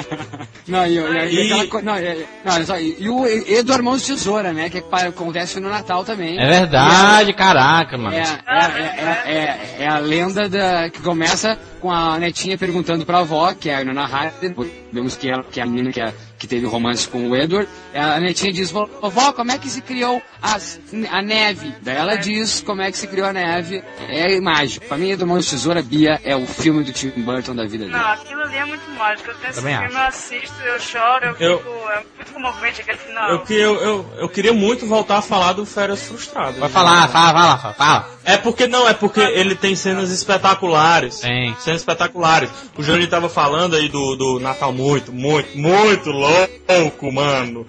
não, 0.68 0.86
e, 0.86 0.98
e, 0.98 1.00
e 1.00 1.40
E- 1.40 1.52
aquela 1.52 1.66
co- 1.68 1.82
não, 1.82 1.98
e, 1.98 2.26
não, 2.44 2.64
só, 2.66 2.78
e, 2.78 2.96
e 2.98 3.08
o 3.08 3.26
Eduardo 3.26 3.84
Mãos 3.84 4.02
de 4.02 4.08
Tesoura, 4.14 4.52
né? 4.52 4.68
Que 4.70 4.80
pa- 4.80 5.06
acontece 5.08 5.58
no 5.60 5.68
Natal 5.68 6.04
também. 6.04 6.38
É 6.40 6.46
verdade, 6.46 7.32
caraca, 7.32 7.96
mano. 7.96 8.14
É, 8.14 8.20
é, 8.20 9.32
é, 9.32 9.32
é, 9.34 9.82
é 9.84 9.88
a 9.88 9.98
lenda 9.98 10.48
da, 10.48 10.88
que 10.90 11.00
começa 11.00 11.29
amenaza 11.30 11.69
com 11.80 11.90
a 11.90 12.18
netinha 12.18 12.56
perguntando 12.58 13.04
pra 13.06 13.18
avó, 13.18 13.52
que 13.54 13.68
é 13.70 13.76
a 13.76 13.84
Nona 13.84 14.04
Harder, 14.04 14.54
vemos 14.92 15.16
que 15.16 15.28
ela, 15.28 15.42
que 15.42 15.58
é 15.60 15.62
a 15.62 15.66
menina 15.66 15.90
que, 15.92 16.00
é- 16.00 16.12
que 16.38 16.46
teve 16.46 16.64
o 16.66 16.70
romance 16.70 17.06
com 17.08 17.28
o 17.28 17.36
Edward, 17.36 17.68
a 17.94 18.18
netinha 18.20 18.52
diz, 18.52 18.70
vovó, 18.70 19.32
como 19.32 19.52
é 19.52 19.58
que 19.58 19.68
se 19.68 19.82
criou 19.82 20.22
as, 20.40 20.80
a 21.10 21.20
neve? 21.20 21.74
Daí 21.82 21.96
ela 21.96 22.16
diz 22.16 22.62
como 22.62 22.80
é 22.80 22.90
que 22.90 22.96
se 22.96 23.06
criou 23.06 23.26
a 23.28 23.32
neve, 23.32 23.82
é 24.08 24.40
mágico. 24.40 24.86
Pra 24.86 24.96
mim, 24.96 25.10
Eduardo 25.10 25.42
de 25.44 25.50
Tesoura, 25.50 25.82
Bia, 25.82 26.18
é 26.24 26.34
o 26.34 26.46
filme 26.46 26.82
do 26.82 26.92
Tim 26.92 27.10
Burton 27.10 27.54
da 27.54 27.64
vida 27.64 27.84
dele. 27.84 27.90
Não, 27.96 28.08
aquilo 28.12 28.40
ali 28.42 28.56
é 28.56 28.64
muito 28.64 28.88
mágico. 28.92 29.30
Eu 29.30 29.34
tenho 29.36 29.50
esse 29.50 29.60
filme, 29.60 29.94
eu 29.94 29.98
assisto, 30.06 30.62
eu 30.64 30.80
choro, 30.80 31.24
eu, 31.26 31.36
Eu- 31.50 31.58
fico. 31.58 31.70
É 31.90 32.04
muito 32.16 32.32
comovente 32.32 32.80
aquele 32.82 32.98
final. 32.98 33.30
Eu, 33.30 33.40
que- 33.40 33.52
eu, 33.54 33.74
eu, 33.80 34.06
eu 34.18 34.28
queria 34.28 34.52
muito 34.52 34.86
voltar 34.86 35.18
a 35.18 35.22
falar 35.22 35.52
do 35.54 35.66
Férias 35.66 36.02
Frustradas. 36.06 36.56
Vai 36.56 36.68
falar, 36.68 37.08
fala, 37.08 37.32
fala, 37.32 37.58
fala, 37.58 37.74
fala. 37.74 38.08
É 38.24 38.36
porque 38.36 38.66
não, 38.66 38.88
é 38.88 38.94
porque 38.94 39.20
ele 39.20 39.54
tem 39.56 39.74
cenas 39.74 40.10
espetaculares. 40.10 41.20
Tem. 41.20 41.54
Espetaculares. 41.76 42.50
O 42.76 42.82
Júnior 42.82 43.08
tava 43.08 43.28
falando 43.28 43.76
aí 43.76 43.88
do, 43.88 44.16
do 44.16 44.40
Natal 44.40 44.72
muito, 44.72 45.12
muito, 45.12 45.56
muito 45.56 46.10
louco, 46.10 47.12
mano. 47.12 47.66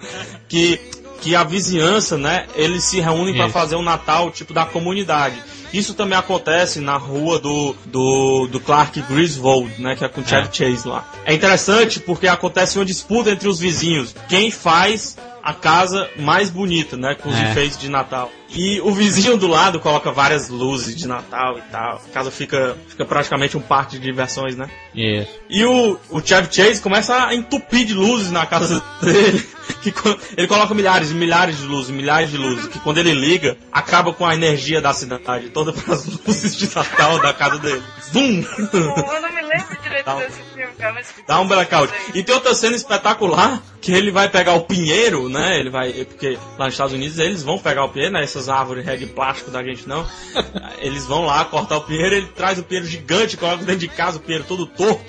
Que, 0.48 0.80
que 1.20 1.34
a 1.34 1.44
vizinhança, 1.44 2.16
né, 2.18 2.46
eles 2.54 2.84
se 2.84 3.00
reúnem 3.00 3.34
Isso. 3.38 3.48
fazer 3.50 3.76
um 3.76 3.82
Natal 3.82 4.30
tipo 4.30 4.52
da 4.52 4.64
comunidade. 4.64 5.36
Isso 5.72 5.94
também 5.94 6.18
acontece 6.18 6.80
na 6.80 6.98
rua 6.98 7.38
do, 7.38 7.74
do, 7.86 8.46
do 8.50 8.60
Clark 8.60 9.00
Griswold, 9.02 9.72
né, 9.80 9.96
que 9.96 10.04
é 10.04 10.08
com 10.08 10.20
o 10.20 10.26
Chevy 10.26 10.48
Chase 10.52 10.86
lá. 10.86 11.10
É 11.24 11.32
interessante 11.32 11.98
porque 11.98 12.28
acontece 12.28 12.78
uma 12.78 12.84
disputa 12.84 13.30
entre 13.30 13.48
os 13.48 13.58
vizinhos. 13.58 14.14
Quem 14.28 14.50
faz 14.50 15.16
a 15.42 15.52
casa 15.54 16.08
mais 16.18 16.50
bonita, 16.50 16.96
né, 16.96 17.14
com 17.20 17.28
os 17.28 17.36
É. 17.36 17.50
enfeites 17.50 17.78
de 17.78 17.88
Natal. 17.88 18.30
E 18.54 18.80
o 18.82 18.92
vizinho 18.92 19.36
do 19.38 19.46
lado 19.46 19.80
coloca 19.80 20.12
várias 20.12 20.48
luzes 20.50 20.94
de 20.94 21.08
Natal 21.08 21.58
e 21.58 21.62
tal. 21.72 21.96
A 22.06 22.12
casa 22.12 22.30
fica, 22.30 22.76
fica 22.86 23.04
praticamente 23.04 23.56
um 23.56 23.60
parque 23.62 23.98
de 23.98 24.02
diversões, 24.02 24.54
né? 24.56 24.68
Isso. 24.94 25.30
E 25.48 25.64
o, 25.64 25.98
o 26.10 26.20
Chevy 26.20 26.48
Chase 26.54 26.82
começa 26.82 27.26
a 27.28 27.34
entupir 27.34 27.86
de 27.86 27.94
luzes 27.94 28.30
na 28.30 28.44
casa 28.46 28.82
dele. 29.02 29.42
Que 29.80 29.92
ele 30.36 30.46
coloca 30.46 30.74
milhares 30.74 31.10
e 31.10 31.14
milhares 31.14 31.56
de 31.58 31.64
luzes, 31.66 31.90
milhares 31.90 32.30
de 32.30 32.36
luzes. 32.36 32.66
Que 32.66 32.78
quando 32.80 32.98
ele 32.98 33.12
liga, 33.12 33.56
acaba 33.72 34.12
com 34.12 34.24
a 34.26 34.34
energia 34.34 34.80
da 34.80 34.92
cidade 34.92 35.48
toda 35.50 35.72
para 35.72 35.94
as 35.94 36.04
luzes 36.06 36.54
de 36.56 36.72
Natal 36.74 37.18
da 37.20 37.32
casa 37.32 37.58
dele. 37.58 37.82
Zum! 38.12 38.44
Eu 38.72 39.20
não 39.22 39.32
me 39.32 39.42
lembro 39.42 39.76
Dá 40.04 40.16
um- 40.16 40.20
filme, 40.20 40.72
cara, 40.78 40.92
mas. 40.92 41.14
Dá 41.26 41.40
um 41.40 41.48
blackout. 41.48 41.92
E 42.14 42.22
tem 42.22 42.34
outra 42.34 42.54
cena 42.54 42.76
espetacular 42.76 43.62
que 43.80 43.92
ele 43.92 44.10
vai 44.10 44.28
pegar 44.28 44.54
o 44.54 44.62
pinheiro, 44.62 45.28
né? 45.28 45.58
Ele 45.58 45.70
vai. 45.70 45.92
Porque 45.92 46.38
lá 46.58 46.66
nos 46.66 46.74
Estados 46.74 46.92
Unidos 46.92 47.18
eles 47.18 47.42
vão 47.42 47.58
pegar 47.58 47.84
o 47.84 47.88
pinheiro, 47.88 48.14
né? 48.14 48.22
Essas 48.22 48.48
árvores 48.48 48.84
de 48.98 49.06
plástico 49.06 49.50
da 49.50 49.62
gente 49.62 49.88
não. 49.88 50.06
Eles 50.78 51.06
vão 51.06 51.24
lá 51.24 51.44
cortar 51.44 51.76
o 51.76 51.82
pinheiro, 51.82 52.16
ele 52.16 52.26
traz 52.26 52.58
o 52.58 52.64
pinheiro 52.64 52.88
gigante, 52.88 53.36
coloca 53.36 53.58
dentro 53.58 53.76
de 53.78 53.88
casa 53.88 54.16
o 54.18 54.20
pinheiro 54.20 54.44
todo 54.44 54.66
torto. 54.66 55.04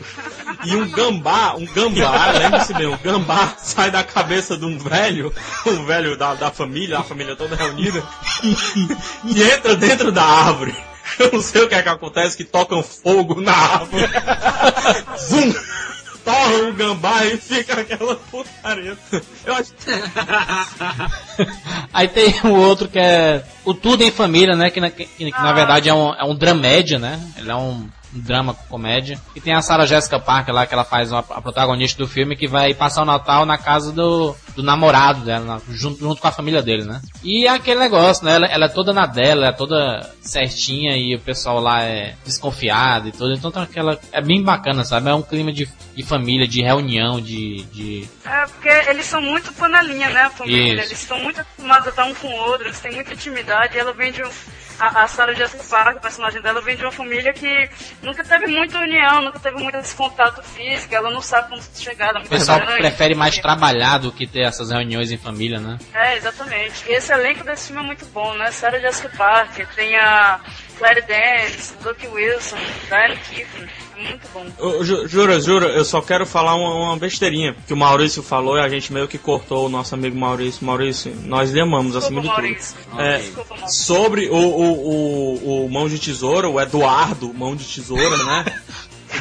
E 0.66 0.76
um 0.76 0.88
gambá, 0.88 1.56
um 1.56 1.66
gambá, 1.66 2.32
lembre-se 2.32 2.74
bem, 2.76 2.86
um 2.88 2.98
gambá 2.98 3.56
sai 3.58 3.90
da 3.90 4.04
cabeça 4.04 4.56
de 4.56 4.66
um 4.66 4.78
velho, 4.78 5.34
um 5.66 5.84
velho 5.86 6.16
da, 6.16 6.36
da 6.36 6.52
família, 6.52 7.00
a 7.00 7.04
família 7.04 7.36
toda 7.36 7.56
reunida, 7.56 8.04
e 9.26 9.44
entra 9.44 9.76
dentro 9.76 10.12
da 10.12 10.24
árvore. 10.24 10.76
Eu 11.20 11.32
não 11.34 11.42
sei 11.42 11.64
o 11.64 11.70
que 11.70 11.76
é 11.76 11.82
que 11.82 11.90
acontece, 11.90 12.38
que 12.38 12.44
tocam 12.44 12.82
fogo 12.82 13.42
na 13.42 13.54
árvore. 13.54 14.10
Zum! 15.18 15.54
Torra 16.24 16.70
o 16.70 16.74
gambá 16.74 17.26
e 17.26 17.38
fica 17.38 17.82
aquela 17.82 18.16
putaria. 18.16 18.98
Eu 19.46 19.56
acho 19.56 19.74
Aí 21.94 22.08
tem 22.08 22.34
o 22.46 22.56
outro 22.56 22.88
que 22.88 22.98
é 22.98 23.44
o 23.66 23.74
Tudo 23.74 24.04
em 24.04 24.12
Família, 24.12 24.56
né? 24.56 24.70
Que 24.70 24.80
na, 24.80 24.90
que, 24.90 25.06
que 25.06 25.30
na 25.30 25.52
verdade 25.52 25.90
é 25.90 25.94
um, 25.94 26.14
é 26.14 26.24
um 26.24 26.34
dramédia, 26.34 26.98
né? 26.98 27.20
Ele 27.38 27.52
é 27.52 27.56
um, 27.56 27.72
um 27.72 27.90
drama 28.22 28.54
com 28.54 28.64
comédia. 28.68 29.20
E 29.36 29.42
tem 29.42 29.54
a 29.54 29.62
Sarah 29.62 29.86
Jessica 29.86 30.20
Parker 30.20 30.54
lá, 30.54 30.66
que 30.66 30.74
ela 30.74 30.84
faz 30.84 31.12
uma- 31.12 31.20
a 31.30 31.42
protagonista 31.42 31.98
do 31.98 32.08
filme, 32.08 32.36
que 32.36 32.48
vai 32.48 32.74
passar 32.74 33.02
o 33.02 33.06
Natal 33.06 33.46
na 33.46 33.58
casa 33.58 33.92
do, 33.92 34.36
do 34.56 34.62
namorado 34.64 35.22
dela, 35.26 35.62
junto, 35.70 36.00
junto 36.00 36.22
com 36.22 36.28
a 36.28 36.32
família 36.32 36.62
dele, 36.62 36.84
né? 36.86 37.02
E 37.24 37.46
é 37.48 37.50
aquele 37.50 37.80
negócio, 37.80 38.26
né? 38.26 38.36
Ela, 38.36 38.48
ela 38.48 38.66
é 38.66 38.70
toda 38.70 38.94
na 38.94 39.06
dela, 39.06 39.46
ela 39.46 39.48
é 39.48 39.52
toda 39.52 40.10
certinha 40.22 40.96
e 40.96 41.16
o 41.16 41.20
pessoal 41.20 41.60
lá 41.60 41.84
é 41.84 42.16
desconfiado 42.26 43.08
e 43.08 43.12
tudo. 43.12 43.34
Então 43.34 43.52
tá 43.52 43.64
aquela. 43.64 44.00
É 44.12 44.22
bem 44.22 44.42
bacana, 44.44 44.84
sabe? 44.84 45.10
É 45.10 45.14
um 45.14 45.22
clima 45.22 45.52
de, 45.52 45.68
de 45.96 46.04
família, 46.04 46.48
de 46.48 46.62
reunião, 46.62 47.20
de, 47.22 47.64
de. 47.72 48.10
É, 48.26 48.46
porque 48.46 48.70
eles 48.90 49.06
são 49.06 49.22
muito 49.22 49.52
panelinha, 49.54 50.10
né? 50.10 50.22
A 50.24 50.30
família. 50.30 50.74
Isso. 50.74 50.82
Eles 50.84 51.02
estão 51.02 51.20
muito 51.20 51.42
acostumados 51.42 51.88
a 51.88 51.90
estar 51.90 52.06
um 52.06 52.14
com 52.16 52.28
o 52.28 52.36
outro, 52.50 52.68
eles 52.68 52.80
têm 52.80 52.94
muita 52.94 53.14
intimidade. 53.14 53.76
E 53.76 53.80
ela 53.80 53.94
vem 53.94 54.12
de 54.12 54.24
um. 54.24 54.30
A, 54.80 55.04
a 55.04 55.08
Sarah 55.08 55.34
Jessica 55.34 55.64
Parker, 55.64 55.98
a 55.98 56.00
personagem 56.00 56.42
dela, 56.42 56.60
vem 56.60 56.76
de 56.76 56.82
uma 56.84 56.92
família 56.92 57.32
que 57.32 57.70
nunca 58.04 58.24
teve 58.24 58.48
muita 58.48 58.78
união, 58.80 59.22
nunca 59.22 59.40
teve 59.40 59.58
muito 59.58 59.78
esse 59.78 59.96
contato 59.96 60.44
físico, 60.44 60.94
ela 60.94 61.10
não 61.10 61.22
sabe 61.22 61.50
como 61.50 61.62
chegar, 61.76 62.16
O 62.18 62.28
pessoal 62.28 62.60
grande. 62.60 62.78
prefere 62.78 63.16
mais 63.16 63.38
trabalhar 63.38 63.98
do 63.98 64.12
que 64.12 64.28
ter 64.28 64.42
essas 64.42 64.70
reuniões 64.70 65.12
em 65.12 65.18
família, 65.18 65.60
né? 65.60 65.78
É, 65.94 66.18
exatamente. 66.18 66.84
E 66.88 66.94
esse 66.94 67.12
elenco 67.12 67.44
desse 67.44 67.68
filme 67.68 67.82
é 67.82 67.86
muito 67.86 68.06
bom, 68.08 68.34
né? 68.36 68.52
Sarah 68.52 68.80
Jessica 68.80 69.10
Parker, 69.18 69.68
tem 69.76 69.96
a 69.98 70.40
Claire 70.78 71.02
Danes, 71.08 71.74
Luke 71.84 72.08
Wilson, 72.08 72.58
Keaton. 72.90 73.68
É 73.98 74.10
muito 74.10 74.28
bom. 74.34 74.46
Eu 74.58 74.84
ju- 74.84 75.08
Jura, 75.08 75.40
jura, 75.40 75.68
eu 75.68 75.86
só 75.86 76.02
quero 76.02 76.26
falar 76.26 76.56
uma, 76.56 76.74
uma 76.90 76.98
besteirinha 76.98 77.56
que 77.68 77.74
o 77.74 77.78
Maurício 77.78 78.24
falou 78.24 78.58
e 78.58 78.62
a 78.62 78.68
gente 78.68 78.92
meio 78.92 79.08
que 79.08 79.18
cortou 79.18 79.66
o 79.66 79.70
nosso 79.70 79.94
amigo 79.96 80.18
Maurício. 80.18 80.66
Maurício, 80.66 81.16
nós 81.26 81.52
lhe 81.52 81.62
amamos 81.62 81.96
acima 81.96 82.22
de 82.22 82.28
Maurício. 82.28 82.76
tudo. 82.90 83.02
É, 83.02 83.18
Desculpa, 83.20 83.56
Maurício. 83.56 83.84
sobre 83.86 84.30
o, 84.30 84.36
o, 84.36 84.72
o, 84.90 85.66
o 85.66 85.70
Mão 85.72 85.88
de 85.88 86.00
Tesoura, 86.00 86.50
o 86.50 86.60
Eduardo 86.60 87.34
Mão 87.34 87.56
de 87.56 87.66
Tesoura, 87.66 88.18
né? 88.24 88.46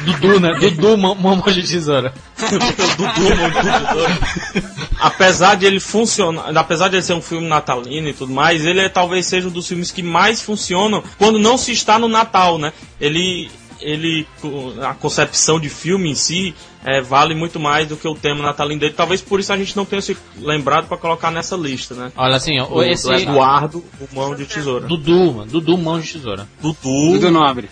Dudu, 0.05 0.39
né? 0.39 0.53
Dudu, 0.59 0.97
mão 0.97 1.13
mão 1.13 1.39
de 1.39 1.61
tesoura. 1.61 2.11
Dudu 2.35 3.35
Mão 3.37 3.49
de 3.51 3.55
Tesoura. 3.61 4.72
Apesar 5.03 5.55
de 5.55 5.65
ele 5.65 5.81
funcionar, 5.81 6.55
apesar 6.57 6.87
de 6.87 6.95
ele 6.95 7.03
ser 7.03 7.13
um 7.13 7.21
filme 7.21 7.45
natalino 7.45 8.07
e 8.07 8.13
tudo 8.13 8.31
mais, 8.31 8.65
ele 8.65 8.79
é, 8.79 8.87
talvez 8.87 9.25
seja 9.25 9.49
um 9.49 9.51
dos 9.51 9.67
filmes 9.67 9.91
que 9.91 10.01
mais 10.01 10.41
funcionam 10.41 11.03
quando 11.17 11.37
não 11.37 11.57
se 11.57 11.73
está 11.73 11.99
no 11.99 12.07
Natal, 12.07 12.57
né? 12.57 12.71
Ele 13.01 13.51
ele 13.81 14.25
a 14.81 14.93
concepção 14.93 15.59
de 15.59 15.67
filme 15.67 16.09
em 16.09 16.15
si 16.15 16.55
é, 16.85 17.01
vale 17.01 17.35
muito 17.35 17.59
mais 17.59 17.87
do 17.87 17.97
que 17.97 18.07
o 18.07 18.15
tema 18.15 18.41
natalino 18.41 18.79
dele. 18.79 18.93
Talvez 18.93 19.21
por 19.21 19.39
isso 19.39 19.51
a 19.51 19.57
gente 19.57 19.75
não 19.75 19.85
tenha 19.85 20.01
se 20.01 20.17
lembrado 20.37 20.87
para 20.87 20.97
colocar 20.97 21.31
nessa 21.31 21.55
lista, 21.55 21.93
né? 21.93 22.11
Olha 22.15 22.35
assim, 22.35 22.59
ó, 22.59 22.65
Do, 22.65 22.83
esse. 22.83 23.03
do 23.05 23.13
Eduardo, 23.13 23.83
o 23.99 24.15
mão 24.15 24.33
de 24.35 24.45
tesoura. 24.45 24.87
Dudu, 24.87 25.33
mano. 25.33 25.51
Dudu, 25.51 25.77
mão 25.77 25.99
de 25.99 26.11
tesoura. 26.11 26.47
Dudu. 26.61 27.13
Dudu 27.13 27.31
Nobre. 27.31 27.69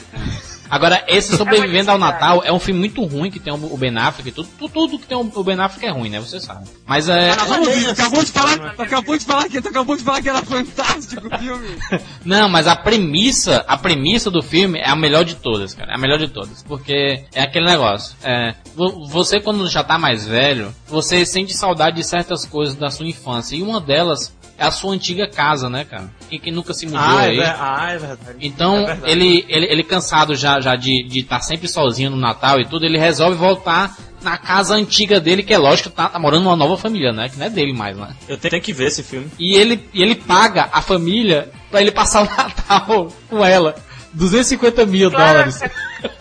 Agora, 0.72 1.04
esse 1.08 1.36
Sobrevivendo 1.36 1.92
ao 1.92 1.98
Natal 1.98 2.42
é 2.46 2.52
um 2.52 2.58
filme 2.60 2.80
muito 2.80 3.04
ruim 3.04 3.30
que 3.30 3.40
tem 3.42 3.52
o 3.54 3.78
Ben 3.78 3.96
Affleck 3.98 4.30
e 4.30 4.32
tudo. 4.32 4.48
Tudo, 4.58 4.72
tudo 4.72 5.00
que 5.00 5.06
tem 5.06 5.18
o 5.18 5.44
Ben 5.44 5.60
Affleck 5.60 5.86
é 5.86 5.90
ruim, 5.92 6.10
né? 6.10 6.20
Você 6.22 6.40
sabe. 6.40 6.66
Mas 6.88 7.10
é. 7.10 7.32
Acabou 7.32 8.24
de 8.24 8.32
falar, 8.32 8.74
acabou 8.78 9.18
de 9.18 9.26
falar 9.26 9.50
que, 9.50 9.58
acabou 9.58 9.98
de 9.98 10.04
falar 10.04 10.22
que 10.22 10.30
era 10.30 10.42
fantástico 10.42 11.28
o 11.28 11.38
filme. 11.38 11.68
Não, 12.24 12.48
mas 12.48 12.68
a 12.68 12.76
premissa, 12.76 13.66
a 13.68 13.78
premissa 13.78 14.32
do 14.32 14.42
filme 14.42 14.80
é 14.80 14.90
a 14.90 14.96
melhor 14.96 15.26
de 15.26 15.36
todas, 15.36 15.74
cara. 15.74 15.92
É 15.92 15.96
a 15.96 16.00
melhor 16.00 16.18
de 16.18 16.30
todas. 16.30 16.64
Porque 16.64 17.26
é 17.34 17.42
aquele 17.42 17.66
negócio. 17.66 18.16
É, 18.24 18.56
vo- 18.74 19.06
você, 19.08 19.42
quando 19.42 19.68
já 19.70 19.84
tá 19.84 19.98
mais 19.98 20.26
velho, 20.26 20.74
você 20.88 21.26
sente 21.26 21.54
saudade 21.54 21.98
de 21.98 22.04
certas 22.06 22.46
coisas 22.46 22.76
da 22.76 22.90
sua 22.90 23.06
infância. 23.08 23.56
E 23.56 23.62
uma 23.62 23.82
delas 23.82 24.34
é 24.62 24.68
a 24.68 24.72
sua 24.72 24.94
antiga 24.94 25.28
casa, 25.28 25.70
né, 25.70 25.84
cara? 25.84 26.10
Quem, 26.30 26.40
quem 26.40 26.54
nunca 26.54 26.74
se 26.74 26.86
mudou 26.86 27.02
Ah, 27.02 27.26
é, 27.26 27.30
aí. 27.30 27.38
ver- 27.38 27.56
ah, 27.58 27.88
é 27.92 27.98
verdade. 27.98 28.38
Então, 28.40 28.78
É 28.78 28.86
verdade. 28.86 29.12
ele, 29.12 29.46
ele, 29.50 29.66
ele 29.66 29.84
cansado 29.84 30.36
já, 30.36 30.62
já 30.62 30.76
de 30.76 31.08
estar 31.20 31.40
sempre 31.42 31.68
sozinho 31.68 32.12
no 32.12 32.18
Natal 32.18 32.60
e 32.60 32.66
tudo, 32.66 32.86
ele 32.86 32.98
resolve 32.98 33.36
voltar 33.36 33.96
na 34.22 34.38
casa 34.38 34.76
antiga 34.76 35.20
dele, 35.20 35.42
que 35.42 35.52
é 35.54 35.58
lógico, 35.58 35.90
tá, 35.90 36.08
tá 36.08 36.20
morando 36.20 36.44
numa 36.44 36.56
nova 36.56 36.78
família, 36.78 37.12
né? 37.12 37.28
Que 37.28 37.38
não 37.40 37.46
é 37.48 37.50
dele 37.50 37.74
mais, 37.74 37.98
né? 37.98 38.16
Eu 38.28 38.38
tenho, 38.38 38.62
que 38.62 38.72
ver 38.72 38.86
esse 38.88 39.02
filme. 39.02 39.32
E 39.40 39.56
ele, 39.56 39.90
e 39.94 40.02
ele 40.04 40.14
paga 40.14 40.70
a 40.72 40.80
família 40.82 41.50
pra 41.72 41.82
ele 41.82 41.92
passar 41.92 42.22
o 42.22 42.26
Natal 42.38 43.08
com 43.28 43.44
ela. 43.44 43.76
250 44.14 44.86
mil 44.86 45.10
Claro, 45.10 45.30
dólares. 45.32 45.62
é, 45.62 45.72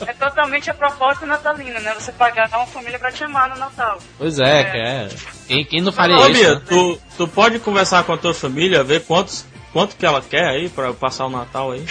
é 0.07 0.13
totalmente 0.15 0.71
a 0.71 0.75
proposta 0.75 1.27
natalina, 1.27 1.81
né? 1.81 1.93
Você 1.99 2.13
pagar 2.13 2.49
uma 2.57 2.67
família 2.67 2.99
pra 2.99 3.11
te 3.13 3.23
amar 3.25 3.51
no 3.51 3.57
Natal. 3.59 3.99
Pois 4.17 4.39
é, 4.39 4.65
que 4.65 4.77
é. 4.79 5.09
Quem, 5.51 5.65
quem 5.65 5.81
não 5.81 5.91
faria 5.91 6.17
Ô, 6.17 6.29
isso? 6.29 6.33
Bia, 6.41 6.55
né? 6.55 6.61
tu, 6.69 6.99
tu 7.19 7.27
pode 7.27 7.59
conversar 7.59 8.05
com 8.05 8.13
a 8.13 8.17
tua 8.17 8.33
família, 8.33 8.85
ver 8.85 9.03
quantos, 9.05 9.45
quanto 9.73 9.97
que 9.97 10.07
ela 10.07 10.21
quer 10.23 10.49
aí 10.49 10.69
pra 10.69 10.93
passar 10.93 11.27
o 11.27 11.31
Natal 11.31 11.73
aí? 11.73 11.85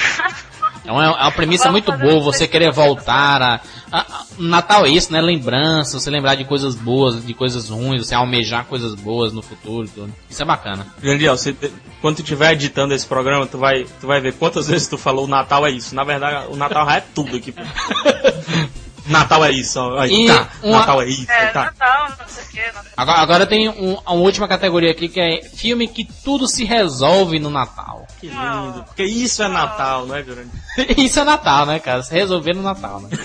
É 0.85 0.91
uma, 0.91 1.03
é 1.05 1.09
uma 1.09 1.31
premissa 1.31 1.69
muito 1.69 1.91
boa, 1.91 2.21
você 2.23 2.47
querer 2.47 2.71
voltar 2.71 3.41
a, 3.41 3.61
a- 3.91 3.99
a- 3.99 4.23
Natal 4.39 4.85
é 4.85 4.89
isso, 4.89 5.11
né? 5.11 5.19
Lembrança, 5.21 5.99
você 5.99 6.09
lembrar 6.09 6.35
de 6.35 6.45
coisas 6.45 6.73
boas, 6.73 7.23
de 7.23 7.33
coisas 7.33 7.69
ruins, 7.69 8.07
você 8.07 8.15
almejar 8.15 8.65
coisas 8.65 8.95
boas 8.95 9.33
no 9.33 9.41
futuro 9.41 9.85
e 9.85 9.89
tudo. 9.89 10.13
Isso 10.29 10.41
é 10.41 10.45
bacana. 10.45 10.87
Jandiel, 11.03 11.37
você, 11.37 11.53
quando 12.01 12.15
tu 12.15 12.21
estiver 12.23 12.53
editando 12.53 12.93
esse 12.93 13.05
programa, 13.05 13.45
tu 13.45 13.57
vai, 13.57 13.85
tu 13.99 14.07
vai 14.07 14.21
ver 14.21 14.33
quantas 14.33 14.67
vezes 14.67 14.87
tu 14.87 14.97
falou 14.97 15.25
o 15.25 15.27
Natal 15.27 15.67
é 15.67 15.69
isso. 15.71 15.93
Na 15.93 16.05
verdade, 16.05 16.47
o 16.49 16.55
Natal 16.55 16.85
já 16.85 16.95
é 16.95 17.03
tudo 17.13 17.35
aqui. 17.35 17.53
Natal 19.09 19.43
é 19.45 19.51
isso, 19.51 19.79
ó. 19.79 19.99
Aí, 19.99 20.25
E 20.25 20.27
tá. 20.27 20.47
uma- 20.63 20.79
Natal 20.79 21.01
é 21.01 21.05
isso, 21.07 21.31
É, 21.31 21.47
tá. 21.47 21.65
Natal, 21.65 22.09
não 22.19 22.27
sei 22.27 22.43
o 22.43 22.47
que. 22.47 22.61
Natal. 22.67 22.83
Agora, 22.95 23.19
agora 23.19 23.45
tem 23.47 23.67
um, 23.69 23.93
uma 23.95 24.11
última 24.13 24.47
categoria 24.47 24.91
aqui 24.91 25.09
que 25.09 25.19
é 25.19 25.41
filme 25.43 25.87
que 25.87 26.05
tudo 26.23 26.47
se 26.47 26.63
resolve 26.63 27.39
no 27.39 27.49
Natal. 27.49 28.07
Que 28.19 28.27
lindo. 28.27 28.83
Porque 28.85 29.03
isso 29.03 29.41
é 29.43 29.47
Natal, 29.47 30.05
não 30.05 30.15
é, 30.15 30.23
Jurandir? 30.23 30.51
Isso 30.97 31.19
é 31.19 31.23
Natal, 31.23 31.65
né, 31.65 31.79
cara? 31.79 32.03
Se 32.03 32.13
resolver 32.13 32.53
no 32.53 32.61
Natal, 32.61 33.01
né? 33.01 33.09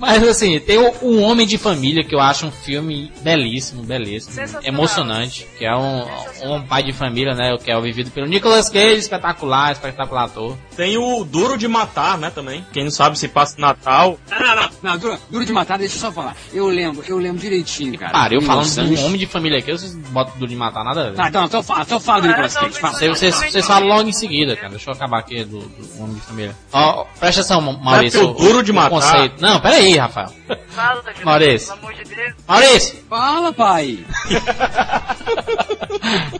Mas 0.00 0.26
assim, 0.26 0.58
tem 0.58 0.78
o 0.78 0.92
Um 1.02 1.22
Homem 1.22 1.46
de 1.46 1.58
Família, 1.58 2.02
que 2.02 2.14
eu 2.14 2.20
acho 2.20 2.46
um 2.46 2.50
filme 2.50 3.12
belíssimo, 3.22 3.82
belíssimo, 3.82 4.34
emocionante, 4.62 5.46
que 5.58 5.64
é 5.64 5.76
um, 5.76 6.04
um 6.42 6.62
pai 6.66 6.82
de 6.82 6.92
família, 6.92 7.34
né, 7.34 7.56
que 7.62 7.70
é 7.70 7.76
o 7.76 7.82
vivido 7.82 8.10
pelo 8.10 8.26
Nicolas 8.26 8.68
Cage, 8.70 8.96
espetacular, 8.96 9.72
espetacular 9.72 10.24
ator. 10.24 10.56
Tem 10.76 10.96
o 10.96 11.22
Duro 11.24 11.58
de 11.58 11.68
Matar, 11.68 12.16
né, 12.18 12.30
também. 12.34 12.64
Quem 12.72 12.84
não 12.84 12.90
sabe 12.90 13.18
se 13.18 13.28
passa 13.28 13.60
Natal. 13.60 14.18
Não, 14.30 14.38
não, 14.38 14.56
não. 14.56 14.70
não 14.82 14.98
duro, 14.98 15.18
duro 15.30 15.44
de 15.44 15.52
matar, 15.52 15.78
deixa 15.78 15.96
eu 15.96 16.00
só 16.00 16.10
falar. 16.12 16.34
Eu 16.52 16.66
lembro, 16.68 17.04
eu 17.06 17.18
lembro 17.18 17.38
direitinho, 17.40 17.98
cara. 17.98 18.12
Cara, 18.12 18.34
eu 18.34 18.40
falando 18.40 18.66
de 18.68 18.94
um 18.94 19.04
homem 19.04 19.18
de 19.18 19.26
família 19.26 19.58
aqui, 19.58 19.70
vocês 19.70 19.94
botam 19.94 20.32
duro 20.38 20.50
de 20.50 20.56
matar 20.56 20.82
nada 20.82 21.00
a 21.08 21.10
ver. 21.10 21.16
Tá, 21.16 21.28
então, 21.28 21.44
então 21.44 21.62
fala, 21.62 21.82
então 21.82 22.00
fala 22.00 22.22
do 22.22 22.28
Nicolas 22.28 22.54
Cage, 22.54 22.78
fala. 22.80 22.94
Vocês, 22.94 23.18
vocês, 23.18 23.34
vocês 23.34 23.66
falam 23.66 23.88
logo 23.88 24.08
em 24.08 24.12
seguida, 24.12 24.56
cara. 24.56 24.70
Deixa 24.70 24.88
eu 24.90 24.94
acabar 24.94 25.18
aqui 25.18 25.44
do, 25.44 25.58
do 25.60 26.02
homem 26.02 26.14
de 26.14 26.20
família. 26.22 26.56
Ó, 26.72 27.04
presta 27.18 27.40
atenção, 27.42 27.60
Ma- 27.60 27.72
Maurício. 27.78 28.20
porque 28.28 28.42
o 28.42 28.46
duro 28.46 28.62
de 28.62 28.72
matar- 28.72 28.90
conceito. 28.90 29.40
Não, 29.40 29.60
pera 29.60 29.78
aí, 29.92 29.98
Rafael. 29.98 30.32
Fala, 30.68 31.02
gente, 31.02 31.24
Maurício. 31.24 31.74
Pelo 31.74 31.78
amor 31.78 31.94
de 31.94 32.14
Deus. 32.14 32.34
Maurício, 32.46 32.98
Fala, 33.08 33.52
pai. 33.52 33.98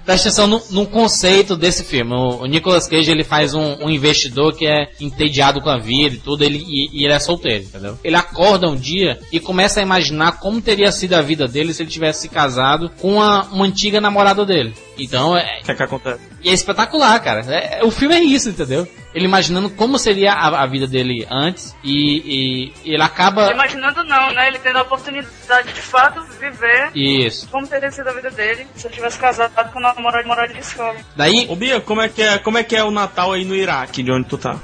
presta 0.04 0.28
atenção 0.28 0.46
no, 0.46 0.62
no 0.70 0.86
conceito 0.86 1.56
desse 1.56 1.84
filme. 1.84 2.12
O, 2.12 2.42
o 2.42 2.46
Nicolas 2.46 2.86
Cage 2.86 3.10
ele 3.10 3.24
faz 3.24 3.54
um, 3.54 3.84
um 3.84 3.90
investidor 3.90 4.54
que 4.54 4.66
é 4.66 4.90
entediado 5.00 5.60
com 5.60 5.70
a 5.70 5.78
vida 5.78 6.16
e 6.16 6.18
tudo, 6.18 6.44
ele, 6.44 6.58
e, 6.58 6.90
e 6.92 7.04
ele 7.04 7.12
é 7.12 7.18
solteiro, 7.18 7.64
entendeu? 7.64 7.98
Ele 8.02 8.16
acorda 8.16 8.68
um 8.68 8.76
dia 8.76 9.18
e 9.32 9.38
começa 9.38 9.80
a 9.80 9.82
imaginar 9.82 10.38
como 10.38 10.60
teria 10.60 10.90
sido 10.90 11.14
a 11.14 11.22
vida 11.22 11.46
dele 11.46 11.72
se 11.72 11.82
ele 11.82 11.90
tivesse 11.90 12.22
se 12.22 12.28
casado 12.28 12.90
com 13.00 13.14
uma, 13.14 13.44
uma 13.44 13.64
antiga 13.64 14.00
namorada 14.00 14.44
dele. 14.44 14.74
Então, 15.04 15.36
é, 15.36 15.60
O 15.60 15.64
que 15.64 15.72
é 15.72 15.74
que 15.74 15.82
acontece? 15.82 16.20
E 16.42 16.50
é 16.50 16.52
espetacular, 16.52 17.18
cara. 17.20 17.40
É- 17.48 17.80
é- 17.80 17.84
o 17.84 17.90
filme 17.90 18.14
é 18.14 18.20
isso, 18.22 18.48
entendeu? 18.50 18.86
Ele 19.14 19.24
imaginando 19.24 19.68
como 19.70 19.98
seria 19.98 20.32
a, 20.32 20.62
a 20.62 20.66
vida 20.66 20.86
dele 20.86 21.26
antes 21.30 21.74
e, 21.82 22.72
e 22.84 22.92
ele 22.94 23.02
acaba. 23.02 23.50
Imaginando 23.50 24.04
não, 24.04 24.32
né? 24.32 24.48
Ele 24.48 24.58
tendo 24.58 24.78
a 24.78 24.82
oportunidade 24.82 25.72
de 25.72 25.80
fato 25.80 26.22
viver 26.38 26.90
Isso. 26.94 27.48
como 27.48 27.66
teria 27.66 27.90
sido 27.90 28.08
a 28.08 28.12
vida 28.12 28.30
dele 28.30 28.66
se 28.76 28.86
ele 28.86 28.94
tivesse 28.94 29.18
casado 29.18 29.52
com 29.72 29.78
uma 29.80 29.92
namorada 29.94 30.22
namorada 30.22 30.52
de 30.54 30.60
escola. 30.60 30.96
Daí, 31.16 31.46
Ô 31.48 31.56
Bia, 31.56 31.80
como 31.80 32.00
é, 32.00 32.08
que 32.08 32.22
é, 32.22 32.38
como 32.38 32.58
é 32.58 32.62
que 32.62 32.76
é 32.76 32.84
o 32.84 32.90
Natal 32.90 33.32
aí 33.32 33.44
no 33.44 33.54
Iraque, 33.54 34.02
de 34.02 34.12
onde 34.12 34.28
tu 34.28 34.38
tá? 34.38 34.56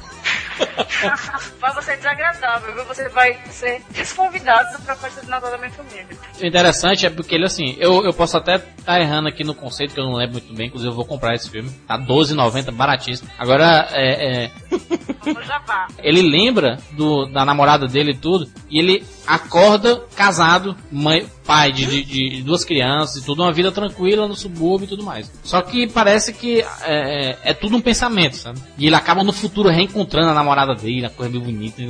Mas 1.60 1.74
você 1.74 1.92
é 1.92 1.96
desagradável, 1.96 2.74
viu? 2.74 2.84
Você 2.86 3.08
vai 3.08 3.36
ser 3.50 3.82
desconvidado 3.90 4.80
pra 4.82 4.94
festa 4.96 5.20
de 5.20 5.28
Natal 5.28 5.50
da 5.50 5.58
minha 5.58 5.70
família. 5.70 6.06
o 6.40 6.44
interessante 6.46 7.06
é 7.06 7.10
porque 7.10 7.34
ele, 7.34 7.44
assim, 7.44 7.76
eu, 7.78 8.04
eu 8.04 8.12
posso 8.12 8.36
até 8.36 8.56
estar 8.56 9.00
errando 9.00 9.28
aqui 9.28 9.44
no 9.44 9.54
conceito, 9.54 9.94
que 9.94 10.00
eu 10.00 10.04
não 10.04 10.14
lembro 10.14 10.34
muito 10.34 10.54
bem, 10.54 10.66
inclusive 10.68 10.90
eu 10.90 10.94
vou 10.96 11.04
comprar 11.04 11.34
esse 11.34 11.50
filme. 11.50 11.70
Tá 11.86 11.96
R$12,90, 11.96 12.70
baratíssimo. 12.72 13.28
Agora, 13.38 13.88
é, 13.92 14.44
é, 14.44 14.50
ele 16.02 16.22
lembra 16.22 16.78
do, 16.92 17.26
da 17.26 17.44
namorada 17.44 17.86
dele 17.86 18.12
e 18.12 18.16
tudo, 18.16 18.48
e 18.70 18.78
ele 18.78 19.04
acorda 19.26 20.02
casado, 20.16 20.76
mãe, 20.90 21.26
pai 21.44 21.70
de, 21.72 21.86
de- 21.86 22.04
de 22.04 22.42
duas 22.42 22.64
crianças 22.64 23.16
e 23.22 23.24
tudo, 23.24 23.42
uma 23.42 23.52
vida 23.52 23.70
tranquila 23.70 24.26
no 24.26 24.34
subúrbio 24.34 24.86
e 24.86 24.88
tudo 24.88 25.02
mais. 25.04 25.30
Só 25.44 25.62
que 25.62 25.86
parece 25.88 26.32
que 26.32 26.60
é, 26.60 27.30
é- 27.32 27.38
é 27.50 27.54
tudo 27.54 27.76
um 27.76 27.80
pensamento, 27.80 28.36
sabe? 28.36 28.60
E 28.78 28.86
ele 28.86 28.96
acaba 28.96 29.22
no 29.22 29.32
futuro 29.32 29.68
reencontrando 29.68 30.30
a 30.30 30.34
namorada 30.34 30.45
dele, 30.74 31.06
a 31.06 31.10
coisa 31.10 31.32
bem 31.32 31.40
bonita, 31.40 31.82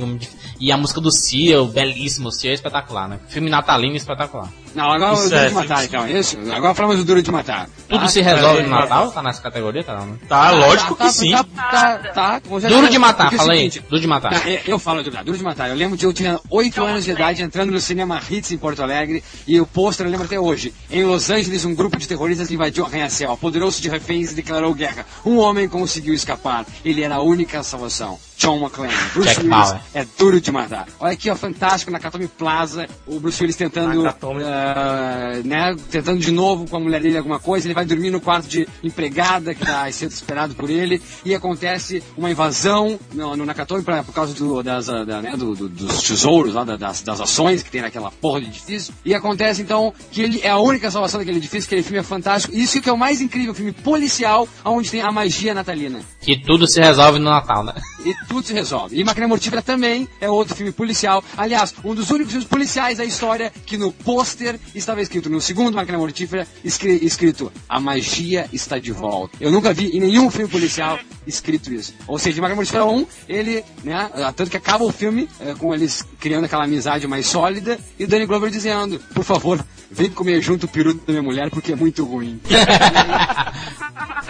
e 0.59 0.71
a 0.71 0.77
música 0.77 1.01
do 1.01 1.11
Cia, 1.11 1.61
o 1.61 1.67
belíssimo 1.67 2.31
Cia, 2.31 2.51
é 2.51 2.53
espetacular, 2.53 3.07
né? 3.07 3.19
Filme 3.27 3.49
natalino 3.49 3.95
espetacular. 3.95 4.51
Não, 4.77 4.91
agora 4.91 5.13
Isso 5.13 5.25
o 5.25 5.29
Duro 5.29 5.41
é, 5.41 5.47
de 5.49 5.53
Matar, 5.55 5.77
sim. 5.79 5.85
então. 5.85 6.05
é 6.05 6.11
Isso. 6.19 6.37
Agora 6.53 6.73
falamos 6.75 6.97
do 6.97 7.03
Duro 7.05 7.21
de 7.23 7.31
Matar. 7.31 7.67
Tudo 7.89 8.01
Tá? 8.01 8.07
se 8.09 8.21
resolve 8.21 8.59
é, 8.59 8.63
no 8.63 8.69
Natal? 8.69 9.11
Tá 9.11 9.23
nessa 9.23 9.41
categoria, 9.41 9.83
tá? 9.83 9.95
Não. 9.95 10.15
Tá, 10.27 10.51
lógico 10.51 10.95
Tá, 10.95 11.05
que 11.07 11.11
sim. 11.13 11.31
Tá, 11.31 11.43
tá, 11.43 11.97
tá, 12.13 12.41
com 12.41 12.59
certeza. 12.59 12.79
Duro 12.79 12.91
de 12.91 12.99
matar, 12.99 13.33
é 13.33 13.37
fala 13.37 13.53
aí. 13.53 13.57
seguinte, 13.59 13.79
Duro 13.89 14.01
de 14.01 14.07
matar. 14.07 14.33
Tá, 14.33 14.49
eu- 14.65 14.77
falo 14.77 15.01
de 15.03 15.09
Duro 15.09 15.37
de 15.37 15.43
Matar. 15.43 15.69
Eu 15.69 15.75
lembro 15.75 15.97
de 15.97 16.05
eu 16.05 16.13
tinha 16.13 16.39
8 16.49 16.83
anos 16.83 17.03
de 17.05 17.11
idade 17.11 17.41
entrando 17.41 17.71
no 17.71 17.79
cinema 17.79 18.21
Hits 18.29 18.51
em 18.51 18.57
Porto 18.57 18.83
Alegre 18.83 19.23
e 19.47 19.59
o 19.59 19.65
pôster 19.65 20.05
eu 20.05 20.11
lembro 20.11 20.25
até 20.25 20.39
hoje. 20.39 20.73
Em 20.91 21.03
Los 21.03 21.29
Angeles, 21.29 21.65
um 21.65 21.73
grupo 21.73 21.97
de 21.97 22.07
terroristas 22.07 22.51
invadiu 22.51 22.83
o 22.83 22.87
arranha-céu, 22.87 23.31
apoderou-se 23.31 23.81
de 23.81 23.89
reféns 23.89 24.31
e 24.31 24.35
declarou 24.35 24.73
guerra. 24.75 25.05
Um 25.25 25.37
homem 25.39 25.67
conseguiu 25.67 26.13
escapar. 26.13 26.65
Ele 26.85 27.03
era 27.03 27.15
a 27.15 27.21
única 27.21 27.63
salvação. 27.63 28.19
John 28.37 28.59
McClane. 28.59 28.93
Bruce 29.15 29.29
Jack 29.29 29.39
Willis 29.41 29.49
Bauer. 29.69 29.81
é 29.95 30.05
duro 30.19 30.39
de 30.39 30.51
matar. 30.51 30.85
Olha 30.99 31.13
aqui, 31.13 31.27
ó, 31.31 31.35
fantástico, 31.35 31.91
Nakatomi 31.91 32.27
Plaza, 32.27 32.87
o 33.07 33.19
Bruce 33.19 33.41
Willis 33.41 33.55
tentando, 33.55 33.95
Nakatomi. 34.03 34.43
Ah, 34.75 35.41
né, 35.43 35.75
tentando 35.89 36.19
de 36.19 36.31
novo 36.31 36.67
com 36.69 36.77
a 36.77 36.79
mulher 36.79 37.01
dele 37.01 37.17
alguma 37.17 37.39
coisa, 37.39 37.67
ele 37.67 37.73
vai 37.73 37.85
dormir 37.85 38.09
no 38.11 38.19
quarto 38.21 38.47
de 38.47 38.67
empregada 38.83 39.53
que 39.53 39.61
está 39.63 39.89
sendo 39.91 40.11
esperado 40.11 40.55
por 40.55 40.69
ele, 40.69 41.01
e 41.23 41.33
acontece 41.33 42.03
uma 42.17 42.29
invasão 42.31 42.99
no, 43.13 43.35
no 43.35 43.45
Nakatomi 43.45 43.83
pra, 43.83 44.03
por 44.03 44.13
causa 44.13 44.33
do, 44.33 44.61
das, 44.63 44.89
ah, 44.89 45.03
da, 45.03 45.21
né, 45.21 45.35
do- 45.37 45.55
do- 45.55 45.69
dos 45.69 46.01
tesouros, 46.03 46.53
lá, 46.53 46.63
da- 46.63 46.75
das, 46.77 47.01
das 47.01 47.21
ações 47.21 47.63
que 47.63 47.71
tem 47.71 47.81
naquela 47.81 48.11
porra 48.11 48.41
de 48.41 48.47
edifício, 48.47 48.93
e 49.05 49.13
acontece 49.13 49.61
então 49.61 49.93
que 50.11 50.21
ele 50.21 50.41
é 50.41 50.49
a 50.49 50.57
única 50.59 50.89
salvação 50.91 51.19
daquele 51.19 51.37
edifício, 51.37 51.67
aquele 51.67 51.83
filme 51.83 51.99
é 51.99 52.03
fantástico, 52.03 52.53
e 52.55 52.61
isso 52.61 52.81
que 52.81 52.89
é 52.89 52.93
o 52.93 52.97
mais 52.97 53.21
incrível, 53.21 53.51
um 53.51 53.55
filme 53.55 53.71
policial, 53.71 54.47
onde 54.65 54.89
tem 54.91 55.01
a 55.01 55.11
magia 55.11 55.53
natalina. 55.53 55.99
Que 56.21 56.37
tudo 56.39 56.67
se 56.67 56.79
resolve 56.81 57.19
no 57.19 57.25
Natal, 57.29 57.63
né? 57.63 57.73
E 58.05 58.13
tudo 58.27 58.45
se 58.45 58.53
resolve. 58.53 58.99
E 58.99 59.03
Máquina 59.03 59.27
Mortífera 59.27 59.61
também 59.61 60.07
é 60.19 60.29
outro 60.29 60.55
filme 60.55 60.71
policial. 60.71 61.23
Aliás, 61.37 61.73
um 61.83 61.93
dos 61.95 62.09
únicos 62.09 62.31
filmes 62.31 62.47
policiais 62.47 62.97
da 62.97 63.05
história 63.05 63.51
que 63.65 63.77
no 63.77 63.91
pôster 63.91 64.56
estava 64.75 65.01
escrito, 65.01 65.29
no 65.29 65.39
segundo 65.41 65.75
Máquina 65.75 65.97
Mortífera, 65.97 66.47
escri- 66.63 66.99
escrito 67.05 67.51
A 67.67 67.79
magia 67.79 68.47
está 68.53 68.77
de 68.79 68.91
volta. 68.91 69.37
Eu 69.39 69.51
nunca 69.51 69.73
vi 69.73 69.89
em 69.95 69.99
nenhum 69.99 70.29
filme 70.31 70.49
policial 70.49 70.99
escrito 71.27 71.73
isso. 71.73 71.93
Ou 72.07 72.17
seja, 72.17 72.41
Máquina 72.41 72.55
Mortífera 72.55 72.85
1, 72.85 73.05
ele, 73.27 73.63
né, 73.83 74.09
tanto 74.35 74.49
que 74.49 74.57
acaba 74.57 74.83
o 74.83 74.91
filme 74.91 75.29
é, 75.39 75.53
com 75.53 75.73
eles 75.73 76.03
criando 76.19 76.45
aquela 76.45 76.63
amizade 76.63 77.07
mais 77.07 77.27
sólida 77.27 77.77
e 77.99 78.05
o 78.05 78.07
Danny 78.07 78.25
Glover 78.25 78.49
dizendo, 78.49 78.99
por 79.13 79.23
favor, 79.23 79.63
vem 79.91 80.09
comer 80.09 80.41
junto 80.41 80.65
o 80.65 80.69
peru 80.69 80.93
da 80.93 81.01
minha 81.07 81.23
mulher 81.23 81.49
porque 81.49 81.73
é 81.73 81.75
muito 81.75 82.05
ruim. 82.05 82.39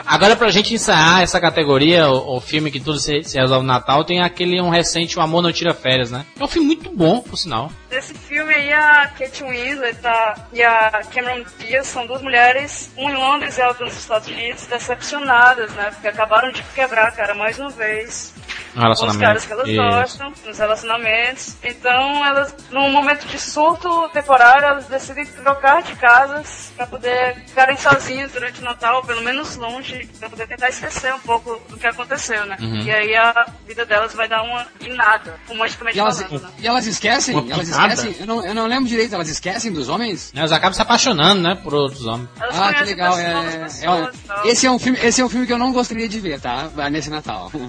Agora 0.06 0.38
pra 0.38 0.50
gente 0.50 0.74
encerrar 0.74 1.22
essa 1.22 1.40
categoria, 1.40 2.10
o, 2.10 2.38
o 2.38 2.42
filme 2.42 2.72
que 2.72 2.80
tudo 2.80 2.98
se, 2.98 3.24
se 3.24 3.38
resolve 3.38 3.66
no 3.66 3.74
Natal, 3.74 4.06
tem 4.06 4.22
aquele 4.22 4.62
um 4.62 4.70
recente, 4.70 5.20
O 5.20 5.22
Amor 5.22 5.42
Não 5.42 5.52
Tira 5.52 5.74
Férias, 5.74 6.10
né? 6.10 6.26
É 6.40 6.44
um 6.44 6.48
filme 6.48 6.68
muito 6.68 6.90
bom, 6.90 7.22
por 7.22 7.38
sinal. 7.38 7.70
Nesse 7.92 8.14
filme 8.14 8.54
aí, 8.54 8.72
a 8.72 9.08
Kate 9.08 9.44
Winslet 9.44 9.98
tá, 10.00 10.48
e 10.54 10.64
a 10.64 11.02
Cameron 11.14 11.44
Diaz 11.60 11.88
são 11.88 12.08
duas 12.08 12.22
mulheres, 12.22 12.90
uma 12.96 13.12
em 13.12 13.16
Londres 13.16 13.58
e 13.58 13.62
a 13.62 13.68
outra 13.68 13.86
nos 13.86 13.98
Estados 13.98 14.28
Unidos, 14.30 14.66
decepcionadas, 14.68 15.72
né? 15.74 15.92
Porque 15.92 16.08
acabaram 16.08 16.52
de 16.52 16.64
quebrar 16.88 17.08
a 17.08 17.12
cara 17.12 17.34
mais 17.36 17.60
uma 17.60 17.70
vez. 17.70 18.34
Um 18.76 18.94
com 18.94 19.08
os 19.08 19.18
caras 19.18 19.44
que 19.46 19.52
elas 19.52 19.68
Isso. 19.68 19.82
gostam, 19.82 20.34
nos 20.46 20.58
relacionamentos. 20.60 21.56
Então, 21.64 22.24
elas, 22.24 22.56
num 22.70 22.92
momento 22.92 23.26
de 23.26 23.40
surto 23.40 24.08
temporário, 24.10 24.66
elas 24.66 24.86
decidem 24.86 25.26
trocar 25.26 25.82
de 25.82 25.96
casas 25.96 26.72
pra 26.78 26.86
poder 26.86 27.36
ficarem 27.48 27.76
sozinhas 27.76 28.32
durante 28.32 28.62
o 28.62 28.64
Natal, 28.64 29.02
pelo 29.04 29.24
menos 29.24 29.56
longe, 29.56 30.08
pra 30.20 30.30
poder 30.30 30.48
tentar 30.48 30.70
esquecer 30.70 31.12
um 31.14 31.20
pouco 31.20 31.60
do 31.70 31.76
que 31.76 31.88
aconteceu, 31.88 32.46
né? 32.46 32.56
Uhum. 32.60 32.82
E 32.84 32.92
aí 32.92 33.16
a 33.16 33.48
vida 33.68 33.84
delas 33.84 34.14
vai 34.14 34.28
dar 34.28 34.44
uma 34.44 34.68
guinada, 34.80 35.40
romanticamente 35.48 35.98
E 35.98 36.00
elas, 36.00 36.22
falando, 36.22 36.44
né? 36.44 36.50
e 36.60 36.68
elas 36.68 36.86
esquecem, 36.86 37.36
Uma 37.36 37.52
elas 37.54 37.68
esquecem, 37.70 38.16
eu 38.20 38.28
não, 38.28 38.46
eu 38.46 38.54
não 38.54 38.68
lembro 38.68 38.86
direito, 38.88 39.16
elas 39.16 39.28
esquecem 39.28 39.72
dos 39.74 39.90
homens? 39.90 40.32
Elas 40.36 40.52
acabam 40.52 40.74
se 40.76 40.82
apaixonando, 40.84 41.42
né, 41.42 41.56
por 41.56 41.74
outros 41.74 42.06
homens. 42.06 42.30
Elas 42.40 42.60
Ah, 42.60 42.74
que 42.76 42.84
legal. 42.84 43.16
pessoas, 43.16 43.56
É, 43.56 43.58
pessoas 43.58 44.08
é, 44.16 44.28
tal. 44.28 44.46
esse, 44.46 44.68
é 44.68 44.72
um 44.72 44.78
filme, 44.78 45.00
esse 45.02 45.20
é 45.20 45.26
um 45.26 45.30
filme 45.30 45.48
que 45.48 45.54
eu 45.54 45.58
não 45.58 45.74
gostaria 45.74 46.08
de 46.08 46.20
ver, 46.20 46.40
tá? 46.40 46.70
Nesse 46.90 47.10
Natal. 47.10 47.52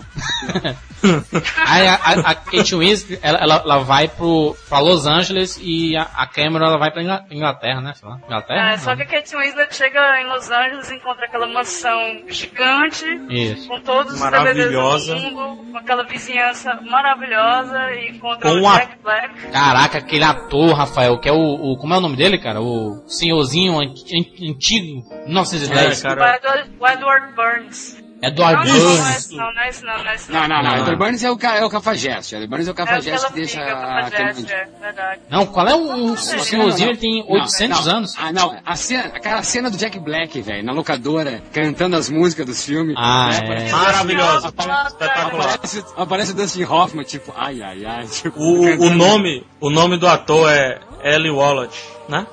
Aí 1.66 1.86
a, 1.86 1.94
a, 1.94 2.12
a 2.30 2.34
Kate 2.34 2.74
Winslet, 2.74 3.18
ela, 3.22 3.38
ela, 3.38 3.62
ela 3.64 3.78
vai 3.78 4.08
pro, 4.08 4.56
pra 4.68 4.80
Los 4.80 5.06
Angeles 5.06 5.58
e 5.62 5.96
a, 5.96 6.02
a 6.02 6.26
Cameron 6.26 6.66
ela 6.66 6.78
vai 6.78 6.90
pra 6.90 7.02
Ingla- 7.02 7.24
Inglaterra, 7.30 7.80
né? 7.80 7.92
Lá. 8.02 8.18
Inglaterra? 8.24 8.72
É, 8.72 8.78
só 8.78 8.96
que 8.96 9.02
a 9.02 9.06
Kate 9.06 9.36
Winslet 9.36 9.74
chega 9.74 10.20
em 10.20 10.26
Los 10.26 10.50
Angeles 10.50 10.90
e 10.90 10.96
encontra 10.96 11.26
aquela 11.26 11.46
mansão 11.46 12.22
gigante, 12.28 13.04
Isso. 13.30 13.68
com 13.68 13.80
todos 13.80 14.14
os 14.14 14.20
Maravilhosa. 14.20 15.14
DVDs 15.14 15.30
do 15.32 15.36
mundo, 15.36 15.72
com 15.72 15.78
aquela 15.78 16.02
vizinhança 16.04 16.74
maravilhosa 16.82 17.90
e 17.92 18.10
encontra 18.10 18.50
Com 18.50 18.56
o 18.58 18.72
Jack 18.72 18.98
Black. 19.02 19.50
Caraca, 19.52 19.98
aquele 19.98 20.24
ator, 20.24 20.72
Rafael, 20.74 21.18
que 21.20 21.28
é 21.28 21.32
o, 21.32 21.36
o- 21.72 21.76
Como 21.78 21.94
é 21.94 21.98
o 21.98 22.00
nome 22.00 22.16
dele, 22.16 22.38
cara? 22.38 22.60
O 22.60 23.04
senhorzinho 23.06 23.78
an- 23.78 23.84
an- 23.84 24.50
antigo, 24.50 25.04
1910. 25.26 26.00
É, 26.04 26.08
cara. 26.08 26.20
O 26.20 26.36
Edward, 26.36 26.70
o 26.80 26.86
Edward 26.88 27.34
Burns. 27.34 28.07
Edward 28.20 28.68
não, 28.68 28.74
não, 28.76 28.84
não 28.84 28.90
é 28.90 29.12
Burns. 29.12 29.30
não, 29.30 29.52
não 29.54 29.60
é 29.62 29.68
esse 29.68 29.84
não, 29.84 29.98
não 29.98 30.10
é 30.10 30.14
esse 30.14 30.32
Não, 30.32 30.40
não, 30.40 30.48
não. 30.48 30.62
Não, 30.62 30.70
Edward 30.72 30.90
não. 30.90 30.98
Burns 30.98 31.24
é 31.24 31.30
o, 31.30 31.36
ca- 31.36 31.56
é 31.56 31.64
o 31.64 31.70
cafajeste. 31.70 32.34
Edward 32.34 32.50
Burns 32.50 32.66
é 32.66 32.70
o 32.70 32.72
É 32.72 32.74
cafajeste 32.76 33.10
aquela 33.10 33.28
que 33.28 33.34
deixa 33.34 33.60
fica, 33.60 34.52
é 34.54 34.68
verdade. 34.80 35.20
Não, 35.30 35.46
qual 35.46 35.68
é 35.68 35.74
o, 35.74 36.12
o 36.12 36.16
senhorzinho? 36.16 36.90
Ele 36.90 36.96
tem 36.98 37.20
Não, 37.24 37.30
800 37.34 37.86
não. 37.86 37.96
anos. 37.96 38.14
Ah, 38.18 38.32
não. 38.32 38.56
A 38.66 38.76
cena, 38.76 39.04
aquela 39.14 39.42
cena 39.42 39.70
do 39.70 39.76
Jack 39.76 39.98
Black, 40.00 40.40
velho, 40.40 40.64
na 40.64 40.72
locadora, 40.72 41.42
cantando 41.52 41.96
as 41.96 42.08
músicas 42.10 42.46
dos 42.46 42.64
filmes. 42.64 42.94
Ah, 42.98 43.30
é. 43.32 43.66
Espetacular. 43.66 45.54
Aparece, 45.54 45.84
aparece 45.96 46.32
o 46.32 46.34
Dustin 46.34 46.64
Hoffman, 46.64 47.04
tipo, 47.04 47.32
ai, 47.36 47.62
ai, 47.62 47.84
ai. 47.84 48.06
Tipo, 48.06 48.38
O, 48.40 48.86
o 48.86 48.90
nome, 48.90 49.46
o 49.60 49.70
nome 49.70 49.96
do 49.98 50.06
ator 50.08 50.50
é 50.50 50.80
Eli 51.02 51.30
Wallach, 51.30 51.76
né? 52.08 52.26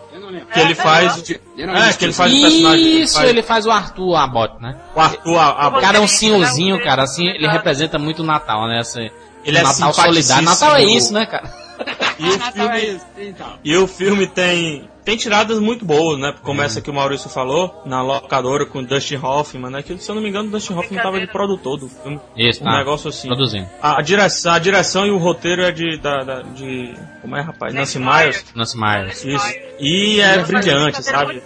Que 0.53 0.59
ele 0.59 0.71
É, 0.71 0.75
faz. 0.75 1.29
É, 1.29 1.39
lembro 1.65 1.97
que 1.97 2.05
ele 2.05 2.13
faz 2.13 2.33
o 2.33 2.41
personagem. 2.41 2.85
ele 2.85 3.01
Isso, 3.03 3.21
ele 3.23 3.43
faz 3.43 3.65
o 3.65 3.71
Arthur 3.71 4.15
Abbott, 4.15 4.61
né? 4.61 4.75
O 4.95 4.99
Arthur, 4.99 5.37
a, 5.37 5.45
a- 5.65 5.67
O 5.69 5.81
cara 5.81 5.97
é 5.97 6.01
um 6.01 6.07
senhorzinho, 6.07 6.81
cara, 6.83 7.03
assim, 7.03 7.27
ele 7.27 7.39
Exato. 7.39 7.53
representa 7.57 7.99
muito 7.99 8.21
o 8.21 8.25
Natal, 8.25 8.67
né? 8.67 8.79
Esse, 8.81 9.11
Ele 9.43 9.57
é 9.57 9.61
Natal 9.63 9.93
simpaticíssimo. 9.93 10.13
solidário. 10.13 10.45
Natal 10.45 10.75
é 10.75 10.83
isso, 10.83 11.13
né, 11.13 11.25
cara? 11.25 11.53
e 12.19 12.27
o 12.29 12.33
é 12.35 12.51
filme. 12.51 13.01
Então. 13.17 13.47
E 13.63 13.77
o 13.77 13.87
filme 13.87 14.27
tem 14.27 14.89
tem 15.05 15.15
tiradas 15.15 15.59
muito 15.59 15.85
boas, 15.85 16.19
né? 16.19 16.33
Começa 16.41 16.81
que 16.81 16.89
o 16.89 16.93
Maurício 16.93 17.29
falou, 17.29 17.81
na 17.85 18.01
locadora 18.01 18.65
com 18.65 18.79
o 18.79 18.85
Dustin 18.85 19.15
Hoffman, 19.17 19.71
né? 19.71 19.83
Que 19.83 19.97
se 19.97 20.09
eu 20.09 20.15
não 20.15 20.21
me 20.21 20.27
engano, 20.29 20.49
o 20.49 20.51
Dustin 20.51 20.73
Hoffman 20.73 21.01
tava 21.01 21.19
de 21.19 21.27
produtor 21.27 21.77
do 21.79 21.87
filme. 21.87 22.19
Isso, 22.35 22.61
Um 22.61 22.65
tá. 22.65 22.77
negócio 22.77 23.09
assim. 23.09 23.27
Produzindo. 23.27 23.67
A, 23.81 23.99
a 23.99 24.01
direção, 24.01 24.53
a 24.53 24.59
direção 24.59 25.05
e 25.05 25.11
o 25.11 25.17
roteiro 25.17 25.61
é 25.61 25.71
de. 25.71 25.97
Da, 25.97 26.23
da- 26.23 26.41
de 26.41 26.93
como 27.21 27.35
é, 27.37 27.41
rapaz? 27.41 27.73
Nancy 27.73 27.99
Nancy 27.99 28.19
Myers. 28.23 28.45
Nancy 28.55 28.77
Myers. 28.77 29.23
Isso. 29.23 29.53
E 29.79 30.19
é 30.19 30.37
uma 30.37 30.91
sabe? 31.01 31.41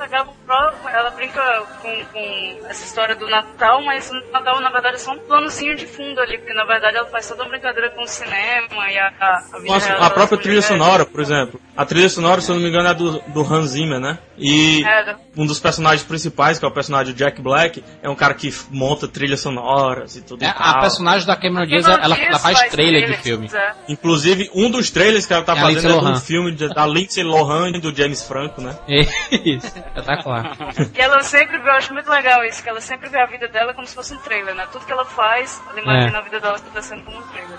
Ela 0.53 1.11
brinca 1.11 1.41
com, 1.81 2.05
com 2.05 2.59
essa 2.67 2.83
história 2.83 3.15
do 3.15 3.27
Natal, 3.29 3.83
mas 3.83 4.09
o 4.09 4.31
Natal, 4.31 4.59
na 4.61 4.69
verdade, 4.71 4.95
é 4.95 4.99
só 4.99 5.11
um 5.11 5.19
planozinho 5.19 5.75
de 5.75 5.85
fundo 5.85 6.19
ali, 6.19 6.37
porque 6.39 6.53
na 6.53 6.65
verdade 6.65 6.97
ela 6.97 7.07
faz 7.07 7.27
toda 7.27 7.43
uma 7.43 7.49
brincadeira 7.49 7.91
com 7.91 8.01
o 8.03 8.07
cinema 8.07 8.89
e 8.91 8.97
a, 8.97 9.11
a, 9.19 9.37
a 9.53 9.59
vida 9.59 9.73
Nossa, 9.73 9.87
real 9.89 10.03
a 10.03 10.09
própria 10.09 10.37
trilha 10.37 10.55
mulheres. 10.61 10.65
sonora, 10.65 11.05
por 11.05 11.21
exemplo. 11.21 11.59
A 11.77 11.85
trilha 11.85 12.09
sonora, 12.09 12.41
se 12.41 12.49
eu 12.49 12.55
não 12.55 12.61
me 12.63 12.69
engano, 12.69 12.89
é 12.89 12.93
do, 12.93 13.19
do 13.27 13.41
Hans 13.53 13.69
Zimmer, 13.69 13.99
né? 13.99 14.17
E 14.37 14.83
É, 14.85 15.15
um 15.37 15.45
dos 15.45 15.59
personagens 15.59 16.03
principais, 16.03 16.57
que 16.57 16.65
é 16.65 16.67
o 16.67 16.71
personagem 16.71 17.13
Jack 17.13 17.41
Black, 17.41 17.83
é 18.01 18.09
um 18.09 18.15
cara 18.15 18.33
que 18.33 18.53
monta 18.71 19.07
trilhas 19.07 19.39
sonoras 19.41 20.15
e 20.15 20.21
tudo 20.21 20.43
É, 20.43 20.47
e 20.47 20.49
a 20.55 20.79
personagem 20.79 21.27
da 21.27 21.35
Cameron 21.35 21.65
Diaz, 21.67 21.85
ela, 21.87 22.17
ela 22.17 22.39
faz 22.39 22.59
trailer 22.69 23.07
de 23.11 23.17
filme. 23.17 23.49
é. 23.53 23.73
Inclusive, 23.87 24.49
um 24.53 24.69
dos 24.69 24.89
trailers 24.89 25.25
que 25.25 25.33
ela 25.33 25.43
tá 25.43 25.53
É 25.53 25.61
fazendo 25.61 25.95
é 25.95 25.99
de 25.99 26.05
um 26.05 26.15
filme 26.15 26.51
de- 26.51 26.69
da 26.73 26.85
Lindsay 26.87 27.23
Lohan 27.23 27.69
e 27.69 27.79
do 27.79 27.95
James 27.95 28.23
Franco, 28.23 28.61
né? 28.61 28.75
Isso, 29.31 29.67
espetacular. 29.67 30.38
E 30.95 31.01
ela 31.01 31.21
sempre 31.23 31.57
vê, 31.57 31.69
eu 31.69 31.73
acho 31.73 31.93
muito 31.93 32.09
legal 32.09 32.43
isso, 32.43 32.61
que 32.63 32.69
ela 32.69 32.81
sempre 32.81 33.09
vê 33.09 33.19
a 33.19 33.25
vida 33.25 33.47
dela 33.47 33.73
como 33.73 33.85
se 33.87 33.95
fosse 33.95 34.13
um 34.13 34.17
trailer, 34.17 34.55
né? 34.55 34.67
Tudo 34.71 34.85
que 34.85 34.91
ela 34.91 35.05
faz, 35.05 35.61
ela 35.69 35.79
imagina 35.79 36.17
É. 36.17 36.19
a 36.19 36.23
vida 36.23 36.39
dela 36.39 36.57
acontecendo 36.57 37.03
como 37.03 37.17
um 37.17 37.21
trailer. 37.23 37.57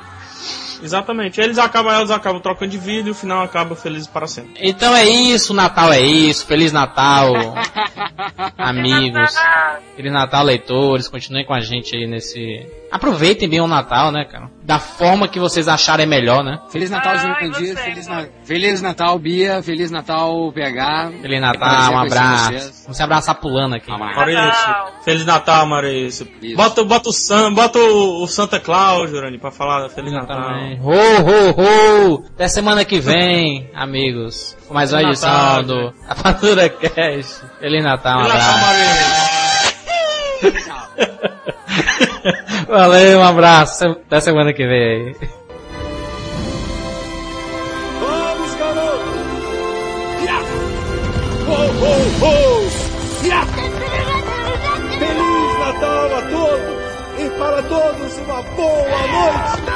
Exatamente. 0.83 1.41
Eles 1.41 1.59
acabam, 1.59 1.93
elas 1.93 2.11
acabam 2.11 2.41
trocando 2.41 2.71
de 2.71 2.79
vida 2.79 3.09
e 3.09 3.13
o 3.13 3.15
final 3.15 3.43
acaba 3.43 3.77
feliz 3.77 4.07
para 4.07 4.27
sempre. 4.27 4.55
Então 4.59 4.95
é 4.97 5.05
isso, 5.05 5.53
Natal 5.53 5.93
é 5.93 6.01
isso. 6.01 6.47
Feliz 6.47 6.73
Natal, 6.73 7.35
amigos. 8.57 9.35
Feliz 9.97 10.13
Natal, 10.13 10.45
leitores. 10.45 11.09
Continuem 11.09 11.45
com 11.45 11.53
a 11.55 11.61
gente 11.61 11.95
aí 11.95 12.07
nesse. 12.07 12.67
Aproveitem 12.91 13.49
bem 13.49 13.61
o 13.61 13.69
Natal, 13.69 14.11
né, 14.11 14.25
cara? 14.25 14.51
Da 14.63 14.81
forma 14.81 15.29
que 15.29 15.39
vocês 15.39 15.69
acharem 15.69 16.07
melhor, 16.07 16.43
né? 16.43 16.59
Feliz 16.71 16.91
Natal, 16.91 17.17
você, 17.17 17.51
Dias. 17.51 17.81
Feliz, 17.81 18.07
na... 18.09 18.27
Feliz 18.45 18.83
Natal, 18.83 19.19
Bia. 19.19 19.63
Feliz 19.63 19.91
Natal, 19.93 20.53
PH. 20.53 21.13
Feliz 21.23 21.41
Natal, 21.41 21.93
um 21.93 21.99
abraço. 21.99 22.45
vocês. 22.47 22.83
Vamos 22.83 22.97
se 22.97 23.03
abraçar 23.03 23.35
pulando 23.37 23.77
aqui. 23.77 23.91
Abraço. 23.93 24.17
Maurício. 24.17 24.75
Feliz 25.05 25.25
Natal, 25.25 25.67
Maurício. 25.67 26.29
Isso. 26.43 26.57
Bota, 26.57 26.85
bota, 26.85 27.09
o 27.11 27.13
San, 27.13 27.53
bota 27.53 27.79
o, 27.79 28.27
Santa 28.27 28.59
Claus, 28.59 29.11
Jurani, 29.11 29.39
pra 29.39 29.53
falar 29.53 29.89
Feliz 29.89 30.13
Natal. 30.13 30.43
Também. 30.43 30.81
Ho, 30.81 30.91
ho, 30.91 31.51
ho! 32.15 32.25
Até 32.35 32.49
semana 32.49 32.85
que 32.85 32.99
vem, 32.99 33.71
amigos. 33.73 34.57
Com 34.67 34.75
mais 34.75 34.93
uma 34.93 35.03
edição 35.03 35.31
Natal, 35.31 35.63
do 35.63 35.95
Rapadura 36.09 36.69
Cash. 36.69 37.45
Feliz 37.61 37.85
Natal, 37.85 38.21
um 38.21 38.25
Feliz 38.25 38.35
Natal, 38.35 38.59
abraço. 38.59 39.41
Maurício. 40.43 40.81
Valeu, 42.71 43.19
um 43.19 43.23
abraço. 43.25 43.85
Até 43.85 44.21
semana 44.21 44.53
que 44.53 44.65
vem 44.65 44.83
aí. 44.83 45.17
Vamos, 48.01 48.55
garoto! 48.55 49.11
ho, 51.49 51.53
ho, 51.81 51.95
ho! 52.23 52.71
Feliz 55.01 55.59
Natal 55.59 56.15
a 56.15 56.23
todos! 56.31 56.79
E 57.19 57.31
para 57.41 57.63
todos 57.65 58.19
uma 58.19 58.43
boa 58.43 59.07
noite! 59.09 59.70